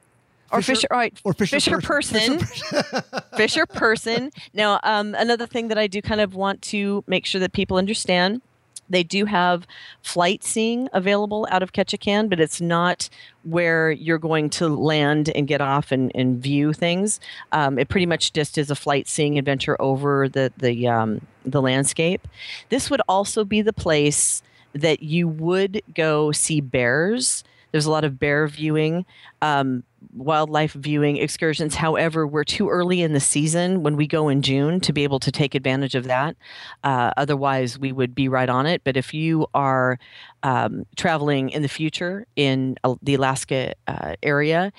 Or 0.52 0.62
fisher, 0.62 0.88
all 0.92 0.98
right, 0.98 1.20
or 1.24 1.34
fisher, 1.34 1.56
fisher 1.58 1.82
person. 1.82 2.40
person. 2.40 2.46
Fisher 2.46 2.84
person. 2.84 3.22
Fisher 3.38 3.66
person. 3.68 4.32
Now, 4.54 4.80
um, 4.84 5.16
another 5.16 5.48
thing 5.48 5.68
that 5.70 5.78
I 5.78 5.88
do 5.88 6.02
kind 6.02 6.22
of 6.22 6.36
want 6.36 6.62
to 6.64 7.04
make 7.08 7.26
sure 7.26 7.40
that 7.40 7.54
people 7.54 7.78
understand. 7.78 8.42
They 8.90 9.04
do 9.04 9.26
have 9.26 9.66
flight 10.04 10.44
seeing 10.44 10.90
available 10.92 11.48
out 11.50 11.64
of 11.64 11.72
Ketchikan, 11.72 12.30
but 12.30 12.42
it's 12.42 12.60
not 12.60 13.10
where 13.44 13.90
you're 13.90 14.20
going 14.20 14.50
to 14.52 14.68
land 14.68 15.30
and 15.30 15.48
get 15.48 15.62
off 15.62 15.94
and, 15.94 16.12
and 16.14 16.44
view 16.44 16.74
things. 16.74 17.22
Um, 17.54 17.80
it 17.80 17.88
pretty 17.88 18.06
much 18.06 18.34
just 18.34 18.58
is 18.58 18.70
a 18.70 18.76
flight 18.76 19.08
seeing 19.08 19.40
adventure 19.40 19.82
over 19.82 20.28
the 20.28 20.52
the 20.58 20.90
um, 20.90 21.26
the 21.46 21.62
landscape. 21.62 22.28
This 22.68 22.90
would 22.90 23.02
also 23.08 23.46
be 23.46 23.62
the 23.62 23.74
place 23.74 24.44
that 24.74 25.02
you 25.02 25.28
would 25.28 25.82
go 25.96 26.32
see 26.32 26.62
bears. 26.62 27.44
There's 27.72 27.86
a 27.86 27.92
lot 27.92 28.04
of 28.04 28.20
bear 28.20 28.48
viewing, 28.48 29.06
um, 29.42 29.84
wildlife 30.14 30.74
viewing 30.74 31.18
excursions. 31.18 31.76
However, 31.76 32.28
we're 32.28 32.44
too 32.44 32.70
early 32.70 33.02
in 33.02 33.14
the 33.14 33.20
season 33.20 33.84
when 33.84 33.96
we 33.96 34.08
go 34.08 34.30
in 34.30 34.42
June 34.42 34.80
to 34.82 34.94
be 34.94 35.04
able 35.04 35.20
to 35.20 35.32
take 35.32 35.56
advantage 35.56 35.96
of 35.96 36.06
that. 36.06 36.36
Uh, 36.84 37.12
otherwise, 37.18 37.80
we 37.80 37.92
would 37.92 38.14
be 38.16 38.28
right 38.28 38.50
on 38.50 38.66
it. 38.66 38.84
But 38.84 38.98
if 38.98 39.14
you 39.14 39.48
are 39.54 40.00
um, 40.44 40.86
traveling 40.96 41.50
in 41.50 41.62
the 41.62 41.70
future 41.70 42.26
in 42.36 42.78
uh, 42.84 42.96
the 43.02 43.16
Alaska 43.16 43.74
uh, 43.88 44.16
area, 44.24 44.72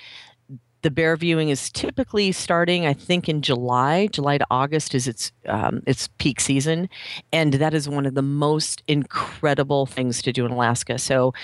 The 0.83 0.91
bear 0.91 1.17
viewing 1.17 1.49
is 1.49 1.71
typically 1.71 2.33
starting, 2.33 2.87
I 2.87 2.93
think, 2.93 3.29
in 3.29 3.41
July. 3.41 4.09
July 4.09 4.39
to 4.39 4.47
August 4.51 4.95
is 4.95 5.07
its 5.07 5.33
um, 5.47 5.83
its 5.87 6.09
peak 6.19 6.41
season, 6.41 6.89
and 7.33 7.55
that 7.55 7.73
is 7.73 7.89
one 7.89 8.05
of 8.05 8.15
the 8.15 8.23
most 8.23 8.83
incredible 8.89 9.87
things 9.87 10.21
to 10.23 10.33
do 10.33 10.45
in 10.45 10.51
Alaska. 10.51 10.99
So 10.99 11.35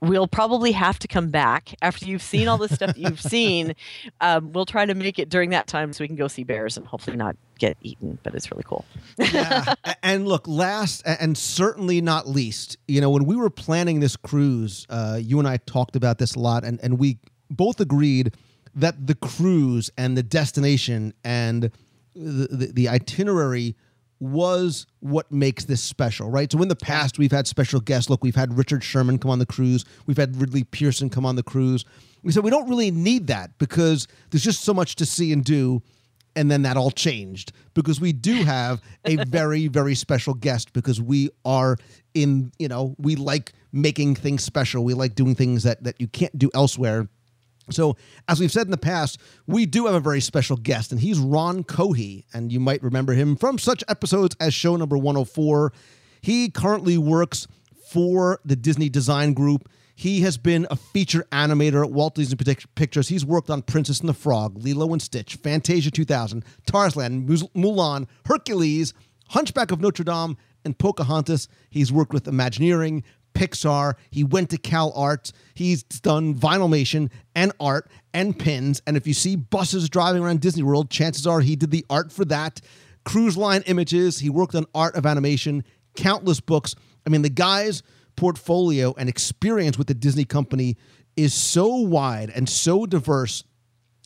we'll 0.00 0.26
probably 0.26 0.72
have 0.72 0.98
to 1.00 1.08
come 1.08 1.30
back 1.30 1.74
after 1.82 2.06
you've 2.06 2.22
seen 2.22 2.48
all 2.48 2.58
the 2.58 2.68
stuff 2.68 2.94
that 2.94 2.98
you've 2.98 3.20
seen. 3.36 3.74
Um, 4.20 4.52
we'll 4.52 4.66
try 4.66 4.84
to 4.84 4.94
make 4.94 5.18
it 5.18 5.28
during 5.28 5.50
that 5.50 5.66
time 5.66 5.92
so 5.92 6.02
we 6.02 6.08
can 6.08 6.16
go 6.16 6.28
see 6.28 6.44
bears 6.44 6.76
and 6.76 6.86
hopefully 6.86 7.16
not 7.16 7.36
get 7.58 7.76
eaten. 7.82 8.18
But 8.22 8.34
it's 8.34 8.50
really 8.50 8.64
cool. 8.64 8.84
yeah. 9.18 9.74
And 10.02 10.26
look, 10.26 10.46
last 10.46 11.02
and 11.06 11.36
certainly 11.36 12.00
not 12.00 12.28
least, 12.28 12.78
you 12.86 13.00
know, 13.00 13.10
when 13.10 13.24
we 13.24 13.36
were 13.36 13.50
planning 13.50 14.00
this 14.00 14.16
cruise, 14.16 14.86
uh, 14.88 15.18
you 15.20 15.38
and 15.38 15.46
I 15.46 15.58
talked 15.58 15.96
about 15.96 16.18
this 16.18 16.34
a 16.34 16.38
lot, 16.38 16.64
and, 16.64 16.80
and 16.82 16.98
we 16.98 17.18
both 17.50 17.80
agreed 17.80 18.34
that 18.78 19.06
the 19.06 19.14
cruise 19.14 19.90
and 19.98 20.16
the 20.16 20.22
destination 20.22 21.12
and 21.24 21.70
the, 22.14 22.48
the, 22.50 22.66
the 22.72 22.88
itinerary 22.88 23.76
was 24.20 24.86
what 25.00 25.30
makes 25.30 25.64
this 25.64 25.82
special, 25.82 26.30
right? 26.30 26.50
So 26.50 26.60
in 26.60 26.68
the 26.68 26.76
past, 26.76 27.18
we've 27.18 27.30
had 27.30 27.46
special 27.46 27.80
guests. 27.80 28.10
Look, 28.10 28.24
we've 28.24 28.34
had 28.34 28.56
Richard 28.56 28.82
Sherman 28.82 29.18
come 29.18 29.30
on 29.30 29.38
the 29.38 29.46
cruise. 29.46 29.84
We've 30.06 30.16
had 30.16 30.36
Ridley 30.36 30.64
Pearson 30.64 31.08
come 31.08 31.24
on 31.24 31.36
the 31.36 31.42
cruise. 31.42 31.84
We 32.22 32.32
said 32.32 32.42
we 32.42 32.50
don't 32.50 32.68
really 32.68 32.90
need 32.90 33.28
that 33.28 33.56
because 33.58 34.08
there's 34.30 34.42
just 34.42 34.62
so 34.62 34.74
much 34.74 34.96
to 34.96 35.06
see 35.06 35.32
and 35.32 35.44
do 35.44 35.82
and 36.36 36.50
then 36.50 36.62
that 36.62 36.76
all 36.76 36.90
changed 36.90 37.52
because 37.74 38.00
we 38.00 38.12
do 38.12 38.44
have 38.44 38.80
a 39.04 39.16
very 39.24 39.66
very 39.68 39.94
special 39.94 40.34
guest 40.34 40.72
because 40.72 41.00
we 41.00 41.30
are 41.44 41.76
in 42.14 42.52
you 42.58 42.68
know 42.68 42.94
we 42.98 43.16
like 43.16 43.52
making 43.72 44.14
things 44.14 44.42
special 44.44 44.84
we 44.84 44.94
like 44.94 45.14
doing 45.14 45.34
things 45.34 45.62
that 45.62 45.82
that 45.82 46.00
you 46.00 46.06
can't 46.06 46.36
do 46.38 46.50
elsewhere 46.54 47.08
so 47.70 47.96
as 48.28 48.40
we've 48.40 48.52
said 48.52 48.66
in 48.66 48.70
the 48.70 48.76
past 48.76 49.18
we 49.46 49.66
do 49.66 49.86
have 49.86 49.94
a 49.94 50.00
very 50.00 50.20
special 50.20 50.56
guest 50.56 50.92
and 50.92 51.00
he's 51.00 51.18
Ron 51.18 51.64
Cohee 51.64 52.24
and 52.32 52.52
you 52.52 52.60
might 52.60 52.82
remember 52.82 53.12
him 53.12 53.36
from 53.36 53.58
such 53.58 53.82
episodes 53.88 54.36
as 54.40 54.54
show 54.54 54.76
number 54.76 54.96
104 54.96 55.72
he 56.20 56.50
currently 56.50 56.98
works 56.98 57.46
for 57.90 58.40
the 58.44 58.56
disney 58.56 58.88
design 58.88 59.32
group 59.32 59.68
he 59.98 60.20
has 60.20 60.38
been 60.38 60.64
a 60.70 60.76
feature 60.76 61.26
animator 61.32 61.82
at 61.82 61.90
Walt 61.90 62.14
Disney 62.14 62.36
Pictures. 62.76 63.08
He's 63.08 63.26
worked 63.26 63.50
on 63.50 63.62
Princess 63.62 63.98
and 63.98 64.08
the 64.08 64.14
Frog, 64.14 64.56
Lilo 64.62 64.92
and 64.92 65.02
Stitch, 65.02 65.34
Fantasia 65.34 65.90
2000, 65.90 66.44
Tarzan, 66.66 67.26
Mulan, 67.26 68.06
Hercules, 68.24 68.94
Hunchback 69.30 69.72
of 69.72 69.80
Notre 69.80 70.04
Dame, 70.04 70.36
and 70.64 70.78
Pocahontas. 70.78 71.48
He's 71.68 71.90
worked 71.90 72.12
with 72.12 72.28
Imagineering, 72.28 73.02
Pixar. 73.38 73.94
He 74.10 74.24
went 74.24 74.50
to 74.50 74.58
Cal 74.58 74.92
Arts. 74.96 75.32
He's 75.54 75.84
done 75.84 76.34
Vinylmation 76.34 77.10
and 77.36 77.52
art 77.60 77.88
and 78.12 78.36
pins. 78.36 78.82
And 78.86 78.96
if 78.96 79.06
you 79.06 79.14
see 79.14 79.36
buses 79.36 79.88
driving 79.88 80.22
around 80.22 80.40
Disney 80.40 80.64
World, 80.64 80.90
chances 80.90 81.26
are 81.26 81.40
he 81.40 81.54
did 81.54 81.70
the 81.70 81.86
art 81.88 82.10
for 82.10 82.24
that. 82.24 82.60
Cruise 83.04 83.36
line 83.36 83.62
images. 83.66 84.18
He 84.18 84.28
worked 84.28 84.56
on 84.56 84.66
art 84.74 84.96
of 84.96 85.06
animation, 85.06 85.62
countless 85.96 86.40
books. 86.40 86.74
I 87.06 87.10
mean, 87.10 87.22
the 87.22 87.30
guy's 87.30 87.84
portfolio 88.16 88.92
and 88.98 89.08
experience 89.08 89.78
with 89.78 89.86
the 89.86 89.94
Disney 89.94 90.24
company 90.24 90.76
is 91.16 91.32
so 91.32 91.76
wide 91.76 92.30
and 92.34 92.48
so 92.48 92.86
diverse. 92.86 93.44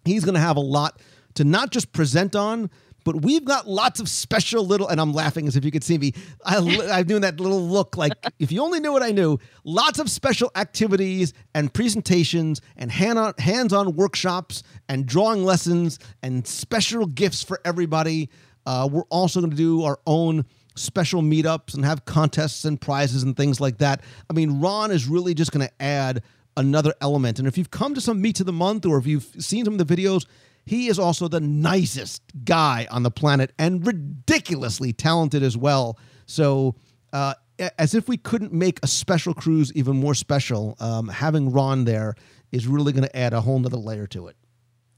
He's 0.05 0.25
going 0.25 0.35
to 0.35 0.41
have 0.41 0.57
a 0.57 0.61
lot 0.61 1.01
to 1.35 1.45
not 1.45 1.71
just 1.71 1.93
present 1.93 2.37
on, 2.37 2.71
but 3.05 3.23
we've 3.23 3.45
got 3.45 3.69
lots 3.69 4.01
of 4.01 4.09
special 4.09 4.67
little, 4.67 4.89
and 4.89 5.01
I'm 5.01 5.13
laughing 5.13 5.47
as 5.47 5.57
if 5.57 5.65
you 5.65 5.71
could 5.71 5.85
see 5.85 5.99
me. 5.99 6.13
I, 6.45 6.57
I'm 6.93 7.07
doing 7.07 7.23
that 7.23 7.41
little 7.41 7.67
look 7.67 7.97
like 7.97 8.13
if 8.39 8.53
you 8.53 8.63
only 8.63 8.81
knew 8.81 8.93
what 8.93 9.03
I 9.03 9.11
knew. 9.11 9.39
Lots 9.65 9.99
of 9.99 10.11
special 10.11 10.51
activities 10.57 11.33
and 11.55 11.73
presentations 11.73 12.61
and 12.77 12.91
hand 12.91 13.19
on, 13.19 13.35
hands-on 13.39 13.95
workshops 13.97 14.63
and 14.89 15.07
drawing 15.07 15.45
lessons 15.45 15.99
and 16.23 16.47
special 16.47 17.07
gifts 17.07 17.43
for 17.43 17.61
everybody. 17.65 18.31
Uh, 18.67 18.89
we're 18.91 19.03
also 19.11 19.41
going 19.41 19.51
to 19.51 19.57
do 19.57 19.83
our 19.83 19.99
own 20.07 20.45
special 20.75 21.23
meetups 21.23 21.75
and 21.75 21.85
have 21.85 22.05
contests 22.05 22.65
and 22.65 22.81
prizes 22.81 23.23
and 23.23 23.37
things 23.37 23.61
like 23.61 23.79
that. 23.79 24.03
I 24.31 24.33
mean, 24.33 24.61
Ron 24.61 24.91
is 24.91 25.07
really 25.07 25.35
just 25.35 25.53
going 25.53 25.67
to 25.67 25.83
add 25.83 26.23
another 26.57 26.95
element. 27.01 27.39
And 27.39 27.49
if 27.49 27.57
you've 27.59 27.71
come 27.71 27.95
to 27.95 28.01
some 28.01 28.21
Meet 28.21 28.41
of 28.41 28.47
the 28.47 28.53
Month 28.53 28.87
or 28.87 28.99
if 28.99 29.07
you've 29.07 29.29
seen 29.39 29.65
some 29.65 29.79
of 29.79 29.87
the 29.87 29.97
videos, 29.97 30.27
he 30.65 30.89
is 30.89 30.99
also 30.99 31.29
the 31.29 31.41
nicest 31.41 32.23
guy 32.45 32.87
on 32.91 33.03
the 33.03 33.11
planet 33.11 33.53
and 33.59 33.87
ridiculously 33.87 34.93
talented 34.93 35.43
as 35.43 35.57
well. 35.57 35.99
So, 36.27 36.77
uh, 37.13 37.35
as 37.79 37.95
if 37.95 38.09
we 38.09 38.17
couldn't 38.17 38.53
make 38.53 38.81
a 38.83 38.87
special 38.87 39.35
cruise 39.35 39.73
even 39.75 39.97
more 39.97 40.15
special, 40.15 40.77
um, 40.81 41.09
having 41.09 41.53
Ron 41.53 41.85
there 41.85 42.15
is 42.51 42.67
really 42.67 42.93
going 42.93 43.05
to 43.05 43.17
add 43.17 43.33
a 43.33 43.41
whole 43.41 43.59
nother 43.59 43.77
layer 43.77 44.07
to 44.09 44.29
it. 44.29 44.37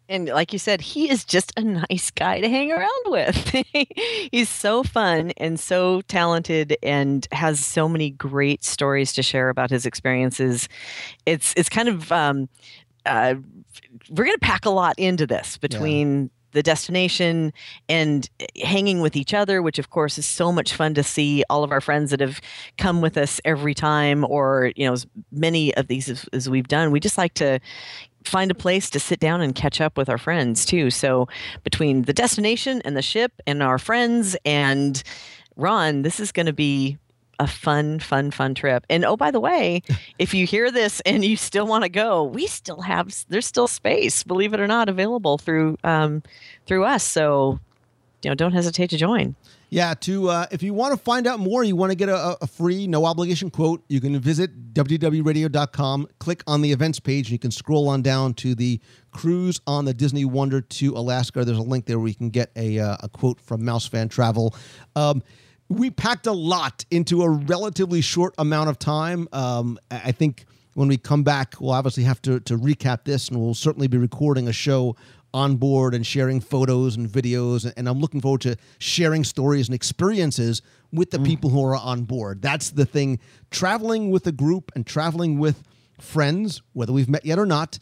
And 0.09 0.29
like 0.29 0.53
you 0.53 0.59
said, 0.59 0.81
he 0.81 1.11
is 1.11 1.25
just 1.25 1.53
a 1.57 1.63
nice 1.91 2.11
guy 2.11 2.41
to 2.41 2.49
hang 2.49 2.71
around 2.71 3.05
with. 3.07 3.65
He's 4.31 4.49
so 4.49 4.83
fun 4.83 5.33
and 5.37 5.59
so 5.59 6.03
talented 6.03 6.77
and 6.83 7.27
has 7.33 7.65
so 7.65 7.89
many 7.89 8.11
great 8.11 8.65
stories 8.65 9.13
to 9.15 9.23
share 9.23 9.49
about 9.49 9.71
his 9.71 9.87
experiences. 9.87 10.69
It's 11.27 11.55
it's 11.57 11.69
kind 11.69 11.89
of 11.89 12.13
um, 12.13 12.49
uh, 13.07 13.37
we're 14.11 14.25
going 14.25 14.37
to 14.37 14.41
pack 14.41 14.65
a 14.65 14.71
lot 14.71 14.99
into 14.99 15.27
this 15.27 15.57
between 15.59 16.31
the 16.55 16.63
destination 16.63 17.53
and 17.89 18.31
hanging 18.63 19.01
with 19.01 19.17
each 19.17 19.35
other, 19.35 19.61
which 19.61 19.79
of 19.79 19.91
course 19.91 20.19
is 20.19 20.25
so 20.25 20.51
much 20.51 20.73
fun 20.73 20.95
to 20.95 21.03
see 21.03 21.45
all 21.51 21.65
of 21.65 21.73
our 21.73 21.81
friends 21.81 22.11
that 22.11 22.21
have 22.21 22.41
come 22.79 23.01
with 23.01 23.19
us 23.19 23.41
every 23.45 23.75
time, 23.75 24.25
or 24.25 24.73
you 24.77 24.87
know, 24.87 24.93
as 24.93 25.07
many 25.31 25.75
of 25.75 25.89
these 25.89 26.09
as, 26.09 26.27
as 26.33 26.49
we've 26.49 26.69
done. 26.69 26.91
We 26.91 27.01
just 27.01 27.19
like 27.19 27.35
to 27.35 27.59
find 28.25 28.51
a 28.51 28.55
place 28.55 28.89
to 28.91 29.01
sit 29.01 29.21
down 29.21 29.43
and 29.43 29.55
catch 29.55 29.81
up 29.81 29.99
with 29.99 30.09
our 30.09 30.17
friends 30.17 30.65
too. 30.65 30.91
So 30.91 31.29
between 31.63 32.03
the 32.03 32.15
destination 32.15 32.81
and 32.85 32.97
the 32.97 33.03
ship 33.03 33.33
and 33.47 33.63
our 33.63 33.79
friends 33.79 34.37
and 34.45 35.03
Ron, 35.57 36.03
this 36.03 36.21
is 36.21 36.33
going 36.33 36.47
to 36.47 36.53
be 36.53 36.99
a 37.39 37.47
fun, 37.47 38.01
fun, 38.01 38.31
fun 38.31 38.55
trip. 38.55 38.85
And 38.89 39.05
oh, 39.05 39.17
by 39.17 39.31
the 39.31 39.41
way, 39.41 39.83
if 40.19 40.35
you 40.35 40.47
hear 40.47 40.71
this 40.71 41.01
and 41.01 41.25
you 41.25 41.37
still 41.37 41.67
want 41.67 41.85
to 41.85 41.91
go, 41.91 42.25
we 42.25 42.47
still 42.47 42.83
have 42.83 43.15
there's 43.29 43.47
still 43.47 43.69
space, 43.69 44.23
believe 44.23 44.55
it 44.55 44.61
or 44.61 44.67
not, 44.67 44.89
available 44.89 45.39
through 45.39 45.77
um, 45.85 46.23
through 46.67 46.85
us. 46.85 47.03
So 47.05 47.61
you 48.25 48.31
know, 48.31 48.35
don't 48.35 48.53
hesitate 48.53 48.91
to 48.91 48.97
join. 48.97 49.37
Yeah, 49.71 49.95
to 50.03 50.29
uh, 50.29 50.47
if 50.53 50.63
you 50.63 50.73
want 50.73 50.97
to 50.97 50.97
find 50.97 51.27
out 51.27 51.41
more, 51.41 51.65
you 51.65 51.75
want 51.75 51.91
to 51.91 51.97
get 51.97 52.09
a, 52.09 52.37
a 52.41 52.47
free, 52.47 52.87
no 52.87 53.05
obligation 53.05 53.51
quote, 53.51 53.83
you 53.89 54.01
can 54.01 54.19
visit 54.21 54.73
WDWRadio.com, 54.73 56.09
click 56.21 56.43
on 56.47 56.63
the 56.63 56.71
events 56.71 57.01
page, 57.01 57.27
and 57.27 57.33
you 57.33 57.39
can 57.39 57.51
scroll 57.51 57.89
on 57.89 58.01
down 58.01 58.35
to 58.35 58.55
the 58.55 58.81
cruise 59.11 59.61
on 59.67 59.85
the 59.85 59.93
Disney 59.93 60.25
Wonder 60.25 60.61
to 60.61 60.93
Alaska. 60.93 61.45
There's 61.45 61.59
a 61.59 61.63
link 61.63 61.87
there 61.87 61.99
where 61.99 62.09
you 62.09 62.15
can 62.15 62.31
get 62.31 62.51
a, 62.57 62.79
uh, 62.79 62.97
a 63.01 63.09
quote 63.09 63.41
from 63.41 63.65
Mouse 63.65 63.87
Fan 63.87 64.09
Travel. 64.09 64.55
Um, 64.95 65.23
we 65.69 65.91
packed 65.91 66.27
a 66.27 66.33
lot 66.33 66.85
into 66.91 67.23
a 67.23 67.29
relatively 67.29 68.01
short 68.01 68.35
amount 68.39 68.69
of 68.69 68.79
time. 68.79 69.29
Um, 69.33 69.79
I 69.91 70.13
think 70.13 70.45
when 70.75 70.89
we 70.89 70.97
come 70.97 71.23
back, 71.23 71.61
we'll 71.61 71.73
obviously 71.73 72.05
have 72.05 72.21
to, 72.23 72.41
to 72.41 72.59
recap 72.59 73.05
this, 73.05 73.29
and 73.29 73.41
we'll 73.41 73.55
certainly 73.55 73.89
be 73.89 73.99
recording 73.99 74.49
a 74.49 74.53
show 74.53 74.97
on 75.33 75.57
board 75.57 75.95
and 75.95 76.07
sharing 76.07 76.41
photos 76.41 76.97
and 76.97 77.09
videos. 77.09 77.73
And 77.77 77.89
I'm 77.89 77.99
looking 77.99 78.21
forward 78.21 78.43
to 78.43 78.57
sharing 78.79 79.25
stories 79.25 79.69
and 79.69 79.75
experiences 79.75 80.63
with 80.93 81.11
the 81.11 81.19
people 81.19 81.51
who 81.51 81.65
are 81.65 81.75
on 81.75 82.05
board. 82.05 82.41
That's 82.41 82.71
the 82.71 82.87
thing. 82.87 83.19
Traveling 83.51 84.11
with 84.11 84.27
a 84.29 84.33
group 84.33 84.71
and 84.77 84.87
traveling 84.87 85.39
with 85.39 85.65
friends, 86.01 86.63
whether 86.73 86.93
we've 86.93 87.09
met 87.09 87.27
yet 87.27 87.39
or 87.39 87.47
not, 87.47 87.81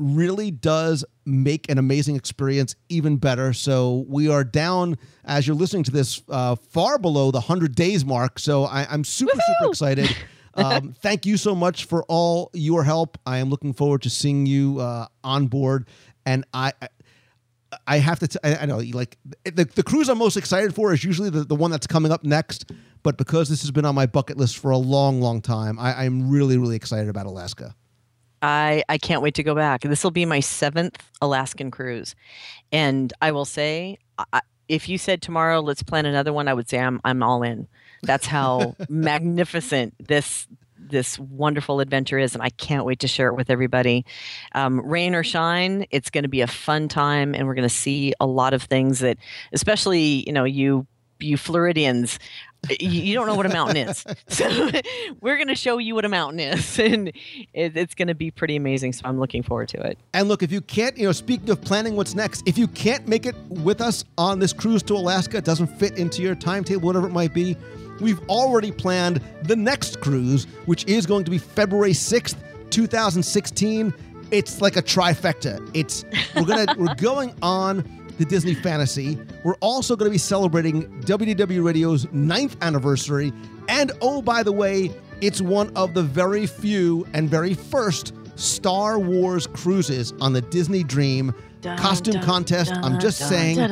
really 0.00 0.50
does 0.50 1.04
make 1.26 1.70
an 1.70 1.78
amazing 1.78 2.16
experience 2.16 2.74
even 2.88 3.18
better. 3.18 3.52
So 3.52 4.04
we 4.08 4.28
are 4.28 4.42
down, 4.42 4.96
as 5.24 5.46
you're 5.46 5.56
listening 5.56 5.84
to 5.84 5.90
this, 5.90 6.22
uh, 6.28 6.56
far 6.56 6.98
below 6.98 7.30
the 7.30 7.38
100 7.38 7.74
days 7.74 8.04
mark. 8.04 8.38
So 8.38 8.64
I, 8.64 8.86
I'm 8.90 9.04
super, 9.04 9.38
super 9.46 9.70
excited. 9.70 10.14
Um, 10.54 10.94
thank 11.00 11.26
you 11.26 11.36
so 11.36 11.54
much 11.54 11.84
for 11.84 12.02
all 12.08 12.50
your 12.52 12.82
help. 12.82 13.16
I 13.24 13.38
am 13.38 13.50
looking 13.50 13.72
forward 13.72 14.02
to 14.02 14.10
seeing 14.10 14.46
you 14.46 14.80
uh, 14.80 15.06
on 15.22 15.46
board. 15.46 15.86
And 16.26 16.44
I, 16.52 16.72
I 16.82 16.88
I 17.86 17.98
have 17.98 18.18
to. 18.18 18.28
T- 18.28 18.38
I 18.42 18.56
I 18.56 18.66
know, 18.66 18.78
like 18.78 19.16
the, 19.44 19.64
the 19.64 19.84
cruise 19.84 20.08
I'm 20.08 20.18
most 20.18 20.36
excited 20.36 20.74
for 20.74 20.92
is 20.92 21.04
usually 21.04 21.30
the, 21.30 21.44
the 21.44 21.54
one 21.54 21.70
that's 21.70 21.86
coming 21.86 22.10
up 22.10 22.24
next. 22.24 22.70
But 23.02 23.16
because 23.16 23.48
this 23.48 23.62
has 23.62 23.70
been 23.70 23.84
on 23.84 23.94
my 23.94 24.06
bucket 24.06 24.36
list 24.36 24.58
for 24.58 24.72
a 24.72 24.76
long, 24.76 25.20
long 25.20 25.40
time, 25.40 25.78
I, 25.78 26.04
I'm 26.04 26.30
really, 26.30 26.58
really 26.58 26.76
excited 26.76 27.08
about 27.08 27.26
Alaska. 27.26 27.74
I 28.42 28.82
I 28.88 28.98
can't 28.98 29.22
wait 29.22 29.34
to 29.34 29.42
go 29.42 29.54
back. 29.54 29.82
This 29.82 30.04
will 30.04 30.10
be 30.10 30.24
my 30.24 30.40
seventh 30.40 31.02
Alaskan 31.20 31.70
cruise, 31.70 32.14
and 32.72 33.12
I 33.20 33.32
will 33.32 33.44
say, 33.44 33.98
I, 34.32 34.40
if 34.68 34.88
you 34.88 34.98
said 34.98 35.20
tomorrow, 35.20 35.60
let's 35.60 35.82
plan 35.82 36.06
another 36.06 36.32
one, 36.32 36.48
I 36.48 36.54
would 36.54 36.68
say 36.68 36.78
I'm 36.78 37.00
I'm 37.04 37.22
all 37.22 37.42
in. 37.42 37.68
That's 38.02 38.26
how 38.26 38.76
magnificent 38.88 39.94
this 39.98 40.46
this 40.78 41.18
wonderful 41.18 41.80
adventure 41.80 42.18
is, 42.18 42.34
and 42.34 42.42
I 42.42 42.50
can't 42.50 42.84
wait 42.84 43.00
to 43.00 43.08
share 43.08 43.28
it 43.28 43.34
with 43.34 43.50
everybody. 43.50 44.04
Um, 44.54 44.80
rain 44.80 45.14
or 45.14 45.22
shine, 45.22 45.86
it's 45.90 46.10
going 46.10 46.24
to 46.24 46.28
be 46.28 46.40
a 46.40 46.46
fun 46.46 46.88
time, 46.88 47.34
and 47.34 47.46
we're 47.46 47.54
going 47.54 47.68
to 47.68 47.74
see 47.74 48.12
a 48.20 48.26
lot 48.26 48.54
of 48.54 48.62
things 48.62 49.00
that, 49.00 49.18
especially 49.52 50.24
you 50.26 50.32
know 50.32 50.44
you 50.44 50.86
you 51.18 51.36
Floridians 51.36 52.18
you, 52.68 53.14
don't 53.14 53.26
know 53.26 53.34
what 53.34 53.46
a 53.46 53.50
mountain 53.50 53.76
is. 53.76 54.04
So 54.28 54.70
we're 55.20 55.36
going 55.36 55.48
to 55.48 55.54
show 55.54 55.78
you 55.78 55.94
what 55.94 56.04
a 56.04 56.08
mountain 56.08 56.40
is, 56.40 56.78
and 56.78 57.08
it, 57.08 57.76
it's 57.76 57.94
going 57.94 58.08
to 58.08 58.14
be 58.14 58.30
pretty 58.30 58.56
amazing. 58.56 58.92
So 58.92 59.02
I'm 59.04 59.18
looking 59.18 59.42
forward 59.42 59.68
to 59.70 59.80
it. 59.82 59.98
And 60.14 60.28
look, 60.28 60.42
if 60.42 60.52
you 60.52 60.60
can't, 60.60 60.96
you 60.96 61.06
know, 61.06 61.12
speaking 61.12 61.50
of 61.50 61.60
planning 61.60 61.96
what's 61.96 62.14
next, 62.14 62.42
if 62.46 62.56
you 62.56 62.68
can't 62.68 63.06
make 63.08 63.26
it 63.26 63.34
with 63.48 63.80
us 63.80 64.04
on 64.18 64.38
this 64.38 64.52
cruise 64.52 64.82
to 64.84 64.94
Alaska, 64.94 65.38
it 65.38 65.44
doesn't 65.44 65.66
fit 65.78 65.98
into 65.98 66.22
your 66.22 66.34
timetable, 66.34 66.86
whatever 66.86 67.06
it 67.06 67.12
might 67.12 67.34
be, 67.34 67.56
we've 68.00 68.20
already 68.28 68.72
planned 68.72 69.20
the 69.42 69.56
next 69.56 70.00
cruise, 70.00 70.44
which 70.66 70.86
is 70.86 71.06
going 71.06 71.24
to 71.24 71.30
be 71.30 71.38
February 71.38 71.92
6th, 71.92 72.36
2016. 72.70 73.92
It's 74.30 74.60
like 74.60 74.76
a 74.76 74.82
trifecta. 74.82 75.68
It's 75.74 76.04
we're 76.36 76.44
gonna 76.44 76.72
we're 76.78 76.94
going 76.94 77.34
on 77.42 77.84
the 78.20 78.26
Disney 78.26 78.52
Fantasy. 78.54 79.18
We're 79.44 79.56
also 79.60 79.96
going 79.96 80.08
to 80.08 80.12
be 80.12 80.18
celebrating 80.18 80.82
WDW 81.04 81.64
Radio's 81.64 82.06
ninth 82.12 82.54
anniversary, 82.60 83.32
and 83.66 83.90
oh 84.02 84.20
by 84.20 84.42
the 84.42 84.52
way, 84.52 84.94
it's 85.22 85.40
one 85.40 85.74
of 85.74 85.94
the 85.94 86.02
very 86.02 86.46
few 86.46 87.06
and 87.14 87.30
very 87.30 87.54
first 87.54 88.12
Star 88.36 88.98
Wars 88.98 89.46
cruises 89.46 90.12
on 90.20 90.34
the 90.34 90.42
Disney 90.42 90.84
Dream 90.84 91.34
Dun, 91.60 91.76
costume 91.76 92.14
dun, 92.14 92.22
contest. 92.22 92.72
I'm 92.72 92.98
just 92.98 93.20
dun, 93.20 93.28
saying. 93.28 93.56
dun, 93.56 93.68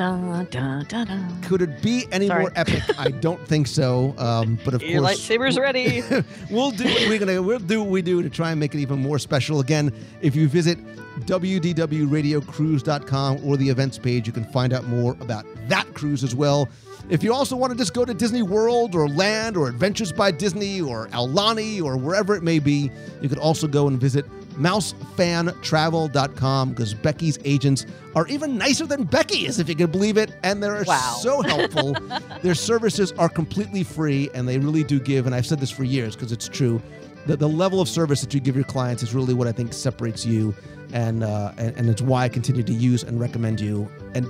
dun, 0.50 0.84
dun, 0.84 1.06
dun. 1.06 1.40
Could 1.42 1.62
it 1.62 1.80
be 1.80 2.06
any 2.12 2.26
Sorry. 2.26 2.42
more 2.42 2.52
epic? 2.54 2.82
I 2.98 3.10
don't 3.10 3.40
think 3.48 3.66
so. 3.66 4.14
Um, 4.18 4.58
but 4.64 4.74
of 4.74 4.82
Your 4.82 5.00
course, 5.00 5.26
lightsabers 5.26 5.58
ready. 5.58 6.02
we'll 6.50 6.70
do 6.70 6.84
what 6.84 7.08
we're 7.08 7.18
gonna 7.18 7.40
we'll 7.42 7.58
do 7.58 7.80
what 7.82 7.90
we 7.90 8.02
do 8.02 8.22
to 8.22 8.28
try 8.28 8.50
and 8.50 8.60
make 8.60 8.74
it 8.74 8.80
even 8.80 9.00
more 9.00 9.18
special. 9.18 9.60
Again, 9.60 9.90
if 10.20 10.36
you 10.36 10.46
visit 10.48 10.78
wdwradiocruise.com 11.20 13.38
or 13.44 13.56
the 13.56 13.68
events 13.68 13.98
page, 13.98 14.26
you 14.26 14.32
can 14.32 14.44
find 14.44 14.72
out 14.74 14.84
more 14.84 15.16
about 15.20 15.46
that 15.68 15.92
cruise 15.94 16.22
as 16.22 16.34
well. 16.34 16.68
If 17.08 17.22
you 17.22 17.32
also 17.32 17.56
want 17.56 17.72
to 17.72 17.78
just 17.78 17.94
go 17.94 18.04
to 18.04 18.12
Disney 18.12 18.42
World 18.42 18.94
or 18.94 19.08
Land 19.08 19.56
or 19.56 19.68
Adventures 19.68 20.12
by 20.12 20.30
Disney 20.30 20.82
or 20.82 21.08
Aulani 21.08 21.82
or 21.82 21.96
wherever 21.96 22.36
it 22.36 22.42
may 22.42 22.58
be, 22.58 22.90
you 23.22 23.30
could 23.30 23.38
also 23.38 23.66
go 23.66 23.88
and 23.88 23.98
visit 23.98 24.26
mousefantravel.com 24.58 26.70
because 26.70 26.94
Becky's 26.94 27.38
agents 27.44 27.86
are 28.14 28.26
even 28.28 28.56
nicer 28.58 28.86
than 28.86 29.04
Becky 29.04 29.46
is, 29.46 29.58
if 29.58 29.68
you 29.68 29.74
can 29.74 29.90
believe 29.90 30.16
it. 30.16 30.32
And 30.42 30.62
they're 30.62 30.84
Wow. 30.84 31.18
so 31.20 31.42
helpful. 31.42 31.94
Their 32.42 32.54
services 32.54 33.12
are 33.12 33.28
completely 33.28 33.84
free 33.84 34.30
and 34.34 34.48
they 34.48 34.58
really 34.58 34.84
do 34.84 34.98
give, 35.00 35.26
and 35.26 35.34
I've 35.34 35.46
said 35.46 35.60
this 35.60 35.70
for 35.70 35.84
years 35.84 36.14
because 36.16 36.32
it's 36.32 36.48
true, 36.48 36.80
the, 37.26 37.36
the 37.36 37.48
level 37.48 37.80
of 37.80 37.88
service 37.88 38.20
that 38.22 38.32
you 38.34 38.40
give 38.40 38.54
your 38.56 38.64
clients 38.64 39.02
is 39.02 39.14
really 39.14 39.34
what 39.34 39.46
I 39.48 39.52
think 39.52 39.72
separates 39.72 40.24
you. 40.26 40.54
And, 40.92 41.22
uh, 41.22 41.52
and, 41.58 41.76
and 41.76 41.90
it's 41.90 42.00
why 42.00 42.24
I 42.24 42.28
continue 42.30 42.62
to 42.62 42.72
use 42.72 43.02
and 43.02 43.20
recommend 43.20 43.60
you. 43.60 43.86
And 44.14 44.26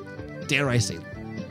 dare 0.48 0.68
I 0.68 0.78
say, 0.78 0.98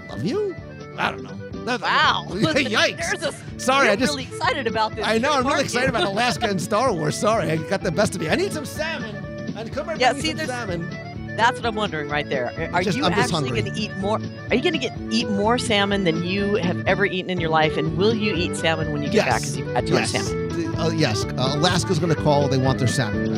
love 0.09 0.25
you? 0.25 0.53
I 0.97 1.11
don't 1.11 1.23
know. 1.23 1.46
Wow. 1.67 2.25
Yikes. 2.29 3.21
A, 3.23 3.59
Sorry, 3.59 3.89
I 3.89 3.95
just- 3.95 4.11
really 4.11 4.23
excited 4.23 4.67
about 4.67 4.95
this. 4.95 5.05
I 5.05 5.17
know. 5.17 5.31
I'm 5.33 5.45
really 5.45 5.63
excited 5.63 5.89
about 5.89 6.03
Alaska 6.07 6.47
and 6.49 6.61
Star 6.61 6.93
Wars. 6.93 7.17
Sorry, 7.17 7.51
I 7.51 7.57
got 7.57 7.81
the 7.83 7.91
best 7.91 8.15
of 8.15 8.21
me. 8.21 8.29
I 8.29 8.35
need 8.35 8.53
some 8.53 8.65
salmon. 8.65 9.15
And 9.57 9.71
come 9.73 9.87
here, 9.87 9.97
Yeah, 9.99 10.13
see, 10.13 10.29
some 10.29 10.37
there's- 10.37 10.49
salmon. 10.49 10.89
That's 11.35 11.57
what 11.57 11.67
I'm 11.67 11.75
wondering 11.75 12.09
right 12.09 12.27
there. 12.27 12.51
Are 12.73 12.81
Just- 12.81 12.97
you 12.97 13.05
I'm 13.05 13.13
actually 13.13 13.49
going 13.51 13.65
to 13.65 13.79
eat 13.79 13.95
more? 13.97 14.17
Are 14.49 14.55
you 14.55 14.61
going 14.63 14.73
to 14.73 14.79
get 14.79 14.93
eat 15.11 15.29
more 15.29 15.59
salmon 15.59 16.03
than 16.03 16.23
you 16.23 16.55
have 16.55 16.87
ever 16.87 17.05
eaten 17.05 17.29
in 17.29 17.39
your 17.39 17.51
life? 17.51 17.77
And 17.77 17.95
will 17.95 18.15
you 18.15 18.33
eat 18.33 18.55
salmon 18.55 18.91
when 18.91 19.03
you 19.03 19.09
get 19.09 19.25
back? 19.27 19.41
Yes. 19.41 19.51
Because 19.51 19.57
you've 19.57 19.67
had 19.75 19.85
too 19.85 19.93
much 19.93 20.13
Yes. 20.13 20.27
salmon. 20.27 20.75
Uh, 20.79 20.89
yes. 20.89 21.25
Uh, 21.25 21.51
Alaska's 21.55 21.99
going 21.99 22.15
to 22.15 22.19
call. 22.23 22.47
They 22.47 22.57
want 22.57 22.79
their 22.79 22.87
salmon 22.87 23.35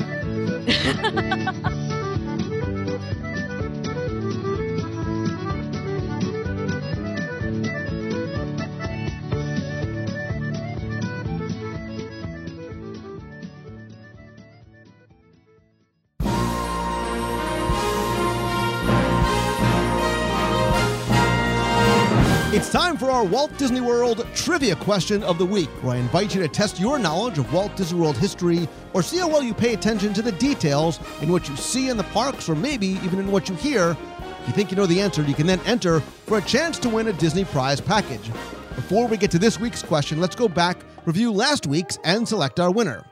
back. 0.65 1.55
It's 22.69 22.77
time 22.77 22.97
for 22.97 23.09
our 23.09 23.23
Walt 23.23 23.57
Disney 23.57 23.81
World 23.81 24.27
trivia 24.35 24.75
question 24.75 25.23
of 25.23 25.39
the 25.39 25.45
week, 25.45 25.69
where 25.81 25.95
I 25.95 25.97
invite 25.97 26.35
you 26.35 26.41
to 26.43 26.47
test 26.47 26.79
your 26.79 26.99
knowledge 26.99 27.39
of 27.39 27.51
Walt 27.51 27.75
Disney 27.75 27.99
World 27.99 28.15
history 28.15 28.69
or 28.93 29.01
see 29.01 29.17
how 29.17 29.27
well 29.27 29.41
you 29.41 29.55
pay 29.55 29.73
attention 29.73 30.13
to 30.13 30.21
the 30.21 30.33
details 30.33 30.99
in 31.23 31.31
what 31.31 31.49
you 31.49 31.55
see 31.55 31.89
in 31.89 31.97
the 31.97 32.03
parks 32.03 32.47
or 32.47 32.53
maybe 32.53 32.99
even 33.03 33.17
in 33.17 33.31
what 33.31 33.49
you 33.49 33.55
hear. 33.55 33.97
If 34.41 34.49
you 34.49 34.53
think 34.53 34.69
you 34.69 34.77
know 34.77 34.85
the 34.85 35.01
answer, 35.01 35.23
you 35.23 35.33
can 35.33 35.47
then 35.47 35.59
enter 35.65 35.99
for 35.99 36.37
a 36.37 36.43
chance 36.43 36.77
to 36.79 36.89
win 36.89 37.07
a 37.07 37.13
Disney 37.13 37.43
prize 37.43 37.81
package. 37.81 38.27
Before 38.75 39.07
we 39.07 39.17
get 39.17 39.31
to 39.31 39.39
this 39.39 39.59
week's 39.59 39.81
question, 39.81 40.21
let's 40.21 40.35
go 40.35 40.47
back, 40.47 40.77
review 41.05 41.31
last 41.31 41.65
week's, 41.65 41.97
and 42.03 42.27
select 42.27 42.59
our 42.59 42.69
winner. 42.69 43.03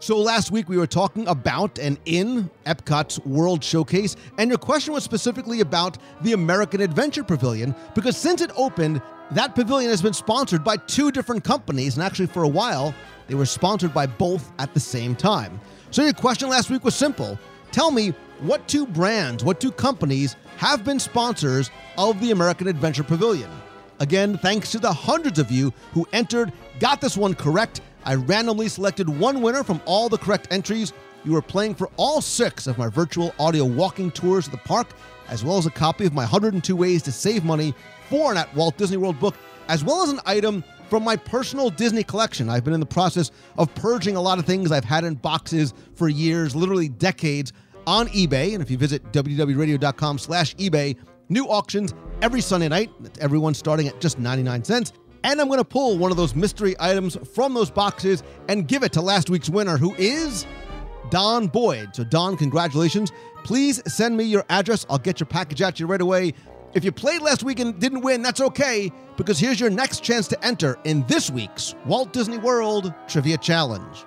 So 0.00 0.16
last 0.16 0.52
week 0.52 0.68
we 0.68 0.78
were 0.78 0.86
talking 0.86 1.26
about 1.26 1.80
and 1.80 1.98
in 2.04 2.48
Epcot's 2.66 3.18
World 3.26 3.64
Showcase, 3.64 4.14
and 4.38 4.48
your 4.48 4.58
question 4.58 4.92
was 4.92 5.02
specifically 5.02 5.60
about 5.60 5.98
the 6.22 6.34
American 6.34 6.80
Adventure 6.80 7.24
Pavilion 7.24 7.74
because 7.96 8.16
since 8.16 8.40
it 8.40 8.52
opened, 8.56 9.02
that 9.32 9.56
pavilion 9.56 9.90
has 9.90 10.00
been 10.00 10.12
sponsored 10.12 10.62
by 10.62 10.76
two 10.76 11.10
different 11.10 11.42
companies, 11.42 11.96
and 11.96 12.04
actually 12.04 12.28
for 12.28 12.44
a 12.44 12.48
while 12.48 12.94
they 13.26 13.34
were 13.34 13.44
sponsored 13.44 13.92
by 13.92 14.06
both 14.06 14.52
at 14.60 14.72
the 14.72 14.80
same 14.80 15.16
time. 15.16 15.60
So 15.90 16.04
your 16.04 16.12
question 16.12 16.48
last 16.48 16.70
week 16.70 16.84
was 16.84 16.94
simple: 16.94 17.36
Tell 17.72 17.90
me 17.90 18.10
what 18.38 18.68
two 18.68 18.86
brands, 18.86 19.42
what 19.42 19.60
two 19.60 19.72
companies 19.72 20.36
have 20.58 20.84
been 20.84 21.00
sponsors 21.00 21.72
of 21.98 22.20
the 22.20 22.30
American 22.30 22.68
Adventure 22.68 23.02
Pavilion. 23.02 23.50
Again, 23.98 24.38
thanks 24.38 24.70
to 24.70 24.78
the 24.78 24.92
hundreds 24.92 25.40
of 25.40 25.50
you 25.50 25.74
who 25.92 26.06
entered, 26.12 26.52
got 26.78 27.00
this 27.00 27.16
one 27.16 27.34
correct. 27.34 27.80
I 28.08 28.14
randomly 28.14 28.70
selected 28.70 29.06
one 29.06 29.42
winner 29.42 29.62
from 29.62 29.82
all 29.84 30.08
the 30.08 30.16
correct 30.16 30.48
entries. 30.50 30.94
You 31.26 31.36
are 31.36 31.42
playing 31.42 31.74
for 31.74 31.90
all 31.98 32.22
six 32.22 32.66
of 32.66 32.78
my 32.78 32.88
virtual 32.88 33.34
audio 33.38 33.66
walking 33.66 34.10
tours 34.10 34.46
of 34.46 34.52
the 34.52 34.58
park, 34.60 34.86
as 35.28 35.44
well 35.44 35.58
as 35.58 35.66
a 35.66 35.70
copy 35.70 36.06
of 36.06 36.14
my 36.14 36.22
102 36.22 36.74
Ways 36.74 37.02
to 37.02 37.12
Save 37.12 37.44
Money 37.44 37.74
for 38.08 38.32
an 38.32 38.38
at 38.38 38.54
Walt 38.56 38.78
Disney 38.78 38.96
World 38.96 39.20
book, 39.20 39.34
as 39.68 39.84
well 39.84 40.02
as 40.02 40.08
an 40.08 40.20
item 40.24 40.64
from 40.88 41.04
my 41.04 41.16
personal 41.16 41.68
Disney 41.68 42.02
collection. 42.02 42.48
I've 42.48 42.64
been 42.64 42.72
in 42.72 42.80
the 42.80 42.86
process 42.86 43.30
of 43.58 43.74
purging 43.74 44.16
a 44.16 44.22
lot 44.22 44.38
of 44.38 44.46
things 44.46 44.72
I've 44.72 44.86
had 44.86 45.04
in 45.04 45.16
boxes 45.16 45.74
for 45.94 46.08
years, 46.08 46.56
literally 46.56 46.88
decades, 46.88 47.52
on 47.86 48.08
eBay. 48.08 48.54
And 48.54 48.62
if 48.62 48.70
you 48.70 48.78
visit 48.78 49.04
WDWRadio.com 49.12 50.16
slash 50.16 50.56
eBay, 50.56 50.96
new 51.28 51.44
auctions 51.44 51.92
every 52.22 52.40
Sunday 52.40 52.68
night. 52.68 52.90
Everyone 53.20 53.52
starting 53.52 53.86
at 53.86 54.00
just 54.00 54.18
99 54.18 54.64
cents. 54.64 54.94
And 55.24 55.40
I'm 55.40 55.48
going 55.48 55.58
to 55.58 55.64
pull 55.64 55.98
one 55.98 56.10
of 56.10 56.16
those 56.16 56.34
mystery 56.34 56.76
items 56.78 57.16
from 57.34 57.54
those 57.54 57.70
boxes 57.70 58.22
and 58.48 58.68
give 58.68 58.82
it 58.82 58.92
to 58.92 59.00
last 59.00 59.30
week's 59.30 59.50
winner, 59.50 59.76
who 59.76 59.94
is 59.96 60.46
Don 61.10 61.48
Boyd. 61.48 61.94
So, 61.94 62.04
Don, 62.04 62.36
congratulations. 62.36 63.12
Please 63.44 63.82
send 63.92 64.16
me 64.16 64.24
your 64.24 64.44
address. 64.48 64.86
I'll 64.88 64.98
get 64.98 65.20
your 65.20 65.26
package 65.26 65.62
out 65.62 65.76
to 65.76 65.80
you 65.80 65.86
right 65.86 66.00
away. 66.00 66.34
If 66.74 66.84
you 66.84 66.92
played 66.92 67.22
last 67.22 67.42
week 67.42 67.60
and 67.60 67.78
didn't 67.80 68.02
win, 68.02 68.22
that's 68.22 68.40
okay, 68.40 68.92
because 69.16 69.38
here's 69.38 69.58
your 69.58 69.70
next 69.70 70.04
chance 70.04 70.28
to 70.28 70.44
enter 70.44 70.78
in 70.84 71.04
this 71.06 71.30
week's 71.30 71.74
Walt 71.86 72.12
Disney 72.12 72.36
World 72.36 72.92
Trivia 73.08 73.38
Challenge. 73.38 74.04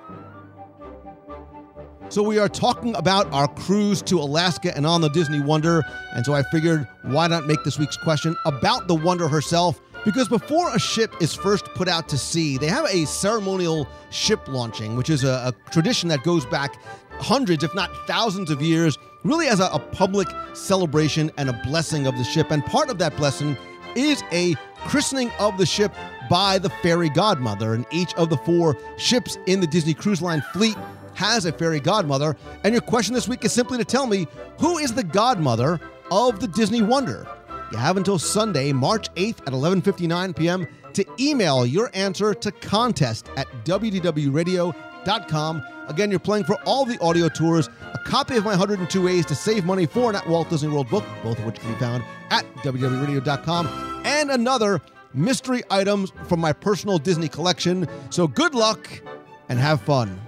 So 2.09 2.21
we 2.21 2.38
are 2.38 2.49
talking 2.49 2.93
about 2.95 3.31
our 3.33 3.47
cruise 3.47 4.01
to 4.03 4.19
Alaska 4.19 4.75
and 4.75 4.85
on 4.85 5.01
the 5.01 5.09
Disney 5.09 5.39
Wonder. 5.39 5.81
And 6.13 6.25
so 6.25 6.33
I 6.33 6.43
figured, 6.43 6.88
why 7.03 7.27
not 7.27 7.47
make 7.47 7.63
this 7.63 7.79
week's 7.79 7.97
question 7.97 8.35
about 8.45 8.88
the 8.88 8.95
Wonder 8.95 9.27
herself? 9.27 9.81
Because 10.03 10.28
before 10.28 10.73
a 10.73 10.80
ship 10.80 11.14
is 11.19 11.36
first 11.36 11.65
put 11.76 11.88
out 11.88 12.10
to 12.10 12.18
sea, 12.18 12.57
they 12.57 12.68
have 12.68 12.86
a 12.86 13.06
ceremonial 13.06 13.88
ship 14.10 14.48
launching, 14.48 14.95
which 14.95 15.10
is 15.10 15.23
a, 15.23 15.53
a 15.53 15.72
tradition 15.72 16.10
that 16.10 16.23
goes 16.23 16.45
back 16.48 16.82
hundreds, 17.19 17.64
if 17.64 17.76
not 17.76 17.91
thousands 18.07 18.49
of 18.49 18.61
years, 18.61 18.98
really 19.23 19.48
as 19.48 19.60
a, 19.60 19.65
a 19.65 19.80
public 19.80 20.28
celebration 20.53 21.32
and 21.38 21.49
a 21.49 21.61
blessing 21.65 22.07
of 22.07 22.18
the 22.18 22.23
ship. 22.23 22.49
And 22.49 22.65
part 22.65 22.90
of 22.90 22.98
that 22.98 23.15
blessing 23.15 23.56
is 23.95 24.23
a 24.32 24.56
christening 24.78 25.32
of 25.40 25.57
the 25.57 25.65
ship 25.65 25.94
by 26.30 26.57
the 26.57 26.69
fairy 26.82 27.10
godmother. 27.10 27.76
And 27.76 27.86
each 27.91 28.14
of 28.15 28.30
the 28.30 28.38
four 28.38 28.78
ships 28.98 29.38
in 29.45 29.60
the 29.60 29.68
Disney 29.68 29.94
Cruise 29.94 30.22
Line 30.22 30.41
fleet 30.53 30.78
has 31.14 31.45
a 31.45 31.52
fairy 31.52 31.80
godmother. 31.80 32.36
And 32.64 32.73
your 32.73 32.82
question 32.82 33.14
this 33.14 33.28
week 33.28 33.45
is 33.45 33.52
simply 33.52 33.78
to 33.78 33.86
tell 33.86 34.07
me 34.07 34.28
who 34.60 34.80
is 34.80 34.94
the 34.94 35.03
godmother 35.03 35.80
of 36.10 36.40
the 36.40 36.48
Disney 36.48 36.82
Wonder? 36.82 37.28
You 37.72 37.77
have 37.77 37.98
until 37.98 38.19
Sunday, 38.19 38.73
March 38.73 39.11
8th 39.15 39.48
at 39.48 39.53
11:59 39.53 40.35
p.m. 40.35 40.68
to 40.93 41.06
email 41.19 41.65
your 41.65 41.89
answer 41.93 42.34
to 42.34 42.52
contest 42.52 43.30
at 43.38 43.48
wdwradio.com. 43.64 45.64
Again, 45.88 46.11
you're 46.11 46.19
playing 46.19 46.43
for 46.43 46.57
all 46.65 46.85
the 46.85 46.99
audio 46.99 47.30
tours, 47.30 47.69
a 47.93 47.98
copy 47.99 48.35
of 48.35 48.43
my 48.43 48.52
102 48.52 49.02
Ways 49.02 49.26
to 49.26 49.35
Save 49.35 49.65
Money 49.65 49.85
for 49.85 50.10
an 50.10 50.15
at 50.15 50.27
Walt 50.27 50.49
Disney 50.49 50.69
World 50.69 50.89
book, 50.89 51.06
both 51.23 51.39
of 51.39 51.45
which 51.45 51.60
can 51.60 51.73
be 51.73 51.80
found 51.80 52.03
at 52.30 52.45
WDWRadio.com, 52.57 54.02
and 54.06 54.31
another 54.31 54.81
mystery 55.14 55.61
items 55.69 56.11
from 56.27 56.39
my 56.39 56.53
personal 56.53 56.98
Disney 56.98 57.27
collection. 57.27 57.88
So 58.10 58.27
good 58.27 58.56
luck 58.56 58.89
and 59.49 59.60
have 59.60 59.81
fun. 59.81 60.19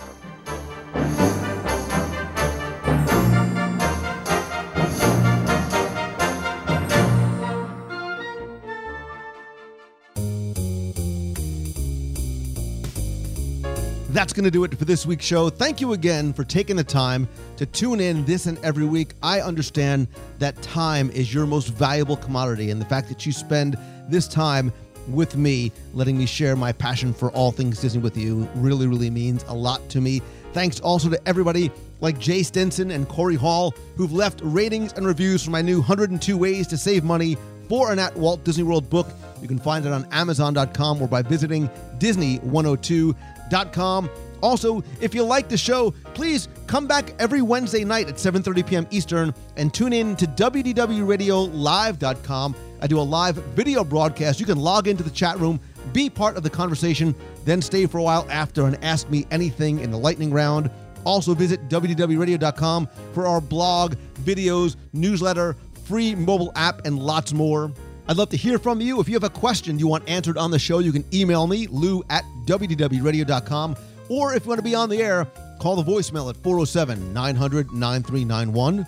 That's 14.14 14.31
going 14.31 14.44
to 14.44 14.52
do 14.52 14.64
it 14.64 14.77
for 14.77 14.85
this 14.85 15.07
week's 15.07 15.26
show. 15.26 15.49
Thank 15.49 15.81
you 15.81 15.94
again 15.94 16.34
for 16.34 16.44
taking 16.44 16.76
the 16.76 16.84
time 16.84 17.27
to 17.57 17.65
tune 17.65 17.99
in 17.99 18.23
this 18.26 18.45
and 18.45 18.64
every 18.64 18.85
week. 18.85 19.14
I 19.23 19.41
understand 19.41 20.07
that 20.38 20.61
time 20.61 21.10
is 21.10 21.34
your 21.34 21.48
most 21.48 21.69
valuable 21.69 22.18
commodity, 22.18 22.69
and 22.69 22.80
the 22.80 22.85
fact 22.85 23.10
that 23.10 23.26
you 23.26 23.31
spend 23.31 23.76
this 24.07 24.27
time 24.27 24.72
with 25.07 25.35
me, 25.35 25.72
letting 25.95 26.15
me 26.15 26.27
share 26.27 26.56
my 26.56 26.72
passion 26.72 27.11
for 27.11 27.31
all 27.31 27.52
things 27.52 27.81
Disney 27.81 28.02
with 28.02 28.15
you, 28.15 28.48
really, 28.56 28.85
really 28.85 29.10
means 29.10 29.44
a 29.48 29.53
lot 29.53 29.88
to 29.90 29.99
me. 29.99 30.22
Thanks 30.53 30.80
also 30.80 31.10
to 31.10 31.27
everybody 31.27 31.72
like 31.99 32.19
Jay 32.19 32.44
Stenson 32.44 32.91
and 32.91 33.10
Corey 33.10 33.35
Hall 33.35 33.73
who've 33.98 34.14
left 34.14 34.41
ratings 34.44 34.94
and 34.94 35.07
reviews 35.07 35.44
for 35.44 35.49
my 35.49 35.64
new 35.64 35.80
102 35.80 36.38
Ways 36.38 36.68
to 36.68 36.77
Save 36.77 37.03
Money 37.03 37.35
for 37.68 37.91
an 37.91 37.98
at 37.98 38.15
Walt 38.15 38.44
Disney 38.44 38.64
World 38.64 38.88
book. 38.90 39.07
You 39.44 39.49
can 39.49 39.60
find 39.60 39.86
it 39.86 39.91
on 39.91 40.07
Amazon.com 40.11 41.02
or 41.02 41.07
by 41.07 41.22
visiting 41.22 41.70
Disney102.com. 41.99 44.10
Also, 44.41 44.84
if 44.99 45.14
you 45.14 45.22
like 45.24 45.49
the 45.49 45.57
show, 45.57 45.91
please 46.14 46.48
come 46.68 46.88
back 46.88 47.14
every 47.20 47.41
Wednesday 47.41 47.84
night 47.86 48.10
at 48.10 48.15
7:30 48.15 48.68
p.m. 48.68 48.88
Eastern 48.90 49.34
and 49.57 49.72
tune 49.74 49.94
in 49.94 50.15
to 50.15 50.26
WDWRadioLive.com. 50.26 52.56
I 52.82 52.88
do 52.88 52.99
a 52.99 53.02
live 53.02 53.36
video 53.36 53.84
broadcast. 53.84 54.40
You 54.40 54.45
can 54.45 54.57
log 54.57 54.88
into 54.88 55.03
the 55.03 55.10
chat 55.10 55.38
room, 55.40 55.60
be 55.94 56.10
part 56.10 56.36
of 56.36 56.44
the 56.44 56.49
conversation, 56.49 57.15
then 57.45 57.61
stay 57.61 57.86
for 57.86 57.99
a 57.99 58.03
while 58.03 58.28
after 58.30 58.65
and 58.65 58.84
ask 58.84 59.10
me 59.10 59.26
anything 59.32 59.80
in 59.80 59.91
the 59.91 59.98
lightning 59.98 60.32
round. 60.32 60.70
Also, 61.06 61.34
visit 61.34 61.70
WDWRadio.com 61.70 62.90
for 63.14 63.26
our 63.28 63.40
blog, 63.41 63.95
videos, 64.22 64.76
newsletter, 64.94 65.56
free 65.86 66.15
mobile 66.15 66.52
app, 66.56 66.86
and 66.86 66.99
lots 66.99 67.34
more. 67.34 67.72
I'd 68.07 68.17
love 68.17 68.30
to 68.30 68.38
hear 68.38 68.59
from 68.59 68.81
you. 68.81 68.99
If 68.99 69.07
you 69.07 69.13
have 69.13 69.23
a 69.23 69.30
question 69.30 69.80
you 69.80 69.88
want 69.88 70.07
answered 70.09 70.38
on 70.38 70.51
the 70.51 70.59
show, 70.59 70.80
you 70.80 70.91
can 70.91 71.05
email 71.13 71.47
me, 71.47 71.67
lou 71.67 72.03
at 72.09 72.23
WDWRadio.com. 72.45 73.75
Or 74.09 74.34
if 74.34 74.43
you 74.43 74.49
want 74.49 74.59
to 74.59 74.63
be 74.63 74.75
on 74.75 74.89
the 74.89 75.01
air, 75.01 75.25
call 75.59 75.75
the 75.75 75.84
voicemail 75.89 76.30
at 76.30 76.35
407 76.43 77.13
900 77.13 77.71
9391. 77.71 78.85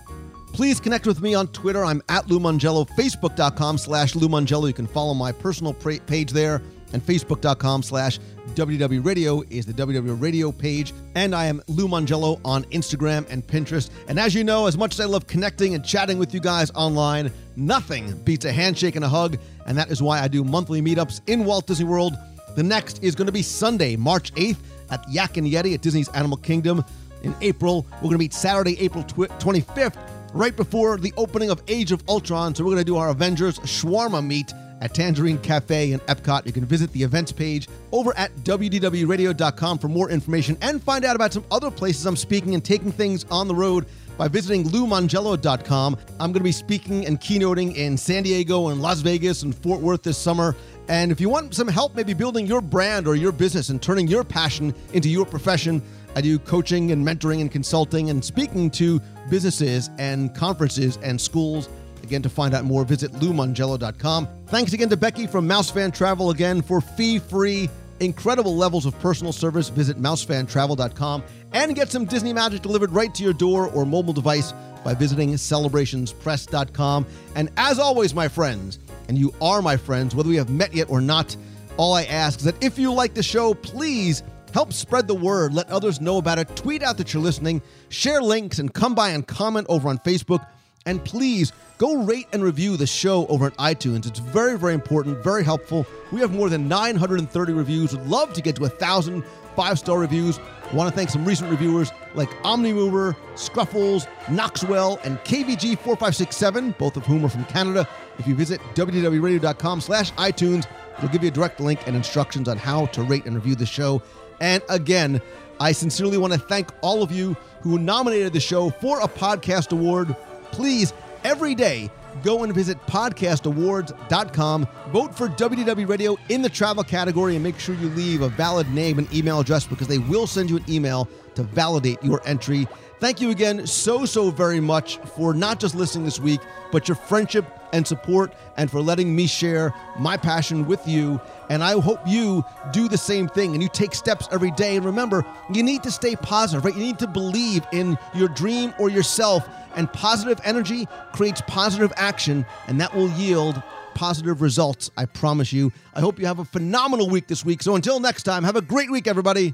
Please 0.53 0.79
connect 0.79 1.05
with 1.05 1.21
me 1.21 1.33
on 1.33 1.47
Twitter. 1.49 1.83
I'm 1.83 2.01
at 2.07 2.29
Lou 2.29 2.39
Mongello, 2.39 2.87
Facebook.com 2.91 3.77
slash 3.77 4.15
Lou 4.15 4.29
Mongello. 4.29 4.67
You 4.67 4.73
can 4.73 4.87
follow 4.87 5.13
my 5.13 5.31
personal 5.33 5.73
page 5.73 6.31
there. 6.31 6.61
And 6.94 7.06
Facebook.com 7.06 7.84
slash 7.84 8.20
WDW 8.53 9.03
Radio 9.06 9.44
is 9.49 9.66
the 9.66 9.74
WDW 9.74 10.22
Radio 10.22 10.52
page. 10.52 10.94
And 11.16 11.36
I 11.36 11.45
am 11.45 11.62
Lou 11.68 11.88
Mongello 11.88 12.40
on 12.45 12.64
Instagram 12.66 13.30
and 13.30 13.45
Pinterest. 13.45 13.90
And 14.07 14.20
as 14.20 14.34
you 14.34 14.44
know, 14.44 14.68
as 14.68 14.78
much 14.78 14.94
as 14.94 14.99
I 14.99 15.06
love 15.06 15.28
connecting 15.28 15.76
and 15.76 15.84
chatting 15.84 16.18
with 16.18 16.34
you 16.34 16.40
guys 16.40 16.72
online, 16.72 17.32
nothing 17.56 18.16
beats 18.20 18.45
a 18.45 18.52
handshake 18.52 18.95
and 18.95 19.03
a 19.03 19.10
hug. 19.10 19.38
And 19.68 19.78
that 19.78 19.91
is 19.91 20.02
why 20.02 20.22
I 20.22 20.28
do 20.28 20.44
monthly 20.44 20.82
meetups 20.82 21.22
in 21.28 21.44
Walt 21.44 21.68
Disney 21.68 21.86
World. 21.86 22.14
The 22.56 22.64
next 22.64 23.03
is 23.03 23.16
going 23.16 23.26
to 23.28 23.34
be 23.34 23.41
Sunday, 23.41 23.95
March 23.98 24.34
8th 24.36 24.57
at 24.90 25.03
Yak 25.10 25.38
and 25.38 25.48
Yeti 25.48 25.74
at 25.74 25.82
Disney's 25.82 26.07
Animal 26.10 26.38
Kingdom. 26.38 26.84
In 27.24 27.36
April, 27.41 27.86
we're 27.95 28.02
going 28.02 28.12
to 28.14 28.18
meet 28.20 28.34
Saturday, 28.34 28.80
April 28.80 29.03
twi- 29.03 29.28
25th, 29.40 29.98
right 30.34 30.56
before 30.56 30.98
the 30.98 31.12
opening 31.18 31.49
of 31.49 31.62
Age 31.68 31.91
of 31.91 32.03
Ultron. 32.07 32.53
So 32.53 32.64
we're 32.64 32.72
going 32.72 32.82
to 32.82 32.86
do 32.86 32.98
our 32.98 33.10
Avengers 33.10 33.57
Shawarma 33.60 34.26
meet 34.26 34.53
at 34.86 34.94
Tangerine 34.94 35.40
Cafe 35.40 35.94
in 35.94 35.99
Epcot. 36.02 36.45
You 36.45 36.52
can 36.52 36.64
visit 36.64 36.91
the 36.94 37.02
events 37.02 37.32
page 37.32 37.68
over 37.91 38.16
at 38.16 38.34
WDWRadio.com 38.38 39.80
for 39.80 39.88
more 39.88 40.12
information 40.12 40.56
and 40.62 40.82
find 40.82 41.03
out 41.03 41.16
about 41.16 41.34
some 41.34 41.44
other 41.49 41.72
places 41.72 42.06
I'm 42.06 42.16
speaking 42.16 42.53
and 42.53 42.64
taking 42.64 42.91
things 42.91 43.26
on 43.32 43.48
the 43.48 43.56
road 43.56 43.88
by 44.16 44.28
visiting 44.28 44.64
LouMongello.com. 44.66 45.98
I'm 46.20 46.32
going 46.32 46.34
to 46.34 46.40
be 46.41 46.52
speaking 46.52 47.07
and 47.07 47.20
keynoting 47.20 47.76
in 47.76 47.98
San 47.98 48.22
Diego 48.22 48.68
and 48.68 48.80
Las 48.80 48.99
Vegas 48.99 49.41
and 49.41 49.56
Fort 49.56 49.82
Worth 49.82 50.03
this 50.03 50.20
summer. 50.20 50.56
And 50.88 51.12
if 51.12 51.20
you 51.20 51.30
want 51.30 51.56
some 51.56 51.68
help 51.68 51.95
maybe 51.95 52.14
building 52.14 52.45
your 52.45 52.62
brand 52.62 53.07
or 53.07 53.16
your 53.16 53.32
business 53.32 53.70
and 53.70 53.82
turning 53.82 54.07
your 54.07 54.24
passion 54.24 54.72
into 54.94 55.10
your 55.10 55.26
profession, 55.26 55.82
I 56.16 56.22
do 56.22 56.38
coaching 56.38 56.91
and 56.91 57.06
mentoring 57.06 57.41
and 57.41 57.52
consulting 57.52 58.12
and 58.12 58.24
speaking 58.24 58.70
to 58.72 59.02
businesses 59.32 59.90
and 59.98 60.34
conferences 60.36 60.99
and 61.02 61.20
schools. 61.20 61.70
Again, 62.06 62.22
to 62.22 62.30
find 62.30 62.53
out 62.53 62.65
more, 62.65 62.86
visit 62.86 63.11
LouMongello.com. 63.14 64.27
Thanks 64.45 64.73
again 64.73 64.90
to 64.90 64.98
Becky 64.98 65.26
from 65.26 65.48
Mousefan 65.48 65.91
Travel 65.91 66.30
again 66.30 66.61
for 66.61 66.82
fee-free, 66.82 67.68
incredible 67.99 68.56
levels 68.56 68.86
of 68.86 68.98
personal 68.99 69.34
service. 69.34 69.69
Visit 69.69 69.99
MouseFanTravel.com 69.99 71.23
and 71.53 71.76
get 71.76 71.90
some 71.90 72.06
Disney 72.06 72.32
magic 72.32 72.61
delivered 72.61 72.91
right 72.91 73.14
to 73.15 73.23
your 73.23 73.34
door 73.34 73.69
or 73.69 73.88
mobile 73.88 74.14
device 74.14 74.53
by 74.84 74.94
visiting 74.94 75.34
CelebrationsPress.com. 75.34 77.07
And 77.34 77.49
as 77.57 77.80
always, 77.80 78.14
my 78.14 78.27
friends, 78.27 78.77
and 79.07 79.18
you 79.18 79.34
are 79.41 79.64
my 79.64 79.76
friends, 79.76 80.14
whether 80.14 80.30
we 80.30 80.36
have 80.36 80.52
met 80.52 80.76
yet 80.76 80.91
or 80.91 81.02
not, 81.02 81.36
all 81.77 81.95
I 81.95 82.03
ask 82.03 82.38
is 82.38 82.45
that 82.45 82.64
if 82.64 82.77
you 82.77 82.94
like 82.94 83.15
the 83.15 83.23
show, 83.23 83.56
please 83.56 84.22
help 84.53 84.73
spread 84.73 85.07
the 85.07 85.15
word. 85.15 85.56
Let 85.56 85.72
others 85.72 85.99
know 85.99 86.18
about 86.19 86.38
it. 86.38 86.56
Tweet 86.56 86.84
out 86.84 86.98
that 86.98 87.14
you're 87.15 87.23
listening, 87.23 87.64
share 87.90 88.22
links, 88.22 88.60
and 88.60 88.72
come 88.72 88.94
by 88.94 89.10
and 89.10 89.26
comment 89.26 89.65
over 89.69 89.90
on 89.90 89.98
Facebook. 89.99 90.45
And 90.86 91.03
please 91.03 91.52
go 91.78 92.03
rate 92.03 92.28
and 92.32 92.44
review 92.44 92.78
the 92.78 92.88
show 92.88 93.26
over 93.28 93.48
at 93.48 93.57
iTunes. 93.57 94.06
It's 94.06 94.20
very, 94.20 94.57
very 94.57 94.74
important, 94.74 95.24
very 95.24 95.44
helpful. 95.44 95.86
We 96.12 96.22
have 96.22 96.32
more 96.32 96.49
than 96.49 96.68
930 96.68 97.53
reviews. 97.53 97.95
Would 97.95 98.07
love 98.07 98.34
to 98.34 98.41
get 98.41 98.56
to 98.57 98.66
a 98.66 98.70
thousand 98.70 99.24
five 99.56 99.80
star 99.80 99.98
reviews. 99.98 100.40
Want 100.74 100.90
to 100.90 100.95
thank 100.95 101.10
some 101.10 101.26
recent 101.26 101.49
reviewers 101.49 101.91
like 102.14 102.30
Omnimover, 102.44 103.16
Scruffles, 103.36 104.07
Knoxwell, 104.30 104.99
and 105.03 105.18
KVG4567, 105.20 106.78
both 106.78 106.98
of 106.98 107.06
whom 107.06 107.26
are 107.26 107.30
from 107.30 107.45
Canada. 107.45 107.88
If 108.18 108.28
you 108.28 108.36
visit 108.36 108.60
WDWRadio.com 108.74 109.82
slash 109.82 110.12
iTunes, 110.14 110.66
it'll 110.98 111.10
give 111.10 111.24
you 111.24 111.30
a 111.30 111.32
direct 111.32 111.60
link 111.60 111.80
and 111.88 111.95
instructions 111.95 112.48
on 112.48 112.57
how 112.57 112.88
to 112.88 113.03
rate 113.03 113.26
and 113.26 113.36
review 113.36 113.56
the 113.56 113.66
show. 113.66 114.02
And 114.41 114.62
again, 114.70 115.22
I 115.60 115.72
sincerely 115.72 116.18
want 116.18 116.34
to 116.34 116.40
thank 116.40 116.70
all 116.82 117.02
of 117.02 117.12
you 117.12 117.38
who 117.62 117.80
nominated 117.80 118.34
the 118.34 118.40
show 118.40 118.70
for 118.70 118.99
a 118.99 119.07
podcast 119.07 119.72
award. 119.72 120.16
Please, 120.56 120.94
every 121.26 121.53
day, 121.53 121.90
go 122.23 122.45
and 122.45 122.56
visit 122.56 122.77
podcastawards.com. 122.88 124.68
Vote 124.88 125.14
for 125.14 125.27
WDW 125.27 125.86
Radio 125.86 126.18
in 126.30 126.41
the 126.41 126.48
travel 126.48 126.82
category 126.82 127.36
and 127.36 127.44
make 127.44 127.60
sure 127.60 127.76
you 127.76 127.90
leave 127.90 128.22
a 128.22 128.30
valid 128.30 128.73
name 128.73 128.98
and 128.98 129.14
email 129.14 129.41
address 129.41 129.65
because 129.65 129.90
they 129.90 129.98
will 129.98 130.26
send 130.26 130.49
you 130.49 130.56
an 130.56 130.64
email 130.69 131.10
to 131.36 131.44
validate 131.44 132.02
your 132.03 132.22
entry. 132.26 132.68
Thank 132.99 133.22
you 133.22 133.30
again 133.30 133.68
so, 133.68 134.06
so 134.06 134.32
very 134.32 134.60
much 134.60 134.98
for 134.98 135.34
not 135.34 135.60
just 135.60 135.76
listening 135.76 136.06
this 136.06 136.20
week, 136.20 136.40
but 136.72 136.88
your 136.88 136.95
friendship 136.95 137.45
and 137.74 137.86
support 137.86 138.34
and 138.56 138.72
for 138.72 138.82
letting 138.82 139.14
me 139.14 139.28
share 139.28 139.74
my 139.99 140.16
passion 140.16 140.66
with 140.66 140.88
you. 140.88 141.20
And 141.49 141.62
I 141.62 141.80
hope 141.80 141.99
you 142.07 142.44
do 142.72 142.88
the 142.88 142.98
same 142.98 143.28
thing 143.28 143.53
and 143.53 143.62
you 143.62 143.68
take 143.68 143.94
steps 143.94 144.30
every 144.32 144.52
day. 144.52 144.78
And 144.78 144.86
remember, 144.86 145.26
you 145.53 145.62
need 145.62 145.84
to 145.84 145.91
stay 145.91 146.16
positive, 146.16 146.64
right? 146.64 146.74
You 146.74 146.82
need 146.82 146.99
to 146.99 147.07
believe 147.07 147.66
in 147.74 147.98
your 148.14 148.30
dream 148.30 148.74
or 148.80 148.90
yourself. 148.90 149.48
And 149.76 149.91
positive 149.91 150.40
energy 150.45 150.88
creates 151.12 151.41
positive 151.48 151.91
action, 151.98 152.45
and 152.68 152.80
that 152.80 152.95
will 152.95 153.10
yield 153.10 153.62
positive 153.94 154.41
results. 154.41 154.90
I 154.95 155.06
promise 155.06 155.52
you. 155.52 155.74
I 155.94 155.99
hope 155.99 156.18
you 156.18 156.28
have 156.28 156.40
a 156.40 156.45
phenomenal 156.45 157.10
week 157.10 157.28
this 157.28 157.44
week. 157.44 157.62
So 157.62 157.76
until 157.76 157.99
next 157.99 158.24
time, 158.24 158.45
have 158.45 158.56
a 158.56 158.62
great 158.62 158.90
week, 158.90 159.06
everybody. 159.06 159.53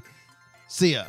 See 0.68 0.92
ya. 0.92 1.04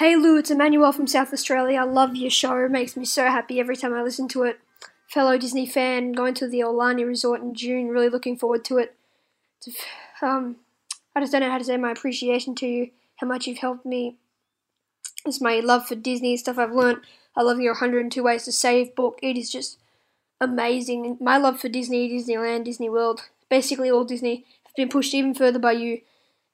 Hey 0.00 0.16
Lou, 0.16 0.38
it's 0.38 0.50
Emmanuel 0.50 0.92
from 0.92 1.06
South 1.06 1.30
Australia. 1.30 1.78
I 1.78 1.84
love 1.84 2.16
your 2.16 2.30
show. 2.30 2.56
It 2.64 2.70
makes 2.70 2.96
me 2.96 3.04
so 3.04 3.26
happy 3.26 3.60
every 3.60 3.76
time 3.76 3.92
I 3.92 4.00
listen 4.00 4.28
to 4.28 4.44
it. 4.44 4.58
Fellow 5.06 5.36
Disney 5.36 5.66
fan, 5.66 6.12
going 6.12 6.32
to 6.36 6.48
the 6.48 6.60
Aulani 6.60 7.06
Resort 7.06 7.42
in 7.42 7.54
June. 7.54 7.88
Really 7.88 8.08
looking 8.08 8.38
forward 8.38 8.64
to 8.64 8.78
it. 8.78 8.96
Um, 10.22 10.56
I 11.14 11.20
just 11.20 11.32
don't 11.32 11.42
know 11.42 11.50
how 11.50 11.58
to 11.58 11.64
say 11.64 11.76
my 11.76 11.90
appreciation 11.90 12.54
to 12.54 12.66
you, 12.66 12.90
how 13.16 13.26
much 13.26 13.46
you've 13.46 13.58
helped 13.58 13.84
me. 13.84 14.16
It's 15.26 15.38
my 15.38 15.60
love 15.60 15.86
for 15.86 15.96
Disney 15.96 16.34
stuff 16.38 16.56
I've 16.56 16.72
learned. 16.72 17.02
I 17.36 17.42
love 17.42 17.60
your 17.60 17.74
102 17.74 18.22
Ways 18.22 18.46
to 18.46 18.52
Save 18.52 18.94
book. 18.94 19.18
It 19.22 19.36
is 19.36 19.52
just 19.52 19.76
amazing. 20.40 21.18
My 21.20 21.36
love 21.36 21.60
for 21.60 21.68
Disney, 21.68 22.08
Disneyland, 22.10 22.64
Disney 22.64 22.88
World, 22.88 23.28
basically 23.50 23.90
all 23.90 24.04
Disney, 24.04 24.46
has 24.64 24.72
been 24.74 24.88
pushed 24.88 25.12
even 25.12 25.34
further 25.34 25.58
by 25.58 25.72
you 25.72 26.00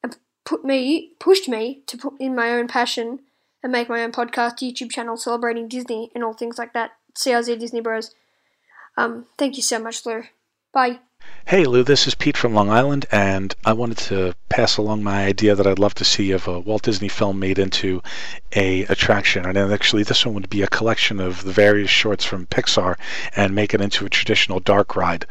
and 0.03 0.17
put 0.45 0.65
me 0.65 1.13
pushed 1.21 1.49
me 1.49 1.83
to 1.87 1.97
put 1.97 2.15
in 2.19 2.35
my 2.35 2.51
own 2.51 2.67
passion 2.67 3.21
and 3.63 3.73
make 3.73 3.89
my 3.89 4.03
own 4.03 4.13
podcast, 4.13 4.59
YouTube 4.59 4.91
channel 4.91 5.17
celebrating 5.17 5.69
Disney 5.69 6.11
and 6.15 6.23
all 6.23 6.35
things 6.35 6.59
like 6.59 6.73
that. 6.73 6.93
CRZ 7.15 7.59
Disney 7.59 7.81
Bros. 7.81 8.15
Um, 8.97 9.27
thank 9.39 9.57
you 9.57 9.63
so 9.63 9.79
much, 9.79 10.05
Lou. 10.07 10.23
Bye. 10.73 11.01
Hey 11.47 11.65
Lou, 11.65 11.83
this 11.83 12.07
is 12.07 12.15
Pete 12.15 12.37
from 12.37 12.55
Long 12.55 12.71
Island, 12.71 13.07
and 13.11 13.55
I 13.65 13.73
wanted 13.73 13.99
to 13.99 14.35
pass 14.49 14.77
along 14.77 15.03
my 15.03 15.25
idea 15.25 15.55
that 15.55 15.67
I'd 15.67 15.79
love 15.79 15.95
to 15.95 16.05
see 16.05 16.31
of 16.33 16.47
a 16.47 16.61
Walt 16.61 16.83
Disney 16.83 17.09
film 17.09 17.39
made 17.39 17.59
into 17.59 18.03
a 18.55 18.83
attraction. 18.85 19.47
And 19.47 19.57
actually, 19.57 20.03
this 20.03 20.27
one 20.27 20.35
would 20.35 20.51
be 20.51 20.63
a 20.63 20.69
collection 20.69 21.19
of 21.19 21.43
the 21.43 21.53
various 21.53 21.91
shorts 21.91 22.25
from 22.25 22.47
Pixar 22.47 22.97
and 23.35 23.55
make 23.55 23.75
it 23.75 23.81
into 23.81 24.05
a 24.05 24.11
traditional 24.11 24.61
dark 24.61 24.95
ride. 24.95 25.25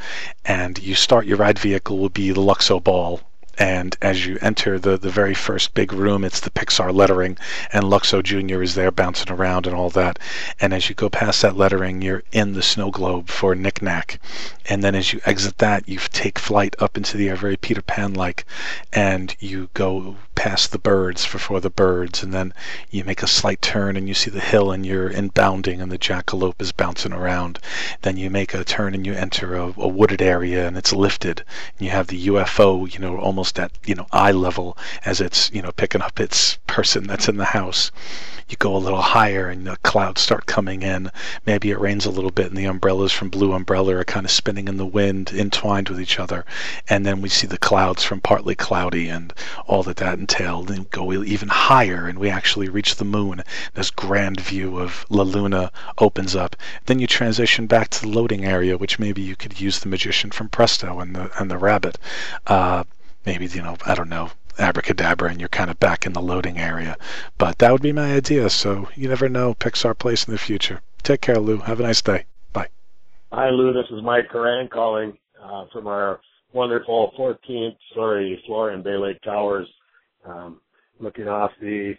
And 0.43 0.81
you 0.81 0.95
start 0.95 1.27
your 1.27 1.37
ride 1.37 1.59
vehicle 1.59 1.97
will 1.97 2.09
be 2.09 2.31
the 2.31 2.41
Luxo 2.41 2.83
Ball, 2.83 3.21
And 3.57 3.95
as 4.01 4.25
you 4.25 4.37
enter 4.41 4.77
the, 4.77 4.97
the 4.97 5.09
very 5.09 5.33
first 5.33 5.73
big 5.73 5.93
room, 5.93 6.23
it's 6.23 6.39
the 6.39 6.49
Pixar 6.49 6.93
lettering, 6.93 7.37
and 7.71 7.85
Luxo 7.85 8.21
Jr. 8.21 8.61
is 8.61 8.75
there 8.75 8.91
bouncing 8.91 9.31
around 9.31 9.65
and 9.65 9.75
all 9.75 9.89
that. 9.91 10.19
And 10.59 10.73
as 10.73 10.89
you 10.89 10.95
go 10.95 11.09
past 11.09 11.41
that 11.41 11.55
lettering, 11.55 12.01
you're 12.01 12.23
in 12.31 12.53
the 12.53 12.61
snow 12.61 12.91
globe 12.91 13.29
for 13.29 13.55
Knick 13.55 13.81
Knack. 13.81 14.19
And 14.67 14.83
then 14.83 14.95
as 14.95 15.13
you 15.13 15.21
exit 15.25 15.59
that, 15.59 15.87
you 15.87 15.99
take 15.99 16.39
flight 16.39 16.75
up 16.79 16.97
into 16.97 17.17
the 17.17 17.29
air, 17.29 17.35
very 17.35 17.55
Peter 17.55 17.83
Pan 17.83 18.13
like, 18.15 18.45
and 18.91 19.35
you 19.39 19.69
go 19.75 20.15
past 20.33 20.71
the 20.71 20.79
birds 20.79 21.23
for 21.23 21.37
For 21.37 21.59
the 21.59 21.69
Birds, 21.69 22.23
and 22.23 22.33
then 22.33 22.51
you 22.89 23.03
make 23.03 23.21
a 23.21 23.27
slight 23.27 23.61
turn 23.61 23.95
and 23.95 24.07
you 24.07 24.15
see 24.15 24.31
the 24.31 24.39
hill 24.39 24.71
and 24.71 24.83
you're 24.85 25.07
in 25.07 25.27
Boundin' 25.29 25.79
and 25.79 25.91
the 25.91 25.99
jackalope 25.99 26.59
is 26.59 26.71
bouncing 26.71 27.13
around. 27.13 27.59
Then 28.01 28.17
you 28.17 28.31
make 28.31 28.55
a 28.55 28.63
turn 28.63 28.95
and 28.95 29.05
you 29.05 29.13
enter 29.13 29.55
a, 29.55 29.73
a 29.77 29.87
wooded 29.87 30.21
area 30.21 30.67
and 30.67 30.77
it's 30.77 30.91
lifted. 30.91 31.43
And 31.77 31.85
you 31.85 31.91
have 31.91 32.07
the 32.07 32.27
UFO, 32.27 32.91
you 32.91 32.99
know, 32.99 33.17
almost 33.17 33.44
at, 33.53 33.71
you 33.85 33.95
know, 33.95 34.07
eye 34.11 34.31
level 34.31 34.77
as 35.05 35.21
it's, 35.21 35.51
you 35.51 35.61
know, 35.61 35.71
picking 35.71 36.01
up 36.01 36.19
its 36.19 36.57
person 36.67 37.07
that's 37.07 37.29
in 37.29 37.37
the 37.37 37.45
house 37.45 37.91
you 38.47 38.55
go 38.57 38.75
a 38.75 38.77
little 38.77 39.01
higher 39.01 39.49
and 39.49 39.65
the 39.65 39.75
clouds 39.77 40.21
start 40.21 40.45
coming 40.45 40.83
in. 40.83 41.09
Maybe 41.47 41.71
it 41.71 41.79
rains 41.79 42.05
a 42.05 42.11
little 42.11 42.29
bit 42.29 42.45
and 42.45 42.55
the 42.55 42.65
umbrellas 42.65 43.11
from 43.11 43.29
Blue 43.29 43.53
Umbrella 43.53 43.95
are 43.95 44.03
kind 44.03 44.23
of 44.23 44.31
spinning 44.31 44.67
in 44.67 44.77
the 44.77 44.85
wind, 44.85 45.31
entwined 45.33 45.89
with 45.89 45.99
each 45.99 46.19
other. 46.19 46.45
And 46.87 47.07
then 47.07 47.21
we 47.21 47.29
see 47.29 47.47
the 47.47 47.57
clouds 47.57 48.03
from 48.03 48.21
Partly 48.21 48.53
Cloudy 48.53 49.09
and 49.09 49.33
all 49.65 49.81
that 49.83 49.97
that 49.97 50.19
entailed. 50.19 50.69
And 50.69 50.89
go 50.91 51.11
even 51.11 51.49
higher 51.49 52.07
and 52.07 52.19
we 52.19 52.29
actually 52.29 52.69
reach 52.69 52.97
the 52.97 53.05
moon. 53.05 53.43
This 53.73 53.89
grand 53.89 54.39
view 54.39 54.77
of 54.77 55.07
La 55.09 55.23
Luna 55.23 55.71
opens 55.97 56.35
up. 56.35 56.55
Then 56.85 56.99
you 56.99 57.07
transition 57.07 57.65
back 57.65 57.89
to 57.89 58.01
the 58.01 58.09
loading 58.09 58.45
area, 58.45 58.77
which 58.77 58.99
maybe 58.99 59.23
you 59.23 59.35
could 59.35 59.59
use 59.59 59.79
the 59.79 59.89
magician 59.89 60.29
from 60.29 60.49
Presto 60.49 60.99
and 60.99 61.15
the 61.15 61.31
and 61.39 61.49
the 61.49 61.57
rabbit. 61.57 61.97
Uh, 62.45 62.83
maybe 63.25 63.45
you 63.47 63.61
know 63.61 63.77
I 63.85 63.95
don't 63.95 64.09
know 64.09 64.31
abracadabra 64.57 65.29
and 65.29 65.39
you're 65.39 65.49
kind 65.49 65.69
of 65.69 65.79
back 65.79 66.05
in 66.05 66.13
the 66.13 66.21
loading 66.21 66.57
area. 66.57 66.97
But 67.37 67.59
that 67.59 67.71
would 67.71 67.81
be 67.81 67.91
my 67.91 68.13
idea. 68.13 68.49
So 68.49 68.89
you 68.95 69.09
never 69.09 69.29
know. 69.29 69.53
Pixar 69.53 69.97
place 69.97 70.25
in 70.25 70.31
the 70.31 70.37
future. 70.37 70.81
Take 71.03 71.21
care, 71.21 71.37
Lou. 71.37 71.57
Have 71.57 71.79
a 71.79 71.83
nice 71.83 72.01
day. 72.01 72.25
Bye. 72.53 72.69
Hi, 73.31 73.49
Lou. 73.49 73.73
This 73.73 73.85
is 73.91 74.03
Mike 74.03 74.29
Coran 74.31 74.67
calling 74.67 75.17
uh, 75.43 75.65
from 75.71 75.87
our 75.87 76.19
wonderful 76.53 77.11
14th 77.19 77.77
story 77.91 78.41
floor 78.45 78.71
in 78.71 78.81
Bay 78.81 78.95
Lake 78.95 79.21
Towers, 79.21 79.67
um, 80.25 80.61
looking 80.99 81.27
off 81.27 81.51
the 81.59 81.95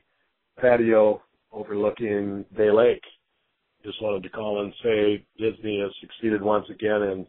patio 0.58 1.22
overlooking 1.52 2.44
Bay 2.56 2.70
Lake. 2.70 3.02
Just 3.84 4.02
wanted 4.02 4.22
to 4.24 4.30
call 4.30 4.62
and 4.62 4.72
say 4.82 5.24
Disney 5.38 5.80
has 5.80 5.92
succeeded 6.00 6.42
once 6.42 6.66
again 6.70 7.02
in 7.02 7.26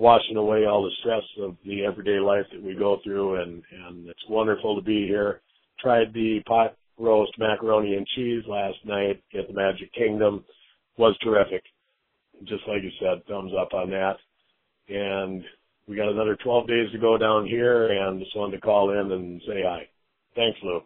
washing 0.00 0.36
away 0.36 0.64
all 0.64 0.82
the 0.82 0.90
stress 1.00 1.22
of 1.42 1.56
the 1.64 1.84
everyday 1.84 2.18
life 2.18 2.46
that 2.50 2.62
we 2.62 2.74
go 2.74 2.98
through 3.04 3.42
and 3.42 3.62
and 3.86 4.08
it's 4.08 4.24
wonderful 4.28 4.74
to 4.74 4.82
be 4.82 5.06
here. 5.06 5.42
Tried 5.78 6.12
the 6.14 6.40
pot 6.46 6.74
roast 6.98 7.32
macaroni 7.38 7.94
and 7.94 8.06
cheese 8.16 8.42
last 8.48 8.78
night 8.84 9.22
at 9.38 9.46
the 9.46 9.52
magic 9.52 9.92
kingdom. 9.92 10.42
Was 10.96 11.16
terrific. 11.22 11.62
Just 12.44 12.62
like 12.66 12.82
you 12.82 12.90
said 12.98 13.24
thumbs 13.26 13.52
up 13.58 13.74
on 13.74 13.90
that. 13.90 14.16
And 14.88 15.44
we 15.86 15.96
got 15.96 16.08
another 16.08 16.36
12 16.42 16.66
days 16.66 16.90
to 16.92 16.98
go 16.98 17.18
down 17.18 17.46
here 17.46 17.88
and 17.88 18.20
just 18.20 18.34
wanted 18.34 18.56
to 18.56 18.62
call 18.62 18.90
in 18.98 19.12
and 19.12 19.40
say 19.46 19.62
hi. 19.62 19.86
Thanks 20.34 20.58
lou. 20.62 20.80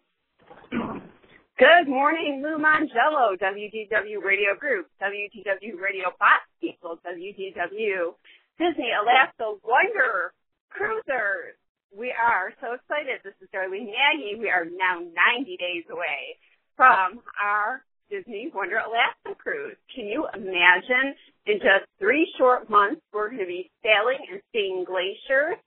Good 1.57 1.86
morning, 1.86 2.43
Lou 2.43 2.59
Mongello, 2.59 3.39
WDW 3.39 4.24
Radio 4.24 4.57
Group, 4.59 4.89
WDW 5.01 5.81
Radio 5.81 6.07
Bot 6.19 6.43
People, 6.61 6.99
WDW 7.07 8.15
Disney 8.59 8.90
Alaska 8.94 9.59
Wonder 9.64 10.32
Cruisers. 10.70 11.59
We 11.90 12.14
are 12.14 12.55
so 12.60 12.74
excited. 12.74 13.18
This 13.24 13.35
is 13.43 13.48
Darlene 13.52 13.90
Maggie. 13.90 14.39
We 14.39 14.48
are 14.48 14.64
now 14.64 15.01
90 15.01 15.56
days 15.56 15.82
away 15.90 16.39
from 16.76 17.20
our 17.43 17.82
Disney 18.10 18.52
Wonder 18.55 18.78
Alaska 18.78 19.35
cruise. 19.39 19.76
Can 19.93 20.06
you 20.06 20.28
imagine? 20.35 21.14
In 21.47 21.59
just 21.59 21.86
three 21.98 22.32
short 22.39 22.70
months, 22.70 23.02
we're 23.12 23.28
going 23.28 23.40
to 23.40 23.47
be 23.47 23.70
sailing 23.82 24.22
and 24.31 24.40
seeing 24.52 24.85
glaciers 24.85 25.59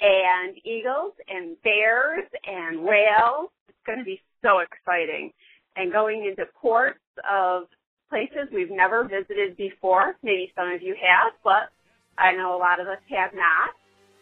and 0.00 0.56
eagles 0.64 1.14
and 1.28 1.56
bears 1.62 2.28
and 2.44 2.82
whales. 2.84 3.48
It's 3.68 3.86
going 3.86 4.00
to 4.00 4.04
be 4.04 4.20
so 4.42 4.58
exciting. 4.60 5.32
And 5.76 5.90
going 5.90 6.26
into 6.26 6.44
ports 6.60 7.00
of 7.28 7.64
places 8.10 8.52
we've 8.52 8.70
never 8.70 9.04
visited 9.04 9.56
before. 9.56 10.14
Maybe 10.22 10.52
some 10.54 10.70
of 10.70 10.82
you 10.82 10.94
have, 11.00 11.32
but 11.42 11.72
I 12.16 12.32
know 12.32 12.56
a 12.56 12.58
lot 12.58 12.80
of 12.80 12.86
us 12.86 13.00
have 13.10 13.34
not. 13.34 13.70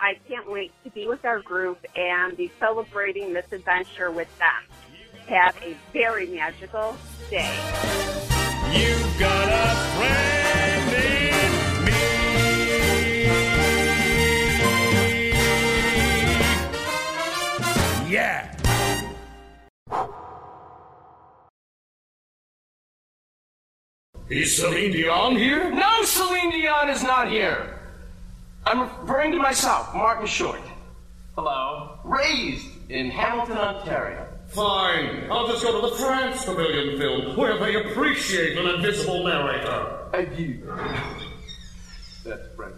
I 0.01 0.19
can't 0.29 0.51
wait 0.51 0.73
to 0.85 0.91
be 0.91 1.07
with 1.07 1.25
our 1.25 1.41
group 1.41 1.79
and 1.95 2.37
be 2.37 2.51
celebrating 2.59 3.33
this 3.33 3.53
adventure 3.53 4.11
with 4.11 4.29
them. 4.39 4.49
Have 5.29 5.57
a 5.63 5.77
very 5.93 6.27
magical 6.27 6.97
day. 7.31 7.55
You've 8.73 9.19
got 9.19 9.49
a 9.49 9.77
friend 9.97 10.93
in 10.97 11.85
me. 11.85 12.01
Yeah. 18.13 18.49
Is 24.29 24.57
Celine 24.57 24.93
Dion 24.93 25.37
here? 25.37 25.71
No, 25.71 26.03
Celine 26.03 26.51
Dion 26.51 26.89
is 26.89 27.03
not 27.03 27.29
here. 27.31 27.82
I'm 28.65 28.81
referring 28.81 29.33
to 29.33 29.39
myself, 29.39 29.95
Martin 29.95 30.27
Short. 30.27 30.61
Hello. 31.35 31.99
Raised 32.05 32.67
in 32.91 33.11
Hamilton, 33.11 33.59
Ontario. 33.59 34.29
Fine. 34.49 35.31
I'll 35.31 35.49
just 35.49 35.65
go 35.65 35.81
to 35.81 35.89
the 35.89 35.97
France 35.97 36.45
Pavilion 36.45 36.99
film, 36.99 37.37
where 37.37 37.59
they 37.59 37.75
appreciate 37.77 38.59
an 38.59 38.67
invisible 38.67 39.25
narrator. 39.25 40.09
Adieu. 40.13 40.63
That's 42.25 42.57
right. 42.57 42.73